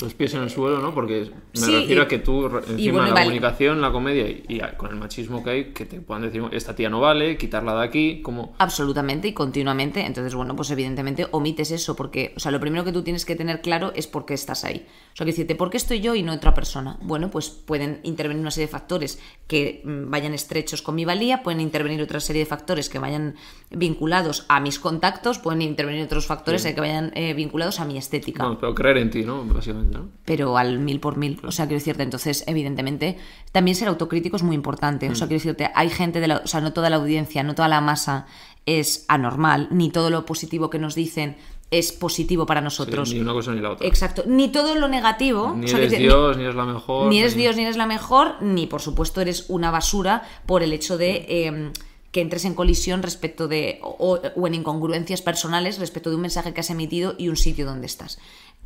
Los 0.00 0.14
pies 0.14 0.32
en 0.32 0.42
el 0.42 0.48
suelo, 0.48 0.80
¿no? 0.80 0.94
Porque 0.94 1.30
me 1.52 1.60
Sí, 1.60 1.70
refiero 1.70 2.00
y- 2.02 2.04
a 2.06 2.08
que 2.08 2.18
tú, 2.18 2.46
encima 2.46 2.92
bueno, 2.92 3.08
la 3.08 3.14
vale. 3.14 3.24
comunicación, 3.26 3.82
la 3.82 3.92
comedia 3.92 4.26
y, 4.26 4.58
con 4.78 4.90
el 4.90 4.96
machismo 4.96 5.44
que 5.44 5.50
hay, 5.50 5.64
que 5.72 5.84
te 5.84 6.00
puedan 6.00 6.22
decir, 6.22 6.42
esta 6.52 6.74
tía 6.74 6.88
no 6.88 6.98
vale, 6.98 7.36
quitarla 7.36 7.74
de 7.78 7.84
aquí, 7.84 8.22
como... 8.22 8.54
Absolutamente 8.58 9.28
y 9.28 9.32
continuamente. 9.34 10.00
Entonces, 10.06 10.34
bueno, 10.34 10.56
pues 10.56 10.70
evidentemente 10.70 11.26
omites 11.30 11.70
eso, 11.72 11.94
porque, 11.94 12.32
o 12.36 12.40
sea, 12.40 12.50
lo 12.50 12.58
primero 12.58 12.84
que 12.84 12.92
tú 12.92 13.02
tienes 13.02 13.26
que 13.26 13.36
tener 13.36 13.60
claro 13.60 13.92
es 13.94 14.06
por 14.06 14.24
qué 14.24 14.32
estás 14.32 14.64
ahí. 14.64 14.86
O 15.12 15.16
sea, 15.16 15.26
que 15.26 15.32
decirte, 15.32 15.54
¿por 15.56 15.68
qué 15.68 15.76
estoy 15.76 16.00
yo 16.00 16.14
y 16.14 16.22
no 16.22 16.32
otra 16.32 16.54
persona? 16.54 16.96
Bueno, 17.02 17.30
pues 17.30 17.50
pueden 17.50 18.00
intervenir 18.02 18.40
una 18.40 18.50
serie 18.50 18.68
de 18.68 18.72
factores 18.72 19.20
que 19.46 19.82
mm, 19.84 20.10
vayan 20.10 20.32
estrechos 20.32 20.80
con 20.80 20.94
mi 20.94 21.04
valía, 21.04 21.42
pueden 21.42 21.60
intervenir 21.60 22.00
otra 22.00 22.18
serie 22.18 22.40
de 22.40 22.46
factores 22.46 22.88
que 22.88 22.98
vayan 22.98 23.34
vinculados 23.70 24.46
a 24.48 24.58
mis 24.60 24.78
contactos, 24.78 25.38
pueden 25.38 25.60
intervenir 25.60 26.02
otros 26.04 26.26
factores 26.26 26.62
Sí. 26.62 26.74
que 26.74 26.80
vayan 26.80 27.12
eh, 27.14 27.34
vinculados 27.34 27.78
a 27.80 27.84
mi 27.84 27.98
estética 27.98 28.44
Bueno, 28.44 28.58
pero 28.58 28.74
creer 28.74 28.96
en 28.96 29.10
ti, 29.10 29.22
¿no? 29.22 29.44
Básicamente, 29.44 29.81
¿no? 29.90 30.08
pero 30.24 30.56
al 30.56 30.78
mil 30.78 31.00
por 31.00 31.16
mil. 31.16 31.40
O 31.44 31.52
sea, 31.52 31.66
quiero 31.66 31.78
decirte, 31.78 32.02
entonces, 32.02 32.44
evidentemente, 32.46 33.18
también 33.50 33.74
ser 33.76 33.88
autocrítico 33.88 34.36
es 34.36 34.42
muy 34.42 34.54
importante. 34.54 35.08
Mm. 35.08 35.12
O 35.12 35.14
sea, 35.14 35.26
quiero 35.26 35.38
decirte, 35.40 35.70
hay 35.74 35.90
gente 35.90 36.20
de 36.20 36.28
la, 36.28 36.36
o 36.44 36.46
sea, 36.46 36.60
no 36.60 36.72
toda 36.72 36.90
la 36.90 36.96
audiencia, 36.96 37.42
no 37.42 37.54
toda 37.54 37.68
la 37.68 37.80
masa 37.80 38.26
es 38.66 39.04
anormal, 39.08 39.68
ni 39.72 39.90
todo 39.90 40.08
lo 40.10 40.24
positivo 40.24 40.70
que 40.70 40.78
nos 40.78 40.94
dicen 40.94 41.36
es 41.72 41.90
positivo 41.90 42.44
para 42.46 42.60
Sí, 42.60 42.64
nosotros. 42.64 43.12
ni 43.14 43.20
una 43.20 43.32
cosa 43.32 43.52
ni 43.52 43.60
la 43.60 43.70
otra. 43.70 43.86
Exacto. 43.86 44.24
Ni 44.26 44.48
todo 44.48 44.74
lo 44.74 44.88
negativo. 44.88 45.54
Ni 45.56 45.64
o 45.64 45.68
sea, 45.68 45.78
eres 45.78 45.90
decir, 45.90 46.06
Dios, 46.06 46.36
ni 46.36 46.44
eres 46.44 46.54
la 46.54 46.64
mejor. 46.66 47.08
ni 47.08 47.18
eres 47.18 47.34
Dios 47.34 47.56
ni 47.56 47.62
eres 47.62 47.76
la 47.76 47.86
mejor, 47.86 48.40
ni 48.42 48.66
por 48.66 48.82
supuesto 48.82 49.20
eres 49.22 49.46
una 49.48 49.70
basura 49.70 50.22
por 50.46 50.62
el 50.62 50.72
hecho 50.74 50.98
de 50.98 51.24
eh, 51.28 51.72
que 52.10 52.20
entres 52.20 52.44
en 52.44 52.54
colisión 52.54 53.02
respecto 53.02 53.48
de. 53.48 53.78
O, 53.82 54.20
o 54.36 54.46
en 54.46 54.54
incongruencias 54.54 55.22
personales 55.22 55.78
respecto 55.78 56.10
de 56.10 56.16
un 56.16 56.22
mensaje 56.22 56.52
que 56.52 56.60
has 56.60 56.68
emitido 56.68 57.14
y 57.16 57.30
un 57.30 57.36
sitio 57.36 57.64
donde 57.64 57.86
estás. 57.86 58.18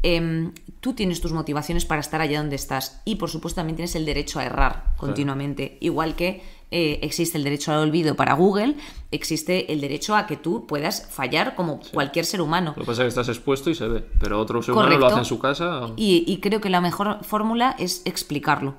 Em, 0.02 0.52
tú 0.80 0.92
tienes 0.92 1.20
tus 1.20 1.32
motivaciones 1.32 1.84
para 1.84 2.00
estar 2.00 2.20
allá 2.20 2.38
donde 2.38 2.54
estás 2.56 3.00
y 3.04 3.16
por 3.16 3.28
supuesto 3.30 3.56
también 3.60 3.76
tienes 3.76 3.96
el 3.96 4.04
derecho 4.04 4.38
a 4.38 4.44
errar 4.44 4.94
continuamente, 4.98 5.78
igual 5.80 6.14
que 6.14 6.42
eh, 6.70 6.98
existe 7.02 7.38
el 7.38 7.44
derecho 7.44 7.72
al 7.72 7.78
olvido 7.78 8.14
para 8.14 8.34
Google, 8.34 8.76
existe 9.10 9.72
el 9.72 9.80
derecho 9.80 10.14
a 10.14 10.26
que 10.26 10.36
tú 10.36 10.66
puedas 10.66 11.06
fallar 11.10 11.54
como 11.54 11.80
cualquier 11.92 12.24
ser 12.24 12.40
humano. 12.40 12.74
Lo 12.76 12.82
que 12.82 12.86
pasa 12.86 13.02
es 13.02 13.14
que 13.14 13.20
estás 13.20 13.28
expuesto 13.28 13.70
y 13.70 13.74
se 13.74 13.88
ve, 13.88 14.04
pero 14.20 14.40
otro 14.40 14.62
ser 14.62 14.74
humano 14.74 14.96
lo 14.98 15.06
hace 15.06 15.18
en 15.18 15.24
su 15.24 15.38
casa. 15.38 15.88
Y, 15.96 16.24
y 16.26 16.38
creo 16.38 16.60
que 16.60 16.70
la 16.70 16.80
mejor 16.80 17.24
fórmula 17.24 17.74
es 17.78 18.02
explicarlo. 18.04 18.74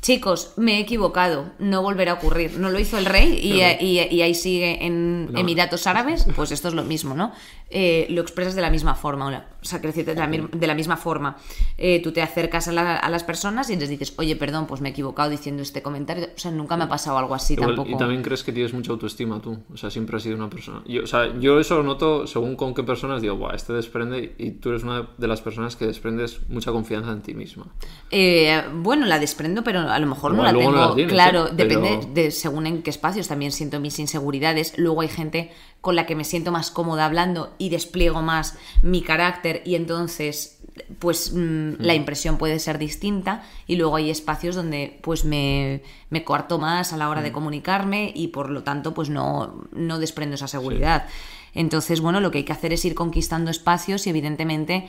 Chicos, 0.00 0.54
me 0.56 0.78
he 0.78 0.80
equivocado, 0.80 1.52
no 1.60 1.80
volverá 1.80 2.10
a 2.10 2.14
ocurrir. 2.14 2.58
No 2.58 2.70
lo 2.70 2.80
hizo 2.80 2.98
el 2.98 3.04
rey 3.04 3.38
y, 3.40 3.52
Claro. 3.58 3.76
y- 3.80 4.00
y 4.00 4.22
ahí 4.22 4.34
sigue 4.34 4.84
en 4.84 5.30
No. 5.32 5.38
Emiratos 5.38 5.86
Árabes, 5.86 6.26
pues 6.34 6.50
esto 6.50 6.66
es 6.66 6.74
lo 6.74 6.82
mismo, 6.82 7.14
¿no? 7.14 7.30
Eh, 7.74 8.06
lo 8.10 8.20
expresas 8.20 8.54
de 8.54 8.60
la 8.60 8.68
misma 8.68 8.94
forma, 8.94 9.26
o 9.28 9.64
sea, 9.64 9.78
decirte, 9.78 10.14
de 10.14 10.20
la, 10.20 10.26
mi- 10.26 10.46
de 10.52 10.66
la 10.66 10.74
misma 10.74 10.98
forma. 10.98 11.38
Eh, 11.78 12.02
tú 12.02 12.12
te 12.12 12.20
acercas 12.20 12.68
a, 12.68 12.72
la- 12.72 12.96
a 12.96 13.08
las 13.08 13.24
personas 13.24 13.70
y 13.70 13.76
les 13.76 13.88
dices, 13.88 14.12
oye, 14.18 14.36
perdón, 14.36 14.66
pues 14.66 14.82
me 14.82 14.90
he 14.90 14.92
equivocado 14.92 15.30
diciendo 15.30 15.62
este 15.62 15.80
comentario. 15.80 16.26
O 16.36 16.38
sea, 16.38 16.50
nunca 16.50 16.76
me 16.76 16.84
ha 16.84 16.88
pasado 16.88 17.16
algo 17.16 17.34
así 17.34 17.54
Igual- 17.54 17.68
tampoco. 17.74 17.88
Y 17.90 17.96
también 17.96 18.22
crees 18.22 18.44
que 18.44 18.52
tienes 18.52 18.74
mucha 18.74 18.92
autoestima 18.92 19.40
tú. 19.40 19.58
O 19.72 19.76
sea, 19.78 19.90
siempre 19.90 20.18
has 20.18 20.22
sido 20.22 20.36
una 20.36 20.50
persona. 20.50 20.82
Yo, 20.86 21.02
o 21.02 21.06
sea, 21.06 21.32
yo 21.40 21.58
eso 21.58 21.76
lo 21.78 21.82
noto 21.82 22.26
según 22.26 22.56
con 22.56 22.74
qué 22.74 22.82
personas 22.82 23.22
digo, 23.22 23.36
Buah, 23.36 23.54
este 23.54 23.72
desprende. 23.72 24.34
Y 24.36 24.50
tú 24.50 24.68
eres 24.68 24.82
una 24.82 25.08
de 25.16 25.26
las 25.26 25.40
personas 25.40 25.74
que 25.76 25.86
desprendes 25.86 26.40
mucha 26.50 26.72
confianza 26.72 27.10
en 27.10 27.22
ti 27.22 27.32
misma. 27.32 27.66
Eh, 28.10 28.62
bueno, 28.74 29.06
la 29.06 29.18
desprendo, 29.18 29.64
pero 29.64 29.80
a 29.80 29.98
lo 29.98 30.06
mejor 30.06 30.34
no 30.34 30.42
la 30.42 30.52
tengo. 30.52 30.70
no 30.72 30.88
la 30.90 30.94
tienes, 30.94 31.12
claro. 31.12 31.44
Pero- 31.56 31.56
depende 31.56 32.06
de 32.12 32.30
según 32.30 32.66
en 32.66 32.82
qué 32.82 32.90
espacios 32.90 33.28
también 33.28 33.50
siento 33.52 33.80
mis 33.80 33.98
inseguridades. 33.98 34.74
Luego 34.76 35.00
hay 35.00 35.08
gente 35.08 35.50
con 35.82 35.96
la 35.96 36.06
que 36.06 36.16
me 36.16 36.24
siento 36.24 36.52
más 36.52 36.70
cómoda 36.70 37.04
hablando 37.04 37.52
y 37.58 37.68
despliego 37.68 38.22
más 38.22 38.56
mi 38.80 39.02
carácter 39.02 39.62
y 39.66 39.74
entonces 39.74 40.60
pues 40.98 41.32
mm, 41.34 41.74
la 41.80 41.94
impresión 41.94 42.38
puede 42.38 42.58
ser 42.58 42.78
distinta 42.78 43.44
y 43.66 43.76
luego 43.76 43.96
hay 43.96 44.08
espacios 44.08 44.54
donde 44.54 44.98
pues 45.02 45.24
me, 45.24 45.82
me 46.08 46.24
coarto 46.24 46.58
más 46.58 46.92
a 46.92 46.96
la 46.96 47.10
hora 47.10 47.20
de 47.20 47.32
comunicarme 47.32 48.12
y 48.14 48.28
por 48.28 48.48
lo 48.48 48.62
tanto 48.62 48.94
pues 48.94 49.10
no, 49.10 49.66
no 49.72 49.98
desprendo 49.98 50.36
esa 50.36 50.48
seguridad. 50.48 51.06
Entonces, 51.52 52.00
bueno, 52.00 52.20
lo 52.20 52.30
que 52.30 52.38
hay 52.38 52.44
que 52.44 52.52
hacer 52.52 52.72
es 52.72 52.84
ir 52.84 52.94
conquistando 52.94 53.50
espacios 53.50 54.06
y 54.06 54.10
evidentemente 54.10 54.88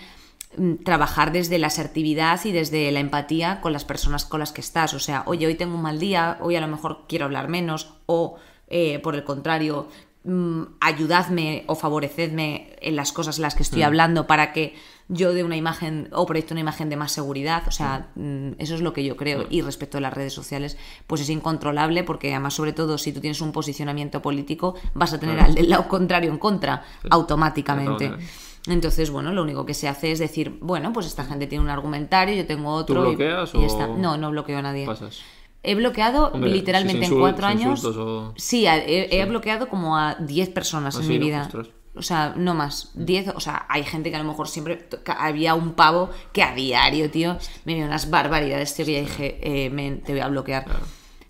mm, 0.57 0.75
trabajar 0.83 1.31
desde 1.31 1.57
la 1.57 1.67
asertividad 1.67 2.39
y 2.45 2.51
desde 2.51 2.91
la 2.91 2.99
empatía 2.99 3.59
con 3.61 3.73
las 3.73 3.83
personas 3.83 4.25
con 4.25 4.39
las 4.39 4.51
que 4.51 4.61
estás. 4.61 4.93
O 4.93 4.99
sea, 4.99 5.23
oye, 5.25 5.47
hoy 5.47 5.55
tengo 5.55 5.75
un 5.75 5.81
mal 5.81 5.99
día, 5.99 6.37
hoy 6.39 6.55
a 6.55 6.61
lo 6.61 6.67
mejor 6.67 7.05
quiero 7.09 7.25
hablar 7.25 7.49
menos, 7.49 7.95
o 8.05 8.37
eh, 8.67 8.99
por 8.99 9.15
el 9.15 9.23
contrario, 9.23 9.89
mm, 10.24 10.63
ayudadme 10.80 11.63
o 11.67 11.76
favorecedme 11.76 12.76
en 12.82 12.95
las 12.95 13.11
cosas 13.11 13.38
en 13.38 13.43
las 13.43 13.55
que 13.55 13.63
estoy 13.63 13.82
hablando 13.84 14.28
para 14.28 14.53
que 14.53 14.76
yo 15.09 15.34
dé 15.34 15.43
una 15.43 15.57
imagen 15.57 16.07
o 16.13 16.26
proyecte 16.26 16.53
una 16.53 16.61
imagen 16.61 16.89
de 16.89 16.95
más 16.95 17.11
seguridad. 17.11 17.63
O 17.67 17.71
sea, 17.71 18.07
mm, 18.15 18.51
eso 18.57 18.74
es 18.76 18.82
lo 18.82 18.93
que 18.93 19.03
yo 19.03 19.17
creo. 19.17 19.45
Y 19.49 19.61
respecto 19.61 19.97
a 19.97 20.01
las 20.01 20.13
redes 20.13 20.34
sociales, 20.34 20.78
pues 21.07 21.19
es 21.21 21.30
incontrolable 21.30 22.03
porque 22.03 22.32
además, 22.32 22.53
sobre 22.53 22.71
todo, 22.74 22.97
si 22.97 23.11
tú 23.11 23.19
tienes 23.19 23.41
un 23.41 23.51
posicionamiento 23.51 24.21
político, 24.21 24.76
vas 24.93 25.11
a 25.13 25.19
tener 25.19 25.39
al 25.39 25.53
del 25.55 25.69
lado 25.69 25.88
contrario 25.89 26.32
en 26.32 26.38
contra 26.38 26.84
automáticamente. 27.09 28.05
Automáticamente. 28.05 28.43
Entonces, 28.65 29.09
bueno, 29.09 29.34
lo 29.34 29.43
único 29.43 29.65
que 29.65 29.74
se 29.74 29.89
hace 29.89 30.13
es 30.13 30.19
decir, 30.19 30.57
bueno, 30.61 30.93
pues 30.93 31.05
esta 31.05 31.26
gente 31.26 31.47
tiene 31.47 31.65
un 31.65 31.69
argumentario, 31.69 32.34
yo 32.34 32.45
tengo 32.45 32.71
otro. 32.71 32.95
y- 33.11 33.15
bloqueas 33.15 33.53
y, 33.53 33.57
o 33.57 33.61
ya 33.61 33.67
está. 33.67 33.88
No, 33.88 34.15
no 34.17 34.32
bloqueo 34.32 34.57
a 34.57 34.61
nadie. 34.61 34.86
Pasas. 34.86 35.19
He 35.64 35.76
bloqueado 35.76 36.28
Hombre, 36.34 36.51
literalmente 36.51 37.05
si 37.07 37.14
en 37.14 37.20
cuatro 37.20 37.47
años. 37.47 37.84
o- 37.86 38.34
Sí, 38.36 38.66
he, 38.68 39.07
he 39.18 39.26
bloqueado 39.26 39.70
como 39.70 39.97
a 39.97 40.16
10 40.16 40.49
personas 40.49 40.95
Ah, 40.95 40.99
en 40.99 41.05
sí, 41.05 41.09
mi 41.14 41.20
¿no? 41.20 41.26
vida. 41.26 41.41
Ostras. 41.43 41.68
O 41.95 42.01
sea, 42.01 42.34
no 42.36 42.53
más. 42.55 42.91
10, 42.95 43.30
o 43.36 43.39
sea, 43.39 43.66
hay 43.70 43.84
gente 43.84 44.09
que 44.09 44.16
a 44.16 44.20
lo 44.20 44.26
mejor 44.26 44.47
siempre. 44.47 44.88
Había 45.18 45.53
un 45.55 45.74
pavo 45.74 46.09
que 46.32 46.41
a 46.43 46.53
diario, 46.53 47.09
tío, 47.11 47.38
me 47.66 47.76
dio 47.76 47.86
unas 47.86 48.09
barbaridades, 48.09 48.74
tío, 48.74 48.84
que 48.86 48.93
ya 48.93 48.99
dije, 49.01 49.38
eh, 49.41 49.70
men, 49.70 50.01
te 50.01 50.11
voy 50.11 50.22
a 50.22 50.28
bloquear. 50.28 50.66
Claro. 50.66 50.86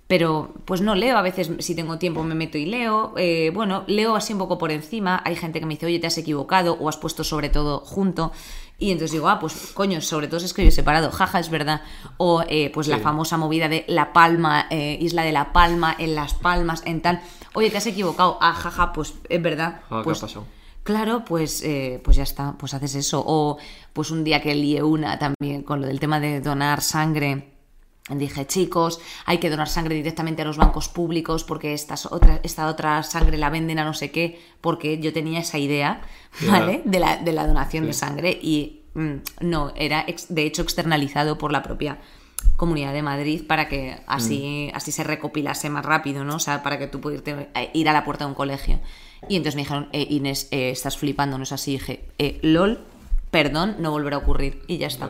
Pero 0.08 0.54
pues 0.66 0.82
no 0.82 0.96
leo, 0.96 1.18
a 1.18 1.22
veces 1.22 1.50
si 1.60 1.76
tengo 1.76 1.98
tiempo 1.98 2.24
me 2.24 2.36
meto 2.36 2.58
y 2.58 2.66
leo. 2.66 3.14
Eh, 3.18 3.52
bueno, 3.54 3.84
leo 3.88 4.16
así 4.16 4.34
un 4.34 4.40
poco 4.40 4.58
por 4.58 4.72
encima. 4.72 5.22
Hay 5.26 5.36
gente 5.36 5.60
que 5.60 5.66
me 5.66 5.74
dice, 5.74 5.86
oye, 5.86 6.00
te 6.00 6.08
has 6.08 6.18
equivocado 6.18 6.78
o 6.80 6.88
has 6.90 6.98
puesto 6.98 7.24
sobre 7.24 7.50
todo 7.50 7.80
junto. 7.80 8.32
Y 8.84 8.92
entonces 8.92 9.14
digo, 9.14 9.30
ah, 9.30 9.40
pues 9.40 9.72
coño, 9.74 10.02
sobre 10.02 10.28
todo 10.28 10.42
se 10.42 10.48
escribe 10.48 10.70
separado, 10.70 11.10
jaja, 11.10 11.40
es 11.40 11.50
verdad. 11.50 11.84
O 12.18 12.44
eh, 12.50 12.70
pues 12.74 12.90
la 12.90 13.00
famosa 13.00 13.38
movida 13.38 13.70
de 13.70 13.86
La 13.88 14.12
Palma, 14.12 14.68
eh, 14.70 14.98
Isla 15.00 15.24
de 15.24 15.32
La 15.32 15.54
Palma, 15.54 15.96
en 15.98 16.16
Las 16.16 16.34
Palmas, 16.34 16.84
en 16.86 17.02
tal. 17.02 17.22
Oye, 17.54 17.70
te 17.70 17.78
has 17.78 17.86
equivocado, 17.88 18.38
ah, 18.42 18.52
jaja, 18.52 18.92
pues 18.92 19.14
es 19.30 19.42
verdad. 19.42 19.80
Ah, 19.90 20.00
¿qué 20.00 20.04
pues, 20.04 20.18
ha 20.18 20.28
pasado? 20.28 20.46
Claro, 20.84 21.24
pues, 21.24 21.64
eh, 21.64 22.02
pues 22.04 22.18
ya 22.18 22.24
está, 22.24 22.56
pues 22.58 22.74
haces 22.74 22.96
eso. 22.96 23.24
O 23.26 23.58
pues 23.94 24.12
un 24.12 24.26
día 24.26 24.42
que 24.42 24.54
lié 24.54 24.84
una 24.84 25.18
también 25.18 25.64
con 25.64 25.80
lo 25.80 25.88
del 25.88 26.02
tema 26.02 26.20
de 26.20 26.42
donar 26.42 26.82
sangre. 26.82 27.53
Dije, 28.10 28.46
chicos, 28.46 29.00
hay 29.26 29.38
que 29.38 29.50
donar 29.50 29.70
sangre 29.70 29.96
directamente 29.96 30.42
a 30.42 30.46
los 30.46 30.58
bancos 30.58 30.90
públicos 30.90 31.46
porque 31.46 31.74
estas 31.74 32.06
otra, 32.06 32.42
esta 32.44 32.68
otra 32.68 33.02
sangre 33.04 33.38
la 33.38 33.50
venden 33.50 33.80
a 33.80 33.86
no 33.86 33.94
sé 33.94 34.12
qué, 34.12 34.42
porque 34.60 35.00
yo 35.00 35.14
tenía 35.14 35.40
esa 35.40 35.58
idea. 35.58 36.02
¿vale? 36.48 36.82
De 36.84 37.00
la, 37.00 37.16
de 37.18 37.32
la 37.32 37.48
donación 37.48 37.86
de 37.86 37.94
sangre 37.94 38.38
y 38.42 38.82
mm, 38.96 39.14
no, 39.42 39.72
era 39.78 40.04
ex- 40.08 40.34
de 40.34 40.44
hecho 40.44 40.64
externalizado 40.64 41.38
por 41.38 41.52
la 41.54 41.64
propia 41.64 42.00
Comunidad 42.58 42.92
de 42.92 43.02
Madrid 43.02 43.48
para 43.48 43.70
que 43.70 43.98
así, 44.06 44.70
Mm. 44.74 44.76
así 44.76 44.92
se 44.92 45.04
recopilase 45.06 45.70
más 45.70 45.86
rápido, 45.86 46.26
¿no? 46.26 46.36
O 46.36 46.40
sea, 46.40 46.62
para 46.62 46.78
que 46.78 46.88
tú 46.88 47.00
pudieras 47.00 47.48
ir 47.74 47.88
a 47.88 47.94
la 47.94 48.04
puerta 48.04 48.26
de 48.26 48.30
un 48.30 48.36
colegio. 48.36 48.80
Y 49.30 49.38
entonces 49.38 49.56
me 49.56 49.62
dijeron, 49.62 49.88
eh, 49.94 50.06
Inés, 50.10 50.50
eh, 50.52 50.70
estás 50.72 50.98
flipando, 50.98 51.38
no 51.38 51.44
es 51.46 51.54
así. 51.54 51.72
Y 51.72 51.78
dije, 51.78 52.04
eh, 52.20 52.40
LOL, 52.42 52.84
perdón, 53.32 53.78
no 53.80 53.92
volverá 53.92 54.18
a 54.18 54.20
ocurrir. 54.20 54.62
Y 54.68 54.78
ya 54.78 54.88
está. 54.88 55.10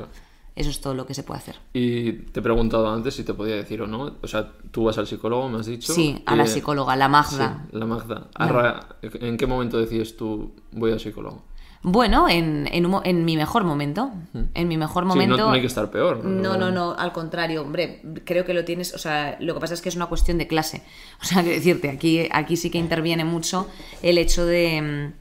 Eso 0.56 0.70
es 0.70 0.82
todo 0.82 0.93
lo 0.93 1.08
que 1.08 1.14
se 1.16 1.24
puede 1.24 1.39
hacer. 1.39 1.56
Y 1.74 2.12
te 2.14 2.39
he 2.39 2.43
preguntado 2.43 2.88
antes 2.93 3.16
si 3.16 3.24
te 3.24 3.34
podía 3.34 3.56
decir 3.56 3.82
o 3.82 3.88
no. 3.88 4.18
O 4.22 4.28
sea, 4.28 4.51
tú 4.72 4.84
vas 4.84 4.97
al 4.99 5.08
psicólogo, 5.08 5.49
me 5.49 5.60
has 5.60 5.66
dicho. 5.66 5.91
Sí, 5.93 6.22
a 6.28 6.36
la 6.36 6.43
Eh, 6.43 6.47
psicóloga, 6.47 6.95
la 6.95 7.08
Magda. 7.10 7.66
Sí, 7.72 7.78
la 7.78 7.86
Magda. 7.88 8.28
Arra- 8.36 8.97
¿En 9.01 9.36
qué 9.38 9.47
momento 9.47 9.80
decides 9.80 10.16
tú 10.16 10.54
voy 10.72 10.91
al 10.91 10.99
psicólogo? 10.99 11.41
Bueno, 11.86 12.30
en, 12.30 12.70
en, 12.72 12.86
un 12.86 13.01
en 13.04 13.26
mi 13.26 13.36
mejor 13.36 13.64
momento. 13.66 14.12
En 14.54 14.68
mi 14.68 14.78
mejor 14.78 15.04
Sí, 15.04 15.08
no- 15.10 15.16
momento. 15.16 15.38
no, 15.38 15.51
hay 15.51 15.60
que 15.62 15.68
estar 15.68 15.89
peor. 15.91 16.24
No, 16.24 16.56
no, 16.56 16.72
no, 16.72 16.93
al 16.97 17.12
contrario, 17.12 17.62
hombre, 17.64 18.01
creo 18.24 18.45
que 18.45 18.54
lo 18.54 18.64
tienes, 18.64 18.93
o 18.93 18.97
sea, 18.99 19.36
lo 19.41 19.54
que 19.56 19.60
pasa 19.60 19.74
es 19.74 19.82
que 19.82 19.89
es 19.89 19.95
una 19.95 20.06
cuestión 20.06 20.38
de 20.38 20.47
clase. 20.47 20.84
O 21.22 21.26
sea, 21.26 21.43
que 21.43 21.49
decirte, 21.49 21.89
aquí, 21.89 22.28
aquí 22.32 22.56
sí 22.58 22.70
que 22.70 22.78
interviene 22.78 23.26
mucho 23.26 23.68
el 24.04 24.18
hecho 24.20 24.45
de, 24.45 25.12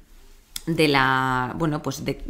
mm, 0.67 0.73
de 0.77 0.89
la, 0.89 1.55
bueno, 1.59 1.83
pues 1.83 2.05
de... 2.05 2.23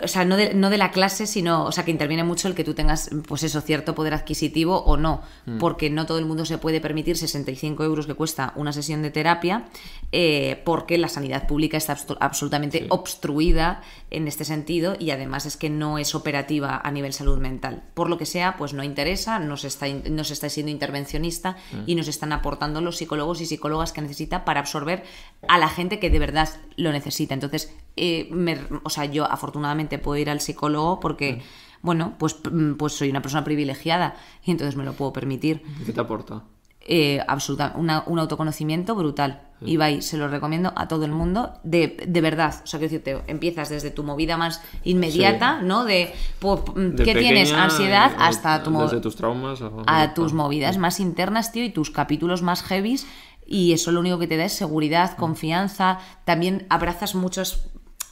mm, 0.00 0.04
O 0.04 0.08
sea, 0.08 0.24
no 0.24 0.36
de, 0.36 0.54
no 0.54 0.70
de 0.70 0.78
la 0.78 0.90
clase, 0.90 1.26
sino, 1.26 1.64
o 1.64 1.72
sea, 1.72 1.84
que 1.84 1.90
interviene 1.90 2.24
mucho 2.24 2.48
el 2.48 2.54
que 2.54 2.64
tú 2.64 2.74
tengas, 2.74 3.10
pues 3.28 3.42
eso, 3.42 3.60
cierto 3.60 3.94
poder 3.94 4.14
adquisitivo 4.14 4.78
o 4.84 4.96
no, 4.96 5.22
porque 5.58 5.90
no 5.90 6.06
todo 6.06 6.18
el 6.18 6.26
mundo 6.26 6.44
se 6.44 6.58
puede 6.58 6.80
permitir 6.80 7.16
65 7.16 7.84
euros 7.84 8.06
que 8.06 8.14
cuesta 8.14 8.52
una 8.56 8.72
sesión 8.72 9.02
de 9.02 9.10
terapia, 9.10 9.66
eh, 10.12 10.62
porque 10.64 10.98
la 10.98 11.08
sanidad 11.08 11.46
pública 11.46 11.76
está 11.76 11.96
absolutamente 12.20 12.78
Sí. 12.80 12.86
obstruida 12.90 13.82
en 14.10 14.28
este 14.28 14.44
sentido 14.44 14.96
y 14.98 15.10
además 15.10 15.46
es 15.46 15.56
que 15.56 15.70
no 15.70 15.98
es 15.98 16.14
operativa 16.14 16.80
a 16.82 16.90
nivel 16.90 17.12
salud 17.12 17.38
mental. 17.38 17.82
Por 17.94 18.08
lo 18.08 18.18
que 18.18 18.26
sea, 18.26 18.56
pues 18.56 18.72
no 18.72 18.82
interesa, 18.84 19.38
no 19.38 19.56
se 19.56 19.68
está, 19.68 19.86
no 19.88 20.24
se 20.24 20.32
está 20.32 20.48
siendo 20.48 20.70
intervencionista 20.72 21.56
y 21.86 21.94
nos 21.94 22.08
están 22.08 22.32
aportando 22.32 22.80
los 22.80 22.96
psicólogos 22.96 23.40
y 23.40 23.46
psicólogas 23.46 23.92
que 23.92 24.00
necesita 24.02 24.44
para 24.44 24.60
absorber 24.60 25.04
a 25.48 25.58
la 25.58 25.68
gente 25.68 25.98
que 25.98 26.10
de 26.10 26.18
verdad 26.18 26.48
lo 26.76 26.92
necesita. 26.92 27.34
Entonces, 27.34 27.72
eh, 27.96 28.28
me- 28.30 28.58
o 28.84 28.90
sea, 28.90 29.06
yo 29.06 29.24
afortunadamente 29.24 29.75
afortunadamente 29.76 29.98
puedo 29.98 30.18
ir 30.20 30.30
al 30.30 30.40
psicólogo 30.40 31.00
porque, 31.00 31.42
bueno, 31.82 32.14
pues, 32.18 32.36
mm, 32.50 32.74
pues 32.74 32.94
soy 32.94 33.10
una 33.10 33.22
persona 33.22 33.44
privilegiada 33.44 34.14
y 34.44 34.50
entonces 34.50 34.76
me 34.76 34.84
lo 34.84 34.92
puedo 34.94 35.12
permitir. 35.12 35.62
¿Qué 35.84 35.92
te 35.92 36.00
aporta? 36.00 36.42
Eh, 36.88 37.20
absoluta, 37.26 37.72
una- 37.76 38.04
un 38.06 38.18
autoconocimiento 38.20 38.94
brutal. 38.94 39.42
Ibai, 39.62 40.02
se 40.02 40.18
lo 40.18 40.28
recomiendo 40.28 40.72
a 40.76 40.86
todo 40.86 41.04
el 41.04 41.10
mundo, 41.12 41.54
de, 41.64 41.96
de 42.06 42.20
verdad. 42.20 42.54
O 42.62 42.66
sea, 42.66 42.78
quiero 42.78 42.92
decirte, 42.92 43.22
empiezas 43.26 43.70
desde 43.70 43.90
tu 43.90 44.04
movida 44.04 44.36
más 44.36 44.60
inmediata, 44.84 45.62
¿no? 45.62 45.84
De, 45.84 46.12
po- 46.38 46.62
De 46.76 47.04
¿qué 47.04 47.14
tienes? 47.14 47.52
Ansiedad, 47.52 48.12
eh, 48.12 48.16
hasta 48.18 48.62
tu 48.62 48.70
Desde 48.78 49.00
tus 49.00 49.16
traumas 49.16 49.62
a, 49.62 49.70
a 49.86 50.14
tus 50.14 50.32
movidas 50.34 50.76
más 50.78 51.00
internas, 51.00 51.52
tío, 51.52 51.64
y 51.64 51.70
tus 51.70 51.90
capítulos 51.90 52.42
más 52.42 52.62
heavies. 52.62 53.06
Y 53.46 53.72
eso 53.72 53.90
lo 53.92 54.00
único 54.00 54.18
que 54.18 54.26
te 54.26 54.36
da 54.36 54.44
es 54.44 54.52
seguridad, 54.52 55.16
confianza. 55.16 55.98
También 56.24 56.66
abrazas 56.68 57.14
muchas 57.14 57.68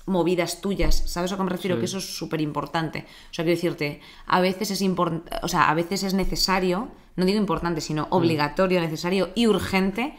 movidas 0.07 0.61
tuyas, 0.61 0.95
¿sabes 1.07 1.33
a 1.33 1.37
qué 1.37 1.43
me 1.43 1.51
refiero? 1.51 1.77
Sí. 1.77 1.81
Que 1.81 1.87
eso 1.87 1.99
es 1.99 2.17
súper 2.17 2.41
importante. 2.41 3.07
O 3.31 3.35
sea, 3.35 3.45
quiero 3.45 3.57
decirte, 3.57 4.01
a 4.27 4.41
veces 4.41 4.71
es 4.71 4.83
impor- 4.83 5.23
o 5.43 5.49
sea, 5.49 5.71
a 5.71 5.75
veces 5.75 6.03
es 6.03 6.15
necesario, 6.15 6.89
no 7.17 7.25
digo 7.25 7.39
importante, 7.39 7.81
sino 7.81 8.07
obligatorio, 8.11 8.81
necesario 8.81 9.31
y 9.35 9.47
urgente 9.47 10.15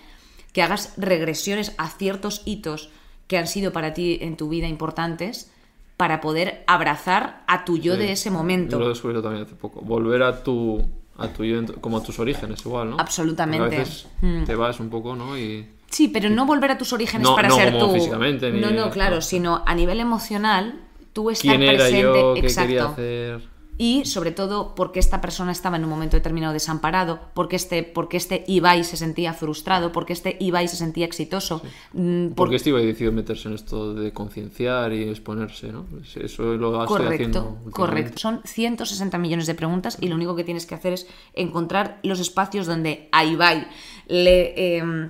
que 0.53 0.61
hagas 0.63 0.93
regresiones 0.97 1.73
a 1.77 1.89
ciertos 1.89 2.41
hitos 2.45 2.89
que 3.27 3.37
han 3.37 3.47
sido 3.47 3.73
para 3.73 3.93
ti 3.93 4.17
en 4.21 4.37
tu 4.37 4.49
vida 4.49 4.67
importantes 4.67 5.51
para 5.97 6.19
poder 6.21 6.63
abrazar 6.67 7.43
a 7.47 7.63
tu 7.65 7.77
yo 7.77 7.93
Sí. 7.93 7.99
de 7.99 8.11
ese 8.11 8.29
Yo 8.29 8.33
momento. 8.35 8.79
lo 8.79 8.85
he 8.85 8.89
descubierto 8.89 9.21
también 9.23 9.45
hace 9.45 9.55
poco. 9.55 9.81
Volver 9.81 10.23
a 10.23 10.43
tu, 10.43 10.83
a 11.17 11.27
tu 11.29 11.43
yo, 11.43 11.63
como 11.79 11.97
a 11.97 12.03
tus 12.03 12.19
orígenes 12.19 12.65
igual, 12.65 12.89
¿no? 12.91 12.97
Absolutamente. 12.99 13.59
Porque 13.63 13.75
A 13.75 13.79
veces 13.79 14.07
Mm. 14.21 14.43
te 14.43 14.55
vas 14.55 14.79
un 14.79 14.89
poco, 14.89 15.15
¿no? 15.15 15.37
Y 15.37 15.65
Sí, 15.95 16.09
pero 16.09 16.29
no 16.29 16.45
volver 16.45 16.71
a 16.71 16.77
tus 16.77 16.91
orígenes 16.91 17.25
No- 17.25 17.35
para 17.35 17.47
no 17.47 17.55
ser 17.55 17.71
como 17.71 17.87
tú. 17.87 17.93
físicamente, 17.93 18.51
ni- 18.51 18.59
no, 18.59 18.69
no, 18.71 18.89
claro, 18.89 19.15
no. 19.15 19.21
sino 19.21 19.63
a 19.65 19.73
nivel 19.73 20.01
emocional, 20.01 20.81
tú 21.13 21.29
estar 21.29 21.51
quién 21.55 21.63
era 21.63 21.77
presente, 21.77 22.01
yo, 22.01 22.33
qué 22.33 22.39
exacto. 22.41 22.67
quería 22.67 22.85
hacer. 22.87 23.55
Y 23.77 24.03
sobre 24.05 24.31
todo, 24.31 24.73
porque 24.75 24.99
esta 24.99 25.21
persona 25.21 25.51
estaba 25.53 25.77
en 25.77 25.83
un 25.85 25.89
momento 25.89 26.17
determinado 26.17 26.51
desamparado, 26.53 27.19
porque 27.33 27.55
este, 27.55 27.83
porque 27.83 28.17
este 28.17 28.43
Ibai 28.47 28.83
se 28.83 28.97
sentía 28.97 29.31
frustrado, 29.33 29.91
porque 29.93 30.11
este 30.11 30.35
Ibai 30.39 30.67
se 30.67 30.75
sentía 30.75 31.05
exitoso. 31.05 31.61
mm, 31.93 32.27
por- 32.27 32.35
Porque 32.35 32.59
Steve 32.59 32.85
decidió 32.85 33.11
meterse 33.13 33.47
en 33.47 33.53
esto 33.55 33.93
de 33.93 34.11
concienciar 34.11 34.91
y 34.91 35.03
exponerse, 35.03 35.71
¿no? 35.71 35.85
Eso 36.15 36.43
lo 36.55 36.81
haciendo. 36.81 36.87
Correcto, 36.87 37.39
últimamente. 37.39 37.71
correcto. 37.71 38.17
Son 38.17 38.41
160 38.43 39.17
millones 39.17 39.45
de 39.47 39.55
preguntas 39.55 39.97
y 40.01 40.07
lo 40.09 40.15
único 40.15 40.35
que 40.35 40.43
tienes 40.43 40.65
que 40.65 40.75
hacer 40.75 40.91
es 40.93 41.07
encontrar 41.33 41.99
los 42.03 42.19
espacios 42.19 42.67
donde 42.67 43.07
a 43.13 43.23
Ibai 43.23 43.67
le... 44.07 44.77
eh, 44.77 45.09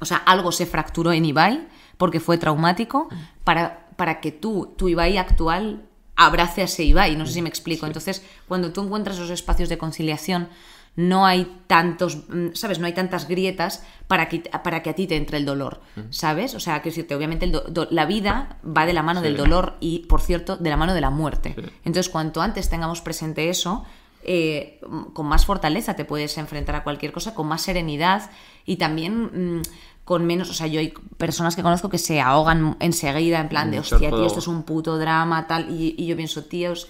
o 0.00 0.04
sea, 0.04 0.18
algo 0.18 0.52
se 0.52 0.66
fracturó 0.66 1.12
en 1.12 1.24
Ibai 1.24 1.68
porque 1.96 2.20
fue 2.20 2.38
traumático 2.38 3.08
para, 3.44 3.88
para 3.96 4.20
que 4.20 4.32
tú, 4.32 4.74
tu 4.76 4.88
Ibai 4.88 5.16
actual, 5.18 5.84
abrace 6.16 6.62
a 6.62 6.64
ese 6.64 6.84
Ibai. 6.84 7.16
No 7.16 7.26
sé 7.26 7.32
si 7.34 7.42
me 7.42 7.48
explico. 7.48 7.86
Entonces, 7.86 8.22
cuando 8.46 8.72
tú 8.72 8.82
encuentras 8.82 9.16
esos 9.16 9.30
espacios 9.30 9.68
de 9.68 9.78
conciliación, 9.78 10.48
no 10.96 11.26
hay 11.26 11.60
tantos, 11.68 12.24
mm, 12.28 12.48
¿sabes? 12.54 12.80
No 12.80 12.86
hay 12.86 12.92
tantas 12.92 13.28
grietas 13.28 13.84
para 14.08 14.28
que, 14.28 14.40
para 14.40 14.82
que 14.82 14.90
a 14.90 14.94
ti 14.94 15.06
te 15.06 15.14
entre 15.16 15.38
el 15.38 15.44
dolor, 15.44 15.80
¿sabes? 16.10 16.56
O 16.56 16.60
sea, 16.60 16.82
que 16.82 16.88
decirte, 16.88 17.14
obviamente 17.14 17.44
el 17.44 17.52
do- 17.52 17.64
do- 17.68 17.86
la 17.92 18.04
vida 18.04 18.58
va 18.66 18.84
de 18.84 18.92
la 18.92 19.04
mano 19.04 19.20
del 19.22 19.36
dolor 19.36 19.76
y, 19.78 20.00
por 20.08 20.20
cierto, 20.20 20.56
de 20.56 20.70
la 20.70 20.76
mano 20.76 20.94
de 20.94 21.00
la 21.00 21.10
muerte. 21.10 21.54
Sí. 21.56 21.62
Entonces, 21.84 22.08
cuanto 22.08 22.40
antes 22.42 22.68
tengamos 22.68 23.00
presente 23.00 23.48
eso, 23.48 23.84
eh, 24.22 24.80
con 25.14 25.26
más 25.26 25.46
fortaleza 25.46 25.94
te 25.94 26.04
puedes 26.04 26.36
enfrentar 26.38 26.74
a 26.76 26.82
cualquier 26.84 27.12
cosa, 27.12 27.34
con 27.34 27.46
más 27.46 27.62
serenidad 27.62 28.30
y 28.66 28.76
también 28.76 29.58
mm, 29.58 29.62
con 30.04 30.26
menos. 30.26 30.50
O 30.50 30.54
sea, 30.54 30.66
yo 30.66 30.80
hay 30.80 30.92
personas 31.16 31.54
que 31.56 31.62
conozco 31.62 31.88
que 31.88 31.98
se 31.98 32.20
ahogan 32.20 32.76
enseguida, 32.80 33.40
en 33.40 33.48
plan 33.48 33.70
de 33.70 33.78
Mucho 33.78 33.96
hostia, 33.96 34.08
tío, 34.10 34.26
esto 34.26 34.38
es 34.40 34.46
un 34.48 34.62
puto 34.64 34.98
drama, 34.98 35.46
tal. 35.46 35.70
Y, 35.70 35.94
y 35.98 36.06
yo 36.06 36.16
pienso, 36.16 36.44
tíos. 36.44 36.88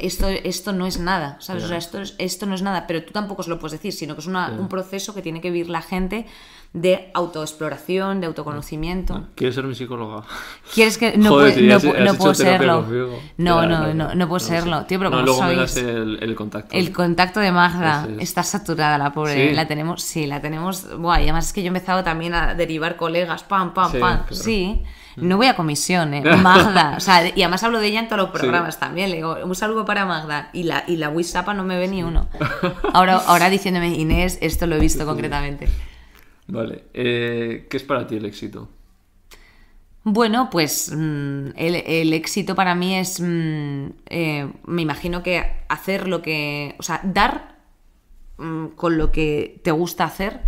Esto, 0.00 0.26
esto 0.28 0.72
no 0.72 0.84
es 0.86 0.98
nada, 0.98 1.36
¿sabes? 1.40 1.62
O 1.62 1.68
sea, 1.68 1.76
esto, 1.78 2.00
es- 2.00 2.14
esto 2.18 2.44
no 2.44 2.56
es 2.56 2.62
nada, 2.62 2.88
pero 2.88 3.04
tú 3.04 3.12
tampoco 3.12 3.44
se 3.44 3.50
lo 3.50 3.60
puedes 3.60 3.72
decir, 3.72 3.92
sino 3.92 4.14
que 4.16 4.20
es 4.20 4.26
una- 4.26 4.50
un 4.58 4.68
proceso 4.68 5.14
que 5.14 5.22
tiene 5.22 5.40
que 5.40 5.50
vivir 5.52 5.70
la 5.70 5.80
gente 5.80 6.26
de 6.72 7.10
autoexploración, 7.14 8.20
de 8.20 8.28
autoconocimiento. 8.28 9.26
¿Quieres 9.34 9.56
ser 9.56 9.64
mi 9.64 9.74
psicóloga? 9.74 10.22
¿Quieres 10.72 10.98
que 10.98 11.18
no, 11.18 11.30
Joder, 11.30 11.54
si 11.54 11.62
no, 11.66 11.74
has- 11.76 11.84
pu- 11.84 11.96
has 11.98 12.04
no 12.04 12.14
puedo 12.14 12.34
serlo? 12.34 12.86
No, 13.38 13.66
no, 13.66 13.92
no, 13.92 14.14
no 14.14 14.28
puedo 14.28 14.38
serlo, 14.38 14.84
tío, 14.86 14.98
pero 14.98 15.10
No, 15.10 15.16
como 15.16 15.26
luego 15.26 15.42
me 15.42 15.54
sois- 15.54 15.56
das 15.56 15.76
el, 15.78 16.18
el 16.22 16.34
contacto. 16.36 16.76
El 16.76 16.92
contacto 16.92 17.40
de 17.40 17.50
Magda 17.50 18.06
es. 18.18 18.22
está 18.22 18.44
saturada, 18.44 18.98
la 18.98 19.12
pobre. 19.12 19.48
Sí. 19.50 19.54
La 19.54 19.66
tenemos, 19.66 20.00
sí, 20.02 20.26
la 20.26 20.40
tenemos. 20.40 20.96
Buah, 20.96 21.18
y 21.20 21.24
además 21.24 21.46
es 21.48 21.52
que 21.52 21.62
yo 21.62 21.66
he 21.66 21.68
empezado 21.68 22.04
también 22.04 22.34
a 22.34 22.54
derivar 22.54 22.94
colegas, 22.96 23.42
pam, 23.42 23.74
pam, 23.74 23.90
Sí, 23.90 23.98
pam. 23.98 24.18
claro. 24.28 24.34
Sí. 24.36 24.82
No 25.16 25.38
voy 25.38 25.48
a 25.48 25.56
comisión, 25.56 26.14
¿eh? 26.14 26.22
Magda. 26.36 26.94
O 26.96 27.00
sea, 27.00 27.26
y 27.36 27.42
además 27.42 27.64
hablo 27.64 27.80
de 27.80 27.88
ella 27.88 27.98
en 27.98 28.06
todos 28.06 28.22
los 28.22 28.30
programas 28.30 28.78
también. 28.78 29.10
Le 29.10 29.16
digo, 29.16 29.36
un 29.44 29.54
saludo 29.56 29.84
para 29.84 30.06
Magda. 30.06 30.50
Y 30.52 30.62
la, 30.62 30.84
y 30.86 30.96
la 30.98 31.08
Wisapa 31.08 31.52
no 31.52 31.64
me 31.64 31.76
ve 31.78 31.88
ni 31.88 32.04
uno. 32.04 32.28
Ahora, 32.94 33.16
ahora 33.26 33.50
diciéndome, 33.50 33.88
Inés, 33.88 34.38
esto 34.40 34.68
lo 34.68 34.76
he 34.76 34.78
visto 34.78 35.04
concretamente. 35.04 35.68
Vale. 36.50 36.84
Eh, 36.92 37.66
¿Qué 37.70 37.76
es 37.76 37.82
para 37.84 38.06
ti 38.06 38.16
el 38.16 38.24
éxito? 38.24 38.68
Bueno, 40.02 40.48
pues 40.50 40.92
mm, 40.94 41.50
el, 41.56 42.12
éxito 42.12 42.54
para 42.54 42.74
mí 42.74 42.96
es, 42.96 43.20
mm, 43.20 43.86
eh, 44.06 44.50
me 44.66 44.82
imagino 44.82 45.22
que 45.22 45.64
hacer 45.68 46.08
lo 46.08 46.22
que, 46.22 46.74
o 46.78 46.82
sea, 46.82 47.00
dar 47.04 47.58
mm, 48.38 48.68
con 48.68 48.96
lo 48.96 49.12
que 49.12 49.60
te 49.62 49.70
gusta 49.70 50.04
hacer 50.04 50.40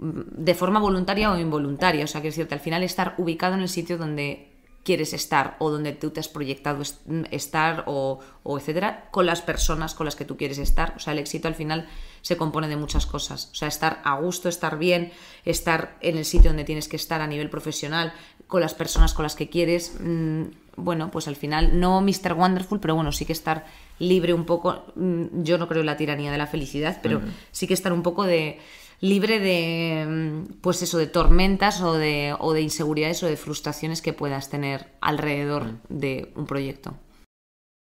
de 0.00 0.54
forma 0.54 0.80
voluntaria 0.80 1.32
o 1.32 1.38
involuntaria. 1.38 2.04
O 2.04 2.08
sea, 2.08 2.22
que 2.22 2.28
es 2.28 2.34
cierto, 2.34 2.54
al 2.54 2.60
final 2.60 2.82
estar 2.82 3.14
ubicado 3.18 3.54
en 3.54 3.60
el 3.60 3.68
sitio 3.68 3.98
donde 3.98 4.47
quieres 4.88 5.12
estar 5.12 5.56
o 5.58 5.70
donde 5.70 5.92
tú 5.92 6.10
te 6.10 6.20
has 6.20 6.28
proyectado 6.28 6.80
est- 6.82 7.00
estar 7.30 7.84
o, 7.86 8.20
o 8.42 8.58
etcétera, 8.58 9.08
con 9.10 9.26
las 9.26 9.40
personas 9.42 9.94
con 9.94 10.04
las 10.06 10.16
que 10.16 10.24
tú 10.24 10.36
quieres 10.36 10.58
estar. 10.58 10.94
O 10.96 10.98
sea, 10.98 11.12
el 11.12 11.18
éxito 11.18 11.46
al 11.48 11.54
final 11.54 11.86
se 12.22 12.36
compone 12.36 12.68
de 12.68 12.76
muchas 12.76 13.04
cosas. 13.06 13.50
O 13.52 13.54
sea, 13.54 13.68
estar 13.68 14.00
a 14.04 14.14
gusto, 14.20 14.48
estar 14.48 14.78
bien, 14.78 15.12
estar 15.44 15.96
en 16.00 16.16
el 16.16 16.24
sitio 16.24 16.50
donde 16.50 16.64
tienes 16.64 16.88
que 16.88 16.96
estar 16.96 17.20
a 17.20 17.26
nivel 17.26 17.50
profesional, 17.50 18.12
con 18.46 18.60
las 18.62 18.72
personas 18.74 19.12
con 19.14 19.24
las 19.24 19.34
que 19.36 19.48
quieres. 19.50 19.92
mm, 20.00 20.42
bueno, 20.80 21.10
pues 21.10 21.26
al 21.28 21.34
final, 21.36 21.78
no 21.80 22.00
Mr. 22.00 22.34
Wonderful, 22.34 22.78
pero 22.80 22.94
bueno, 22.94 23.10
sí 23.12 23.24
que 23.26 23.32
estar 23.32 23.66
libre 23.98 24.32
un 24.32 24.44
poco. 24.44 24.84
mm, 24.94 25.42
Yo 25.42 25.58
no 25.58 25.66
creo 25.68 25.80
en 25.80 25.86
la 25.86 25.96
tiranía 25.96 26.30
de 26.32 26.38
la 26.38 26.46
felicidad, 26.46 27.00
pero 27.02 27.20
sí 27.50 27.66
que 27.66 27.74
estar 27.74 27.92
un 27.92 28.02
poco 28.02 28.22
de 28.24 28.58
libre 29.00 29.38
de 29.40 30.06
mm, 30.06 30.60
pues 30.60 30.82
eso 30.82 30.98
de 30.98 31.06
tormentas 31.06 31.80
o 31.80 31.94
de, 31.94 32.34
o 32.38 32.52
de 32.52 32.62
inseguridades 32.62 33.22
o 33.22 33.26
de 33.26 33.36
frustraciones 33.36 34.02
que 34.02 34.12
puedas 34.12 34.50
tener 34.50 34.92
alrededor 35.00 35.74
de 35.88 36.32
un 36.36 36.46
proyecto. 36.46 36.94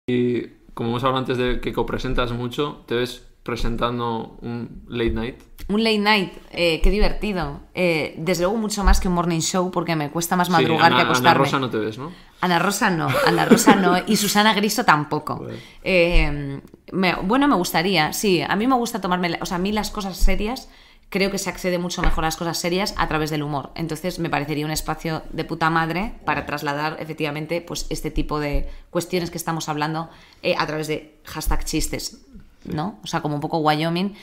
Y 0.09 0.43
como 0.75 0.91
hemos 0.91 1.05
hablado 1.05 1.19
antes 1.21 1.39
de 1.39 1.61
que 1.61 1.73
copresentas 1.73 2.33
mucho, 2.33 2.83
¿te 2.87 2.95
ves 2.97 3.25
presentando 3.43 4.39
un 4.43 4.85
late 4.89 5.11
night? 5.11 5.37
Un 5.69 5.83
late 5.85 5.99
night, 5.99 6.33
eh, 6.51 6.81
qué 6.83 6.91
divertido. 6.91 7.61
Eh, 7.75 8.15
desde 8.19 8.43
luego 8.45 8.59
mucho 8.59 8.85
más 8.85 9.01
que 9.01 9.09
un 9.09 9.15
morning 9.15 9.41
show 9.41 9.71
porque 9.71 9.97
me 9.97 10.11
cuesta 10.11 10.37
más 10.37 10.51
madrugar 10.51 10.87
sí, 10.91 10.95
que 10.97 11.01
Ana, 11.01 11.03
acostarme. 11.05 11.31
Ana 11.31 11.39
Rosa 11.39 11.59
no 11.61 11.71
te 11.71 11.79
ves, 11.79 11.97
¿no? 11.99 12.13
Ana 12.41 12.59
Rosa 12.59 12.91
no, 12.91 13.09
Ana 13.27 13.45
Rosa 13.47 13.77
no, 13.77 13.95
y 14.07 14.17
Susana 14.17 14.53
Griso 14.53 14.85
tampoco. 14.85 15.47
Eh, 15.83 16.61
me- 16.93 17.15
bueno, 17.23 17.49
me 17.49 17.55
gustaría, 17.57 18.13
sí, 18.13 18.43
a 18.43 18.55
mí 18.57 18.67
me 18.67 18.75
gusta 18.75 19.01
tomarme, 19.01 19.39
o 19.41 19.47
sea, 19.47 19.57
a 19.57 19.61
mí 19.61 19.73
las 19.73 19.91
cosas 19.91 20.17
serias, 20.19 20.69
creo 21.09 21.31
que 21.31 21.39
se 21.39 21.51
accede 21.51 21.79
mucho 21.79 22.03
mejor 22.03 22.25
a 22.25 22.29
las 22.29 22.37
cosas 22.37 22.59
serias 22.59 22.95
a 22.97 23.09
través 23.09 23.31
del 23.31 23.43
humor. 23.43 23.71
Entonces 23.75 24.19
me 24.19 24.31
parecería 24.31 24.65
un 24.65 24.73
espacio 24.73 25.23
de 25.31 25.45
puta 25.45 25.71
madre 25.71 26.15
para 26.25 26.47
trasladar 26.47 26.97
efectivamente 27.01 27.61
pues 27.61 27.87
este 27.91 28.11
tipo 28.11 28.41
de 28.41 28.69
cuestiones 28.91 29.31
que 29.31 29.39
estamos 29.39 29.69
hablando 29.69 30.09
eh, 30.43 30.55
a 30.59 30.67
través 30.67 30.89
de 30.89 31.17
hashtag 31.25 31.65
chistes, 31.65 32.25
¿no? 32.65 32.99
O 33.03 33.07
sea, 33.07 33.21
como 33.21 33.37
un 33.37 33.41
poco 33.41 33.59
Wyoming, 33.59 34.15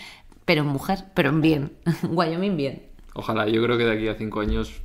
pero 0.45 0.61
en 0.61 0.67
mujer, 0.67 1.05
pero 1.13 1.29
en 1.29 1.41
bien. 1.41 1.73
Wyoming 2.03 2.57
bien. 2.57 2.83
Ojalá, 3.13 3.47
yo 3.47 3.61
creo 3.63 3.77
que 3.77 3.85
de 3.85 3.91
aquí 3.91 4.07
a 4.07 4.15
cinco 4.15 4.39
años 4.39 4.81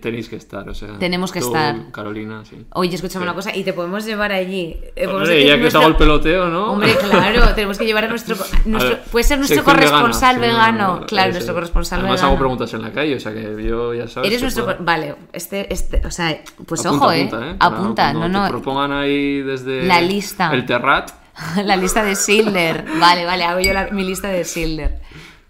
tenéis 0.00 0.28
que 0.28 0.36
estar, 0.36 0.68
o 0.68 0.74
sea... 0.74 0.98
Tenemos 0.98 1.32
que 1.32 1.40
tú, 1.40 1.46
estar. 1.46 1.90
Carolina, 1.92 2.44
sí. 2.44 2.56
Oye, 2.74 2.94
escúchame 2.94 3.24
una 3.24 3.34
cosa, 3.34 3.54
y 3.54 3.64
te 3.64 3.72
podemos 3.72 4.04
llevar 4.04 4.32
allí. 4.32 4.76
Eh, 4.96 5.04
podemos 5.04 5.22
Hombre, 5.22 5.40
ya 5.44 5.46
que 5.48 5.54
os 5.54 5.60
nuestra- 5.60 5.80
hago 5.80 5.88
el 5.90 5.96
peloteo, 5.96 6.48
¿no? 6.48 6.72
Hombre, 6.72 6.94
claro, 7.10 7.54
tenemos 7.54 7.78
que 7.78 7.84
llevar 7.84 8.04
a 8.04 8.08
nuestro. 8.08 8.36
nuestro- 8.64 8.76
A 8.76 8.84
ver, 8.96 9.02
puede 9.10 9.24
ser 9.24 9.38
nuestro 9.38 9.62
vegana, 9.62 9.74
corresponsal 9.90 10.34
sí, 10.36 10.40
vegano. 10.40 11.00
no, 11.00 11.06
claro, 11.06 11.32
nuestro 11.32 11.54
corresponsal 11.54 11.98
Además 12.00 12.16
vegano. 12.16 12.28
hago 12.32 12.38
preguntas 12.38 12.74
en 12.74 12.82
la 12.82 12.92
calle, 12.92 13.16
o 13.16 13.20
sea 13.20 13.32
que 13.32 13.62
yo 13.64 13.94
ya 13.94 14.08
sabes... 14.08 14.28
Eres 14.30 14.42
nuestro. 14.42 14.64
puedo- 14.64 14.78
Vale, 14.80 15.14
este, 15.32 15.72
este. 15.72 16.02
O 16.06 16.10
sea, 16.10 16.38
pues 16.66 16.84
Apunta, 16.86 17.04
ojo, 17.06 17.12
¿eh? 17.12 17.22
apunta, 17.28 17.50
¿eh? 17.50 17.54
Para 17.58 17.76
Apunta, 17.76 18.12
no, 18.12 18.28
no. 18.28 18.44
te 18.44 18.50
propongan 18.50 18.92
ahí 18.92 19.42
desde... 19.42 19.84
La 19.84 20.00
lista. 20.00 20.52
El 20.52 20.66
Terrat, 20.66 21.10
la 21.64 21.76
lista 21.76 22.04
de 22.04 22.14
Silder. 22.16 22.84
Vale, 23.00 23.24
vale, 23.24 23.44
hago 23.44 23.60
yo 23.60 23.72
la- 23.72 23.88
mi 23.90 24.04
lista 24.04 24.28
de 24.28 24.44
Silder. 24.44 25.00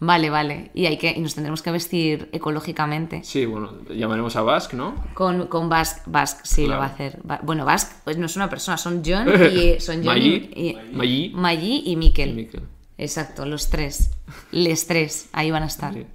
Vale, 0.07 0.29
vale. 0.31 0.71
Y, 0.75 0.87
hay 0.87 0.99
que, 0.99 1.11
y 1.17 1.21
nos 1.21 1.35
tendremos 1.35 1.63
que 1.63 1.71
vestir 1.71 2.29
ecológicamente. 2.33 3.23
sí, 3.25 3.47
bueno, 3.47 3.73
llamaremos 3.89 4.37
a 4.37 4.43
Basque, 4.43 4.77
¿no? 4.77 4.95
Con, 5.15 5.47
con 5.47 5.69
Basque, 5.69 6.03
Basque 6.07 6.41
sí 6.45 6.67
lo 6.67 6.77
va 6.79 6.85
a 6.85 6.89
hacer. 6.89 7.21
Va- 7.29 7.41
Bueno, 7.43 7.65
Basque 7.65 7.95
pues 8.05 8.19
no 8.19 8.27
es 8.27 8.37
una 8.37 8.51
persona, 8.51 8.77
son 8.77 9.03
John 9.05 9.29
y 9.53 9.81
son 9.81 9.97
John 9.97 10.07
Maggi, 10.07 10.51
y, 10.55 10.77
Maggi. 10.93 11.33
Maggi 11.35 11.83
y 11.87 11.97
Miquel. 11.97 12.51
Exacto, 12.99 13.47
los 13.47 13.69
tres. 13.71 14.11
Les 14.53 14.87
tres, 14.87 15.29
ahí 15.33 15.51
van 15.51 15.63
a 15.63 15.67
estar. 15.67 15.93
Sí. 15.95 16.07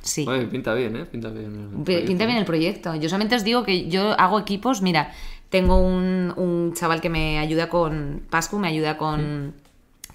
Sí. 0.00 0.24
Oye, 0.28 0.46
pinta 0.46 0.72
bien, 0.74 0.96
¿eh? 0.96 1.04
Pinta 1.06 1.28
bien. 1.28 1.82
el. 1.86 2.04
Pinta 2.04 2.24
bien 2.26 2.38
el 2.38 2.44
proyecto. 2.44 2.94
Yo 2.94 3.08
solamente 3.08 3.34
os 3.36 3.44
digo 3.44 3.62
que 3.64 3.88
yo 3.88 4.12
hago 4.18 4.38
equipos, 4.40 4.80
mira, 4.82 5.12
Tengo 5.50 5.78
un, 5.80 6.32
un 6.36 6.74
chaval 6.74 7.00
que 7.00 7.08
me 7.08 7.38
ayuda 7.38 7.68
con. 7.68 8.22
Pascu 8.30 8.58
me 8.58 8.68
ayuda 8.68 8.96
con, 8.98 9.54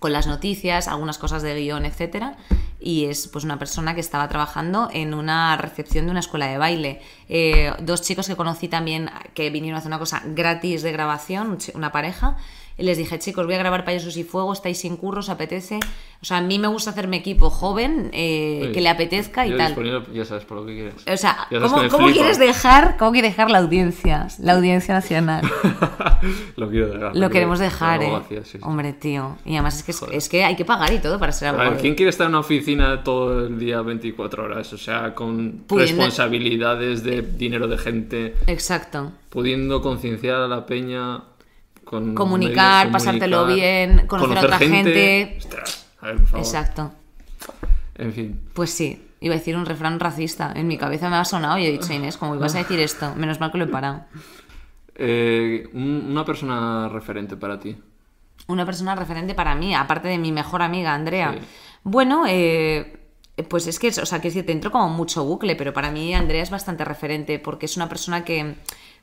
con 0.04 0.12
las 0.12 0.28
noticias, 0.28 0.90
algunas 0.90 1.18
cosas 1.18 1.44
de 1.44 1.56
guion, 1.56 1.86
etcétera. 1.86 2.36
Y 2.78 3.06
es 3.06 3.30
pues 3.30 3.46
una 3.46 3.58
persona 3.58 3.96
que 3.96 4.02
estaba 4.02 4.28
trabajando 4.28 4.90
en 4.92 5.14
una 5.14 5.56
recepción 5.56 6.04
de 6.04 6.12
una 6.12 6.20
escuela 6.20 6.46
de 6.48 6.58
baile. 6.58 7.02
Eh, 7.30 7.72
dos 7.80 8.02
chicos 8.02 8.28
que 8.28 8.36
conocí 8.36 8.68
también 8.68 9.10
que 9.34 9.50
vinieron 9.50 9.78
a 9.78 9.80
hacer 9.80 9.88
una 9.88 10.00
cosa 10.00 10.22
gratis 10.26 10.82
de 10.82 10.92
grabación, 10.92 11.58
una 11.74 11.94
pareja. 11.94 12.36
Y 12.78 12.84
les 12.84 12.98
dije, 12.98 13.20
chicos, 13.20 13.46
voy 13.46 13.54
a 13.56 13.60
grabar 13.60 13.86
Payasos 13.86 14.18
y 14.18 14.24
Fuego, 14.24 14.52
estáis 14.52 14.80
sin 14.80 14.98
curro, 14.98 15.20
os 15.20 15.30
apetece. 15.30 15.80
O 16.22 16.26
sea, 16.26 16.38
a 16.38 16.42
mí 16.42 16.58
me 16.58 16.68
gusta 16.68 16.90
hacerme 16.92 17.18
equipo 17.18 17.50
joven, 17.50 18.10
eh, 18.14 18.62
Oye, 18.64 18.72
que 18.72 18.82
le 18.82 18.90
apetezca 18.90 19.46
y 19.46 19.52
yo 19.52 19.58
tal. 19.58 19.76
ya 20.14 20.26
sabes 20.26 20.46
por 20.46 20.58
lo 20.60 20.66
que 20.66 20.74
quieres. 20.74 20.94
O 21.08 21.18
sea, 21.18 21.48
¿cómo, 21.92 22.08
quieres 22.12 22.40
dejar, 22.40 22.98
cómo 22.98 23.12
quieres 23.12 23.32
dejar 23.32 23.52
la 23.52 23.60
audiencia? 23.60 24.28
La 24.40 24.54
audiencia 24.54 24.94
nacional. 24.96 25.44
lo 26.56 26.70
quiero 26.70 26.88
dejar. 26.90 27.16
Lo 27.16 27.30
queremos 27.30 27.60
quiero- 27.60 27.72
dejar, 27.72 28.04
eh. 28.04 28.22
sí, 28.30 28.36
sí. 28.44 28.58
Hombre, 28.62 28.94
tío. 28.94 29.38
Y 29.46 29.54
además 29.54 29.78
es 29.78 29.84
que, 29.84 29.92
es, 29.92 30.02
es 30.12 30.30
que 30.30 30.44
hay 30.44 30.56
que 30.56 30.66
pagar 30.66 30.92
y 30.94 31.00
todo 31.00 31.20
para 31.20 31.32
ser 31.32 31.50
A 31.50 31.52
ver, 31.52 31.62
abogado. 31.62 31.82
¿quién 31.82 31.96
quiere 31.96 32.10
estar 32.10 32.26
en 32.26 32.32
una 32.32 32.40
oficina 32.40 33.04
todo 33.04 33.46
el 33.48 33.60
día 33.60 33.82
24 33.82 34.44
horas? 34.46 34.72
O 34.74 34.78
sea, 34.78 35.14
con 35.14 35.66
Pudiendo- 35.68 35.98
responsabilidades 36.04 37.04
de 37.04 37.22
dinero 37.22 37.68
de 37.68 37.78
gente, 37.78 38.36
Exacto. 38.48 39.12
pudiendo 39.30 39.82
concienciar 39.82 40.36
a 40.38 40.48
la 40.48 40.66
peña, 40.66 41.24
con 41.94 42.16
Comunicar, 42.16 42.92
pasártelo 42.92 43.46
bien, 43.48 44.06
conocer 44.08 44.38
a 44.38 44.42
otra 44.42 44.58
gente. 44.60 45.38
Ostras, 45.40 45.86
a 46.02 46.08
ver, 46.08 46.18
por 46.18 46.28
favor. 46.28 46.46
Exacto. 46.46 46.92
En 47.96 48.14
fin. 48.14 48.42
Pues 48.54 48.72
sí. 48.72 49.08
Iba 49.22 49.36
a 49.36 49.38
decir 49.38 49.56
un 49.56 49.66
refrán 49.66 50.00
racista. 50.02 50.52
En 50.54 50.68
mi 50.68 50.78
cabeza 50.78 51.10
me 51.10 51.16
ha 51.16 51.24
sonado 51.24 51.58
y 51.58 51.66
he 51.66 51.72
dicho, 51.72 51.94
Inés, 51.94 52.18
¿cómo 52.18 52.36
ibas 52.36 52.56
a 52.56 52.58
decir 52.58 52.80
esto? 52.82 53.14
Menos 53.16 53.40
mal 53.40 53.52
que 53.54 53.58
lo 53.58 53.64
he 53.64 53.68
parado. 53.68 54.02
Eh, 54.96 55.68
un- 55.74 56.08
una 56.10 56.26
persona 56.26 56.90
referente 56.90 57.38
para 57.38 57.60
ti. 57.60 57.76
Una 58.48 58.66
persona 58.66 58.96
referente 58.96 59.34
para 59.34 59.56
mí, 59.56 59.74
aparte 59.74 60.08
de 60.10 60.18
mi 60.18 60.32
mejor 60.32 60.62
amiga, 60.62 60.94
Andrea. 60.94 61.34
Sí. 61.40 61.46
Bueno, 61.84 62.26
eh, 62.28 62.98
pues 63.48 63.68
es 63.68 63.80
que, 63.80 63.88
o 63.88 64.06
sea, 64.06 64.20
que 64.22 64.30
te 64.44 64.52
entro 64.52 64.72
como 64.72 64.90
mucho 64.90 65.24
bucle, 65.24 65.56
pero 65.56 65.72
para 65.74 65.90
mí 65.90 66.14
Andrea 66.14 66.44
es 66.44 66.50
bastante 66.50 66.84
referente 66.84 67.40
porque 67.40 67.66
es 67.66 67.78
una 67.78 67.88
persona 67.88 68.26
que 68.26 68.56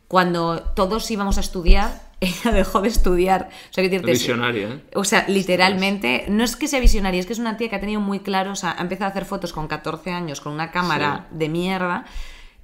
cuando 0.06 0.60
todos 0.74 1.10
íbamos 1.10 1.38
a 1.38 1.40
estudiar, 1.40 2.09
ella 2.20 2.52
dejó 2.52 2.80
de 2.82 2.88
estudiar. 2.88 3.48
O 3.70 3.72
sea, 3.72 3.82
decirte, 3.84 4.10
Visionaria, 4.10 4.68
¿eh? 4.68 4.80
O 4.94 5.04
sea, 5.04 5.24
literalmente, 5.28 6.26
no 6.28 6.44
es 6.44 6.56
que 6.56 6.68
sea 6.68 6.80
visionaria, 6.80 7.20
es 7.20 7.26
que 7.26 7.32
es 7.32 7.38
una 7.38 7.56
tía 7.56 7.68
que 7.68 7.76
ha 7.76 7.80
tenido 7.80 8.00
muy 8.00 8.20
claro, 8.20 8.52
o 8.52 8.56
sea, 8.56 8.74
ha 8.78 8.82
empezado 8.82 9.06
a 9.08 9.10
hacer 9.10 9.24
fotos 9.24 9.52
con 9.52 9.68
14 9.68 10.10
años 10.10 10.40
con 10.40 10.52
una 10.52 10.70
cámara 10.70 11.26
de 11.30 11.48
mierda 11.48 12.04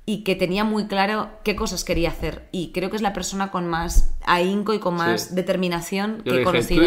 y 0.05 0.23
que 0.23 0.37
tenía 0.37 0.63
muy 0.65 0.87
claro 0.87 1.31
qué 1.43 1.57
cosas 1.57 1.83
quería 1.85 2.11
hacer. 2.11 2.49
Y 2.53 2.71
creo 2.73 2.91
que 2.91 2.97
es 2.97 3.03
la 3.03 3.13
persona 3.13 3.51
con 3.51 3.67
más 3.67 4.15
ahínco 4.25 4.73
y 4.75 4.79
con 4.79 4.95
más 4.95 5.23
Sí. 5.29 5.35
determinación 5.35 6.19
Yo 6.19 6.25
que 6.25 6.31
le 6.31 6.37
he 6.37 6.39
dije, 6.41 6.45
conocido. 6.45 6.83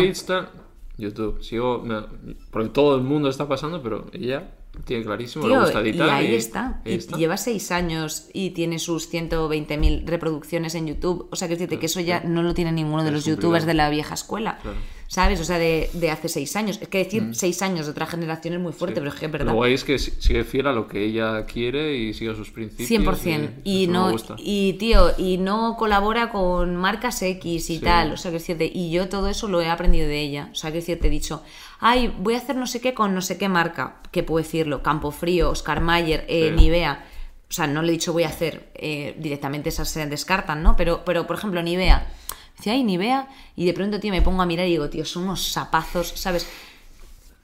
YouTube. 0.97 1.41
Sigo, 1.43 1.83
porque 2.51 2.69
todo 2.69 2.95
el 2.95 3.03
mundo 3.03 3.29
está 3.29 3.47
pasando, 3.47 3.81
pero 3.81 4.07
ella 4.13 4.51
tiene 4.85 5.03
clarísimo, 5.03 5.47
le 5.47 5.59
gusta 5.59 5.81
y 5.81 5.89
editar. 5.89 6.09
ahí 6.09 6.35
está. 6.35 6.81
ahí 6.85 6.93
y 6.93 6.95
está. 6.95 7.17
lleva 7.17 7.37
seis 7.37 7.71
años 7.71 8.29
y 8.33 8.51
tiene 8.51 8.79
sus 8.79 9.11
120.000 9.11 10.05
reproducciones 10.05 10.75
en 10.75 10.87
YouTube. 10.87 11.27
O 11.31 11.35
sea, 11.35 11.47
que 11.47 11.55
decirte 11.55 11.79
que 11.79 11.85
eso 11.85 11.99
ya 11.99 12.21
no 12.21 12.43
lo 12.43 12.53
tiene 12.53 12.71
ninguno 12.71 13.03
de 13.03 13.09
Es 13.09 13.15
los 13.15 13.25
youtubers 13.25 13.65
de 13.65 13.73
la 13.73 13.89
vieja 13.89 14.13
escuela. 14.13 14.59
Claro. 14.61 14.77
¿Sabes? 15.11 15.39
O 15.39 15.43
sea, 15.43 15.57
de, 15.57 15.89
de 15.93 16.11
hace 16.11 16.29
seis 16.29 16.55
años. 16.55 16.77
Es 16.79 16.87
que 16.87 16.99
decir 16.99 17.29
seis 17.33 17.63
años 17.63 17.87
de 17.87 17.93
otra 17.93 18.05
generación 18.05 18.53
es 18.53 18.59
muy 18.59 18.73
fuerte, 18.73 19.01
pero 19.01 19.09
es 19.11 19.15
que 19.19 19.25
es 19.25 19.31
verdad. 19.31 19.47
Lo 19.47 19.55
guay 19.55 19.73
es 19.73 19.83
que 19.83 19.97
si- 19.97 20.11
sigue 20.19 20.43
fiel 20.43 20.67
a 20.67 20.71
lo 20.71 20.87
que 20.87 21.03
ella 21.03 21.47
quiere 21.47 21.95
y 21.97 22.13
sigue 22.13 22.35
sus 22.35 22.51
principios. 22.51 22.87
100%. 23.23 23.49
Y, 23.63 23.87
me 23.87 23.93
no, 23.93 24.15
y 24.37 24.73
tío, 24.73 25.09
y 25.17 25.39
no 25.39 25.77
colabora 25.79 26.29
con 26.29 26.75
marcas 26.75 27.23
X 27.23 27.71
y 27.71 27.77
Sí. 27.77 27.79
tal. 27.83 28.11
O 28.13 28.17
sea, 28.17 28.29
que 28.29 28.37
decirte, 28.37 28.69
y 28.71 28.91
yo 28.91 29.09
todo 29.09 29.29
eso 29.29 29.47
lo 29.47 29.61
he 29.61 29.67
aprendido 29.67 30.07
de 30.07 30.19
ella. 30.21 30.49
O 30.51 30.55
sea, 30.55 30.69
que 30.71 30.77
decirte, 30.77 31.07
he 31.07 31.09
dicho, 31.09 31.41
ay, 31.79 32.13
voy 32.19 32.35
a 32.35 32.37
hacer 32.37 32.55
no 32.55 32.67
sé 32.67 32.79
qué 32.79 32.93
con 32.93 33.15
no 33.15 33.21
sé 33.23 33.39
qué 33.39 33.49
marca. 33.49 33.95
Que 34.11 34.21
puedo 34.21 34.43
decirlo, 34.43 34.83
Campofrío, 34.83 35.49
Oscar 35.49 35.81
Mayer, 35.81 36.23
eh, 36.27 36.49
Sí. 36.51 36.55
Nivea. 36.55 37.03
O 37.49 37.51
sea, 37.51 37.65
no 37.65 37.81
le 37.81 37.87
he 37.87 37.91
dicho 37.93 38.13
voy 38.13 38.25
a 38.25 38.29
hacer, 38.29 38.69
eh, 38.75 39.15
directamente 39.17 39.69
esas 39.69 39.89
se 39.89 40.05
descartan, 40.05 40.61
¿no? 40.61 40.75
Pero, 40.77 41.01
pero 41.03 41.25
por 41.25 41.35
ejemplo, 41.35 41.63
Nivea. 41.63 42.07
Decía, 42.59 42.73
ay, 42.73 42.83
Nivea. 42.83 43.27
Y 43.55 43.65
de 43.65 43.73
pronto, 43.73 43.99
tío, 43.99 44.11
me 44.11 44.21
pongo 44.21 44.41
a 44.41 44.45
mirar 44.45 44.67
y 44.67 44.71
digo, 44.71 44.89
tío, 44.89 45.05
son 45.05 45.23
unos 45.23 45.51
zapazos, 45.53 46.09
¿sabes? 46.15 46.45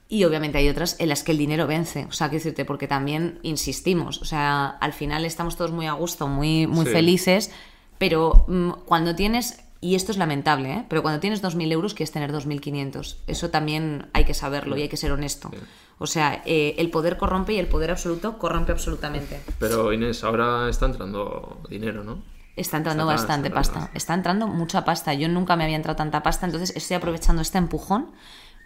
Y 0.08 0.22
obviamente 0.24 0.58
hay 0.58 0.68
otras 0.68 0.94
en 1.00 1.08
las 1.08 1.24
que 1.24 1.32
el 1.32 1.38
dinero 1.38 1.66
vence. 1.66 2.04
O 2.08 2.12
sea, 2.12 2.28
quiero 2.28 2.44
decirte, 2.44 2.64
porque 2.64 2.86
también 2.86 3.40
insistimos. 3.42 4.20
O 4.22 4.24
sea, 4.24 4.66
al 4.68 4.92
final 4.92 5.24
estamos 5.24 5.56
todos 5.56 5.72
muy 5.72 5.86
a 5.86 5.94
gusto, 5.94 6.28
muy, 6.28 6.66
muy 6.68 6.86
Sí. 6.86 6.92
felices, 6.92 7.50
pero 7.98 8.44
mm, 8.46 8.70
cuando 8.84 9.16
tienes, 9.16 9.64
y 9.80 9.94
esto 9.96 10.12
es 10.12 10.18
lamentable, 10.18 10.70
¿eh? 10.72 10.84
pero 10.88 11.02
cuando 11.02 11.18
tienes 11.18 11.42
2.000 11.42 11.72
euros 11.72 11.94
quieres 11.94 12.12
tener 12.12 12.30
2.500. 12.32 13.16
Eso 13.26 13.50
también 13.50 14.06
hay 14.12 14.24
que 14.24 14.34
saberlo 14.34 14.76
y 14.76 14.82
hay 14.82 14.88
que 14.88 14.96
ser 14.96 15.10
honesto. 15.12 15.50
O 15.98 16.06
sea, 16.06 16.42
eh, 16.44 16.74
el 16.78 16.90
poder 16.90 17.16
corrompe 17.16 17.54
y 17.54 17.58
el 17.58 17.66
poder 17.68 17.90
absoluto 17.90 18.38
corrompe 18.38 18.70
absolutamente. 18.70 19.40
Pero 19.58 19.92
Inés, 19.92 20.22
ahora 20.24 20.68
está 20.68 20.86
entrando 20.86 21.62
dinero, 21.70 22.04
¿no? 22.04 22.22
Está 22.56 22.78
entrando 22.78 23.02
Está- 23.04 23.14
bastante 23.14 23.48
está 23.48 23.60
pasta. 23.60 23.90
Está 23.94 24.14
entrando 24.14 24.46
mucha 24.48 24.84
pasta. 24.84 25.12
Yo 25.14 25.28
nunca 25.28 25.56
me 25.56 25.64
había 25.64 25.76
entrado 25.76 25.96
tanta 25.96 26.22
pasta, 26.22 26.46
entonces 26.46 26.74
estoy 26.74 26.96
aprovechando 26.96 27.42
este 27.42 27.58
empujón 27.58 28.12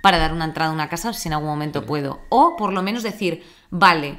para 0.03 0.17
dar 0.19 0.33
una 0.33 0.45
entrada 0.47 0.71
a 0.71 0.75
una 0.75 0.89
casa 0.89 1.13
si 1.13 1.29
en 1.29 1.35
algún 1.35 1.49
momento 1.49 1.85
puedo. 1.85 2.21
O 2.31 2.57
por 2.57 2.73
lo 2.73 2.83
menos 2.83 3.03
decir, 3.03 3.43
vale, 3.71 4.19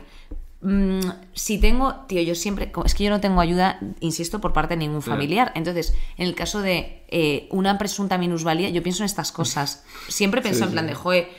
mm, 0.62 1.00
si 1.34 1.58
tengo, 1.58 1.96
tío, 2.08 2.22
yo 2.22 2.36
siempre, 2.36 2.72
es 2.86 2.94
que 2.94 3.04
yo 3.06 3.10
no 3.10 3.20
tengo 3.22 3.42
ayuda, 3.42 3.80
insisto, 4.00 4.40
por 4.42 4.54
parte 4.54 4.76
de 4.76 4.80
ningún 4.80 5.02
familiar. 5.02 5.52
Entonces, 5.56 5.96
en 6.18 6.28
el 6.28 6.36
caso 6.36 6.62
de 6.62 7.04
eh, 7.08 7.48
una 7.50 7.78
presunta 7.78 8.18
minusvalía, 8.18 8.70
yo 8.70 8.84
pienso 8.84 9.02
en 9.04 9.06
estas 9.06 9.32
cosas. 9.32 9.84
Siempre 10.08 10.42
pienso 10.42 10.60
Sí, 10.60 10.66
en 10.66 10.72
plan 10.72 10.86
sí. 10.86 10.90
de, 10.90 10.96
joe, 10.96 11.30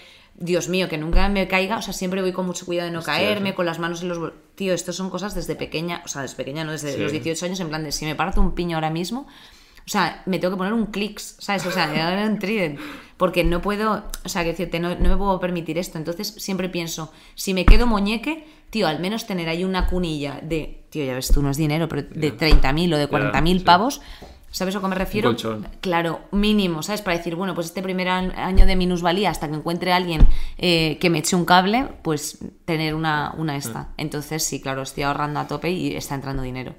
Dios 0.44 0.68
mío, 0.68 0.88
que 0.88 0.98
nunca 0.98 1.28
me 1.28 1.46
caiga, 1.48 1.78
o 1.78 1.82
sea, 1.82 1.92
siempre 1.92 2.20
voy 2.20 2.32
con 2.32 2.46
mucho 2.46 2.66
cuidado 2.66 2.86
de 2.88 2.92
no 2.92 2.98
Hostia, 2.98 3.14
caerme, 3.14 3.50
sí. 3.50 3.54
con 3.56 3.66
las 3.66 3.78
manos 3.78 4.02
en 4.02 4.08
los 4.08 4.32
Tío, 4.54 4.74
esto 4.74 4.92
son 4.92 5.08
cosas 5.08 5.34
desde 5.34 5.54
pequeña, 5.56 6.02
o 6.04 6.08
sea, 6.08 6.22
desde 6.22 6.36
pequeña, 6.36 6.64
no 6.64 6.72
desde 6.72 6.92
Sí. 6.92 6.98
los 6.98 7.12
18 7.12 7.46
años, 7.46 7.60
en 7.60 7.68
plan 7.68 7.82
de 7.84 7.92
si 7.92 8.04
me 8.04 8.14
parto 8.14 8.40
un 8.40 8.54
piño 8.54 8.76
ahora 8.76 8.90
mismo, 8.90 9.26
o 9.84 9.88
sea, 9.88 10.22
me 10.26 10.38
tengo 10.38 10.54
que 10.54 10.58
poner 10.58 10.72
un 10.74 10.86
clics, 10.86 11.36
¿sabes? 11.40 11.64
O 11.66 11.70
sea, 11.72 11.86
me 11.86 11.92
voy 11.94 12.02
a 12.02 12.10
dar 12.10 12.30
un 12.30 12.38
trident, 12.38 12.78
porque 13.16 13.42
no 13.44 13.60
puedo, 13.62 14.04
o 14.24 14.28
sea, 14.28 14.42
que 14.42 14.50
decirte, 14.50 14.78
no, 14.78 14.94
no 14.94 15.08
me 15.08 15.16
puedo 15.16 15.40
permitir 15.40 15.76
esto. 15.78 15.98
Entonces, 15.98 16.28
siempre 16.38 16.68
pienso, 16.68 17.12
si 17.34 17.52
me 17.54 17.64
quedo 17.64 17.86
muñeque, 17.86 18.46
tío, 18.70 18.86
al 18.86 19.00
menos 19.00 19.26
tener 19.26 19.48
ahí 19.48 19.64
una 19.64 19.86
cunilla 19.88 20.38
de, 20.42 20.84
tío, 20.90 21.04
ya 21.04 21.14
ves 21.14 21.28
tú, 21.32 21.42
no 21.42 21.50
es 21.50 21.56
dinero, 21.56 21.88
pero 21.88 22.02
de 22.02 22.30
Ya. 22.30 22.36
30.000 22.36 22.94
o 22.94 22.96
de 22.98 23.08
40.000 23.08 23.58
sí. 23.58 24.00
¿Sabes 24.52 24.76
a 24.76 24.80
qué 24.80 24.86
me 24.86 24.94
refiero? 24.94 25.30
colchón. 25.30 25.66
Claro, 25.80 26.20
mínimo, 26.30 26.82
¿sabes? 26.84 27.02
Para 27.02 27.16
decir, 27.16 27.34
bueno, 27.34 27.54
pues 27.54 27.66
este 27.68 27.82
primer 27.82 28.08
año 28.08 28.66
de 28.66 28.76
minusvalía 28.76 29.30
hasta 29.30 29.48
que 29.48 29.54
encuentre 29.56 29.92
a 29.92 29.96
alguien 29.96 30.26
eh, 30.58 30.98
que 31.00 31.10
me 31.10 31.18
eche 31.18 31.34
un 31.34 31.44
cable, 31.44 31.88
pues 32.02 32.38
tener 32.66 32.94
una, 32.94 33.34
una 33.38 33.56
esta. 33.56 33.88
Entonces, 33.96 34.44
sí, 34.44 34.60
claro, 34.60 34.82
estoy 34.82 35.02
ahorrando 35.04 35.40
a 35.40 35.48
tope 35.48 35.70
y 35.70 35.96
está 35.96 36.14
entrando 36.14 36.42
dinero. 36.42 36.74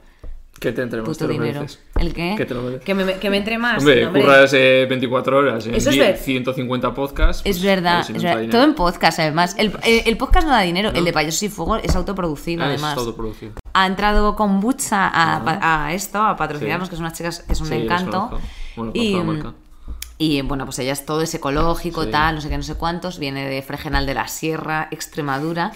¿Qué 0.59 0.71
te 0.71 0.81
entre 0.83 1.01
más? 1.01 1.17
Te 1.17 1.25
lo 1.25 1.31
dinero. 1.33 1.61
mereces. 1.61 1.79
¿El 1.99 2.13
qué? 2.13 2.35
Que 2.37 2.45
te 2.45 2.53
lo. 2.53 2.79
Que 2.79 2.93
me, 2.93 3.15
que 3.15 3.29
me 3.29 3.37
entre 3.37 3.57
más. 3.57 3.79
Hombre, 3.79 4.07
curras 4.07 4.53
eh, 4.53 4.85
24 4.87 5.37
horas 5.37 5.65
en 5.65 5.73
Eso 5.75 5.89
es 5.89 5.95
10, 5.95 6.07
ver- 6.07 6.17
150 6.17 6.93
podcasts. 6.93 7.41
Es 7.43 7.57
pues, 7.57 7.63
verdad, 7.65 8.03
si 8.05 8.13
no 8.13 8.19
es 8.19 8.23
entra 8.23 8.35
verdad. 8.39 8.51
todo 8.51 8.63
en 8.63 8.75
podcast 8.75 9.19
además. 9.19 9.55
El, 9.57 9.73
el- 9.83 10.03
el 10.05 10.15
podcast 10.15 10.45
no 10.45 10.53
da 10.53 10.61
dinero, 10.61 10.91
el 10.93 11.03
de 11.03 11.11
Payasos 11.11 11.41
y 11.43 11.49
Fuego 11.49 11.77
es 11.77 11.93
autoproducido 11.95 12.63
Ah, 12.63 12.67
además. 12.67 12.91
Es 12.95 13.03
todo 13.03 13.15
producido. 13.15 13.53
Ha 13.73 13.87
entrado 13.87 14.35
con 14.35 14.59
Bucha 14.59 15.07
a, 15.07 15.43
pa- 15.43 15.85
a 15.85 15.93
esto, 15.93 16.21
a 16.21 16.35
patrocinarnos, 16.35 16.87
Sí. 16.87 16.89
que 16.91 16.95
son 16.97 17.05
unas 17.05 17.17
chicas 17.17 17.39
que 17.47 17.55
son 17.55 17.67
Sí, 17.67 17.73
un 17.73 17.79
les 17.79 17.85
encanto. 17.85 18.39
Bueno, 18.75 18.91
y, 18.93 19.15
y 20.19 20.41
bueno, 20.41 20.65
pues 20.65 20.77
ella 20.79 20.93
es 20.93 21.05
todo 21.05 21.21
es 21.21 21.33
ecológico, 21.33 22.03
Sí. 22.03 22.11
tal, 22.11 22.35
no 22.35 22.41
sé 22.41 22.49
qué, 22.49 22.57
no 22.57 22.63
sé 22.63 22.75
cuántos. 22.75 23.17
Viene 23.19 23.47
de 23.49 23.61
Fregenal 23.63 24.05
de 24.05 24.13
la 24.13 24.27
Sierra, 24.27 24.87
Extremadura. 24.91 25.71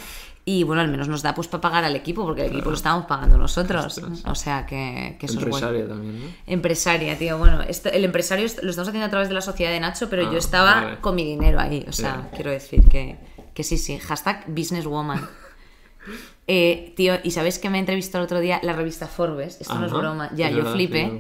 Y 0.46 0.64
bueno, 0.64 0.82
al 0.82 0.88
menos 0.88 1.10
nos 1.10 1.24
da 1.24 1.34
pues 1.36 1.50
para 1.50 1.60
pagar 1.60 1.84
al 1.84 1.96
equipo, 1.98 2.24
porque 2.24 2.46
el 2.46 2.52
equipo 2.54 2.70
lo 2.70 2.78
estamos 2.78 3.06
pagando 3.06 3.38
nosotros. 3.38 3.86
Ostras. 3.98 4.24
O 4.26 4.34
sea 4.36 4.66
que, 4.66 5.18
que 5.20 5.26
eso 5.26 5.40
es 5.40 5.46
bueno. 5.50 5.58
Empresaria 5.68 5.88
también, 5.90 6.20
¿no? 6.22 6.26
Empresaria, 6.46 7.18
tío. 7.18 7.38
Bueno, 7.38 7.62
esto- 7.64 7.90
el 7.90 8.06
empresario 8.06 8.48
lo 8.62 8.70
estamos 8.70 8.88
haciendo 8.88 9.08
a 9.08 9.10
través 9.10 9.28
de 9.28 9.34
la 9.34 9.42
sociedad 9.42 9.72
de 9.72 9.80
Nacho, 9.82 10.08
pero 10.10 10.26
Ah, 10.26 10.32
yo 10.32 10.38
estaba 10.38 10.76
vale. 10.82 10.98
con 11.02 11.16
mi 11.16 11.26
dinero 11.26 11.60
ahí. 11.60 11.84
O 11.90 11.92
sea, 11.92 12.22
Ya. 12.32 12.36
quiero 12.36 12.52
decir 12.52 12.88
que, 12.88 13.18
que 13.54 13.64
sí, 13.66 13.78
sí. 13.78 13.98
Hashtag 14.00 14.46
businesswoman. 14.48 15.28
Eh, 16.48 16.94
tío, 16.96 17.16
¿y 17.24 17.32
sabéis 17.32 17.60
que 17.60 17.70
me 17.70 17.78
entrevistó 17.80 18.18
el 18.20 18.24
otro 18.24 18.40
día 18.40 18.60
la 18.64 18.74
revista 18.74 19.08
Forbes? 19.08 19.60
Esto 19.60 19.76
no 19.76 19.86
es 19.86 19.92
broma. 19.92 20.32
Ya, 20.36 20.48
es 20.48 20.52
yo 20.54 20.58
verdad, 20.60 20.74
flipé. 20.74 21.12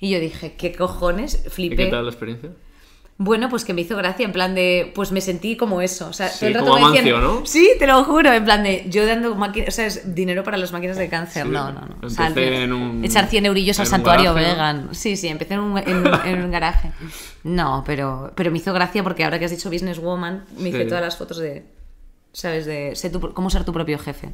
y 0.00 0.10
yo 0.10 0.18
dije, 0.20 0.54
¿qué 0.58 0.72
cojones? 0.74 1.44
¿Y 1.46 1.50
Flipé. 1.50 1.76
qué 1.76 1.86
tal 1.86 2.04
la 2.04 2.10
experiencia? 2.10 2.50
Bueno, 3.16 3.48
pues 3.48 3.64
que 3.64 3.72
me 3.74 3.82
hizo 3.82 3.96
gracia, 3.96 4.24
en 4.26 4.32
plan 4.32 4.56
de, 4.56 4.90
pues 4.92 5.12
me 5.12 5.20
sentí 5.20 5.56
como 5.56 5.80
eso, 5.80 6.08
o 6.08 6.12
sea, 6.12 6.26
Sí, 6.26 6.40
todo 6.40 6.48
el 6.48 6.54
rato 6.54 6.66
como 6.66 6.80
me 6.90 6.98
decían, 6.98 7.14
Amancio, 7.14 7.40
¿no? 7.40 7.46
sí, 7.46 7.70
te 7.78 7.86
lo 7.86 8.02
juro, 8.02 8.32
en 8.32 8.42
plan 8.44 8.64
de, 8.64 8.86
yo 8.88 9.06
dando 9.06 9.36
máquinas, 9.36 9.68
o 9.68 9.70
sea, 9.70 9.86
es 9.86 10.16
dinero 10.16 10.42
para 10.42 10.56
las 10.56 10.72
máquinas 10.72 10.96
de 10.96 11.08
cáncer, 11.08 11.44
Sí, 11.46 11.48
no, 11.52 11.70
no, 11.70 11.80
no, 11.82 11.96
o 12.04 12.10
sea, 12.10 12.26
empecé 12.26 12.64
en 12.64 12.72
un- 12.72 13.04
echar 13.04 13.28
100 13.28 13.46
eurillos 13.46 13.78
al 13.78 13.86
santuario 13.86 14.34
garaje, 14.34 14.48
¿no? 14.48 14.52
vegan, 14.54 14.88
sí, 14.96 15.16
sí, 15.16 15.28
empecé 15.28 15.54
en 15.54 15.60
un, 15.60 15.78
en, 15.78 16.04
en 16.24 16.42
un 16.42 16.50
garaje, 16.50 16.90
no, 17.44 17.84
pero, 17.86 18.32
pero 18.34 18.50
me 18.50 18.58
hizo 18.58 18.72
gracia 18.72 19.04
porque 19.04 19.22
ahora 19.22 19.38
que 19.38 19.44
has 19.44 19.52
dicho 19.52 19.70
businesswoman, 19.70 20.46
me 20.58 20.70
hice 20.70 20.84
todas 20.86 21.04
las 21.04 21.16
fotos 21.16 21.38
de, 21.38 21.62
sabes, 22.32 22.66
de, 22.66 22.96
sé 22.96 23.10
tu- 23.10 23.32
cómo 23.32 23.48
ser 23.48 23.64
tu 23.64 23.72
propio 23.72 23.96
jefe, 24.00 24.30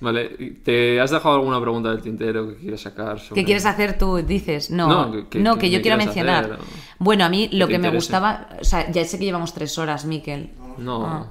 Vale, 0.00 0.36
¿y 0.38 0.50
¿te 0.50 1.00
has 1.00 1.10
dejado 1.12 1.36
alguna 1.36 1.60
pregunta 1.60 1.90
del 1.90 2.02
tintero 2.02 2.48
que 2.48 2.56
quieres 2.56 2.80
sacar? 2.82 3.18
Sobre... 3.20 3.40
¿Qué 3.40 3.44
quieres 3.44 3.64
hacer 3.64 3.96
tú? 3.96 4.16
Dices, 4.18 4.70
no, 4.70 4.88
No, 4.88 5.06
no, 5.06 5.12
que- 5.12 5.28
que, 5.28 5.42
que- 5.58 5.70
yo 5.70 5.78
que 5.78 5.82
quiero 5.82 5.96
mencionar. 5.96 6.44
hacer, 6.44 6.56
o- 6.56 6.64
Bueno, 6.98 7.24
a 7.24 7.28
mí 7.28 7.48
lo 7.52 7.66
que 7.66 7.74
me 7.78 7.86
interese. 7.88 7.96
gustaba, 7.96 8.48
o 8.60 8.64
sea, 8.64 8.90
ya 8.90 9.04
sé 9.04 9.18
que 9.18 9.24
llevamos 9.24 9.54
tres 9.54 9.78
horas, 9.78 10.04
Miquel. 10.04 10.50
No, 10.78 11.06
Ah. 11.06 11.26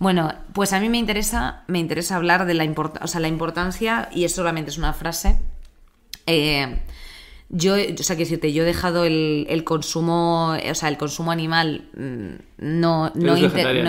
Bueno, 0.00 0.32
pues 0.52 0.72
a 0.72 0.78
mí 0.80 0.88
me 0.88 0.98
interesa, 0.98 1.64
me 1.66 1.78
interesa 1.80 2.16
hablar 2.16 2.46
de 2.46 2.54
la, 2.54 2.64
import- 2.64 2.98
o 3.02 3.06
sea, 3.08 3.20
la 3.20 3.26
importancia, 3.28 4.08
y 4.12 4.24
es 4.24 4.34
solamente 4.34 4.70
es 4.70 4.78
una 4.78 4.92
frase. 4.92 5.38
eh, 6.26 6.80
yo, 7.50 7.74
o 7.74 7.76
sea, 8.02 8.16
quiero 8.16 8.28
decirte, 8.28 8.52
yo 8.52 8.62
he 8.62 8.66
dejado 8.66 9.04
el, 9.04 9.46
el 9.48 9.64
consumo, 9.64 10.50
o 10.70 10.74
sea, 10.74 10.88
el 10.90 10.98
consumo 10.98 11.30
animal 11.32 11.88
mm, 11.96 12.34
no, 12.58 13.10
no, 13.14 13.14
no 13.14 13.36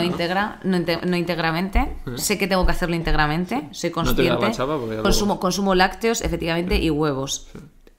integra, 0.03 0.59
no, 0.63 0.77
inte- 0.77 1.01
no 1.05 1.17
íntegramente. 1.17 1.95
Sé 2.15 2.37
que 2.37 2.47
tengo 2.47 2.65
que 2.65 2.71
hacerlo 2.71 2.95
íntegramente, 2.95 3.67
soy 3.71 3.91
No 3.95 4.15
te 4.15 4.23
da 4.23 4.37
consciente. 4.37 4.45
la 4.95 5.01
consumo, 5.03 5.39
consumo 5.39 5.75
lácteos, 5.75 6.21
efectivamente, 6.21 6.77
y 6.77 6.89
huevos. 6.89 7.47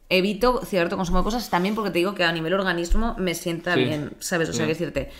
Evito 0.09 0.63
cierto 0.65 0.97
consumo 0.97 1.19
de 1.19 1.25
cosas 1.25 1.49
también 1.51 1.75
porque 1.75 1.91
te 1.91 1.99
digo 1.99 2.15
que 2.15 2.25
a 2.25 2.33
nivel 2.33 2.53
organismo 2.55 3.15
me 3.19 3.35
sienta 3.35 3.75
Sí. 3.75 3.85
bien, 3.85 4.13
¿sabes? 4.19 4.49
O 4.49 4.53
sea, 4.53 4.65
que 4.67 4.73
decirte, 4.73 5.11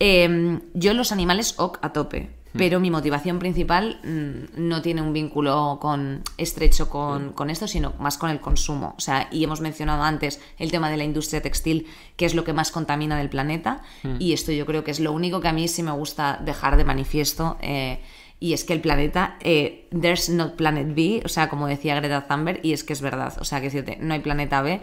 eh, 0.00 0.58
yo 0.74 0.94
los 0.94 1.12
animales 1.12 1.54
ok 1.58 1.78
a 1.82 1.92
tope. 1.92 2.30
Pero 2.52 2.80
mi 2.80 2.90
motivación 2.90 3.38
principal 3.38 4.00
mm, 4.02 4.68
no 4.68 4.82
tiene 4.82 5.02
un 5.02 5.12
vínculo 5.12 5.78
con, 5.80 6.22
estrecho 6.36 6.88
con, 6.88 7.32
con 7.32 7.50
esto, 7.50 7.68
sino 7.68 7.92
más 7.98 8.18
con 8.18 8.30
el 8.30 8.40
consumo. 8.40 8.94
O 8.96 9.00
sea, 9.00 9.28
y 9.30 9.44
hemos 9.44 9.60
mencionado 9.60 10.02
antes 10.02 10.40
el 10.58 10.70
tema 10.70 10.90
de 10.90 10.96
la 10.96 11.04
industria 11.04 11.40
textil, 11.40 11.86
que 12.16 12.26
es 12.26 12.34
lo 12.34 12.44
que 12.44 12.52
más 12.52 12.70
contamina 12.70 13.16
del 13.16 13.28
planeta, 13.30 13.82
Hmm. 14.02 14.16
y 14.18 14.32
esto 14.32 14.52
yo 14.52 14.66
creo 14.66 14.84
que 14.84 14.90
es 14.90 15.00
lo 15.00 15.12
único 15.12 15.40
que 15.40 15.48
a 15.48 15.52
mí 15.52 15.68
sí 15.68 15.82
me 15.82 15.92
gusta 15.92 16.38
dejar 16.44 16.76
de 16.76 16.84
manifiesto. 16.84 17.56
eh, 17.60 18.00
y 18.42 18.54
es 18.54 18.64
que 18.64 18.72
el 18.72 18.80
planeta, 18.80 19.36
eh, 19.40 19.86
there's 19.90 20.30
no 20.30 20.56
planet 20.56 20.94
B, 20.94 21.20
o 21.26 21.28
sea, 21.28 21.50
como 21.50 21.66
decía 21.66 21.94
Greta 21.94 22.26
Thunberg, 22.26 22.60
y 22.62 22.72
es 22.72 22.84
que 22.84 22.94
es 22.94 23.02
verdad, 23.02 23.34
o 23.38 23.44
sea, 23.44 23.58
que 23.60 23.66
decirte, 23.66 23.98
no 24.00 24.14
hay 24.14 24.20
planeta 24.20 24.62
B 24.62 24.80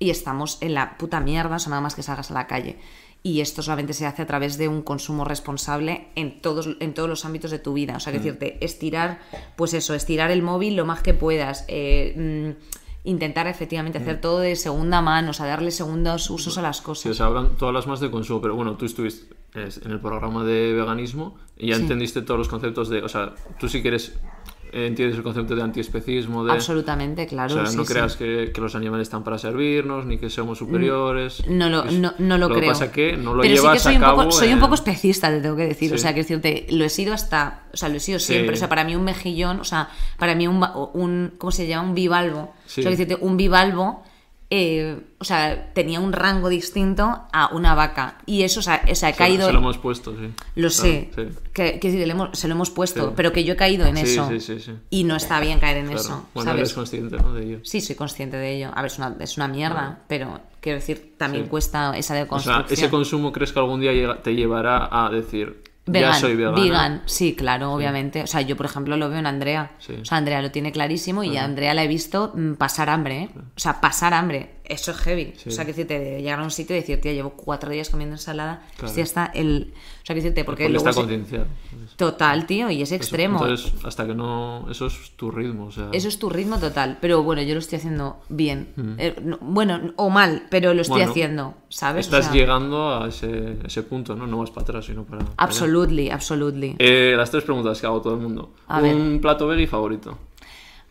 y 0.00 0.10
estamos 0.10 0.58
en 0.60 0.74
la 0.74 0.98
puta 0.98 1.20
mierda, 1.20 1.54
o 1.54 1.58
sea, 1.60 1.70
nada 1.70 1.82
más 1.82 1.94
que 1.94 2.02
salgas 2.02 2.32
a 2.32 2.34
la 2.34 2.48
calle. 2.48 2.78
Y 3.26 3.40
esto 3.40 3.60
solamente 3.62 3.92
se 3.92 4.06
hace 4.06 4.22
a 4.22 4.26
través 4.26 4.56
de 4.56 4.68
un 4.68 4.82
consumo 4.82 5.24
responsable 5.24 6.08
en 6.14 6.40
todos, 6.40 6.68
en 6.78 6.94
todos 6.94 7.08
los 7.08 7.24
ámbitos 7.24 7.50
de 7.50 7.58
tu 7.58 7.72
vida. 7.72 7.96
O 7.96 8.00
sea, 8.00 8.12
que 8.12 8.18
decirte, 8.20 8.56
estirar, 8.64 9.18
pues 9.56 9.74
eso, 9.74 9.94
estirar 9.94 10.30
el 10.30 10.42
móvil 10.42 10.76
lo 10.76 10.84
más 10.86 11.00
que 11.02 11.12
puedas. 11.14 11.64
eh, 11.66 12.54
mm, 12.56 12.76
intentar 13.08 13.46
efectivamente 13.46 13.98
hacer 13.98 14.20
todo 14.20 14.40
de 14.40 14.56
segunda 14.56 15.00
mano, 15.00 15.30
o 15.30 15.32
sea, 15.32 15.46
darle 15.46 15.70
segundos 15.70 16.28
usos 16.28 16.58
a 16.58 16.62
las 16.62 16.78
Sí, 16.78 16.82
o 16.82 16.86
cosas. 16.86 17.16
sea, 17.16 17.26
hablan, 17.26 17.56
tú 17.56 17.64
hablas 17.66 17.86
más 17.86 18.00
de 18.00 18.10
consumo, 18.10 18.40
pero 18.40 18.56
bueno, 18.56 18.76
tú 18.76 18.84
estuviste 18.84 19.32
es, 19.54 19.78
en 19.84 19.92
el 19.92 20.00
programa 20.00 20.42
de 20.44 20.72
veganismo 20.72 21.36
y 21.56 21.68
ya 21.68 21.76
Sí. 21.76 21.82
entendiste 21.82 22.22
todos 22.22 22.38
los 22.38 22.48
conceptos 22.48 22.88
de, 22.88 23.02
o 23.02 23.08
sea, 23.08 23.34
tú 23.60 23.68
si 23.68 23.80
quieres 23.80 24.08
eh, 24.08 24.18
entiendes 24.72 25.16
el 25.16 25.22
concepto 25.22 25.54
de 25.54 25.62
antiespecismo, 25.62 26.44
de... 26.44 26.52
Absolutamente, 26.52 27.26
claro. 27.26 27.54
O 27.54 27.58
sea, 27.58 27.66
sí, 27.66 27.76
no 27.76 27.84
sí. 27.84 27.92
creas 27.92 28.16
que, 28.16 28.50
que 28.54 28.60
los 28.60 28.74
animales 28.74 29.06
están 29.08 29.24
para 29.24 29.38
servirnos, 29.38 30.06
ni 30.06 30.18
que 30.18 30.30
somos 30.30 30.58
superiores. 30.58 31.46
No 31.48 31.68
lo, 31.68 31.84
no, 31.84 32.12
no 32.18 32.38
lo, 32.38 32.48
lo 32.48 32.54
creo. 32.54 32.60
que 32.60 32.66
pasa 32.68 32.92
que 32.92 33.16
no 33.16 33.34
lo 33.34 33.42
Pero 33.42 33.54
sí 33.56 33.60
llevas 33.62 33.74
que 33.74 33.78
soy 33.80 33.94
a 33.94 33.96
un 33.98 34.02
cabo 34.02 34.16
poco, 34.22 34.32
soy 34.32 34.52
un 34.52 34.60
poco 34.60 34.74
especista, 34.74 35.30
te 35.30 35.40
tengo 35.40 35.56
que 35.56 35.66
decir. 35.66 35.92
O 35.92 35.96
Sí. 35.96 36.02
sea, 36.02 36.12
que 36.14 36.20
decirte, 36.20 36.66
lo 36.70 36.84
he 36.84 36.88
sido 36.88 37.14
hasta. 37.14 37.62
O 37.72 37.76
sea, 37.76 37.88
lo 37.88 37.96
he 37.96 38.00
sido 38.00 38.18
Sí. 38.18 38.32
siempre. 38.34 38.54
O 38.54 38.58
sea, 38.58 38.68
para 38.68 38.84
mí 38.84 38.94
un 38.94 39.04
mejillón, 39.04 39.60
o 39.60 39.64
sea, 39.64 39.88
para 40.18 40.34
mí 40.34 40.46
un. 40.46 40.64
un 40.94 41.34
¿Cómo 41.38 41.50
se 41.50 41.66
llama? 41.66 41.88
Un 41.88 41.94
bivalvo. 41.94 42.54
Sí. 42.66 42.80
O 42.80 42.82
sea, 42.82 42.90
decirte, 42.90 43.16
un 43.20 43.36
bivalvo. 43.36 44.02
Eh, 44.48 45.00
o 45.18 45.24
sea, 45.24 45.72
tenía 45.74 45.98
un 45.98 46.12
rango 46.12 46.48
distinto 46.48 47.22
a 47.32 47.48
una 47.52 47.74
vaca. 47.74 48.18
Y 48.26 48.42
eso, 48.42 48.60
o 48.60 48.62
sea, 48.62 48.82
o 48.88 48.94
Se- 48.94 49.12
caído. 49.14 49.46
Se 49.46 49.52
lo 49.52 49.58
hemos 49.58 49.78
puesto, 49.78 50.12
sí. 50.16 50.30
Lo 50.54 50.70
sé, 50.70 51.10
sí. 51.16 51.28
que, 51.52 51.80
que 51.80 51.90
le 51.90 52.12
hemos- 52.12 52.38
se 52.38 52.46
lo 52.46 52.54
hemos 52.54 52.70
puesto, 52.70 53.08
Sí. 53.08 53.12
pero 53.16 53.32
que 53.32 53.42
yo 53.44 53.54
he 53.54 53.56
caído 53.56 53.86
en 53.86 53.96
eso. 53.96 54.28
sí, 54.28 54.40
sí, 54.40 54.60
sí. 54.60 54.72
Y 54.90 55.04
no 55.04 55.16
está 55.16 55.40
bien 55.40 55.58
caer 55.58 55.78
en 55.78 55.86
Claro. 55.86 56.00
eso. 56.00 56.28
Bueno, 56.32 56.50
¿sabes? 56.50 56.60
eres 56.60 56.74
consciente 56.74 57.16
¿no? 57.16 57.32
de 57.34 57.44
ello. 57.44 57.58
Sí, 57.64 57.80
soy 57.80 57.96
consciente 57.96 58.36
de 58.36 58.54
ello. 58.56 58.70
A 58.74 58.82
ver, 58.82 58.90
es 58.90 58.98
una, 58.98 59.16
es 59.18 59.36
una 59.36 59.48
mierda, 59.48 60.00
pero 60.06 60.40
quiero 60.60 60.78
decir, 60.78 61.14
también 61.18 61.46
cuesta 61.48 61.96
esa 61.96 62.14
O 62.14 62.16
deconstrucción. 62.16 62.66
sea, 62.68 62.74
¿ese 62.74 62.90
consumo 62.90 63.32
crees 63.32 63.52
que 63.52 63.58
algún 63.58 63.80
día 63.80 63.92
te 64.22 64.34
llevará 64.34 64.88
a 64.90 65.10
decir, 65.10 65.62
Vegan, 65.86 66.12
ya 66.12 66.18
soy 66.18 66.34
vegana? 66.34 66.60
vegan, 66.60 67.02
sí, 67.06 67.36
claro, 67.36 67.72
obviamente. 67.72 68.22
O 68.22 68.26
sea, 68.26 68.40
yo, 68.40 68.56
por 68.56 68.66
ejemplo, 68.66 68.96
lo 68.96 69.08
veo 69.08 69.20
en 69.20 69.26
Andrea. 69.26 69.70
Sí. 69.78 69.94
O 70.02 70.04
sea, 70.04 70.18
Andrea 70.18 70.42
lo 70.42 70.50
tiene 70.50 70.72
clarísimo 70.72 71.22
y 71.22 71.36
a 71.36 71.44
Andrea 71.44 71.74
la 71.74 71.84
he 71.84 71.88
visto 71.88 72.32
mm, 72.34 72.54
pasar 72.54 72.90
hambre, 72.90 73.22
¿eh? 73.22 73.28
O 73.36 73.58
sea, 73.60 73.80
pasar 73.80 74.12
hambre. 74.12 74.55
Eso 74.68 74.90
es 74.90 74.96
heavy. 74.98 75.32
Sí. 75.36 75.48
O 75.48 75.52
sea, 75.52 75.64
que 75.64 75.72
decirte, 75.72 75.98
de 75.98 76.22
llegar 76.22 76.40
a 76.40 76.42
un 76.42 76.50
sitio 76.50 76.74
y 76.76 76.80
decir, 76.80 77.00
tía, 77.00 77.12
llevo 77.12 77.30
cuatro 77.30 77.70
días 77.70 77.88
comiendo 77.90 78.14
ensalada. 78.16 78.62
Claro. 78.76 78.88
Hostia, 78.88 79.02
está 79.04 79.26
el... 79.26 79.72
O 79.72 80.06
sea, 80.06 80.14
que 80.14 80.20
decirte, 80.20 80.44
porque, 80.44 80.64
Porque 80.64 80.72
luego 80.72 80.88
está 80.88 80.92
se- 80.92 81.00
concienciado. 81.00 81.46
Total, 81.96 82.46
tío, 82.46 82.70
y 82.70 82.82
es 82.82 82.92
extremo. 82.92 83.38
Entonces, 83.42 83.72
hasta 83.84 84.06
que 84.06 84.14
no... 84.14 84.66
Eso 84.70 84.86
es 84.86 85.12
tu 85.16 85.30
ritmo, 85.30 85.66
o 85.66 85.72
sea... 85.72 85.88
Eso 85.92 86.08
es 86.08 86.18
tu 86.18 86.28
ritmo 86.28 86.58
total. 86.58 86.98
Pero 87.00 87.22
bueno, 87.22 87.42
yo 87.42 87.54
lo 87.54 87.60
estoy 87.60 87.78
haciendo 87.78 88.18
bien. 88.28 88.72
Eh, 88.98 89.16
no- 89.22 89.38
bueno, 89.40 89.92
o 89.96 90.10
mal, 90.10 90.46
pero 90.50 90.74
lo 90.74 90.82
estoy 90.82 90.96
Bueno, 90.98 91.10
haciendo, 91.10 91.54
¿sabes? 91.68 92.06
O 92.06 92.08
Estás 92.10 92.26
sea, 92.26 92.34
llegando 92.34 92.94
a 93.02 93.08
ese, 93.08 93.56
ese 93.64 93.82
punto, 93.82 94.14
¿no? 94.14 94.26
No 94.26 94.38
vas 94.38 94.50
para 94.50 94.62
atrás, 94.62 94.84
sino 94.86 95.04
para... 95.04 95.18
para 95.18 95.30
allá. 95.30 95.34
Absolutely, 95.38 96.10
absolutely. 96.10 96.76
Eh, 96.78 97.14
las 97.16 97.30
tres 97.30 97.44
preguntas 97.44 97.80
que 97.80 97.86
hago 97.86 98.00
todo 98.02 98.14
el 98.14 98.20
mundo. 98.20 98.52
A 98.68 98.80
Un 98.80 99.20
plato 99.22 99.46
veggie 99.46 99.66
favorito. 99.66 100.18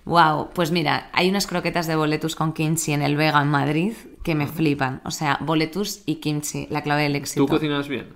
Wow, 0.06 0.50
pues 0.54 0.72
mira, 0.72 1.10
hay 1.14 1.30
unas 1.30 1.48
croquetas 1.48 1.88
de 1.88 1.96
boletus 1.96 2.36
con 2.36 2.54
kimchi 2.54 2.94
en 2.94 3.02
el 3.02 3.16
Vega 3.16 3.42
en 3.42 3.48
Madrid 3.50 3.94
que 4.24 4.36
me 4.36 4.46
flipan. 4.48 5.02
O 5.04 5.12
sea, 5.12 5.38
boletus 5.42 6.02
y 6.06 6.16
kimchi, 6.16 6.68
la 6.70 6.84
clave 6.84 7.04
del 7.04 7.16
éxito. 7.16 7.46
¿Tú 7.46 7.48
cocinas 7.52 7.88
bien? 7.88 8.10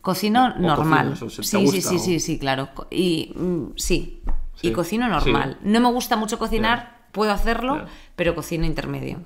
Cocino 0.00 0.48
normal. 0.58 1.10
cocinas, 1.10 1.22
o 1.22 1.30
sea, 1.30 1.42
¿te 1.60 1.66
sí, 1.66 1.68
sí, 1.68 1.80
sí, 1.82 1.94
o- 1.96 1.98
sí, 2.00 2.20
sí, 2.20 2.38
claro. 2.38 2.70
Co- 2.74 2.88
Y 2.90 3.32
mm, 3.36 3.64
sí. 3.76 4.20
Sí. 4.56 4.68
y 4.68 4.72
cocino 4.72 5.08
normal. 5.08 5.58
Sí. 5.62 5.68
No 5.68 5.80
me 5.80 5.90
gusta 5.92 6.16
mucho 6.16 6.38
cocinar, 6.38 7.02
puedo 7.12 7.30
hacerlo, 7.32 7.86
pero 8.16 8.34
cocino 8.34 8.66
intermedio. 8.66 9.20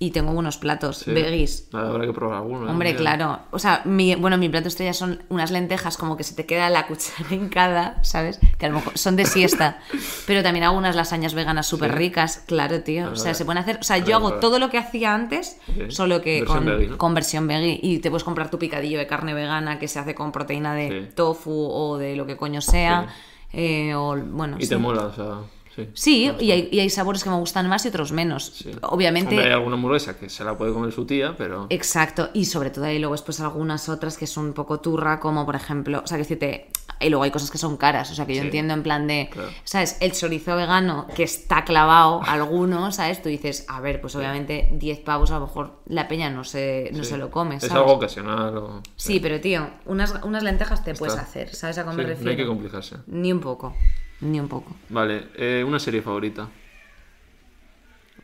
Y 0.00 0.12
tengo 0.12 0.32
buenos 0.32 0.58
platos, 0.58 0.98
Sí. 0.98 1.10
veggies. 1.12 1.68
Habrá 1.72 2.06
que 2.06 2.12
probar 2.12 2.36
alguno. 2.38 2.68
¿eh? 2.68 2.70
Hombre, 2.70 2.90
Mira. 2.90 3.00
claro. 3.00 3.40
O 3.50 3.58
sea, 3.58 3.82
mi, 3.84 4.14
bueno, 4.14 4.38
mi 4.38 4.48
plato 4.48 4.68
estrella 4.68 4.92
son 4.92 5.24
unas 5.28 5.50
lentejas 5.50 5.96
como 5.96 6.16
que 6.16 6.22
se 6.22 6.36
te 6.36 6.46
queda 6.46 6.70
la 6.70 6.86
cuchara 6.88 7.34
hincada, 7.34 7.98
¿sabes? 8.04 8.38
Que 8.58 8.66
a 8.66 8.68
lo 8.68 8.76
mejor 8.76 8.96
son 8.96 9.16
de 9.16 9.24
siesta. 9.26 9.80
Pero 10.28 10.44
también 10.44 10.64
hago 10.64 10.78
unas 10.78 10.94
lasañas 10.94 11.34
veganas 11.34 11.66
súper 11.66 11.96
ricas. 11.96 12.44
Claro, 12.46 12.80
tío. 12.84 13.10
O 13.10 13.16
sea, 13.16 13.34
se 13.34 13.44
pueden 13.44 13.58
hacer... 13.60 13.78
O 13.80 13.82
sea, 13.82 13.98
yo 13.98 14.14
hago 14.14 14.34
todo 14.34 14.60
lo 14.60 14.70
que 14.70 14.78
hacía 14.78 15.12
antes, 15.14 15.58
solo 15.88 16.20
que 16.20 16.42
Versión 16.42 16.56
con, 16.58 16.66
veggie, 16.66 16.86
¿no? 16.90 16.98
con 16.98 17.14
versión 17.14 17.46
veggie. 17.48 17.80
Y 17.82 17.98
te 17.98 18.08
puedes 18.10 18.22
comprar 18.22 18.50
tu 18.52 18.58
picadillo 18.60 18.98
de 18.98 19.08
carne 19.08 19.34
vegana 19.34 19.80
que 19.80 19.88
se 19.88 19.98
hace 19.98 20.14
con 20.14 20.30
proteína 20.30 20.74
de 20.74 21.06
Sí. 21.08 21.14
tofu 21.16 21.50
o 21.72 21.98
de 21.98 22.14
lo 22.14 22.24
que 22.24 22.36
coño 22.36 22.60
sea. 22.60 23.08
Eh, 23.52 23.94
o, 23.96 24.14
bueno, 24.16 24.58
Y 24.60 24.66
te 24.68 24.76
mola, 24.76 25.06
o 25.06 25.12
sea... 25.14 25.34
Sí. 25.84 25.90
Sí, 25.94 26.32
y 26.40 26.50
hay, 26.50 26.68
y 26.72 26.80
hay 26.80 26.90
sabores 26.90 27.22
que 27.24 27.30
me 27.30 27.36
gustan 27.36 27.68
más 27.68 27.84
y 27.84 27.88
otros 27.88 28.12
menos. 28.12 28.52
Sí. 28.56 28.70
Obviamente... 28.82 29.30
Hombre, 29.34 29.46
hay 29.46 29.52
alguna 29.52 29.76
hamburguesa 29.76 30.18
que 30.18 30.28
se 30.28 30.44
la 30.44 30.56
puede 30.58 30.72
comer 30.72 30.92
su 30.92 31.06
tía, 31.06 31.34
pero... 31.36 31.66
Exacto, 31.70 32.30
y 32.34 32.44
sobre 32.46 32.70
todo 32.70 32.84
hay 32.86 32.98
luego 32.98 33.14
después 33.14 33.40
algunas 33.40 33.88
otras 33.88 34.16
que 34.16 34.26
son 34.26 34.46
un 34.46 34.52
poco 34.54 34.80
turra, 34.80 35.20
como 35.20 35.44
por 35.46 35.56
ejemplo, 35.56 36.02
o 36.04 36.06
sea, 36.06 36.16
que 36.16 36.22
decirte, 36.24 36.70
y 37.00 37.10
luego 37.10 37.22
hay 37.24 37.30
cosas 37.30 37.50
que 37.50 37.58
son 37.58 37.76
caras, 37.76 38.10
o 38.10 38.14
sea, 38.14 38.26
que 38.26 38.34
yo 38.34 38.40
Sí. 38.40 38.46
entiendo 38.46 38.74
en 38.74 38.82
plan 38.82 39.06
de, 39.06 39.28
Claro. 39.32 39.48
¿sabes? 39.64 39.96
El 40.00 40.12
chorizo 40.12 40.56
vegano 40.56 41.06
que 41.14 41.22
está 41.22 41.64
clavado, 41.64 42.20
alguno, 42.26 42.90
¿sabes? 42.92 43.22
Tú 43.22 43.28
dices, 43.28 43.64
a 43.68 43.80
ver, 43.80 44.00
pues 44.00 44.16
obviamente 44.16 44.68
10 44.72 45.00
pavos 45.00 45.30
a 45.30 45.34
lo 45.38 45.46
mejor 45.46 45.80
la 45.86 46.08
peña 46.08 46.30
no 46.30 46.44
se, 46.44 46.90
no 46.94 47.04
se 47.04 47.16
lo 47.18 47.30
come, 47.30 47.56
Es 47.56 47.70
algo 47.70 47.92
ocasional 47.92 48.56
o... 48.56 48.82
Sí, 48.96 49.20
pero 49.20 49.40
tío, 49.40 49.68
unas, 49.86 50.14
unas 50.24 50.42
lentejas 50.42 50.82
te 50.84 50.94
puedes 50.94 51.16
hacer, 51.16 51.54
¿sabes 51.54 51.78
a 51.78 51.84
cómo 51.84 51.96
me 51.96 52.02
no 52.02 52.08
refiero? 52.08 52.30
hay 52.30 52.36
que 52.36 52.46
complicarse. 52.46 52.96
Ni 53.06 53.32
un 53.32 53.40
poco, 53.40 53.74
ni 54.20 54.40
un 54.40 54.48
poco. 54.48 54.74
Vale, 54.88 55.28
eh, 55.36 55.64
una 55.66 55.78
serie 55.78 56.02
favorita. 56.02 56.48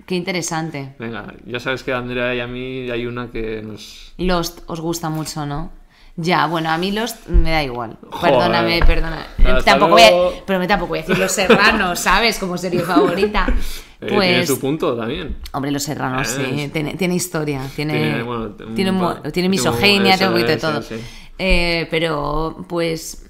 Qué 0.06 0.14
interesante. 0.16 0.94
Venga, 0.98 1.32
ya 1.46 1.60
sabes 1.60 1.82
que 1.82 1.92
a 1.92 1.98
Andrea 1.98 2.34
y 2.34 2.40
a 2.40 2.46
mí 2.46 2.90
hay 2.90 3.06
una 3.06 3.30
que 3.30 3.62
nos... 3.62 4.12
Lost 4.18 4.60
os 4.66 4.80
gusta 4.80 5.08
mucho, 5.08 5.46
¿no? 5.46 5.72
Ya, 6.16 6.46
bueno, 6.46 6.70
a 6.70 6.78
mí 6.78 6.92
Lost 6.92 7.26
me 7.28 7.50
da 7.50 7.62
igual. 7.64 7.96
Joder. 8.10 8.34
Perdóname, 8.34 8.80
perdona. 8.86 9.26
Hasta 9.38 9.62
Tampoco 9.72 9.92
voy 9.92 10.02
a, 10.02 10.10
pero 10.46 10.58
me 10.60 10.66
tampoco 10.68 10.90
voy 10.90 10.98
a 10.98 11.02
decir 11.02 11.18
Los 11.18 11.32
Serranos, 11.32 11.98
¿sabes? 12.00 12.38
Como 12.38 12.56
serie 12.58 12.80
favorita. 12.80 13.46
Eh, 13.48 14.06
tiene 14.06 14.14
Pues, 14.14 14.46
su 14.48 14.60
punto 14.60 14.94
también. 14.94 15.36
hombre, 15.52 15.70
Los 15.72 15.82
Serranos, 15.84 16.36
Eh, 16.38 16.52
sí, 16.64 16.68
tiene, 16.72 16.94
tiene 16.94 17.14
historia, 17.16 17.62
tiene, 17.74 17.94
Tiene, 17.94 18.22
bueno, 18.22 18.44
un 18.44 18.74
tiene, 18.74 19.30
tiene 19.32 19.48
misoginia, 19.48 20.12
un- 20.12 20.18
tiene 20.18 20.26
un 20.26 20.32
poquito 20.32 20.50
de 20.50 20.56
todo. 20.58 20.82
sí. 20.82 20.96
Eh, 21.38 21.88
pero, 21.90 22.64
pues, 22.68 23.26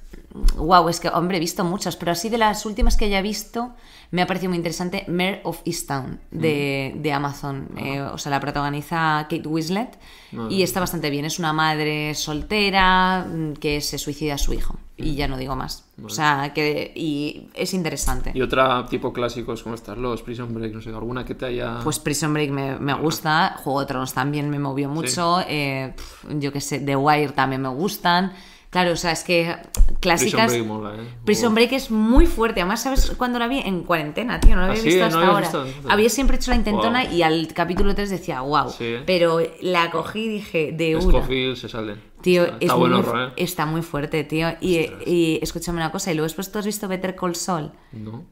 wow, 0.56 0.88
es 0.88 0.98
que, 1.00 1.08
hombre, 1.08 1.36
he 1.36 1.40
visto 1.40 1.64
muchas, 1.64 1.96
pero 1.96 2.12
así 2.12 2.28
de 2.28 2.38
las 2.38 2.66
últimas 2.66 2.96
que 2.96 3.04
haya 3.04 3.22
visto, 3.22 3.72
me 4.10 4.20
ha 4.22 4.26
parecido 4.26 4.50
muy 4.50 4.56
interesante 4.58 5.04
Mare 5.08 5.40
of 5.44 5.60
Easttown 5.64 6.20
de, 6.30 6.92
Mm. 6.96 7.02
de 7.02 7.12
Amazon. 7.12 7.68
Eh, 7.76 8.00
o 8.00 8.18
sea, 8.18 8.30
la 8.30 8.40
protagoniza 8.40 9.26
Kate 9.30 9.46
Winslet 9.46 9.98
Ah. 10.36 10.48
y 10.50 10.62
está 10.64 10.80
bastante 10.80 11.10
bien. 11.10 11.24
Es 11.24 11.38
una 11.38 11.52
madre 11.52 12.14
soltera 12.14 13.24
mm, 13.28 13.52
que 13.54 13.80
se 13.80 13.98
suicida 13.98 14.34
a 14.34 14.38
su 14.38 14.52
hijo. 14.52 14.76
Y 14.96 15.16
ya 15.16 15.26
no 15.26 15.36
digo 15.36 15.56
más. 15.56 15.84
O 16.04 16.08
sea, 16.08 16.52
que 16.54 16.92
y 16.94 17.48
es 17.54 17.74
interesante. 17.74 18.30
Y 18.34 18.42
otra 18.42 18.86
tipo 18.86 19.12
clásicos 19.12 19.62
como 19.64 19.74
estas, 19.74 19.98
los 19.98 20.22
Prison 20.22 20.54
Break, 20.54 20.72
no 20.72 20.80
sé, 20.80 20.90
alguna 20.90 21.24
que 21.24 21.34
te 21.34 21.46
haya... 21.46 21.80
Pues 21.82 21.98
Prison 21.98 22.32
Break 22.32 22.50
me, 22.50 22.78
me 22.78 22.94
gusta, 22.94 23.56
Juego 23.62 23.80
de 23.80 23.86
Tronos 23.86 24.12
también 24.14 24.50
me 24.50 24.60
movió 24.60 24.88
mucho, 24.88 25.40
eh, 25.48 25.94
yo 26.38 26.52
qué 26.52 26.60
sé, 26.60 26.78
The 26.78 26.94
Wire 26.94 27.32
también 27.32 27.62
me 27.62 27.68
gustan. 27.70 28.32
Claro, 28.74 28.90
o 28.90 28.96
sea, 28.96 29.12
es 29.12 29.22
que 29.22 29.44
Prison 29.44 29.96
clásicas. 30.00 30.50
Break 30.50 30.66
mola, 30.66 30.96
¿eh? 30.96 31.06
Prison 31.24 31.54
Break 31.54 31.70
es 31.74 31.92
muy 31.92 32.26
fuerte. 32.26 32.60
Además, 32.60 32.82
¿sabes 32.82 33.12
cuándo 33.16 33.38
la 33.38 33.46
vi? 33.46 33.60
En 33.60 33.84
cuarentena, 33.84 34.40
tío. 34.40 34.56
No 34.56 34.62
la 34.62 34.66
¿Ah, 34.66 34.70
había 34.70 34.82
sí? 34.82 34.88
visto 34.88 35.00
¿No 35.02 35.06
hasta 35.06 35.26
ahora. 35.28 35.40
visto? 35.42 35.88
Había 35.88 36.08
siempre 36.10 36.36
hecho 36.38 36.50
la 36.50 36.56
intentona 36.56 37.04
Wow. 37.04 37.12
y 37.14 37.22
al 37.22 37.46
capítulo 37.54 37.94
3 37.94 38.10
decía, 38.10 38.40
wow. 38.40 38.68
Sí. 38.70 38.96
Pero 39.06 39.38
la 39.60 39.92
cogí 39.92 40.24
y 40.24 40.28
dije, 40.28 40.72
de 40.72 40.96
una. 40.96 41.04
Scofield 41.20 41.56
se 41.56 41.68
sale. 41.68 41.94
Tío, 42.20 42.42
está, 42.46 42.56
es 42.56 42.62
está 42.62 42.76
muy, 42.76 42.92
horror, 42.92 43.28
¿eh? 43.28 43.32
está 43.36 43.66
muy 43.66 43.82
fuerte, 43.82 44.24
tío. 44.24 44.48
Y, 44.60 44.78
y 45.06 45.38
escúchame 45.40 45.76
una 45.78 45.92
cosa, 45.92 46.10
y 46.10 46.14
luego 46.16 46.24
después 46.24 46.50
tú 46.50 46.58
has 46.58 46.66
visto 46.66 46.88
Better 46.88 47.14
Call 47.14 47.36
Saul. 47.36 47.70
No. 47.92 48.24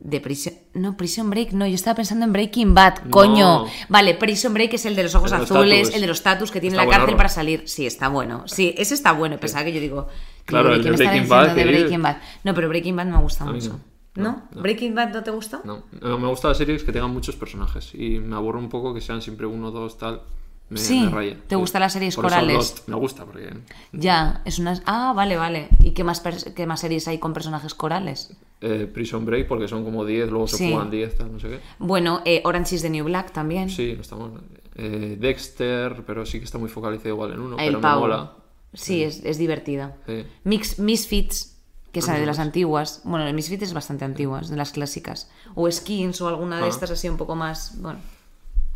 De 0.00 0.18
Prison... 0.20 0.54
No, 0.72 0.96
Prison 0.96 1.28
Break, 1.28 1.52
no, 1.52 1.66
yo 1.66 1.74
estaba 1.74 1.94
pensando 1.96 2.24
en 2.24 2.32
Breaking 2.32 2.74
Bad, 2.74 3.10
coño. 3.10 3.66
Vale, 3.90 4.14
Prison 4.14 4.54
Break 4.54 4.72
es 4.74 4.86
el 4.86 4.96
de 4.96 5.02
los 5.04 5.14
ojos 5.14 5.30
El 5.32 5.42
azules, 5.42 5.94
el 5.94 6.00
de 6.00 6.06
los 6.06 6.22
tatus 6.22 6.50
que 6.50 6.58
tiene 6.60 6.76
Está 6.76 6.86
la 6.86 6.90
cárcel 6.98 7.16
para 7.16 7.28
salir. 7.28 7.62
Sí, 7.66 7.86
está 7.86 8.08
bueno. 8.08 8.44
Sí, 8.46 8.74
ese 8.78 8.94
está 8.94 9.12
bueno. 9.12 9.38
Pensaba 9.38 9.64
que 9.64 9.72
yo 9.74 9.80
digo... 9.80 10.08
Claro, 10.46 10.72
el 10.74 10.82
¿qué 10.82 10.90
de 10.90 10.96
Breaking 10.96 11.28
Bad, 11.28 11.54
de 11.54 11.62
que- 11.64 11.68
Breaking 11.70 12.02
Bad? 12.02 12.16
No, 12.44 12.54
pero 12.54 12.68
Breaking 12.68 12.96
Bad 12.96 13.06
me 13.06 13.18
gusta 13.18 13.44
mucho. 13.44 13.68
no. 13.68 13.90
¿No? 14.16 14.22
No, 14.24 14.42
no. 14.54 14.62
¿Breaking 14.62 14.94
Bad 14.94 15.12
no 15.12 15.22
te 15.22 15.30
gusta? 15.30 15.60
No, 15.64 15.84
No, 16.00 16.18
me 16.18 16.26
gustan 16.28 16.48
las 16.50 16.58
series 16.58 16.82
que 16.82 16.90
tengan 16.92 17.12
muchos 17.12 17.36
personajes 17.36 17.94
y 17.94 18.18
me 18.18 18.34
aburro 18.34 18.58
un 18.58 18.68
poco 18.68 18.92
que 18.92 19.00
sean 19.00 19.22
siempre 19.22 19.46
uno, 19.46 19.70
dos, 19.70 19.98
tal. 19.98 20.22
Me, 20.70 20.78
Sí, 20.78 21.00
me 21.02 21.10
raya. 21.10 21.36
¿te 21.48 21.56
gustan 21.56 21.80
las 21.80 21.92
series 21.92 22.14
Por 22.16 22.24
eso 22.26 22.34
corales? 22.34 22.54
Lost 22.56 22.88
me 22.88 22.94
gusta 22.96 23.24
porque 23.26 23.52
Ya, 23.92 24.40
es 24.44 24.58
una... 24.58 24.80
Ah, 24.86 25.12
vale, 25.14 25.36
vale. 25.36 25.68
¿Y 25.82 25.90
qué 25.90 26.04
más, 26.04 26.20
qué 26.54 26.66
más 26.66 26.80
series 26.80 27.06
hay 27.08 27.18
con 27.18 27.32
personajes 27.32 27.74
corales? 27.74 28.32
eh, 28.62 28.88
Prison 28.92 29.24
Break 29.24 29.48
porque 29.48 29.66
son 29.68 29.84
como 29.84 30.04
10, 30.04 30.30
luego 30.30 30.46
se 30.46 30.58
Sí. 30.58 30.70
juegan 30.70 30.90
10, 30.90 31.16
tal, 31.16 31.32
no 31.32 31.40
sé 31.40 31.48
qué. 31.48 31.60
Bueno, 31.78 32.20
eh, 32.24 32.40
Orange 32.44 32.74
is 32.76 32.82
the 32.82 32.90
New 32.90 33.04
Black 33.06 33.32
también. 33.32 33.68
Sí, 33.70 33.94
no 33.94 34.02
está 34.02 34.16
mal. 34.16 34.32
Eh, 34.76 35.16
Dexter, 35.18 36.04
pero 36.06 36.24
sí 36.26 36.38
que 36.38 36.44
está 36.44 36.58
muy 36.58 36.68
focalizado 36.68 37.08
igual 37.08 37.32
en 37.32 37.40
uno, 37.40 37.56
El 37.58 37.66
pero 37.66 37.78
me 37.78 37.82
Pau. 37.82 38.00
mola. 38.00 38.32
Sí, 38.74 39.02
es, 39.02 39.24
es 39.24 39.38
divertida. 39.38 39.96
Sí. 40.06 40.24
Mix, 40.44 40.78
Misfits, 40.78 41.56
que 41.90 42.02
sale 42.02 42.20
de 42.20 42.26
las 42.26 42.38
antiguas. 42.38 43.00
Bueno, 43.04 43.26
el 43.26 43.34
Misfits 43.34 43.62
es 43.64 43.72
bastante 43.72 44.04
antiguas, 44.04 44.48
de 44.50 44.56
las 44.56 44.70
clásicas. 44.72 45.30
O 45.54 45.68
Skins 45.70 46.20
o 46.20 46.28
alguna 46.28 46.58
de 46.58 46.64
Ah. 46.66 46.68
estas 46.68 46.90
así 46.92 47.08
un 47.08 47.16
poco 47.16 47.34
más. 47.34 47.80
Bueno, 47.80 47.98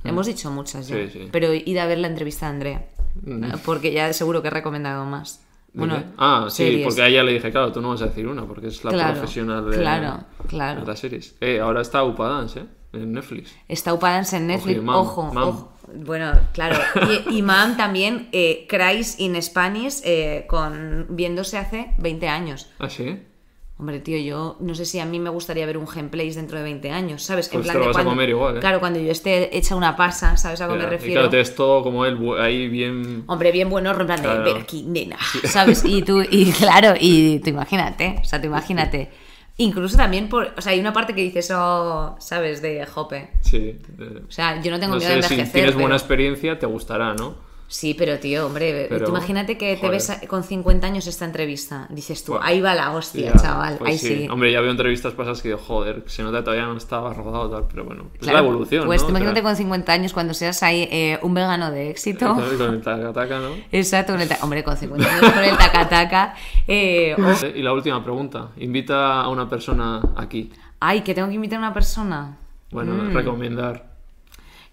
hemos 0.04 0.26
dicho 0.26 0.50
muchas 0.50 0.88
ya. 0.88 0.96
Sí, 0.96 1.10
sí. 1.12 1.28
Pero 1.32 1.52
id 1.52 1.76
a 1.78 1.86
ver 1.86 1.98
la 1.98 2.08
entrevista 2.08 2.46
de 2.46 2.52
Andrea. 2.52 2.86
Mm. 3.22 3.44
Porque 3.64 3.92
ya 3.92 4.12
seguro 4.12 4.42
que 4.42 4.48
he 4.48 4.50
recomendado 4.50 5.04
más. 5.04 5.40
¿De 5.72 5.78
Bueno, 5.80 5.96
qué? 5.98 6.04
ah, 6.18 6.46
sí, 6.50 6.56
series. 6.64 6.84
porque 6.86 7.02
a 7.02 7.08
ella 7.08 7.22
le 7.24 7.32
dije, 7.32 7.50
claro, 7.50 7.72
tú 7.72 7.80
no 7.80 7.88
vas 7.90 8.02
a 8.02 8.06
decir 8.06 8.26
una, 8.28 8.46
porque 8.46 8.68
es 8.68 8.84
la 8.84 8.92
Claro, 8.92 9.14
profesional 9.18 9.68
de, 9.70 9.76
claro, 9.78 10.24
claro. 10.48 10.80
de 10.82 10.86
las 10.86 10.98
series. 11.00 11.34
Eh, 11.40 11.58
ahora 11.60 11.80
está 11.82 12.04
Upa 12.04 12.28
Dance, 12.28 12.60
¿eh? 12.60 12.64
En 12.92 13.12
Netflix. 13.12 13.52
Está 13.66 13.92
Upadance 13.92 14.36
en 14.36 14.46
Netflix. 14.46 14.78
Ojo, 14.78 14.84
Mam, 14.86 14.96
Ojo, 14.96 15.32
Mam. 15.34 15.48
ojo. 15.48 15.72
Bueno, 15.96 16.32
claro. 16.52 16.78
Y, 17.28 17.38
y 17.38 17.42
Mam 17.42 17.76
también, 17.76 18.28
eh, 18.30 18.66
Cries 18.68 19.18
in 19.18 19.40
Spanish, 19.42 20.00
eh, 20.04 20.46
con, 20.48 21.06
viéndose 21.10 21.58
hace 21.58 21.90
20 21.98 22.28
años. 22.28 22.68
¿Ah, 22.78 22.88
sí? 22.88 23.18
Hombre, 23.76 23.98
tío, 23.98 24.16
yo 24.18 24.56
no 24.60 24.72
sé 24.76 24.86
si 24.86 25.00
a 25.00 25.04
mí 25.04 25.18
me 25.18 25.30
gustaría 25.30 25.66
ver 25.66 25.76
un 25.76 25.84
gameplays 25.86 26.36
dentro 26.36 26.58
de 26.58 26.62
20 26.64 26.90
años, 26.92 27.24
¿sabes? 27.24 27.48
Pues 27.48 27.66
te 27.66 27.74
lo 27.74 27.86
vas 27.86 27.96
a 27.96 28.04
comer 28.04 28.28
igual, 28.28 28.56
¿eh? 28.56 28.60
Claro, 28.60 28.78
cuando 28.78 29.00
yo 29.00 29.10
esté 29.10 29.56
hecha 29.56 29.74
una 29.74 29.96
pasa, 29.96 30.36
¿sabes 30.36 30.60
a 30.60 30.68
qué 30.68 30.74
me 30.74 30.84
Y 30.84 30.86
refiero? 30.86 31.14
claro, 31.14 31.28
te 31.30 31.38
ves 31.38 31.56
todo 31.56 31.82
como 31.82 32.06
él, 32.06 32.16
ahí 32.38 32.68
bien... 32.68 33.24
Hombre, 33.26 33.50
bien 33.50 33.68
bueno, 33.68 33.90
en 33.90 34.06
plan 34.06 34.22
de, 34.22 34.28
ven 34.38 34.56
aquí, 34.58 34.84
nena, 34.84 35.18
¿sabes? 35.44 35.84
Y 35.84 36.02
tú, 36.02 36.22
y 36.22 36.52
claro, 36.58 36.94
y 37.00 37.40
tú 37.40 37.50
imagínate, 37.50 38.18
o 38.20 38.24
sea, 38.24 38.40
tú 38.40 38.46
imagínate. 38.46 39.10
Incluso 39.56 39.96
también 39.96 40.28
por, 40.28 40.52
o 40.56 40.60
sea, 40.60 40.70
hay 40.72 40.78
una 40.80 40.92
parte 40.92 41.12
que 41.12 41.22
dices, 41.22 41.50
oh, 41.52 42.14
¿sabes? 42.20 42.62
De 42.62 42.86
Jope. 42.86 43.30
Sí. 43.40 43.78
de- 43.88 44.22
O 44.28 44.30
sea, 44.30 44.60
yo 44.62 44.70
no 44.70 44.78
tengo 44.78 44.94
no 44.94 44.98
miedo 45.00 45.14
de 45.16 45.22
sé, 45.22 45.28
si 45.28 45.34
envejecer. 45.34 45.52
tienes 45.62 45.74
buena 45.74 45.96
experiencia, 45.96 46.58
te 46.60 46.66
gustará, 46.66 47.14
¿no? 47.14 47.34
Sí, 47.66 47.94
pero 47.94 48.18
tío, 48.20 48.46
hombre, 48.46 48.86
Pero, 48.88 49.06
tú 49.06 49.10
imagínate 49.10 49.58
que 49.58 49.76
te 49.76 49.88
ves 49.88 50.12
con 50.28 50.44
50 50.44 50.86
años 50.86 51.06
esta 51.06 51.24
entrevista. 51.24 51.86
Dices 51.90 52.22
tú, 52.22 52.32
Bueno, 52.32 52.46
ahí 52.46 52.60
va 52.60 52.74
la 52.74 52.92
hostia, 52.92 53.32
Ya, 53.34 53.36
chaval, 53.40 53.76
pues 53.78 53.90
ahí 53.90 53.98
sí. 53.98 54.28
Hombre, 54.30 54.52
ya 54.52 54.60
veo 54.60 54.70
entrevistas 54.70 55.14
pasadas 55.14 55.42
que 55.42 55.48
digo, 55.48 55.58
joder, 55.60 56.04
se 56.06 56.22
nota 56.22 56.44
todavía 56.44 56.66
no 56.66 56.76
estaba 56.76 57.12
rodado 57.14 57.50
tal, 57.50 57.64
pero 57.68 57.84
bueno, 57.84 58.04
es 58.14 58.20
Claro, 58.20 58.38
la 58.38 58.44
evolución, 58.44 58.86
Pues 58.86 59.02
¿no? 59.02 59.08
imagínate 59.08 59.40
O 59.40 59.42
sea, 59.42 59.50
con 59.50 59.56
50 59.56 59.92
años 59.92 60.12
cuando 60.12 60.34
seas 60.34 60.62
ahí 60.62 60.86
eh, 60.92 61.18
un 61.22 61.34
vegano 61.34 61.70
de 61.70 61.90
éxito. 61.90 62.34
Con 62.58 62.74
el 62.74 62.82
taca-taca, 62.82 63.38
¿no? 63.40 63.50
Exacto, 63.72 64.12
con 64.12 64.20
el 64.20 64.28
hombre, 64.42 64.62
con 64.62 64.76
50 64.76 65.08
años 65.16 65.32
con 65.32 65.42
el 65.44 65.56
taca-taca. 65.56 66.34
eh, 66.68 67.16
Y 67.56 67.62
la 67.62 67.72
última 67.72 68.04
pregunta. 68.04 68.50
Invita 68.58 69.22
a 69.22 69.28
una 69.28 69.48
persona 69.48 70.00
aquí. 70.16 70.52
Ay, 70.80 71.00
que 71.00 71.14
tengo 71.14 71.28
que 71.28 71.34
invitar 71.34 71.56
a 71.56 71.60
una 71.60 71.74
persona. 71.74 72.36
Bueno, 72.70 72.92
Mm. 72.94 73.14
recomendar. 73.14 73.93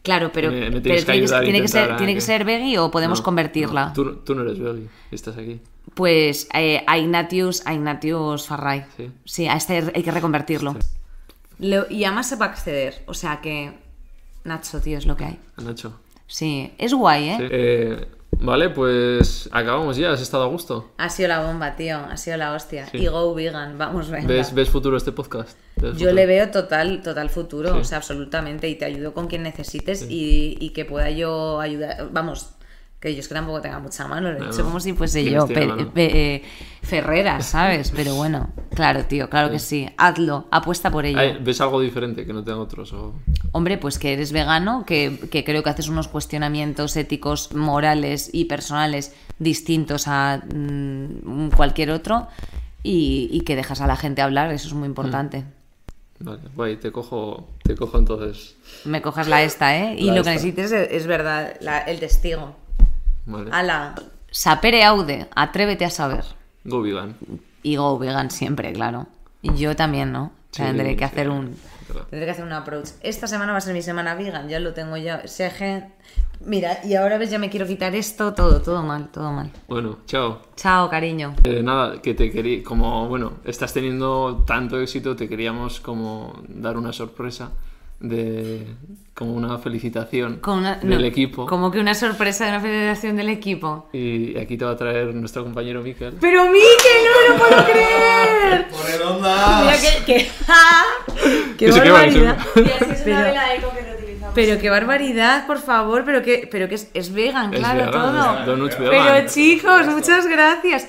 Claro, 0.04 0.32
pero, 0.34 0.50
Me- 0.52 0.60
me 0.62 0.72
pero 0.72 0.82
tienes 0.82 1.06
que 1.06 1.12
tiene, 1.12 1.18
que, 1.20 1.24
ayudar 1.24 1.42
a 1.42 1.44
tiene 1.44 1.62
que 1.62 1.68
ser, 1.68 1.98
tiene 1.98 2.14
que 2.14 2.18
que- 2.18 2.22
ser 2.22 2.44
veggie 2.44 2.80
o 2.80 2.90
podemos 2.90 3.20
No, 3.20 3.24
convertirla. 3.26 3.88
no, 3.88 3.94
tú, 3.94 4.16
tú 4.18 4.34
no 4.36 4.42
eres 4.42 4.58
Belly, 4.60 4.90
estás 5.12 5.38
aquí. 5.38 5.60
Pues 5.94 6.48
eh, 6.54 6.84
a 6.88 6.98
Ignatius, 6.98 7.62
a 7.66 7.74
Ignatius 7.74 8.48
Farray. 8.48 8.86
Sí. 9.26 9.48
a 9.48 9.56
este 9.56 9.92
hay 9.94 10.04
que 10.04 10.12
reconvertirlo. 10.12 10.76
Lo- 11.60 11.86
y 11.90 12.04
además 12.06 12.30
se 12.30 12.36
va 12.38 12.48
a 12.48 12.50
acceder. 12.50 13.04
O 13.06 13.14
sea 13.14 13.42
que. 13.42 13.74
Nacho, 14.44 14.82
tío, 14.82 14.98
es 14.98 15.06
lo 15.06 15.16
que 15.16 15.26
hay. 15.26 15.40
Nacho. 15.64 16.00
Sí, 16.26 16.72
es 16.80 16.94
guay, 16.94 17.30
¿eh? 17.30 17.36
Sí. 17.38 17.46
Eh, 17.52 18.08
vale, 18.42 18.70
pues 18.70 19.50
acabamos 19.52 19.98
ya. 19.98 20.12
¿Has 20.12 20.22
estado 20.22 20.44
a 20.44 20.48
gusto? 20.48 20.92
Ha 20.98 21.10
sido 21.10 21.30
la 21.30 21.42
bomba, 21.46 21.76
tío. 21.76 21.98
Ha 21.98 22.18
sido 22.18 22.38
la 22.38 22.54
hostia. 22.54 22.88
Sí. 22.88 22.98
Y 22.98 23.08
go 23.08 23.34
vegan, 23.34 23.78
vamos, 23.78 24.10
venga. 24.10 24.28
¿Ves, 24.28 24.54
¿Ves 24.54 24.70
futuro 24.70 24.98
este 24.98 25.12
podcast? 25.12 25.58
¿Ves 25.78 25.92
Yo 25.94 25.98
futuro? 26.00 26.14
le 26.14 26.26
veo 26.26 26.52
total, 26.52 27.02
total 27.02 27.30
futuro, 27.30 27.74
Sí. 27.74 27.80
o 27.80 27.84
sea, 27.84 27.98
absolutamente, 27.98 28.68
y 28.70 28.76
te 28.76 28.86
ayudo 28.86 29.14
con 29.14 29.28
quien 29.28 29.44
necesites 29.44 30.06
y, 30.10 30.58
y 30.60 30.70
que 30.72 30.86
pueda 30.86 31.10
yo 31.10 31.60
ayudar, 31.60 32.10
vamos, 32.12 32.50
que 33.02 33.16
yo 33.16 33.20
es 33.20 33.28
que 33.28 33.34
tampoco 33.34 33.60
tenga 33.62 33.80
mucha 33.80 34.08
mano, 34.08 34.30
lo 34.32 34.38
he 34.38 34.40
No, 34.40 34.46
dicho 34.46 34.60
no. 34.60 34.66
como 34.66 34.80
si 34.80 34.94
fuese 34.94 35.26
yo, 35.26 35.48
eh, 35.96 36.44
Ferreras, 36.84 37.48
¿sabes? 37.48 37.92
Pero 37.96 38.14
bueno, 38.14 38.50
claro, 38.76 39.06
tío, 39.06 39.28
claro 39.28 39.50
que 39.50 39.58
sí, 39.58 39.90
hazlo, 39.98 40.48
apuesta 40.52 40.92
por 40.92 41.06
ello. 41.06 41.18
Ay, 41.20 41.38
¿Ves 41.42 41.60
algo 41.62 41.82
diferente 41.82 42.26
que 42.28 42.32
no 42.32 42.44
tengan 42.44 42.62
otros? 42.62 42.94
O... 42.94 43.16
Hombre, 43.54 43.80
pues 43.80 43.98
que 43.98 44.14
eres 44.14 44.32
vegano, 44.32 44.86
que, 44.86 45.20
que 45.32 45.44
creo 45.44 45.64
que 45.64 45.72
haces 45.72 45.88
unos 45.88 46.08
cuestionamientos 46.08 46.96
éticos, 46.96 47.54
morales 47.56 48.30
y 48.34 48.46
personales 48.46 49.16
distintos 49.40 50.04
a 50.08 50.44
mm, 50.54 51.50
cualquier 51.58 51.90
otro 51.90 52.28
y, 52.84 53.30
y 53.32 53.42
que 53.42 53.56
dejas 53.56 53.82
a 53.82 53.88
la 53.88 53.96
gente 53.96 54.22
hablar, 54.22 54.52
eso 54.52 54.68
es 54.68 54.74
muy 54.76 54.88
importante. 54.88 55.44
Vale, 56.20 56.42
guay, 56.56 56.78
te 56.78 56.92
cojo, 56.92 57.50
te 57.64 57.76
cojo 57.76 57.98
entonces. 57.98 58.56
Me 58.86 59.02
cojas 59.02 59.28
la 59.28 59.42
esta, 59.42 59.76
¿eh? 59.76 59.96
Y 59.98 60.12
lo 60.12 60.24
que 60.24 60.30
necesites 60.30 60.72
es, 60.72 60.92
es 60.92 61.08
verdad, 61.08 61.56
la- 61.62 61.80
el 61.80 62.00
testigo. 62.00 62.61
Vale. 63.32 63.52
Ala. 63.52 63.96
Sapere 64.30 64.84
aude, 64.84 65.28
atrévete 65.36 65.86
a 65.86 65.90
saber. 65.90 66.24
Go 66.64 66.82
vegan. 66.82 67.16
Y 67.64 67.76
go 67.76 67.98
vegan 68.00 68.32
siempre, 68.32 68.72
claro. 68.74 69.08
Y 69.42 69.56
yo 69.56 69.76
también, 69.76 70.12
¿no? 70.12 70.26
O 70.26 70.54
sea, 70.54 70.66
Sí, 70.72 70.78
tendré 70.78 70.96
que 70.96 71.06
sí, 71.06 71.12
hacer 71.12 71.30
un... 71.30 71.56
claro. 71.88 72.06
Tendré 72.10 72.26
que 72.26 72.32
hacer 72.32 72.46
un 72.46 72.54
approach. 72.54 72.90
Esta 73.02 73.28
semana 73.28 73.52
va 73.52 73.58
a 73.58 73.62
ser 73.62 73.74
mi 73.74 73.82
semana 73.82 74.16
vegan, 74.16 74.48
ya 74.48 74.60
lo 74.60 74.74
tengo 74.74 74.98
ya. 74.98 75.28
Seje. 75.28 75.86
Mira, 76.46 76.80
y 76.84 76.96
ahora 76.96 77.18
ves, 77.18 77.30
ya 77.30 77.38
me 77.40 77.50
quiero 77.50 77.68
quitar 77.68 77.94
esto, 77.96 78.34
todo, 78.34 78.62
todo 78.62 78.82
mal, 78.84 79.10
todo 79.10 79.32
mal. 79.32 79.52
Bueno, 79.68 80.00
chao. 80.08 80.42
Chao, 80.56 80.90
cariño. 80.90 81.36
Eh, 81.44 81.62
nada, 81.62 82.02
que 82.02 82.14
te 82.14 82.32
quería, 82.32 82.64
como, 82.64 83.08
bueno, 83.08 83.34
estás 83.46 83.74
teniendo 83.74 84.44
tanto 84.48 84.80
éxito, 84.80 85.16
te 85.16 85.30
queríamos 85.30 85.80
como 85.80 86.42
dar 86.48 86.78
una 86.78 86.94
sorpresa 86.94 87.52
de, 88.02 88.66
como 89.14 89.34
una 89.34 89.58
felicitación 89.60 90.38
Con 90.38 90.60
una- 90.60 90.76
del 90.76 91.00
no, 91.02 91.06
equipo. 91.06 91.46
Como 91.46 91.70
que 91.72 91.80
una 91.80 91.94
sorpresa 91.96 92.46
de 92.46 92.52
una 92.52 92.60
federación 92.60 93.16
del 93.16 93.30
equipo. 93.30 93.90
Y 93.94 94.38
aquí 94.38 94.58
te 94.58 94.66
va 94.66 94.72
a 94.72 94.78
traer 94.78 95.14
nuestro 95.14 95.44
compañero 95.44 95.82
Miquel. 95.82 96.16
¡Pero 96.20 96.46
Miquel, 96.46 96.58
no 97.06 97.22
me 97.22 97.30
lo 97.30 97.50
puedo 97.50 97.66
creer! 97.66 98.68
¡Por 98.72 98.86
redondas! 98.86 99.62
Mira 99.62 99.78
que... 99.78 100.04
que... 100.06 100.32
¡Ah! 100.48 100.84
¡Qué 101.58 101.72
barbaridad! 101.72 102.38
que 102.54 102.62
Y 102.62 102.64
así 102.66 102.92
es 102.92 103.02
Pero- 103.02 103.16
una 103.18 103.24
vela 103.28 103.56
eco 103.56 103.70
que 103.74 103.82
reutilizamos. 103.82 104.32
Pero 104.34 104.60
qué 104.60 104.70
barbaridad, 104.70 105.46
por 105.48 105.60
favor, 105.60 106.04
pero 106.06 106.22
que, 106.22 106.48
pero 106.52 106.68
que 106.70 106.76
es, 106.76 106.90
es 106.94 107.14
vegan, 107.14 107.54
Es 107.54 107.60
claro, 107.60 107.78
vegan, 107.80 107.92
todo. 107.92 108.40
es 108.40 108.46
donuts 108.46 108.76
pero 108.78 108.90
vegan. 108.92 109.28
chicos, 109.28 109.88
muchas 109.88 110.26
gracias. 110.28 110.88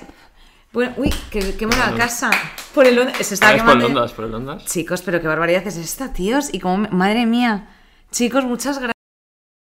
Bueno, 0.72 0.94
uy, 0.96 1.10
que 1.30 1.54
quemo 1.56 1.72
la 1.76 1.94
casa. 1.94 2.30
Por 2.74 2.86
el 2.86 2.98
onda- 2.98 3.12
se 3.22 3.34
está 3.34 3.48
Ah, 3.48 3.54
es 3.56 3.62
por 3.62 3.76
el. 3.76 3.84
Ondas, 3.84 4.12
por 4.12 4.24
el 4.24 4.34
Ondas. 4.34 4.64
Chicos, 4.64 5.02
pero 5.02 5.20
qué 5.20 5.26
barbaridad 5.28 5.66
es 5.66 5.76
esta, 5.76 6.12
tíos. 6.12 6.48
Y 6.52 6.60
como, 6.60 6.88
madre 6.90 7.26
mía. 7.26 7.68
Chicos, 8.10 8.44
muchas 8.44 8.76
gracias. 8.78 8.92